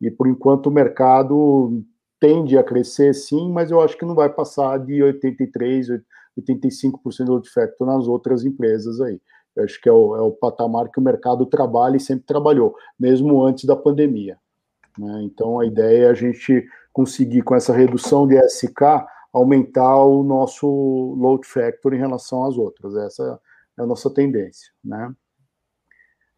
E 0.01 0.11
por 0.11 0.27
enquanto 0.27 0.69
o 0.69 0.71
mercado 0.71 1.85
tende 2.19 2.57
a 2.57 2.65
crescer 2.65 3.15
sim, 3.15 3.53
mas 3.53 3.71
eu 3.71 3.79
acho 3.79 3.95
que 3.99 4.07
não 4.07 4.15
vai 4.15 4.31
passar 4.31 4.79
de 4.79 4.95
83%, 5.01 6.01
85% 6.39 7.25
de 7.25 7.31
load 7.31 7.51
factor 7.51 7.87
nas 7.87 8.09
outras 8.09 8.43
empresas 8.43 9.03
aí. 9.03 9.21
Eu 9.55 9.65
acho 9.65 9.79
que 9.83 9.89
é 9.89 9.93
o, 9.93 10.17
é 10.17 10.23
o 10.23 10.31
patamar 10.31 10.89
que 10.91 10.99
o 10.99 11.03
mercado 11.03 11.45
trabalha 11.45 11.99
e 11.99 12.01
sempre 12.01 12.25
trabalhou, 12.25 12.75
mesmo 12.99 13.45
antes 13.45 13.67
da 13.67 13.77
pandemia. 13.77 14.39
Né? 14.99 15.23
Então, 15.25 15.61
a 15.61 15.67
ideia 15.67 16.07
é 16.07 16.09
a 16.09 16.15
gente 16.15 16.67
conseguir, 16.91 17.43
com 17.43 17.55
essa 17.55 17.75
redução 17.75 18.27
de 18.27 18.39
SK, 18.49 19.05
aumentar 19.31 20.03
o 20.05 20.23
nosso 20.23 20.67
load 21.19 21.47
factor 21.47 21.93
em 21.93 21.99
relação 21.99 22.47
às 22.47 22.57
outras. 22.57 22.97
Essa 22.97 23.39
é 23.79 23.83
a 23.83 23.87
nossa 23.87 24.09
tendência. 24.09 24.73
Né? 24.83 25.15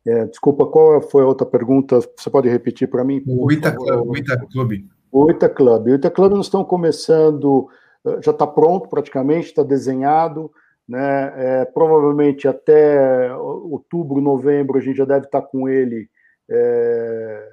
É, 0.07 0.25
desculpa, 0.27 0.67
qual 0.67 1.01
foi 1.01 1.23
a 1.23 1.27
outra 1.27 1.47
pergunta? 1.47 2.01
Você 2.17 2.29
pode 2.29 2.49
repetir 2.49 2.89
para 2.89 3.05
mim? 3.05 3.23
O 3.27 3.51
Ita, 3.53 3.77
o 3.79 4.17
Ita 4.17 4.37
Club. 4.51 4.85
O 5.13 5.31
Ita 5.31 5.49
Club. 5.49 5.87
O 5.87 5.95
Ita 5.95 6.11
Club 6.11 6.33
nós 6.33 6.47
estamos 6.47 6.67
começando, 6.67 7.69
eh, 8.05 8.19
já 8.23 8.33
está 8.33 8.47
pronto 8.47 8.89
praticamente, 8.89 9.47
está 9.47 9.63
desenhado, 9.63 10.51
né? 10.89 11.33
É, 11.37 11.65
provavelmente 11.67 12.49
até 12.49 13.35
outubro, 13.37 14.21
novembro, 14.21 14.79
a 14.79 14.81
gente 14.81 14.97
já 14.97 15.05
deve 15.05 15.27
estar 15.27 15.43
com 15.43 15.69
ele 15.69 16.09
é, 16.51 17.49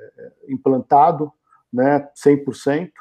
implantado, 0.47 1.31
né? 1.71 2.07
100%. 2.15 2.91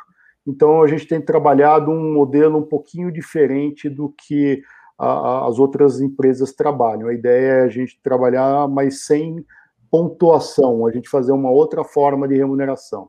Então, 0.47 0.83
a 0.83 0.87
gente 0.87 1.07
tem 1.07 1.20
trabalhado 1.20 1.91
um 1.91 2.12
modelo 2.12 2.59
um 2.59 2.62
pouquinho 2.62 3.11
diferente 3.11 3.89
do 3.89 4.11
que 4.11 4.62
a, 4.99 5.07
a, 5.07 5.49
as 5.49 5.59
outras 5.59 6.01
empresas 6.01 6.53
trabalham. 6.53 7.09
A 7.09 7.15
ideia 7.15 7.53
é 7.53 7.62
a 7.62 7.69
gente 7.69 8.01
trabalhar, 8.03 8.66
mas 8.69 9.07
sem 9.07 9.45
pontuação, 9.91 10.87
a 10.87 10.91
gente 10.91 11.09
fazer 11.09 11.33
uma 11.33 11.51
outra 11.51 11.85
forma 11.85 12.27
de 12.27 12.37
remuneração. 12.37 13.09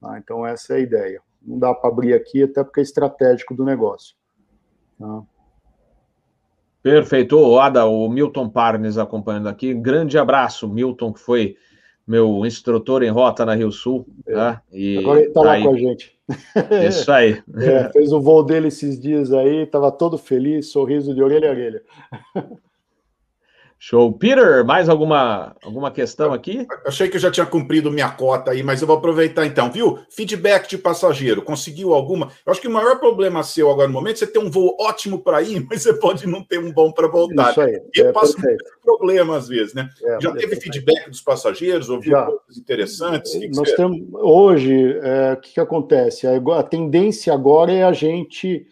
Tá? 0.00 0.18
Então, 0.18 0.46
essa 0.46 0.74
é 0.74 0.76
a 0.76 0.80
ideia. 0.80 1.22
Não 1.40 1.58
dá 1.58 1.72
para 1.72 1.88
abrir 1.88 2.14
aqui, 2.14 2.42
até 2.42 2.62
porque 2.62 2.80
é 2.80 2.82
estratégico 2.82 3.54
do 3.54 3.64
negócio. 3.64 4.16
Tá? 4.98 5.22
Perfeito. 6.82 7.58
Ada, 7.58 7.86
o 7.86 8.08
Milton 8.08 8.48
Parnes 8.48 8.98
acompanhando 8.98 9.48
aqui. 9.48 9.72
Grande 9.74 10.18
abraço, 10.18 10.68
Milton, 10.68 11.12
que 11.12 11.20
foi 11.20 11.56
meu 12.10 12.44
instrutor 12.44 13.04
em 13.04 13.08
rota 13.08 13.46
na 13.46 13.54
Rio 13.54 13.70
Sul. 13.70 14.04
É. 14.26 14.34
Né? 14.34 14.60
E 14.72 14.98
Agora 14.98 15.20
ele 15.20 15.28
está 15.28 15.40
lá 15.42 15.62
com 15.62 15.70
a 15.70 15.78
gente. 15.78 16.18
Isso 16.88 17.12
aí. 17.12 17.40
É, 17.56 17.88
fez 17.92 18.12
o 18.12 18.20
voo 18.20 18.42
dele 18.42 18.66
esses 18.66 18.98
dias 18.98 19.32
aí, 19.32 19.62
estava 19.62 19.92
todo 19.92 20.18
feliz, 20.18 20.72
sorriso 20.72 21.14
de 21.14 21.22
orelha 21.22 21.48
a 21.48 21.52
orelha. 21.52 21.82
Show. 23.82 24.12
Peter, 24.12 24.62
mais 24.62 24.90
alguma, 24.90 25.56
alguma 25.62 25.90
questão 25.90 26.34
aqui? 26.34 26.66
Achei 26.86 27.08
que 27.08 27.16
eu 27.16 27.20
já 27.20 27.30
tinha 27.30 27.46
cumprido 27.46 27.90
minha 27.90 28.10
cota 28.10 28.50
aí, 28.50 28.62
mas 28.62 28.82
eu 28.82 28.86
vou 28.86 28.98
aproveitar 28.98 29.46
então, 29.46 29.72
viu? 29.72 29.98
Feedback 30.10 30.68
de 30.68 30.76
passageiro, 30.76 31.40
conseguiu 31.40 31.94
alguma? 31.94 32.30
Eu 32.44 32.52
acho 32.52 32.60
que 32.60 32.68
o 32.68 32.70
maior 32.70 33.00
problema 33.00 33.42
seu 33.42 33.70
agora 33.70 33.88
no 33.88 33.94
momento 33.94 34.16
é 34.16 34.18
você 34.18 34.26
ter 34.26 34.38
um 34.38 34.50
voo 34.50 34.76
ótimo 34.78 35.24
para 35.24 35.40
ir, 35.40 35.64
mas 35.70 35.80
você 35.80 35.94
pode 35.94 36.26
não 36.26 36.44
ter 36.44 36.58
um 36.58 36.70
bom 36.70 36.92
para 36.92 37.08
voltar. 37.08 37.52
Isso 37.52 37.60
aí. 37.62 37.80
E 37.96 38.02
é, 38.02 38.12
passa 38.12 38.36
um 38.38 38.82
problema 38.84 39.38
às 39.38 39.48
vezes, 39.48 39.72
né? 39.72 39.88
É, 40.04 40.20
já 40.20 40.30
teve 40.32 40.56
é, 40.56 40.60
feedback 40.60 41.08
dos 41.08 41.22
passageiros, 41.22 41.88
ouviu 41.88 42.12
já. 42.12 42.26
coisas 42.26 42.58
interessantes? 42.58 43.32
Que 43.32 43.48
Nós 43.48 43.70
que 43.70 43.76
temos, 43.76 43.98
hoje, 44.12 44.98
é, 45.02 45.32
o 45.32 45.36
que, 45.38 45.54
que 45.54 45.60
acontece? 45.60 46.26
A, 46.26 46.36
a 46.58 46.62
tendência 46.62 47.32
agora 47.32 47.72
é 47.72 47.82
a 47.82 47.94
gente 47.94 48.66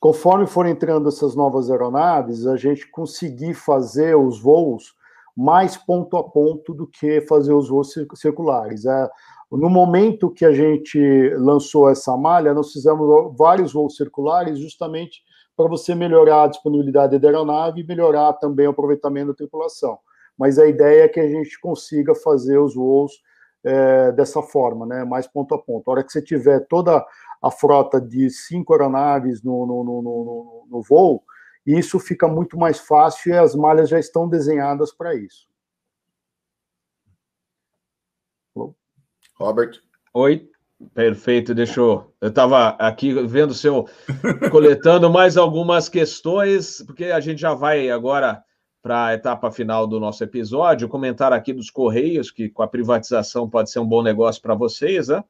conforme 0.00 0.46
for 0.46 0.66
entrando 0.66 1.08
essas 1.08 1.36
novas 1.36 1.70
aeronaves, 1.70 2.46
a 2.46 2.56
gente 2.56 2.90
conseguir 2.90 3.52
fazer 3.52 4.16
os 4.16 4.40
voos 4.40 4.94
mais 5.36 5.76
ponto 5.76 6.16
a 6.16 6.24
ponto 6.24 6.72
do 6.72 6.86
que 6.86 7.20
fazer 7.22 7.52
os 7.52 7.68
voos 7.68 7.94
circulares. 8.14 8.86
É, 8.86 9.08
no 9.52 9.68
momento 9.68 10.30
que 10.30 10.44
a 10.44 10.52
gente 10.52 10.98
lançou 11.36 11.88
essa 11.88 12.16
malha, 12.16 12.54
nós 12.54 12.72
fizemos 12.72 13.36
vários 13.36 13.72
voos 13.72 13.96
circulares 13.96 14.58
justamente 14.58 15.22
para 15.56 15.68
você 15.68 15.94
melhorar 15.94 16.44
a 16.44 16.48
disponibilidade 16.48 17.18
da 17.18 17.28
aeronave 17.28 17.82
e 17.82 17.86
melhorar 17.86 18.32
também 18.34 18.66
o 18.66 18.70
aproveitamento 18.70 19.28
da 19.28 19.34
tripulação. 19.34 19.98
Mas 20.38 20.58
a 20.58 20.66
ideia 20.66 21.04
é 21.04 21.08
que 21.08 21.20
a 21.20 21.28
gente 21.28 21.60
consiga 21.60 22.14
fazer 22.14 22.58
os 22.58 22.74
voos 22.74 23.20
é, 23.64 24.12
dessa 24.12 24.42
forma, 24.42 24.86
né, 24.86 25.04
mais 25.04 25.26
ponto 25.26 25.54
a 25.54 25.58
ponto. 25.58 25.88
A 25.88 25.92
hora 25.92 26.04
que 26.04 26.12
você 26.12 26.22
tiver 26.22 26.60
toda 26.66 27.04
a 27.42 27.50
frota 27.50 28.00
de 28.00 28.28
cinco 28.30 28.72
aeronaves 28.72 29.42
no, 29.42 29.66
no, 29.66 29.84
no, 29.84 30.02
no, 30.02 30.66
no 30.70 30.82
voo, 30.82 31.22
isso 31.66 31.98
fica 31.98 32.26
muito 32.26 32.58
mais 32.58 32.78
fácil 32.78 33.32
e 33.32 33.36
as 33.36 33.54
malhas 33.54 33.88
já 33.88 33.98
estão 33.98 34.28
desenhadas 34.28 34.92
para 34.92 35.14
isso. 35.14 35.48
Robert. 39.38 39.80
Oi. 40.12 40.50
Perfeito, 40.94 41.54
deixou. 41.54 42.14
Eu 42.20 42.28
estava 42.28 42.70
aqui 42.70 43.12
vendo 43.26 43.50
o 43.50 43.54
seu, 43.54 43.86
coletando 44.50 45.10
mais 45.10 45.36
algumas 45.36 45.90
questões, 45.90 46.82
porque 46.86 47.06
a 47.06 47.20
gente 47.20 47.38
já 47.38 47.52
vai 47.52 47.90
agora 47.90 48.42
para 48.82 49.06
a 49.06 49.14
etapa 49.14 49.50
final 49.50 49.86
do 49.86 50.00
nosso 50.00 50.24
episódio, 50.24 50.88
comentar 50.88 51.32
aqui 51.32 51.52
dos 51.52 51.70
Correios, 51.70 52.30
que 52.30 52.48
com 52.48 52.62
a 52.62 52.68
privatização 52.68 53.48
pode 53.48 53.70
ser 53.70 53.78
um 53.78 53.86
bom 53.86 54.02
negócio 54.02 54.40
para 54.40 54.54
vocês, 54.54 55.08
né? 55.08 55.22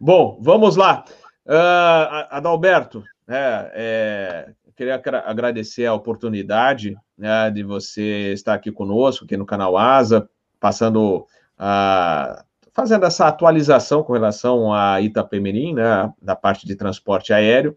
Bom, 0.00 0.38
vamos 0.40 0.74
lá. 0.74 1.04
Uh, 1.46 2.26
Adalberto, 2.30 3.04
é, 3.28 3.72
é, 3.74 4.52
queria 4.74 5.00
agradecer 5.26 5.84
a 5.84 5.94
oportunidade 5.94 6.96
né, 7.16 7.50
de 7.50 7.62
você 7.62 8.32
estar 8.32 8.54
aqui 8.54 8.72
conosco, 8.72 9.24
aqui 9.24 9.36
no 9.36 9.44
canal 9.44 9.76
Asa, 9.76 10.28
passando 10.58 11.26
a 11.58 12.42
fazendo 12.72 13.06
essa 13.06 13.26
atualização 13.26 14.02
com 14.02 14.12
relação 14.12 14.70
a 14.70 15.00
Itapemirim, 15.00 15.72
né, 15.72 16.12
da 16.20 16.36
parte 16.36 16.66
de 16.66 16.76
transporte 16.76 17.32
aéreo, 17.32 17.74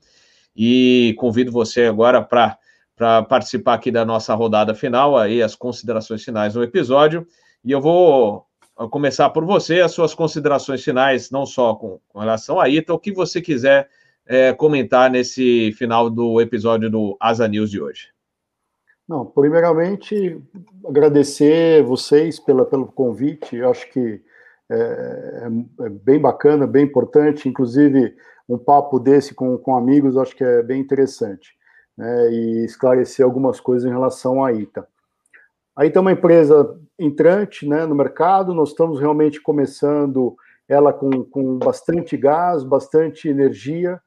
e 0.53 1.15
convido 1.17 1.53
você 1.53 1.85
agora 1.85 2.21
para 2.21 3.23
participar 3.23 3.75
aqui 3.75 3.91
da 3.91 4.03
nossa 4.03 4.35
rodada 4.35 4.75
final, 4.75 5.17
aí 5.17 5.41
as 5.41 5.55
considerações 5.55 6.21
finais 6.21 6.53
do 6.53 6.61
episódio, 6.61 7.25
e 7.63 7.71
eu 7.71 7.79
vou 7.79 8.48
começar 8.87 9.29
por 9.31 9.43
você, 9.45 9.81
as 9.81 9.91
suas 9.91 10.13
considerações 10.13 10.83
finais, 10.83 11.31
não 11.31 11.45
só 11.45 11.75
com, 11.75 11.99
com 12.07 12.19
relação 12.19 12.59
a 12.59 12.69
Ita, 12.69 12.93
o 12.93 12.99
que 12.99 13.11
você 13.11 13.41
quiser 13.41 13.89
é, 14.25 14.53
comentar 14.53 15.09
nesse 15.09 15.71
final 15.73 16.09
do 16.09 16.39
episódio 16.39 16.89
do 16.89 17.17
Asa 17.19 17.47
News 17.47 17.71
de 17.71 17.81
hoje. 17.81 18.09
Não, 19.07 19.25
primeiramente, 19.25 20.39
agradecer 20.87 21.83
vocês 21.83 22.39
pela, 22.39 22.63
pelo 22.63 22.85
convite, 22.85 23.55
eu 23.55 23.71
acho 23.71 23.91
que 23.91 24.21
é, 24.69 24.75
é, 24.75 25.85
é, 25.85 25.89
bem 25.89 26.19
bacana, 26.19 26.67
bem 26.67 26.85
importante, 26.85 27.49
inclusive 27.49 28.15
um 28.47 28.57
papo 28.57 28.99
desse 28.99 29.33
com, 29.33 29.57
com 29.57 29.75
amigos, 29.75 30.15
acho 30.15 30.35
que 30.35 30.43
é 30.43 30.61
bem 30.61 30.79
interessante, 30.79 31.55
né, 31.97 32.31
e 32.31 32.65
esclarecer 32.65 33.25
algumas 33.25 33.59
coisas 33.59 33.89
em 33.89 33.91
relação 33.91 34.43
à 34.43 34.53
ITA. 34.53 34.87
A 35.79 35.85
ITA 35.85 35.97
é 35.97 36.01
uma 36.01 36.11
empresa 36.11 36.77
entrante 36.99 37.65
né, 37.65 37.85
no 37.85 37.95
mercado, 37.95 38.53
nós 38.53 38.71
estamos 38.71 38.99
realmente 38.99 39.41
começando 39.41 40.35
ela 40.67 40.91
com, 40.91 41.23
com 41.23 41.57
bastante 41.57 42.17
gás, 42.17 42.65
bastante 42.65 43.29
energia, 43.29 43.97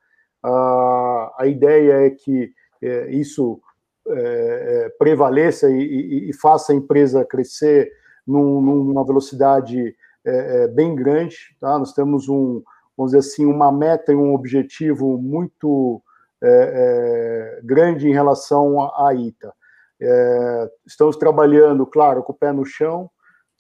a, 0.45 1.35
a 1.39 1.47
ideia 1.47 2.05
é 2.05 2.11
que 2.11 2.53
é, 2.83 3.11
isso 3.13 3.59
é, 4.07 4.85
é 4.85 4.89
prevaleça 4.99 5.71
e, 5.71 5.81
e, 5.81 6.29
e, 6.29 6.33
faça 6.35 6.75
a 6.75 6.77
empresa 6.77 7.25
crescer 7.25 7.91
num, 8.27 8.61
numa 8.61 9.07
velocidade 9.07 9.97
é, 10.27 10.65
é, 10.65 10.69
bem 10.69 10.95
grande, 10.95 11.39
tá? 11.59 11.79
Nós 11.79 11.95
temos 11.95 12.29
um, 12.29 12.63
vamos 12.95 13.13
dizer 13.13 13.21
assim, 13.21 13.47
uma 13.47 13.73
meta 13.73 14.13
e 14.13 14.15
um 14.15 14.35
objetivo 14.35 15.17
muito 15.17 16.03
é 16.45 17.61
grande 17.63 18.09
em 18.09 18.13
relação 18.13 18.83
à 18.95 19.15
ITA. 19.15 19.55
É, 20.05 20.71
estamos 20.87 21.17
trabalhando, 21.17 21.87
claro, 21.87 22.23
com 22.23 22.33
o 22.33 22.37
pé 22.37 22.53
no 22.53 22.65
chão, 22.65 23.09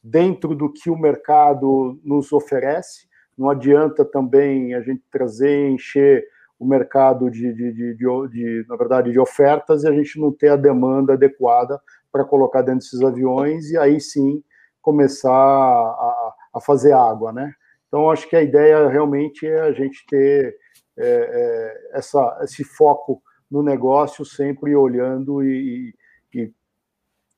dentro 0.03 0.55
do 0.55 0.73
que 0.73 0.91
o 0.91 0.99
mercado 0.99 2.01
nos 2.05 2.33
oferece. 2.33 3.07
Não 3.39 3.49
adianta 3.49 4.05
também 4.05 4.75
a 4.75 4.81
gente 4.81 5.03
trazer, 5.11 5.69
encher 5.69 6.25
o 6.59 6.67
mercado 6.67 7.31
de, 7.31 7.53
de, 7.53 7.73
de, 7.73 7.95
de, 7.95 8.29
de 8.29 8.67
na 8.69 8.77
verdade, 8.77 9.13
de 9.13 9.19
ofertas 9.19 9.85
e 9.85 9.89
a 9.89 9.93
gente 9.93 10.21
não 10.21 10.33
ter 10.33 10.49
a 10.49 10.57
demanda 10.57 11.13
adequada 11.15 11.81
para 12.11 12.25
colocar 12.25 12.63
dentro 12.63 12.81
desses 12.81 13.03
aviões 13.03 13.71
e 13.71 13.79
aí 13.79 14.01
sim 14.01 14.43
começar 14.81 15.31
a, 15.31 16.35
a 16.55 16.61
fazer 16.61 16.93
água, 16.93 17.33
né? 17.33 17.53
Então, 17.87 18.11
acho 18.11 18.29
que 18.29 18.35
a 18.35 18.43
ideia 18.43 18.89
realmente 18.89 19.47
é 19.47 19.61
a 19.61 19.73
gente 19.73 20.05
ter 20.09 20.57
é, 20.99 21.05
é, 21.05 21.99
essa, 21.99 22.41
esse 22.43 22.65
foco 22.65 23.23
no 23.51 23.63
negócio, 23.63 24.25
sempre 24.25 24.75
olhando 24.75 25.43
e, 25.43 25.95
e, 26.35 26.53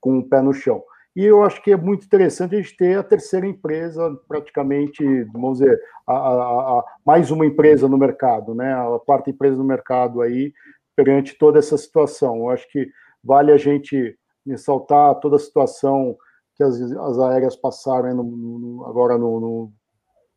com 0.00 0.18
o 0.18 0.28
pé 0.28 0.42
no 0.42 0.52
chão. 0.52 0.82
E 1.16 1.24
eu 1.24 1.44
acho 1.44 1.62
que 1.62 1.70
é 1.70 1.76
muito 1.76 2.04
interessante 2.04 2.56
a 2.56 2.60
gente 2.60 2.76
ter 2.76 2.98
a 2.98 3.02
terceira 3.02 3.46
empresa, 3.46 4.18
praticamente, 4.26 5.22
vamos 5.32 5.58
dizer, 5.58 5.80
a, 6.06 6.12
a, 6.12 6.78
a, 6.78 6.84
mais 7.06 7.30
uma 7.30 7.46
empresa 7.46 7.88
no 7.88 7.96
mercado, 7.96 8.54
né? 8.54 8.74
A 8.74 8.98
quarta 8.98 9.30
empresa 9.30 9.56
no 9.56 9.64
mercado 9.64 10.20
aí, 10.20 10.52
perante 10.96 11.38
toda 11.38 11.58
essa 11.60 11.78
situação. 11.78 12.38
Eu 12.38 12.50
acho 12.50 12.68
que 12.68 12.90
vale 13.22 13.52
a 13.52 13.56
gente 13.56 14.18
ressaltar 14.44 15.14
toda 15.20 15.36
a 15.36 15.38
situação 15.38 16.16
que 16.56 16.62
as, 16.62 16.80
as 16.80 17.18
aéreas 17.18 17.56
passaram 17.56 18.14
no, 18.14 18.24
no, 18.24 18.86
agora 18.86 19.16
no, 19.16 19.40
no, 19.40 19.72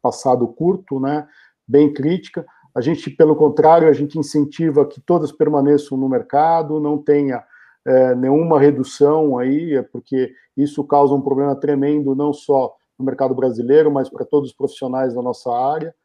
passado 0.02 0.48
curto, 0.48 1.00
né, 1.00 1.28
bem 1.68 1.92
crítica. 1.92 2.46
A 2.74 2.82
gente, 2.82 3.10
pelo 3.10 3.36
contrário, 3.36 3.90
a 3.90 3.94
gente 3.94 4.18
incentiva 4.18 4.86
que 4.86 5.02
todas 5.02 5.32
permaneçam 5.32 5.98
no 5.98 6.08
mercado, 6.08 6.80
não 6.80 6.98
tenha 6.98 7.44
é, 7.88 8.14
nenhuma 8.16 8.60
redução 8.60 9.38
aí, 9.38 9.76
é 9.76 9.82
porque 9.82 10.34
isso 10.58 10.84
causa 10.84 11.14
um 11.14 11.22
problema 11.22 11.56
tremendo, 11.56 12.14
não 12.14 12.34
só 12.34 12.76
no 13.00 13.06
mercado 13.06 13.34
brasileiro, 13.34 13.90
mas 13.90 14.10
para 14.10 14.26
todos 14.26 14.50
os 14.50 14.56
profissionais 14.56 15.14
da 15.14 15.22
nossa 15.22 15.50
área. 15.52 15.96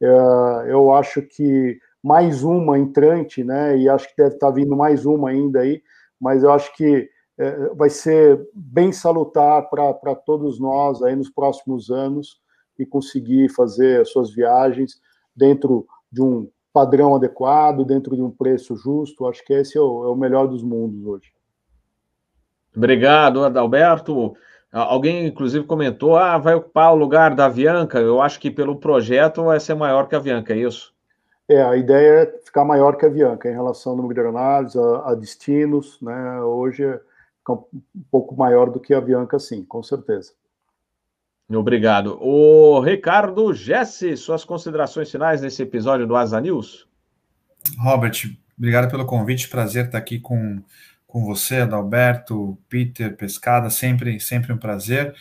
É, 0.00 0.06
eu 0.68 0.92
acho 0.92 1.22
que 1.22 1.78
mais 2.02 2.42
uma 2.42 2.76
entrante, 2.76 3.44
né, 3.44 3.78
e 3.78 3.88
acho 3.88 4.08
que 4.08 4.16
deve 4.16 4.34
estar 4.34 4.50
vindo 4.50 4.76
mais 4.76 5.06
uma 5.06 5.30
ainda 5.30 5.60
aí, 5.60 5.80
mas 6.20 6.42
eu 6.42 6.52
acho 6.52 6.74
que 6.74 7.08
é, 7.38 7.68
vai 7.74 7.88
ser 7.88 8.44
bem 8.52 8.90
salutar 8.90 9.68
para 9.70 10.14
todos 10.16 10.58
nós 10.58 11.02
aí 11.02 11.14
nos 11.14 11.30
próximos 11.30 11.88
anos 11.88 12.40
e 12.76 12.84
conseguir 12.84 13.48
fazer 13.50 14.00
as 14.00 14.10
suas 14.10 14.32
viagens 14.34 15.00
dentro 15.36 15.86
de 16.10 16.20
um 16.20 16.48
padrão 16.72 17.14
adequado, 17.14 17.84
dentro 17.84 18.14
de 18.14 18.22
um 18.22 18.30
preço 18.30 18.76
justo. 18.76 19.26
Acho 19.26 19.44
que 19.44 19.52
esse 19.52 19.76
é 19.76 19.80
o, 19.80 20.04
é 20.04 20.08
o 20.08 20.16
melhor 20.16 20.46
dos 20.46 20.62
mundos 20.62 21.04
hoje. 21.04 21.32
Obrigado, 22.76 23.44
Adalberto. 23.44 24.34
Alguém, 24.70 25.26
inclusive, 25.26 25.64
comentou: 25.66 26.16
ah, 26.16 26.38
vai 26.38 26.54
ocupar 26.54 26.92
o 26.92 26.96
lugar 26.96 27.34
da 27.34 27.46
Avianca. 27.46 27.98
Eu 27.98 28.20
acho 28.20 28.38
que 28.38 28.50
pelo 28.50 28.76
projeto 28.76 29.44
vai 29.44 29.58
ser 29.58 29.74
maior 29.74 30.08
que 30.08 30.14
a 30.14 30.18
Avianca, 30.18 30.52
é 30.52 30.58
isso? 30.58 30.94
É, 31.48 31.62
a 31.62 31.76
ideia 31.76 32.22
é 32.22 32.38
ficar 32.44 32.64
maior 32.64 32.96
que 32.96 33.06
a 33.06 33.08
Avianca 33.08 33.48
em 33.48 33.54
relação 33.54 33.92
ao 33.92 33.96
número 33.96 34.14
de 34.14 34.20
aeronaves, 34.20 34.76
a, 34.76 35.10
a 35.10 35.14
destinos. 35.14 35.98
Né? 36.02 36.42
Hoje 36.42 36.84
um 37.50 38.02
pouco 38.10 38.36
maior 38.36 38.70
do 38.70 38.78
que 38.78 38.92
a 38.92 39.00
Bianca, 39.00 39.38
sim, 39.38 39.64
com 39.64 39.82
certeza. 39.82 40.32
Obrigado. 41.56 42.18
O 42.20 42.80
Ricardo 42.80 43.54
Jesse, 43.54 44.16
suas 44.16 44.44
considerações 44.44 45.10
finais 45.10 45.40
nesse 45.40 45.62
episódio 45.62 46.06
do 46.06 46.14
Asa 46.14 46.40
News? 46.40 46.86
Robert, 47.78 48.30
obrigado 48.56 48.90
pelo 48.90 49.06
convite, 49.06 49.48
prazer 49.48 49.86
estar 49.86 49.98
aqui 49.98 50.18
com, 50.18 50.62
com 51.06 51.24
você, 51.24 51.60
Adalberto, 51.60 52.58
Peter, 52.68 53.16
Pescada, 53.16 53.70
sempre, 53.70 54.20
sempre 54.20 54.52
um 54.52 54.58
prazer. 54.58 55.14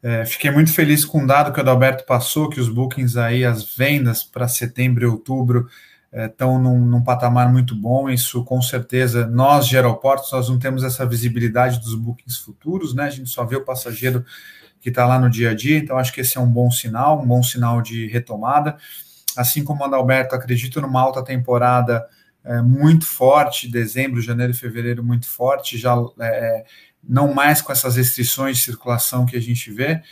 É, 0.00 0.24
fiquei 0.24 0.50
muito 0.50 0.72
feliz 0.72 1.04
com 1.04 1.24
o 1.24 1.26
dado 1.26 1.52
que 1.52 1.58
o 1.58 1.62
Adalberto 1.62 2.04
passou, 2.04 2.48
que 2.48 2.60
os 2.60 2.68
bookings 2.68 3.16
aí, 3.16 3.44
as 3.44 3.74
vendas 3.74 4.22
para 4.22 4.46
setembro 4.46 5.04
e 5.04 5.06
outubro 5.06 5.68
estão 6.12 6.60
num, 6.60 6.78
num, 6.78 7.02
patamar 7.02 7.50
muito 7.50 7.74
bom. 7.74 8.10
Isso, 8.10 8.44
com 8.44 8.60
certeza, 8.60 9.26
nós 9.26 9.66
de 9.66 9.76
aeroportos, 9.76 10.30
nós 10.30 10.48
não 10.48 10.58
temos 10.58 10.84
essa 10.84 11.06
visibilidade 11.06 11.80
dos 11.80 11.94
bookings 11.94 12.36
futuros, 12.36 12.94
né? 12.94 13.04
A 13.04 13.10
gente 13.10 13.30
só 13.30 13.44
vê 13.44 13.56
o 13.56 13.64
passageiro 13.64 14.24
que 14.82 14.88
está 14.88 15.06
lá 15.06 15.18
no 15.18 15.30
dia 15.30 15.50
a 15.50 15.54
dia. 15.54 15.78
Então, 15.78 15.96
acho 15.96 16.12
que 16.12 16.20
esse 16.20 16.36
é 16.36 16.40
um 16.40 16.50
bom 16.50 16.70
sinal, 16.70 17.22
um 17.22 17.26
bom 17.26 17.42
sinal 17.42 17.80
de 17.80 18.08
retomada. 18.08 18.76
Assim 19.36 19.62
como 19.64 19.82
o 19.82 19.84
Adalberto, 19.84 20.34
acredito 20.34 20.80
numa 20.80 21.00
alta 21.00 21.24
temporada 21.24 22.04
é, 22.44 22.60
muito 22.60 23.06
forte, 23.06 23.70
dezembro, 23.70 24.20
janeiro 24.20 24.52
fevereiro 24.52 25.04
muito 25.04 25.28
forte, 25.28 25.78
já 25.78 25.94
é, 26.20 26.64
não 27.02 27.32
mais 27.32 27.62
com 27.62 27.70
essas 27.70 27.94
restrições 27.94 28.58
de 28.58 28.64
circulação 28.64 29.24
que 29.24 29.36
a 29.36 29.40
gente 29.40 29.70
vê. 29.70 30.02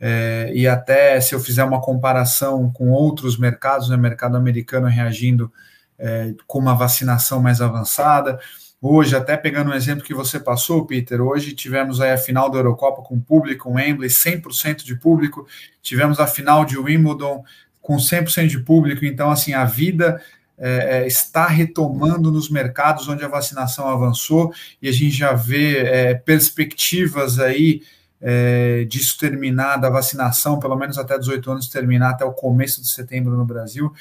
É, 0.00 0.50
e 0.54 0.66
até 0.66 1.20
se 1.20 1.34
eu 1.34 1.40
fizer 1.40 1.62
uma 1.62 1.80
comparação 1.80 2.72
com 2.72 2.90
outros 2.90 3.38
mercados, 3.38 3.90
né, 3.90 3.96
mercado 3.96 4.38
americano 4.38 4.86
reagindo 4.86 5.52
é, 5.98 6.34
com 6.46 6.58
uma 6.58 6.74
vacinação 6.74 7.42
mais 7.42 7.60
avançada. 7.60 8.40
Hoje, 8.80 9.16
até 9.16 9.36
pegando 9.36 9.70
um 9.70 9.74
exemplo 9.74 10.04
que 10.04 10.12
você 10.12 10.38
passou, 10.38 10.84
Peter, 10.86 11.20
hoje 11.20 11.54
tivemos 11.54 12.00
aí 12.00 12.12
a 12.12 12.18
final 12.18 12.50
da 12.50 12.58
Eurocopa 12.58 13.02
com 13.02 13.18
público, 13.18 13.70
um 13.70 13.74
Wembley 13.74 14.10
100% 14.10 14.84
de 14.84 14.94
público, 14.96 15.46
tivemos 15.82 16.20
a 16.20 16.26
final 16.26 16.64
de 16.64 16.78
Wimbledon 16.78 17.42
com 17.80 17.96
100% 17.96 18.46
de 18.48 18.60
público, 18.60 19.04
então, 19.04 19.30
assim, 19.30 19.54
a 19.54 19.64
vida 19.64 20.22
é, 20.56 20.98
é, 20.98 21.06
está 21.06 21.46
retomando 21.46 22.30
nos 22.30 22.48
mercados 22.48 23.08
onde 23.08 23.24
a 23.24 23.28
vacinação 23.28 23.88
avançou 23.88 24.52
e 24.80 24.88
a 24.88 24.92
gente 24.92 25.10
já 25.10 25.32
vê 25.32 25.78
é, 25.78 26.14
perspectivas 26.14 27.38
aí 27.40 27.82
é, 28.20 28.84
disso 28.84 29.18
terminar, 29.18 29.76
da 29.76 29.90
vacinação, 29.90 30.58
pelo 30.58 30.76
menos 30.76 30.96
até 30.96 31.18
18 31.18 31.50
anos, 31.50 31.68
terminar 31.68 32.10
até 32.10 32.24
o 32.24 32.32
começo 32.32 32.80
de 32.80 32.88
setembro 32.88 33.36
no 33.36 33.44
Brasil. 33.44 33.92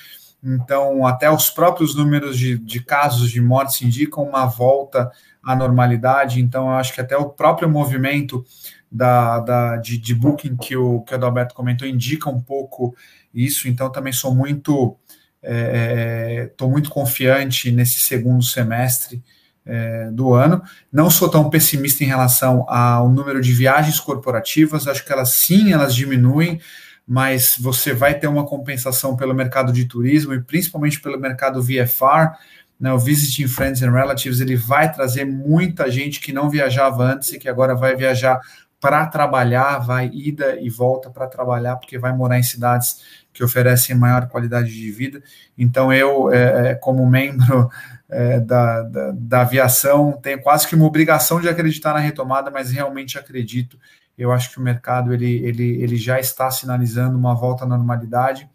Então, 0.44 1.08
até 1.08 1.32
os 1.32 1.50
próprios 1.50 1.96
números 1.96 2.38
de, 2.38 2.58
de 2.58 2.84
casos 2.84 3.32
de 3.32 3.40
mortes 3.42 3.82
indicam 3.82 4.24
uma 4.24 4.46
volta 4.46 5.10
à 5.42 5.56
normalidade. 5.56 6.42
Então, 6.42 6.68
eu 6.68 6.74
acho 6.74 6.94
que 6.94 7.00
até 7.00 7.16
o 7.16 7.30
próprio 7.30 7.70
movimento 7.70 8.44
da, 8.92 9.40
da, 9.40 9.78
de, 9.78 9.98
de 9.98 10.14
booking 10.14 10.58
que 10.58 10.76
o, 10.76 11.02
que 11.02 11.14
o 11.14 11.16
Adalberto 11.16 11.56
comentou 11.56 11.88
indica 11.88 12.30
um 12.30 12.42
pouco 12.42 12.94
isso. 13.34 13.68
Então, 13.70 13.90
também 13.90 14.12
sou 14.12 14.36
muito 14.36 14.98
estou 15.44 16.70
é, 16.70 16.72
muito 16.72 16.90
confiante 16.90 17.70
nesse 17.70 18.00
segundo 18.00 18.42
semestre 18.44 19.22
é, 19.66 20.10
do 20.12 20.34
ano. 20.34 20.62
Não 20.92 21.10
sou 21.10 21.30
tão 21.30 21.50
pessimista 21.50 22.04
em 22.04 22.08
relação 22.08 22.66
ao 22.70 23.10
número 23.10 23.42
de 23.42 23.52
viagens 23.52 24.00
corporativas. 24.00 24.88
Acho 24.88 25.06
que 25.06 25.12
elas 25.12 25.30
sim, 25.30 25.74
elas 25.74 25.94
diminuem 25.94 26.60
mas 27.08 27.56
você 27.60 27.94
vai 27.94 28.18
ter 28.18 28.28
uma 28.28 28.46
compensação 28.46 29.16
pelo 29.16 29.34
mercado 29.34 29.74
de 29.74 29.86
turismo 29.86 30.34
e 30.34 30.42
principalmente 30.42 31.02
pelo 31.02 31.20
mercado 31.20 31.62
VFR, 31.62 32.38
né, 32.80 32.92
o 32.92 33.00
Visiting 33.00 33.48
Friends 33.48 33.82
and 33.82 33.92
Relatives, 33.92 34.40
ele 34.40 34.56
vai 34.56 34.92
trazer 34.92 35.26
muita 35.26 35.90
gente 35.92 36.20
que 36.20 36.34
não 36.34 36.50
viajava 36.50 37.04
antes 37.04 37.32
e 37.34 37.40
que 37.40 37.48
agora 37.48 37.76
vai 37.76 37.96
viajar 37.96 38.40
para 38.80 39.06
trabalhar, 39.06 39.80
vai 39.80 40.10
ida 40.14 40.60
e 40.60 40.70
volta 40.70 41.10
para 41.10 41.28
trabalhar, 41.28 41.78
porque 41.78 41.98
vai 41.98 42.12
morar 42.14 42.38
em 42.38 42.44
cidades 42.44 43.02
que 43.32 43.42
oferecem 43.42 43.96
maior 43.96 44.28
qualidade 44.28 44.74
de 44.74 44.92
vida. 44.92 45.24
Então, 45.58 45.94
eu, 45.94 46.30
é, 46.34 46.72
é 46.72 46.76
como 46.76 47.10
membro 47.10 47.70
é, 48.10 48.42
da, 48.42 48.84
da, 48.84 49.12
da 49.16 49.42
aviação, 49.42 50.20
tenho 50.22 50.42
quase 50.42 50.68
que 50.68 50.76
uma 50.76 50.86
obrigação 50.86 51.40
de 51.40 51.48
acreditar 51.48 51.94
na 51.94 52.00
retomada, 52.00 52.52
mas 52.52 52.72
realmente 52.72 53.18
acredito 53.18 53.80
eu 54.18 54.32
acho 54.32 54.52
que 54.52 54.60
o 54.60 54.62
mercado 54.62 55.14
ele, 55.14 55.44
ele, 55.46 55.82
ele 55.82 55.98
já 55.98 56.20
está 56.20 56.50
sinalizando 56.52 57.18
uma 57.18 57.34
volta 57.34 57.64
à 57.64 57.68
normalidade 57.68 58.50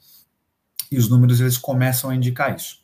e 0.90 0.96
os 0.96 1.08
números 1.08 1.40
eles 1.40 1.58
começam 1.58 2.10
a 2.10 2.14
indicar 2.14 2.54
isso. 2.54 2.80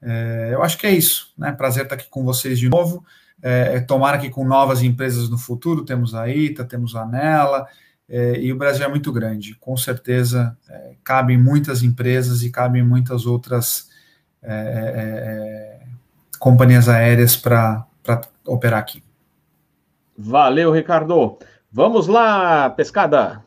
É, 0.00 0.50
eu 0.52 0.62
acho 0.62 0.78
que 0.78 0.86
é 0.86 0.90
isso. 0.90 1.32
Né? 1.36 1.52
Prazer 1.52 1.84
estar 1.84 1.94
aqui 1.94 2.08
com 2.08 2.24
vocês 2.24 2.58
de 2.58 2.68
novo. 2.68 3.04
É, 3.42 3.76
é 3.76 3.80
tomara 3.80 4.18
que 4.18 4.30
com 4.30 4.44
novas 4.44 4.82
empresas 4.82 5.28
no 5.28 5.38
futuro, 5.38 5.84
temos 5.84 6.14
a 6.14 6.28
ITA, 6.28 6.64
temos 6.64 6.94
a 6.94 7.02
Anela, 7.02 7.66
é, 8.08 8.38
e 8.40 8.52
o 8.52 8.56
Brasil 8.56 8.84
é 8.84 8.88
muito 8.88 9.12
grande. 9.12 9.54
Com 9.56 9.76
certeza, 9.76 10.56
é, 10.68 10.94
cabem 11.02 11.38
muitas 11.38 11.82
empresas 11.82 12.42
e 12.42 12.50
cabem 12.50 12.82
muitas 12.82 13.26
outras 13.26 13.90
é, 14.42 14.52
é, 14.52 15.86
companhias 16.38 16.88
aéreas 16.88 17.36
para 17.36 17.86
operar 18.44 18.80
aqui. 18.80 19.02
Valeu, 20.16 20.72
Ricardo. 20.72 21.38
Vamos 21.74 22.06
lá, 22.06 22.68
pescada. 22.68 23.42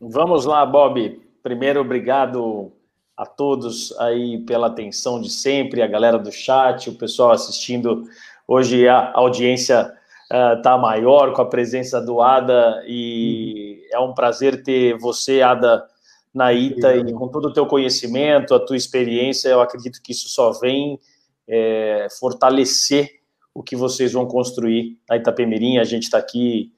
Vamos 0.00 0.46
lá, 0.46 0.64
Bob. 0.64 1.20
Primeiro, 1.42 1.82
obrigado 1.82 2.72
a 3.14 3.26
todos 3.26 3.94
aí 3.98 4.38
pela 4.46 4.68
atenção 4.68 5.20
de 5.20 5.28
sempre, 5.28 5.82
a 5.82 5.86
galera 5.86 6.18
do 6.18 6.32
chat, 6.32 6.88
o 6.88 6.94
pessoal 6.94 7.32
assistindo. 7.32 8.04
Hoje 8.48 8.88
a 8.88 9.12
audiência 9.12 9.92
está 10.56 10.74
uh, 10.74 10.80
maior 10.80 11.34
com 11.34 11.42
a 11.42 11.50
presença 11.50 12.00
do 12.00 12.22
Ada 12.22 12.82
e 12.86 13.86
é 13.92 14.00
um 14.00 14.14
prazer 14.14 14.62
ter 14.62 14.96
você, 14.96 15.42
Ada, 15.42 15.86
na 16.32 16.54
ITA 16.54 16.96
e 16.96 17.12
com 17.12 17.28
todo 17.28 17.48
o 17.48 17.52
teu 17.52 17.66
conhecimento, 17.66 18.54
a 18.54 18.64
tua 18.64 18.76
experiência, 18.76 19.50
eu 19.50 19.60
acredito 19.60 20.00
que 20.02 20.12
isso 20.12 20.30
só 20.30 20.50
vem 20.52 20.98
é, 21.46 22.06
fortalecer 22.18 23.20
o 23.52 23.62
que 23.62 23.76
vocês 23.76 24.14
vão 24.14 24.24
construir 24.24 24.98
na 25.06 25.18
Itapemirim. 25.18 25.76
A 25.76 25.84
gente 25.84 26.04
está 26.04 26.16
aqui 26.16 26.72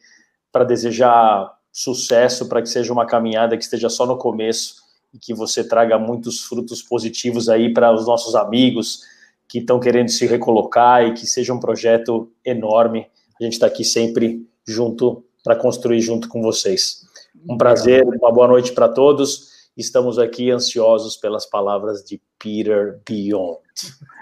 para 0.52 0.64
desejar 0.64 1.50
sucesso, 1.72 2.48
para 2.48 2.60
que 2.60 2.68
seja 2.68 2.92
uma 2.92 3.06
caminhada 3.06 3.56
que 3.56 3.64
esteja 3.64 3.88
só 3.88 4.06
no 4.06 4.18
começo 4.18 4.82
e 5.12 5.18
que 5.18 5.32
você 5.32 5.64
traga 5.64 5.98
muitos 5.98 6.44
frutos 6.44 6.82
positivos 6.82 7.48
aí 7.48 7.72
para 7.72 7.92
os 7.92 8.06
nossos 8.06 8.34
amigos 8.34 9.00
que 9.48 9.58
estão 9.58 9.80
querendo 9.80 10.10
se 10.10 10.26
recolocar 10.26 11.02
e 11.04 11.14
que 11.14 11.26
seja 11.26 11.52
um 11.52 11.60
projeto 11.60 12.30
enorme. 12.44 13.06
A 13.40 13.44
gente 13.44 13.54
está 13.54 13.66
aqui 13.66 13.84
sempre 13.84 14.46
junto 14.66 15.24
para 15.42 15.56
construir 15.56 16.00
junto 16.00 16.28
com 16.28 16.40
vocês. 16.40 17.06
Um 17.48 17.56
prazer, 17.56 18.04
uma 18.04 18.30
boa 18.30 18.48
noite 18.48 18.72
para 18.72 18.88
todos. 18.88 19.70
Estamos 19.76 20.18
aqui 20.18 20.50
ansiosos 20.50 21.16
pelas 21.16 21.46
palavras 21.46 22.04
de 22.04 22.20
Peter 22.38 23.00
Beyond. 23.08 23.58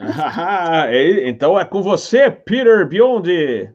Ah, 0.00 0.88
então 1.24 1.56
é 1.56 1.64
com 1.64 1.80
você, 1.80 2.28
Peter 2.28 2.88
Beyond. 2.88 3.72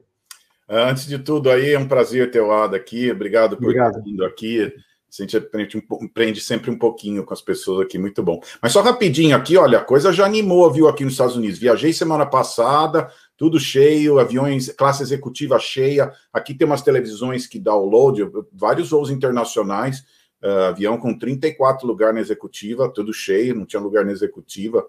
Antes 0.68 1.06
de 1.06 1.18
tudo, 1.18 1.50
aí 1.50 1.72
é 1.72 1.78
um 1.78 1.86
prazer 1.86 2.30
ter 2.30 2.40
o 2.40 2.50
Ada 2.50 2.76
aqui. 2.76 3.10
Obrigado 3.10 3.56
por 3.56 3.64
Obrigado. 3.64 3.94
ter 3.94 4.02
vindo 4.02 4.24
aqui. 4.24 4.72
A 5.18 5.22
gente 5.22 5.36
aprende, 5.36 5.84
aprende, 6.02 6.40
sempre 6.40 6.70
um 6.70 6.78
pouquinho 6.78 7.24
com 7.24 7.32
as 7.32 7.40
pessoas 7.40 7.86
aqui, 7.86 7.96
muito 7.96 8.22
bom. 8.22 8.40
Mas 8.60 8.72
só 8.72 8.82
rapidinho 8.82 9.36
aqui, 9.36 9.56
olha, 9.56 9.78
a 9.78 9.84
coisa 9.84 10.12
já 10.12 10.26
animou, 10.26 10.70
viu, 10.70 10.88
aqui 10.88 11.04
nos 11.04 11.14
Estados 11.14 11.36
Unidos. 11.36 11.58
Viajei 11.58 11.92
semana 11.92 12.26
passada, 12.26 13.08
tudo 13.36 13.58
cheio, 13.58 14.18
aviões, 14.18 14.68
classe 14.72 15.02
executiva 15.02 15.58
cheia. 15.58 16.12
Aqui 16.32 16.52
tem 16.52 16.66
umas 16.66 16.82
televisões 16.82 17.46
que 17.46 17.58
download, 17.58 18.28
vários 18.52 18.90
voos 18.90 19.08
internacionais, 19.08 20.00
uh, 20.42 20.68
avião 20.68 20.98
com 20.98 21.16
34 21.16 21.86
lugares 21.86 22.14
na 22.16 22.20
executiva, 22.20 22.92
tudo 22.92 23.12
cheio, 23.12 23.54
não 23.54 23.64
tinha 23.64 23.80
lugar 23.80 24.04
na 24.04 24.12
executiva. 24.12 24.86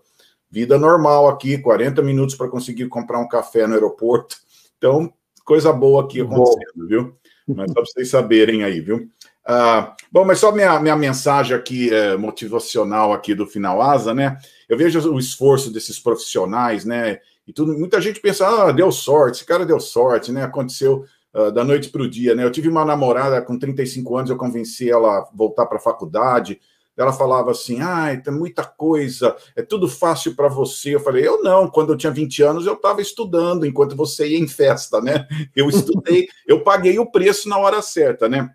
Vida 0.49 0.77
normal 0.77 1.27
aqui, 1.27 1.57
40 1.57 2.01
minutos 2.01 2.35
para 2.35 2.49
conseguir 2.49 2.87
comprar 2.87 3.19
um 3.19 3.27
café 3.27 3.67
no 3.67 3.75
aeroporto. 3.75 4.37
Então, 4.77 5.13
coisa 5.47 5.71
boa 5.71 6.03
aqui 6.03 6.19
acontecendo, 6.19 6.87
viu? 6.87 7.15
Mas 7.47 7.69
só 7.69 7.75
para 7.75 7.85
vocês 7.85 8.09
saberem 8.09 8.65
aí, 8.65 8.81
viu? 8.81 9.09
Ah, 9.45 9.95
bom, 10.11 10.25
mas 10.25 10.39
só 10.39 10.51
minha, 10.51 10.77
minha 10.77 10.95
mensagem 10.97 11.55
aqui 11.55 11.89
é, 11.89 12.17
motivacional 12.17 13.13
aqui 13.13 13.33
do 13.33 13.47
Final 13.47 13.81
Asa, 13.81 14.13
né? 14.13 14.37
Eu 14.67 14.77
vejo 14.77 15.09
o 15.09 15.17
esforço 15.17 15.71
desses 15.71 15.97
profissionais, 15.97 16.83
né? 16.83 17.19
E 17.47 17.53
tudo, 17.53 17.71
muita 17.79 18.01
gente 18.01 18.19
pensa, 18.19 18.45
ah, 18.45 18.73
deu 18.73 18.91
sorte, 18.91 19.37
esse 19.37 19.45
cara 19.45 19.65
deu 19.65 19.79
sorte, 19.79 20.33
né? 20.33 20.43
Aconteceu 20.43 21.05
uh, 21.33 21.49
da 21.49 21.63
noite 21.63 21.89
para 21.89 22.01
o 22.01 22.09
dia, 22.09 22.35
né? 22.35 22.43
Eu 22.43 22.51
tive 22.51 22.67
uma 22.67 22.83
namorada 22.83 23.41
com 23.41 23.57
35 23.57 24.17
anos, 24.17 24.29
eu 24.29 24.35
convenci 24.35 24.91
ela 24.91 25.19
a 25.19 25.29
voltar 25.33 25.65
para 25.65 25.77
a 25.77 25.81
faculdade, 25.81 26.59
ela 26.97 27.13
falava 27.13 27.51
assim: 27.51 27.79
ah, 27.79 28.19
tem 28.21 28.33
muita 28.33 28.63
coisa, 28.63 29.35
é 29.55 29.61
tudo 29.61 29.87
fácil 29.87 30.35
para 30.35 30.47
você. 30.47 30.95
Eu 30.95 30.99
falei: 30.99 31.25
eu 31.25 31.43
não, 31.43 31.69
quando 31.69 31.93
eu 31.93 31.97
tinha 31.97 32.11
20 32.11 32.41
anos 32.43 32.65
eu 32.65 32.73
estava 32.73 33.01
estudando 33.01 33.65
enquanto 33.65 33.95
você 33.95 34.27
ia 34.27 34.39
em 34.39 34.47
festa, 34.47 34.99
né? 34.99 35.27
Eu 35.55 35.69
estudei, 35.69 36.27
eu 36.47 36.63
paguei 36.63 36.97
o 36.97 37.09
preço 37.11 37.47
na 37.47 37.57
hora 37.57 37.81
certa, 37.81 38.27
né? 38.27 38.49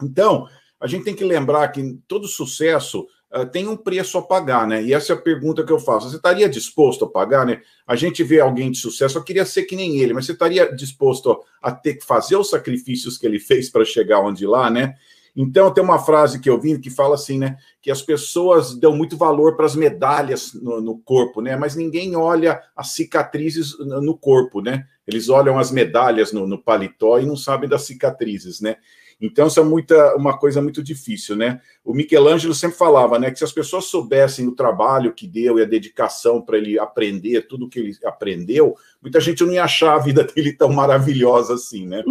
Então, 0.00 0.46
a 0.80 0.86
gente 0.86 1.04
tem 1.04 1.14
que 1.14 1.24
lembrar 1.24 1.66
que 1.68 1.98
todo 2.06 2.28
sucesso 2.28 3.06
uh, 3.34 3.46
tem 3.46 3.66
um 3.66 3.76
preço 3.76 4.18
a 4.18 4.22
pagar, 4.22 4.66
né? 4.68 4.82
E 4.82 4.94
essa 4.94 5.12
é 5.12 5.16
a 5.16 5.20
pergunta 5.20 5.64
que 5.64 5.72
eu 5.72 5.80
faço: 5.80 6.08
você 6.08 6.16
estaria 6.16 6.48
disposto 6.48 7.04
a 7.04 7.10
pagar, 7.10 7.44
né? 7.44 7.60
A 7.84 7.96
gente 7.96 8.22
vê 8.22 8.38
alguém 8.38 8.70
de 8.70 8.78
sucesso, 8.78 9.18
eu 9.18 9.24
queria 9.24 9.44
ser 9.44 9.64
que 9.64 9.74
nem 9.74 9.98
ele, 9.98 10.12
mas 10.12 10.26
você 10.26 10.32
estaria 10.32 10.72
disposto 10.74 11.42
a 11.60 11.72
ter 11.72 11.94
que 11.94 12.04
fazer 12.04 12.36
os 12.36 12.50
sacrifícios 12.50 13.18
que 13.18 13.26
ele 13.26 13.40
fez 13.40 13.68
para 13.68 13.84
chegar 13.84 14.20
onde 14.20 14.46
lá, 14.46 14.70
né? 14.70 14.94
Então, 15.36 15.72
tem 15.72 15.82
uma 15.82 15.98
frase 15.98 16.38
que 16.38 16.48
eu 16.48 16.60
vi 16.60 16.78
que 16.78 16.90
fala 16.90 17.16
assim, 17.16 17.38
né? 17.38 17.56
Que 17.82 17.90
as 17.90 18.00
pessoas 18.00 18.74
dão 18.74 18.96
muito 18.96 19.16
valor 19.16 19.56
para 19.56 19.66
as 19.66 19.74
medalhas 19.74 20.54
no, 20.54 20.80
no, 20.80 20.96
corpo, 20.98 21.40
né? 21.40 21.56
Mas 21.56 21.74
ninguém 21.74 22.14
olha 22.14 22.62
as 22.76 22.92
cicatrizes 22.92 23.76
no 23.78 24.16
corpo, 24.16 24.60
né? 24.60 24.86
Eles 25.06 25.28
olham 25.28 25.58
as 25.58 25.72
medalhas 25.72 26.32
no, 26.32 26.46
no 26.46 26.62
paletó 26.62 27.18
e 27.18 27.26
não 27.26 27.36
sabem 27.36 27.68
das 27.68 27.82
cicatrizes, 27.82 28.60
né? 28.60 28.76
Então, 29.20 29.46
isso 29.46 29.60
é 29.60 29.62
muita, 29.62 30.16
uma 30.16 30.36
coisa 30.36 30.60
muito 30.60 30.82
difícil, 30.82 31.36
né? 31.36 31.60
O 31.84 31.94
Michelangelo 31.94 32.54
sempre 32.54 32.76
falava, 32.76 33.18
né, 33.18 33.30
que 33.30 33.38
se 33.38 33.44
as 33.44 33.52
pessoas 33.52 33.86
soubessem 33.86 34.46
o 34.46 34.54
trabalho 34.54 35.12
que 35.12 35.26
deu 35.26 35.58
e 35.58 35.62
a 35.62 35.66
dedicação 35.66 36.40
para 36.40 36.58
ele 36.58 36.78
aprender 36.78 37.46
tudo 37.46 37.68
que 37.68 37.78
ele 37.78 37.96
aprendeu, 38.04 38.74
muita 39.00 39.20
gente 39.20 39.44
não 39.44 39.52
ia 39.52 39.64
achar 39.64 39.94
a 39.94 39.98
vida 39.98 40.24
dele 40.34 40.52
tão 40.52 40.72
maravilhosa 40.72 41.54
assim, 41.54 41.86
né? 41.86 42.02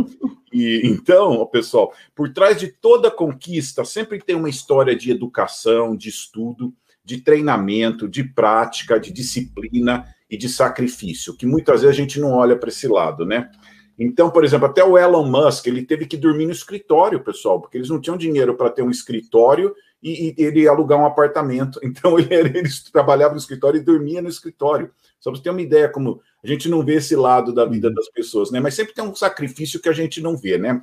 E 0.51 0.81
então, 0.85 1.45
pessoal, 1.47 1.93
por 2.15 2.31
trás 2.31 2.57
de 2.59 2.67
toda 2.67 3.09
conquista 3.09 3.83
sempre 3.83 4.19
tem 4.19 4.35
uma 4.35 4.49
história 4.49 4.95
de 4.95 5.11
educação, 5.11 5.95
de 5.95 6.09
estudo, 6.09 6.73
de 7.03 7.19
treinamento, 7.19 8.07
de 8.07 8.23
prática, 8.23 8.99
de 8.99 9.11
disciplina 9.11 10.05
e 10.29 10.37
de 10.37 10.47
sacrifício, 10.47 11.35
que 11.35 11.45
muitas 11.45 11.81
vezes 11.81 11.95
a 11.95 12.01
gente 12.01 12.19
não 12.19 12.31
olha 12.31 12.55
para 12.55 12.69
esse 12.69 12.87
lado, 12.87 13.25
né? 13.25 13.49
Então, 13.97 14.29
por 14.29 14.43
exemplo, 14.43 14.67
até 14.67 14.83
o 14.83 14.97
Elon 14.97 15.25
Musk, 15.25 15.67
ele 15.67 15.85
teve 15.85 16.05
que 16.05 16.17
dormir 16.17 16.45
no 16.45 16.51
escritório, 16.51 17.23
pessoal, 17.23 17.61
porque 17.61 17.77
eles 17.77 17.89
não 17.89 18.01
tinham 18.01 18.17
dinheiro 18.17 18.55
para 18.55 18.69
ter 18.69 18.81
um 18.81 18.89
escritório 18.89 19.75
e, 20.01 20.33
e 20.37 20.43
ele 20.43 20.67
alugar 20.67 20.99
um 20.99 21.05
apartamento. 21.05 21.79
Então 21.83 22.17
ele, 22.17 22.33
ele, 22.33 22.69
trabalhava 22.91 23.33
no 23.33 23.39
escritório 23.39 23.79
e 23.79 23.83
dormia 23.83 24.21
no 24.21 24.29
escritório. 24.29 24.91
Só 25.19 25.29
para 25.29 25.37
você 25.37 25.43
ter 25.43 25.51
uma 25.51 25.61
ideia 25.61 25.87
como 25.87 26.21
a 26.43 26.47
gente 26.47 26.67
não 26.67 26.83
vê 26.83 26.95
esse 26.95 27.15
lado 27.15 27.53
da 27.53 27.65
vida 27.65 27.89
das 27.91 28.09
pessoas, 28.09 28.51
né? 28.51 28.59
Mas 28.59 28.73
sempre 28.73 28.93
tem 28.93 29.03
um 29.03 29.15
sacrifício 29.15 29.79
que 29.79 29.87
a 29.87 29.93
gente 29.93 30.21
não 30.21 30.35
vê, 30.35 30.57
né? 30.57 30.81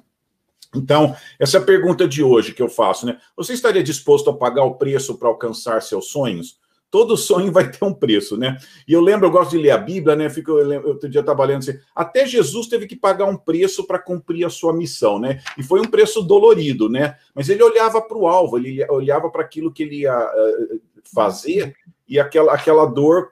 Então, 0.75 1.17
essa 1.39 1.61
pergunta 1.61 2.07
de 2.07 2.23
hoje 2.23 2.55
que 2.55 2.63
eu 2.63 2.69
faço, 2.69 3.05
né? 3.05 3.19
Você 3.37 3.53
estaria 3.53 3.83
disposto 3.83 4.31
a 4.31 4.37
pagar 4.37 4.63
o 4.65 4.77
preço 4.77 5.19
para 5.19 5.29
alcançar 5.29 5.83
seus 5.83 6.07
sonhos? 6.07 6.60
Todo 6.91 7.17
sonho 7.17 7.53
vai 7.53 7.71
ter 7.71 7.85
um 7.85 7.95
preço, 7.95 8.37
né? 8.37 8.57
E 8.87 8.93
eu 8.93 9.01
lembro, 9.01 9.27
eu 9.27 9.31
gosto 9.31 9.53
de 9.53 9.59
ler 9.59 9.71
a 9.71 9.79
Bíblia, 9.79 10.17
né? 10.17 10.29
Fico, 10.29 10.51
eu 10.51 10.67
lembro, 10.67 10.89
outro 10.89 11.09
dia 11.09 11.23
trabalhando 11.23 11.59
assim, 11.59 11.79
até 11.95 12.27
Jesus 12.27 12.67
teve 12.67 12.87
que 12.87 12.97
pagar 12.97 13.27
um 13.27 13.37
preço 13.37 13.87
para 13.87 13.99
cumprir 13.99 14.45
a 14.45 14.51
sua 14.51 14.73
missão, 14.73 15.19
né? 15.19 15.41
E 15.57 15.63
foi 15.63 15.81
um 15.81 15.85
preço 15.85 16.23
dolorido, 16.23 16.89
né? 16.89 17.17
Mas 17.35 17.49
ele 17.49 17.63
olhava 17.63 18.03
para 18.03 18.19
o 18.19 18.27
alvo, 18.27 18.59
ele 18.59 18.85
olhava 18.91 19.31
para 19.31 19.43
aquilo 19.43 19.73
que 19.73 19.85
ele 19.85 20.01
ia 20.01 20.19
uh, 20.19 20.81
fazer 21.15 21.75
e 22.09 22.19
aquela, 22.19 22.53
aquela 22.53 22.85
dor 22.87 23.31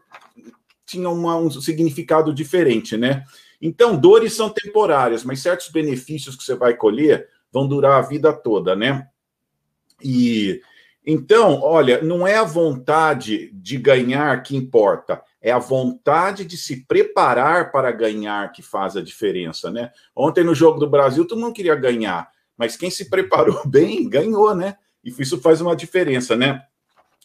tinha 0.87 1.11
uma, 1.11 1.37
um 1.37 1.51
significado 1.51 2.33
diferente, 2.33 2.97
né? 2.97 3.25
Então, 3.61 3.97
dores 3.97 4.35
são 4.35 4.49
temporárias, 4.49 5.25
mas 5.25 5.41
certos 5.41 5.69
benefícios 5.69 6.37
que 6.37 6.45
você 6.45 6.55
vai 6.55 6.75
colher 6.75 7.29
vão 7.53 7.67
durar 7.67 7.99
a 7.99 8.07
vida 8.07 8.33
toda, 8.33 8.77
né? 8.77 9.09
E 10.03 10.63
então, 11.07 11.61
olha, 11.63 12.03
não 12.03 12.27
é 12.27 12.37
a 12.37 12.45
vontade 12.45 13.51
de 13.55 13.79
ganhar 13.79 14.43
que 14.43 14.57
importa, 14.57 15.23
é 15.41 15.51
a 15.51 15.59
vontade 15.59 16.45
de 16.45 16.57
se 16.57 16.85
preparar 16.85 17.73
para 17.73 17.91
ganhar 17.91 18.53
que 18.53 18.63
faz 18.63 18.97
a 18.97 19.03
diferença, 19.03 19.71
né? 19.71 19.91
Ontem 20.15 20.45
no 20.45 20.55
jogo 20.55 20.79
do 20.79 20.91
Brasil, 20.91 21.27
todo 21.27 21.41
mundo 21.41 21.55
queria 21.55 21.75
ganhar, 21.75 22.29
mas 22.57 22.77
quem 22.77 22.91
se 22.91 23.09
preparou 23.09 23.63
bem 23.67 24.09
ganhou, 24.09 24.55
né? 24.55 24.77
E 25.03 25.11
isso 25.19 25.41
faz 25.41 25.61
uma 25.61 25.75
diferença, 25.75 26.37
né? 26.37 26.63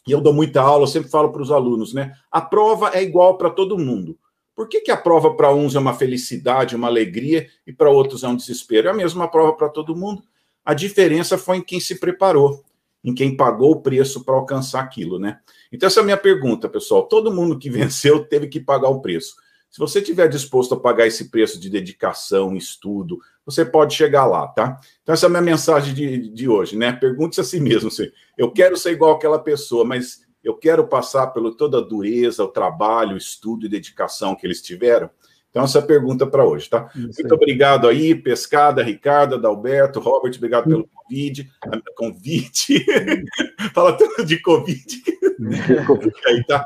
E 0.08 0.12
eu 0.12 0.22
dou 0.22 0.34
muita 0.34 0.62
aula, 0.62 0.84
eu 0.84 0.88
sempre 0.88 1.10
falo 1.10 1.32
para 1.32 1.41
os 1.41 1.52
alunos, 1.52 1.94
né? 1.94 2.14
A 2.32 2.40
prova 2.40 2.91
é 2.94 3.02
igual 3.02 3.38
para 3.38 3.50
todo 3.50 3.78
mundo. 3.78 4.18
Por 4.56 4.70
que, 4.70 4.82
que 4.82 4.91
a 4.91 4.98
prova 4.98 5.36
para 5.36 5.54
uns 5.54 5.76
é 5.76 5.80
uma 5.80 5.94
felicidade, 5.94 6.76
uma 6.76 6.88
alegria, 6.88 7.50
e 7.66 7.74
para 7.74 7.90
outros 7.90 8.24
é 8.24 8.28
um 8.28 8.36
desespero? 8.36 8.88
É 8.88 8.91
a 8.91 8.94
mesma 8.94 9.28
prova 9.28 9.54
para 9.54 9.68
todo 9.68 9.95
mundo. 9.95 10.24
A 10.64 10.74
diferença 10.74 11.38
foi 11.38 11.58
em 11.58 11.62
quem 11.62 11.80
se 11.80 12.00
preparou 12.00 12.64
em 13.03 13.13
quem 13.13 13.35
pagou 13.35 13.71
o 13.71 13.81
preço 13.81 14.23
para 14.23 14.35
alcançar 14.35 14.81
aquilo, 14.81 15.19
né? 15.19 15.39
Então, 15.71 15.88
essa 15.88 15.99
é 15.99 16.03
a 16.03 16.05
minha 16.05 16.17
pergunta, 16.17 16.69
pessoal. 16.69 17.03
Todo 17.03 17.34
mundo 17.34 17.59
que 17.59 17.69
venceu 17.71 18.23
teve 18.25 18.47
que 18.47 18.59
pagar 18.59 18.89
o 18.89 19.01
preço. 19.01 19.35
Se 19.69 19.80
você 19.80 19.99
estiver 19.99 20.30
disposto 20.30 20.75
a 20.75 20.80
pagar 20.80 21.07
esse 21.07 21.31
preço 21.31 21.59
de 21.59 21.67
dedicação, 21.69 22.55
estudo, 22.55 23.17
você 23.43 23.65
pode 23.65 23.95
chegar 23.95 24.25
lá, 24.25 24.47
tá? 24.47 24.80
Então, 25.01 25.13
essa 25.13 25.25
é 25.25 25.27
a 25.27 25.30
minha 25.31 25.41
mensagem 25.41 25.93
de, 25.93 26.30
de 26.30 26.47
hoje, 26.47 26.77
né? 26.77 26.93
Pergunte-se 26.93 27.41
a 27.41 27.43
si 27.43 27.59
mesmo: 27.59 27.88
assim, 27.88 28.09
eu 28.38 28.51
quero 28.51 28.77
ser 28.77 28.91
igual 28.91 29.15
aquela 29.15 29.39
pessoa, 29.39 29.84
mas 29.84 30.21
eu 30.43 30.55
quero 30.55 30.88
passar 30.88 31.27
pelo 31.27 31.55
toda 31.55 31.80
a 31.80 31.81
dureza, 31.81 32.43
o 32.43 32.49
trabalho, 32.49 33.15
o 33.15 33.17
estudo 33.17 33.65
e 33.65 33.69
dedicação 33.69 34.35
que 34.35 34.45
eles 34.45 34.61
tiveram. 34.61 35.09
Então, 35.53 35.65
essa 35.65 35.77
é 35.77 35.81
a 35.84 35.85
pergunta 35.85 36.25
para 36.25 36.43
hoje, 36.43 36.67
tá? 36.67 36.89
Muito 36.95 37.35
obrigado 37.35 37.88
aí, 37.88 38.15
Pescada, 38.15 38.81
Ricardo, 38.81 39.35
Adalberto, 39.35 39.99
Robert, 39.99 40.34
obrigado 40.35 40.63
pelo 40.63 40.89
convite. 40.91 41.47
Convite. 41.95 42.84
Fala 43.71 43.93
tanto 43.95 44.25
de 44.25 44.41
Covid. 44.41 45.03
aí, 46.25 46.43
tá? 46.45 46.65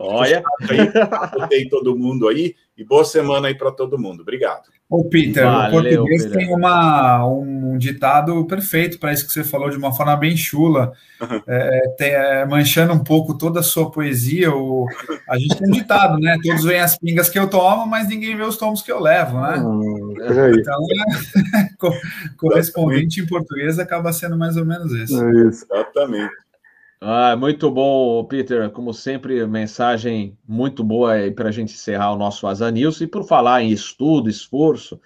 Olha. 0.00 0.42
Aí, 1.50 1.66
todo 1.70 1.96
mundo 1.96 2.28
aí. 2.28 2.54
E 2.76 2.84
boa 2.84 3.04
semana 3.04 3.48
aí 3.48 3.54
para 3.54 3.72
todo 3.72 3.98
mundo. 3.98 4.20
Obrigado. 4.20 4.68
Ô, 4.88 5.04
Peter, 5.04 5.44
Valeu, 5.44 5.68
o 5.68 5.72
português 5.72 6.24
Peter. 6.26 6.38
tem 6.38 6.54
uma, 6.54 7.26
um 7.26 7.76
ditado 7.76 8.46
perfeito 8.46 9.00
para 9.00 9.12
isso 9.12 9.26
que 9.26 9.32
você 9.32 9.42
falou, 9.42 9.68
de 9.68 9.76
uma 9.76 9.92
forma 9.92 10.16
bem 10.16 10.36
chula, 10.36 10.92
uhum. 11.20 11.42
é, 11.44 11.88
tem, 11.98 12.10
é, 12.10 12.46
manchando 12.46 12.92
um 12.92 13.02
pouco 13.02 13.36
toda 13.36 13.58
a 13.58 13.64
sua 13.64 13.90
poesia. 13.90 14.54
O, 14.54 14.86
a 15.28 15.36
gente 15.38 15.56
tem 15.56 15.68
um 15.68 15.72
ditado, 15.72 16.20
né? 16.20 16.38
Todos 16.40 16.62
veem 16.62 16.80
as 16.80 16.96
pingas 16.96 17.28
que 17.28 17.38
eu 17.38 17.50
tomo, 17.50 17.84
mas 17.84 18.08
ninguém 18.08 18.36
vê 18.36 18.44
os 18.44 18.56
tomos 18.56 18.80
que 18.80 18.92
eu 18.92 19.00
levo, 19.00 19.40
né? 19.40 19.58
Hum, 19.58 20.14
então, 20.56 20.80
é, 21.56 21.68
correspondente 22.36 23.20
em 23.20 23.26
português 23.26 23.80
acaba 23.80 24.12
sendo 24.12 24.38
mais 24.38 24.56
ou 24.56 24.64
menos 24.64 24.92
isso. 24.92 25.20
É 25.20 25.48
isso. 25.48 25.66
Exatamente. 25.68 26.45
Ah, 27.08 27.36
muito 27.36 27.70
bom, 27.70 28.24
Peter. 28.24 28.68
Como 28.72 28.92
sempre, 28.92 29.46
mensagem 29.46 30.36
muito 30.44 30.82
boa 30.82 31.12
para 31.36 31.50
a 31.50 31.52
gente 31.52 31.72
encerrar 31.72 32.12
o 32.12 32.16
nosso 32.16 32.48
Asa 32.48 32.68
News. 32.68 33.00
E 33.00 33.06
por 33.06 33.22
falar 33.22 33.62
em 33.62 33.70
estudo, 33.70 34.28
esforço, 34.28 35.00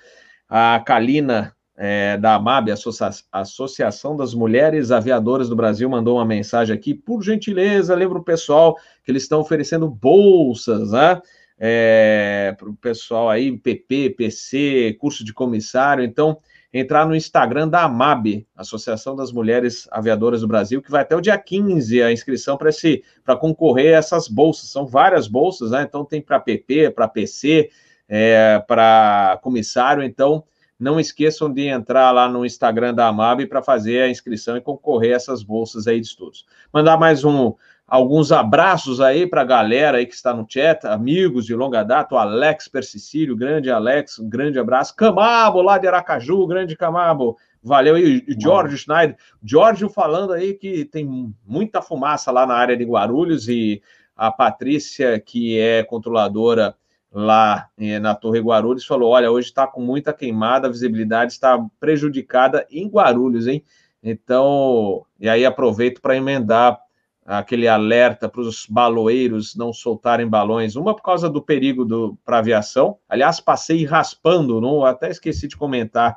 a 0.49 0.81
Kalina 0.81 1.55
é, 1.77 2.17
da 2.17 2.37
AMAB, 2.37 2.71
Associa 2.71 3.11
Associação 3.31 4.17
das 4.17 4.33
Mulheres 4.33 4.91
Aviadoras 4.91 5.51
do 5.51 5.55
Brasil, 5.55 5.91
mandou 5.91 6.17
uma 6.17 6.25
mensagem 6.25 6.75
aqui. 6.75 6.95
Por 6.95 7.23
gentileza, 7.23 7.95
lembra 7.95 8.17
o 8.17 8.25
pessoal 8.25 8.77
que 9.05 9.13
eles 9.13 9.25
estão 9.25 9.39
oferecendo 9.39 9.87
bolsas, 9.87 10.93
né? 10.93 11.21
É, 11.59 12.57
para 12.59 12.71
o 12.71 12.77
pessoal 12.77 13.29
aí, 13.29 13.55
PP, 13.59 14.15
PC, 14.17 14.97
curso 14.99 15.23
de 15.23 15.35
comissário. 15.35 16.03
Então, 16.03 16.39
entrar 16.73 17.05
no 17.05 17.17
Instagram 17.17 17.69
da 17.69 17.85
AMAB, 17.85 18.47
Associação 18.57 19.17
das 19.17 19.33
Mulheres 19.33 19.89
Aviadoras 19.91 20.41
do 20.41 20.49
Brasil, 20.49 20.81
que 20.81 20.91
vai 20.91 21.03
até 21.03 21.17
o 21.17 21.21
dia 21.21 21.37
15 21.37 22.03
a 22.03 22.13
inscrição 22.13 22.57
para 22.57 22.71
esse 22.71 23.03
para 23.25 23.37
concorrer 23.37 23.95
a 23.95 23.99
essas 23.99 24.29
bolsas. 24.29 24.71
São 24.71 24.87
várias 24.87 25.27
bolsas, 25.27 25.73
né? 25.73 25.83
Então 25.83 26.05
tem 26.05 26.21
para 26.21 26.39
PP, 26.39 26.91
para 26.91 27.09
PC, 27.09 27.71
é, 28.09 28.63
para 28.67 29.39
comissário. 29.43 30.03
Então 30.03 30.45
não 30.79 30.99
esqueçam 30.99 31.53
de 31.53 31.67
entrar 31.67 32.11
lá 32.11 32.29
no 32.29 32.47
Instagram 32.47 32.95
da 32.95 33.09
AMAB 33.09 33.47
para 33.47 33.63
fazer 33.63 34.03
a 34.03 34.09
inscrição 34.09 34.57
e 34.57 34.63
concorrer 34.63 35.13
a 35.13 35.17
essas 35.17 35.43
bolsas 35.43 35.87
aí 35.87 36.01
de 36.01 36.07
estudos. 36.07 36.47
Mandar 36.73 36.97
mais 36.97 37.25
um 37.25 37.55
alguns 37.91 38.31
abraços 38.31 39.01
aí 39.01 39.27
para 39.27 39.41
a 39.41 39.45
galera 39.45 39.99
aí 39.99 40.07
que 40.07 40.15
está 40.15 40.33
no 40.33 40.47
chat, 40.49 40.87
amigos 40.87 41.45
de 41.45 41.57
longa 41.57 41.83
data, 41.83 42.15
o 42.15 42.19
Alex 42.19 42.69
Persicílio, 42.69 43.37
grande 43.37 43.69
Alex, 43.69 44.21
um 44.21 44.29
grande 44.29 44.61
abraço. 44.61 44.95
Camabo, 44.95 45.61
lá 45.61 45.77
de 45.77 45.89
Aracaju, 45.89 46.47
grande 46.47 46.77
Camabo, 46.77 47.37
valeu 47.61 47.97
aí. 47.97 48.25
E 48.29 48.41
George 48.41 48.79
Schneider, 48.79 49.17
George 49.43 49.89
falando 49.89 50.33
aí 50.33 50.55
que 50.55 50.85
tem 50.85 51.35
muita 51.45 51.83
fumaça 51.83 52.31
lá 52.31 52.47
na 52.47 52.55
área 52.55 52.77
de 52.77 52.85
Guarulhos 52.85 53.49
e 53.49 53.83
a 54.17 54.31
Patrícia, 54.31 55.19
que 55.19 55.59
é 55.59 55.83
controladora 55.83 56.77
lá 57.13 57.69
eh, 57.77 57.99
na 57.99 58.15
Torre 58.15 58.39
Guarulhos, 58.39 58.87
falou: 58.87 59.11
olha, 59.11 59.33
hoje 59.33 59.49
está 59.49 59.67
com 59.67 59.81
muita 59.81 60.13
queimada, 60.13 60.69
a 60.69 60.71
visibilidade 60.71 61.33
está 61.33 61.59
prejudicada 61.81 62.65
em 62.71 62.87
Guarulhos, 62.87 63.49
hein? 63.49 63.65
Então, 64.01 65.05
e 65.19 65.29
aí 65.29 65.45
aproveito 65.45 66.01
para 66.01 66.17
emendar 66.17 66.79
aquele 67.25 67.69
alerta 67.69 68.29
para 68.29 68.41
os 68.41 68.67
baloeiros 68.67 69.55
não 69.55 69.73
soltarem 69.73 70.27
balões, 70.27 70.77
uma 70.77 70.95
por 70.95 71.03
causa 71.03 71.29
do 71.29 71.43
perigo 71.43 72.19
para 72.25 72.37
a 72.37 72.39
aviação. 72.41 72.99
Aliás, 73.09 73.41
passei 73.41 73.85
raspando, 73.85 74.61
não, 74.61 74.85
até 74.85 75.11
esqueci 75.11 75.47
de 75.47 75.57
comentar, 75.57 76.17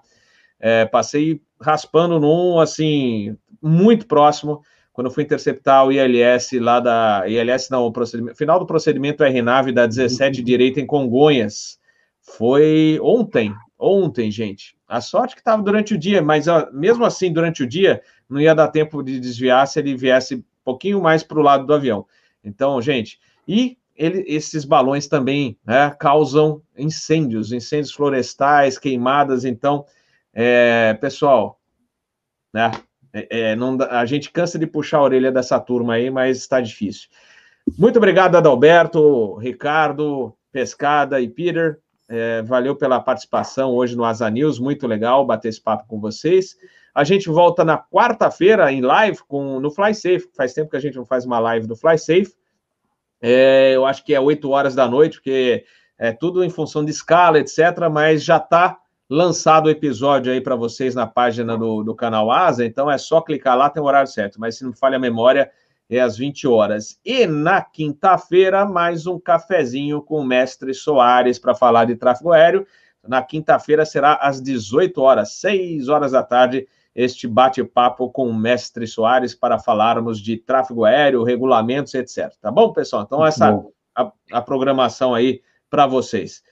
é, 0.59 0.85
passei 0.85 1.41
raspando 1.61 2.19
num, 2.19 2.59
assim, 2.59 3.37
muito 3.61 4.07
próximo, 4.07 4.61
quando 4.93 5.09
fui 5.09 5.23
interceptar 5.23 5.85
o 5.85 5.91
ILS 5.91 6.51
lá 6.53 6.79
da. 6.79 7.23
ILS, 7.27 7.69
não, 7.69 7.83
o 7.83 7.91
procedimento, 7.91 8.37
final 8.37 8.59
do 8.59 8.65
procedimento 8.65 9.23
RNAV 9.23 9.71
da 9.71 9.87
17 9.87 10.39
uhum. 10.39 10.45
direita 10.45 10.79
em 10.79 10.85
Congonhas. 10.85 11.79
Foi 12.21 12.99
ontem, 13.01 13.53
ontem, 13.77 14.29
gente. 14.29 14.77
A 14.87 15.01
sorte 15.01 15.33
que 15.33 15.41
estava 15.41 15.61
durante 15.63 15.95
o 15.95 15.97
dia, 15.97 16.21
mas 16.21 16.47
ó, 16.47 16.69
mesmo 16.71 17.03
assim, 17.03 17.33
durante 17.33 17.63
o 17.63 17.67
dia, 17.67 18.01
não 18.29 18.39
ia 18.39 18.53
dar 18.53 18.67
tempo 18.67 19.01
de 19.01 19.19
desviar 19.19 19.67
se 19.67 19.79
ele 19.79 19.95
viesse 19.95 20.45
pouquinho 20.63 21.01
mais 21.01 21.23
para 21.23 21.39
o 21.39 21.43
lado 21.43 21.65
do 21.65 21.73
avião. 21.73 22.05
Então, 22.43 22.81
gente, 22.81 23.19
e 23.47 23.77
ele, 23.95 24.23
esses 24.27 24.65
balões 24.65 25.07
também 25.07 25.57
né, 25.65 25.95
causam 25.99 26.61
incêndios, 26.77 27.51
incêndios 27.51 27.91
florestais, 27.91 28.77
queimadas. 28.77 29.45
Então, 29.45 29.85
é, 30.33 30.93
pessoal, 30.95 31.59
né, 32.53 32.71
é, 33.13 33.51
é 33.51 33.55
não, 33.55 33.77
a 33.89 34.05
gente 34.05 34.31
cansa 34.31 34.57
de 34.57 34.65
puxar 34.65 34.97
a 34.97 35.03
orelha 35.03 35.31
dessa 35.31 35.59
turma 35.59 35.93
aí, 35.93 36.09
mas 36.09 36.37
está 36.37 36.59
difícil. 36.59 37.09
Muito 37.77 37.97
obrigado, 37.97 38.35
Adalberto, 38.35 39.35
Ricardo, 39.35 40.35
Pescada 40.51 41.21
e 41.21 41.29
Peter. 41.29 41.79
É, 42.09 42.41
valeu 42.41 42.75
pela 42.75 42.99
participação 42.99 43.71
hoje 43.71 43.95
no 43.95 44.03
Asa 44.03 44.29
News, 44.29 44.59
muito 44.59 44.85
legal 44.85 45.25
bater 45.25 45.49
esse 45.49 45.61
papo 45.61 45.85
com 45.87 45.99
vocês. 45.99 46.55
A 46.93 47.03
gente 47.03 47.27
volta 47.29 47.65
na 47.65 47.77
quarta-feira 47.77 48.71
em 48.71 48.81
live 48.81 49.19
com, 49.27 49.59
no 49.59 49.71
Fly 49.71 49.95
Safe. 49.95 50.29
Faz 50.35 50.53
tempo 50.53 50.69
que 50.69 50.77
a 50.77 50.79
gente 50.79 50.95
não 50.95 51.05
faz 51.05 51.25
uma 51.25 51.39
live 51.39 51.65
do 51.65 51.75
Fly 51.75 51.97
Safe. 51.97 52.33
É, 53.21 53.71
eu 53.73 53.85
acho 53.85 54.03
que 54.03 54.13
é 54.13 54.19
8 54.19 54.49
horas 54.49 54.75
da 54.75 54.87
noite, 54.87 55.17
porque 55.17 55.65
é 55.97 56.11
tudo 56.11 56.43
em 56.43 56.49
função 56.49 56.85
de 56.85 56.91
escala, 56.91 57.39
etc. 57.39 57.59
Mas 57.91 58.23
já 58.23 58.37
está 58.37 58.77
lançado 59.09 59.67
o 59.67 59.69
episódio 59.69 60.31
aí 60.31 60.41
para 60.41 60.55
vocês 60.55 60.93
na 60.93 61.07
página 61.07 61.57
do, 61.57 61.83
do 61.83 61.95
canal 61.95 62.31
Asa. 62.31 62.65
Então 62.65 62.91
é 62.91 62.97
só 62.97 63.21
clicar 63.21 63.57
lá, 63.57 63.69
tem 63.69 63.81
o 63.81 63.85
horário 63.85 64.09
certo. 64.09 64.39
Mas 64.39 64.57
se 64.57 64.63
não 64.63 64.73
falha 64.73 64.97
a 64.97 64.99
memória, 64.99 65.49
é 65.89 65.99
às 65.99 66.17
20 66.17 66.47
horas. 66.47 66.99
E 67.03 67.25
na 67.25 67.61
quinta-feira, 67.61 68.65
mais 68.65 69.07
um 69.07 69.19
cafezinho 69.19 70.01
com 70.01 70.19
o 70.19 70.25
mestre 70.25 70.73
Soares 70.73 71.39
para 71.39 71.55
falar 71.55 71.85
de 71.85 71.95
tráfego 71.95 72.31
aéreo. 72.31 72.67
Na 73.05 73.21
quinta-feira 73.21 73.85
será 73.85 74.13
às 74.15 74.41
18 74.41 75.01
horas, 75.01 75.33
6 75.33 75.89
horas 75.89 76.11
da 76.11 76.23
tarde 76.23 76.67
este 76.95 77.27
bate-papo 77.27 78.09
com 78.09 78.27
o 78.27 78.33
mestre 78.33 78.85
Soares 78.85 79.33
para 79.33 79.57
falarmos 79.57 80.19
de 80.19 80.37
tráfego 80.37 80.85
aéreo, 80.85 81.23
regulamentos, 81.23 81.93
etc. 81.95 82.31
Tá 82.39 82.51
bom, 82.51 82.71
pessoal? 82.71 83.03
Então, 83.03 83.25
essa 83.25 83.63
a, 83.95 84.11
a 84.31 84.41
programação 84.41 85.13
aí 85.13 85.41
para 85.69 85.87
vocês. 85.87 86.43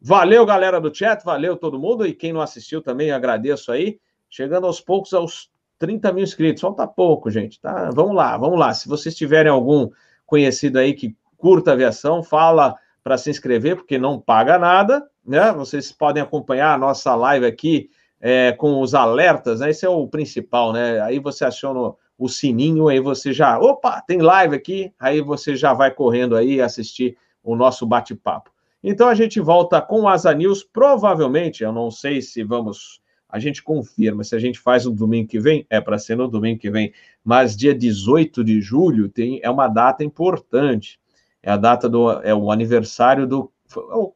Valeu, 0.00 0.46
galera 0.46 0.80
do 0.80 0.94
chat, 0.94 1.24
valeu 1.24 1.56
todo 1.56 1.78
mundo. 1.78 2.06
E 2.06 2.14
quem 2.14 2.32
não 2.32 2.40
assistiu 2.40 2.80
também, 2.80 3.10
agradeço 3.10 3.72
aí. 3.72 3.98
Chegando 4.30 4.66
aos 4.66 4.80
poucos 4.80 5.12
aos 5.12 5.50
30 5.78 6.12
mil 6.12 6.22
inscritos. 6.22 6.60
Falta 6.60 6.86
pouco, 6.86 7.30
gente. 7.30 7.60
Tá? 7.60 7.90
Vamos 7.92 8.14
lá, 8.14 8.36
vamos 8.36 8.58
lá. 8.58 8.72
Se 8.72 8.88
vocês 8.88 9.16
tiverem 9.16 9.50
algum 9.50 9.90
conhecido 10.24 10.78
aí 10.78 10.94
que 10.94 11.16
curta 11.36 11.72
aviação, 11.72 12.22
fala 12.22 12.76
para 13.02 13.16
se 13.16 13.30
inscrever, 13.30 13.76
porque 13.76 13.98
não 13.98 14.20
paga 14.20 14.58
nada, 14.58 15.08
né? 15.24 15.50
Vocês 15.52 15.90
podem 15.90 16.22
acompanhar 16.22 16.74
a 16.74 16.78
nossa 16.78 17.14
live 17.14 17.46
aqui 17.46 17.88
é, 18.20 18.52
com 18.52 18.80
os 18.80 18.94
alertas, 18.94 19.60
né? 19.60 19.70
Esse 19.70 19.86
é 19.86 19.88
o 19.88 20.06
principal, 20.06 20.72
né? 20.72 21.00
Aí 21.00 21.18
você 21.18 21.44
aciona 21.44 21.94
o 22.18 22.28
sininho, 22.28 22.88
aí 22.88 22.98
você 22.98 23.32
já, 23.32 23.58
opa, 23.58 24.02
tem 24.02 24.20
live 24.20 24.56
aqui, 24.56 24.92
aí 24.98 25.20
você 25.20 25.54
já 25.54 25.72
vai 25.72 25.90
correndo 25.90 26.34
aí 26.34 26.60
assistir 26.60 27.16
o 27.42 27.54
nosso 27.54 27.86
bate-papo. 27.86 28.50
Então 28.82 29.08
a 29.08 29.14
gente 29.14 29.40
volta 29.40 29.80
com 29.80 30.02
o 30.02 30.08
Asa 30.08 30.32
News, 30.34 30.64
provavelmente, 30.64 31.62
eu 31.62 31.72
não 31.72 31.90
sei 31.90 32.20
se 32.20 32.42
vamos, 32.42 33.00
a 33.28 33.38
gente 33.38 33.62
confirma, 33.62 34.24
se 34.24 34.34
a 34.34 34.38
gente 34.38 34.58
faz 34.58 34.84
no 34.84 34.92
domingo 34.92 35.28
que 35.28 35.38
vem, 35.38 35.64
é 35.70 35.80
para 35.80 35.98
ser 35.98 36.16
no 36.16 36.28
domingo 36.28 36.60
que 36.60 36.70
vem, 36.70 36.92
mas 37.24 37.56
dia 37.56 37.74
18 37.74 38.42
de 38.42 38.60
julho 38.60 39.08
tem, 39.08 39.40
é 39.42 39.50
uma 39.50 39.68
data 39.68 40.02
importante, 40.02 40.98
é 41.42 41.50
a 41.50 41.56
data 41.56 41.88
do, 41.88 42.10
é 42.22 42.34
o 42.34 42.50
aniversário 42.50 43.26
do 43.26 43.50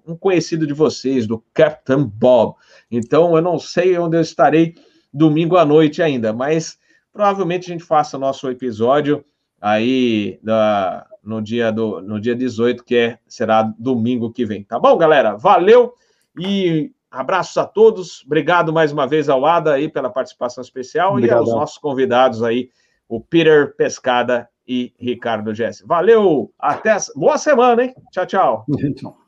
um 0.07 0.17
conhecido 0.17 0.67
de 0.67 0.73
vocês, 0.73 1.27
do 1.27 1.43
Captain 1.53 2.05
Bob. 2.05 2.55
Então, 2.91 3.37
eu 3.37 3.43
não 3.43 3.59
sei 3.59 3.99
onde 3.99 4.17
eu 4.17 4.21
estarei 4.21 4.75
domingo 5.13 5.57
à 5.57 5.65
noite 5.65 6.03
ainda, 6.03 6.33
mas 6.33 6.79
provavelmente 7.13 7.71
a 7.71 7.73
gente 7.73 7.85
faça 7.85 8.19
nosso 8.19 8.49
episódio 8.49 9.25
aí 9.61 10.41
da, 10.43 11.07
no, 11.23 11.41
dia 11.41 11.71
do, 11.71 12.01
no 12.01 12.21
dia 12.21 12.35
18, 12.35 12.83
que 12.83 12.97
é, 12.97 13.19
será 13.29 13.63
domingo 13.79 14.33
que 14.33 14.45
vem. 14.45 14.65
Tá 14.65 14.79
bom, 14.79 14.97
galera? 14.97 15.37
Valeu 15.37 15.93
e 16.39 16.91
abraços 17.11 17.57
a 17.59 17.67
todos. 17.67 18.25
Obrigado 18.25 18.73
mais 18.73 18.93
uma 18.93 19.07
vez 19.07 19.29
ao 19.29 19.45
Ada 19.45 19.75
aí 19.75 19.89
pela 19.89 20.11
participação 20.11 20.63
especial 20.63 21.13
Obrigado. 21.13 21.37
e 21.37 21.41
aos 21.41 21.51
nossos 21.51 21.79
convidados 21.79 22.43
aí, 22.43 22.71
o 23.09 23.21
Peter 23.21 23.77
Pescada 23.77 24.49
e 24.67 24.95
Ricardo 24.99 25.55
Jesse. 25.55 25.87
Valeu, 25.87 26.53
até 26.59 26.97
boa 27.15 27.37
semana, 27.37 27.85
hein? 27.85 27.95
Tchau, 28.11 28.27
tchau. 28.27 28.67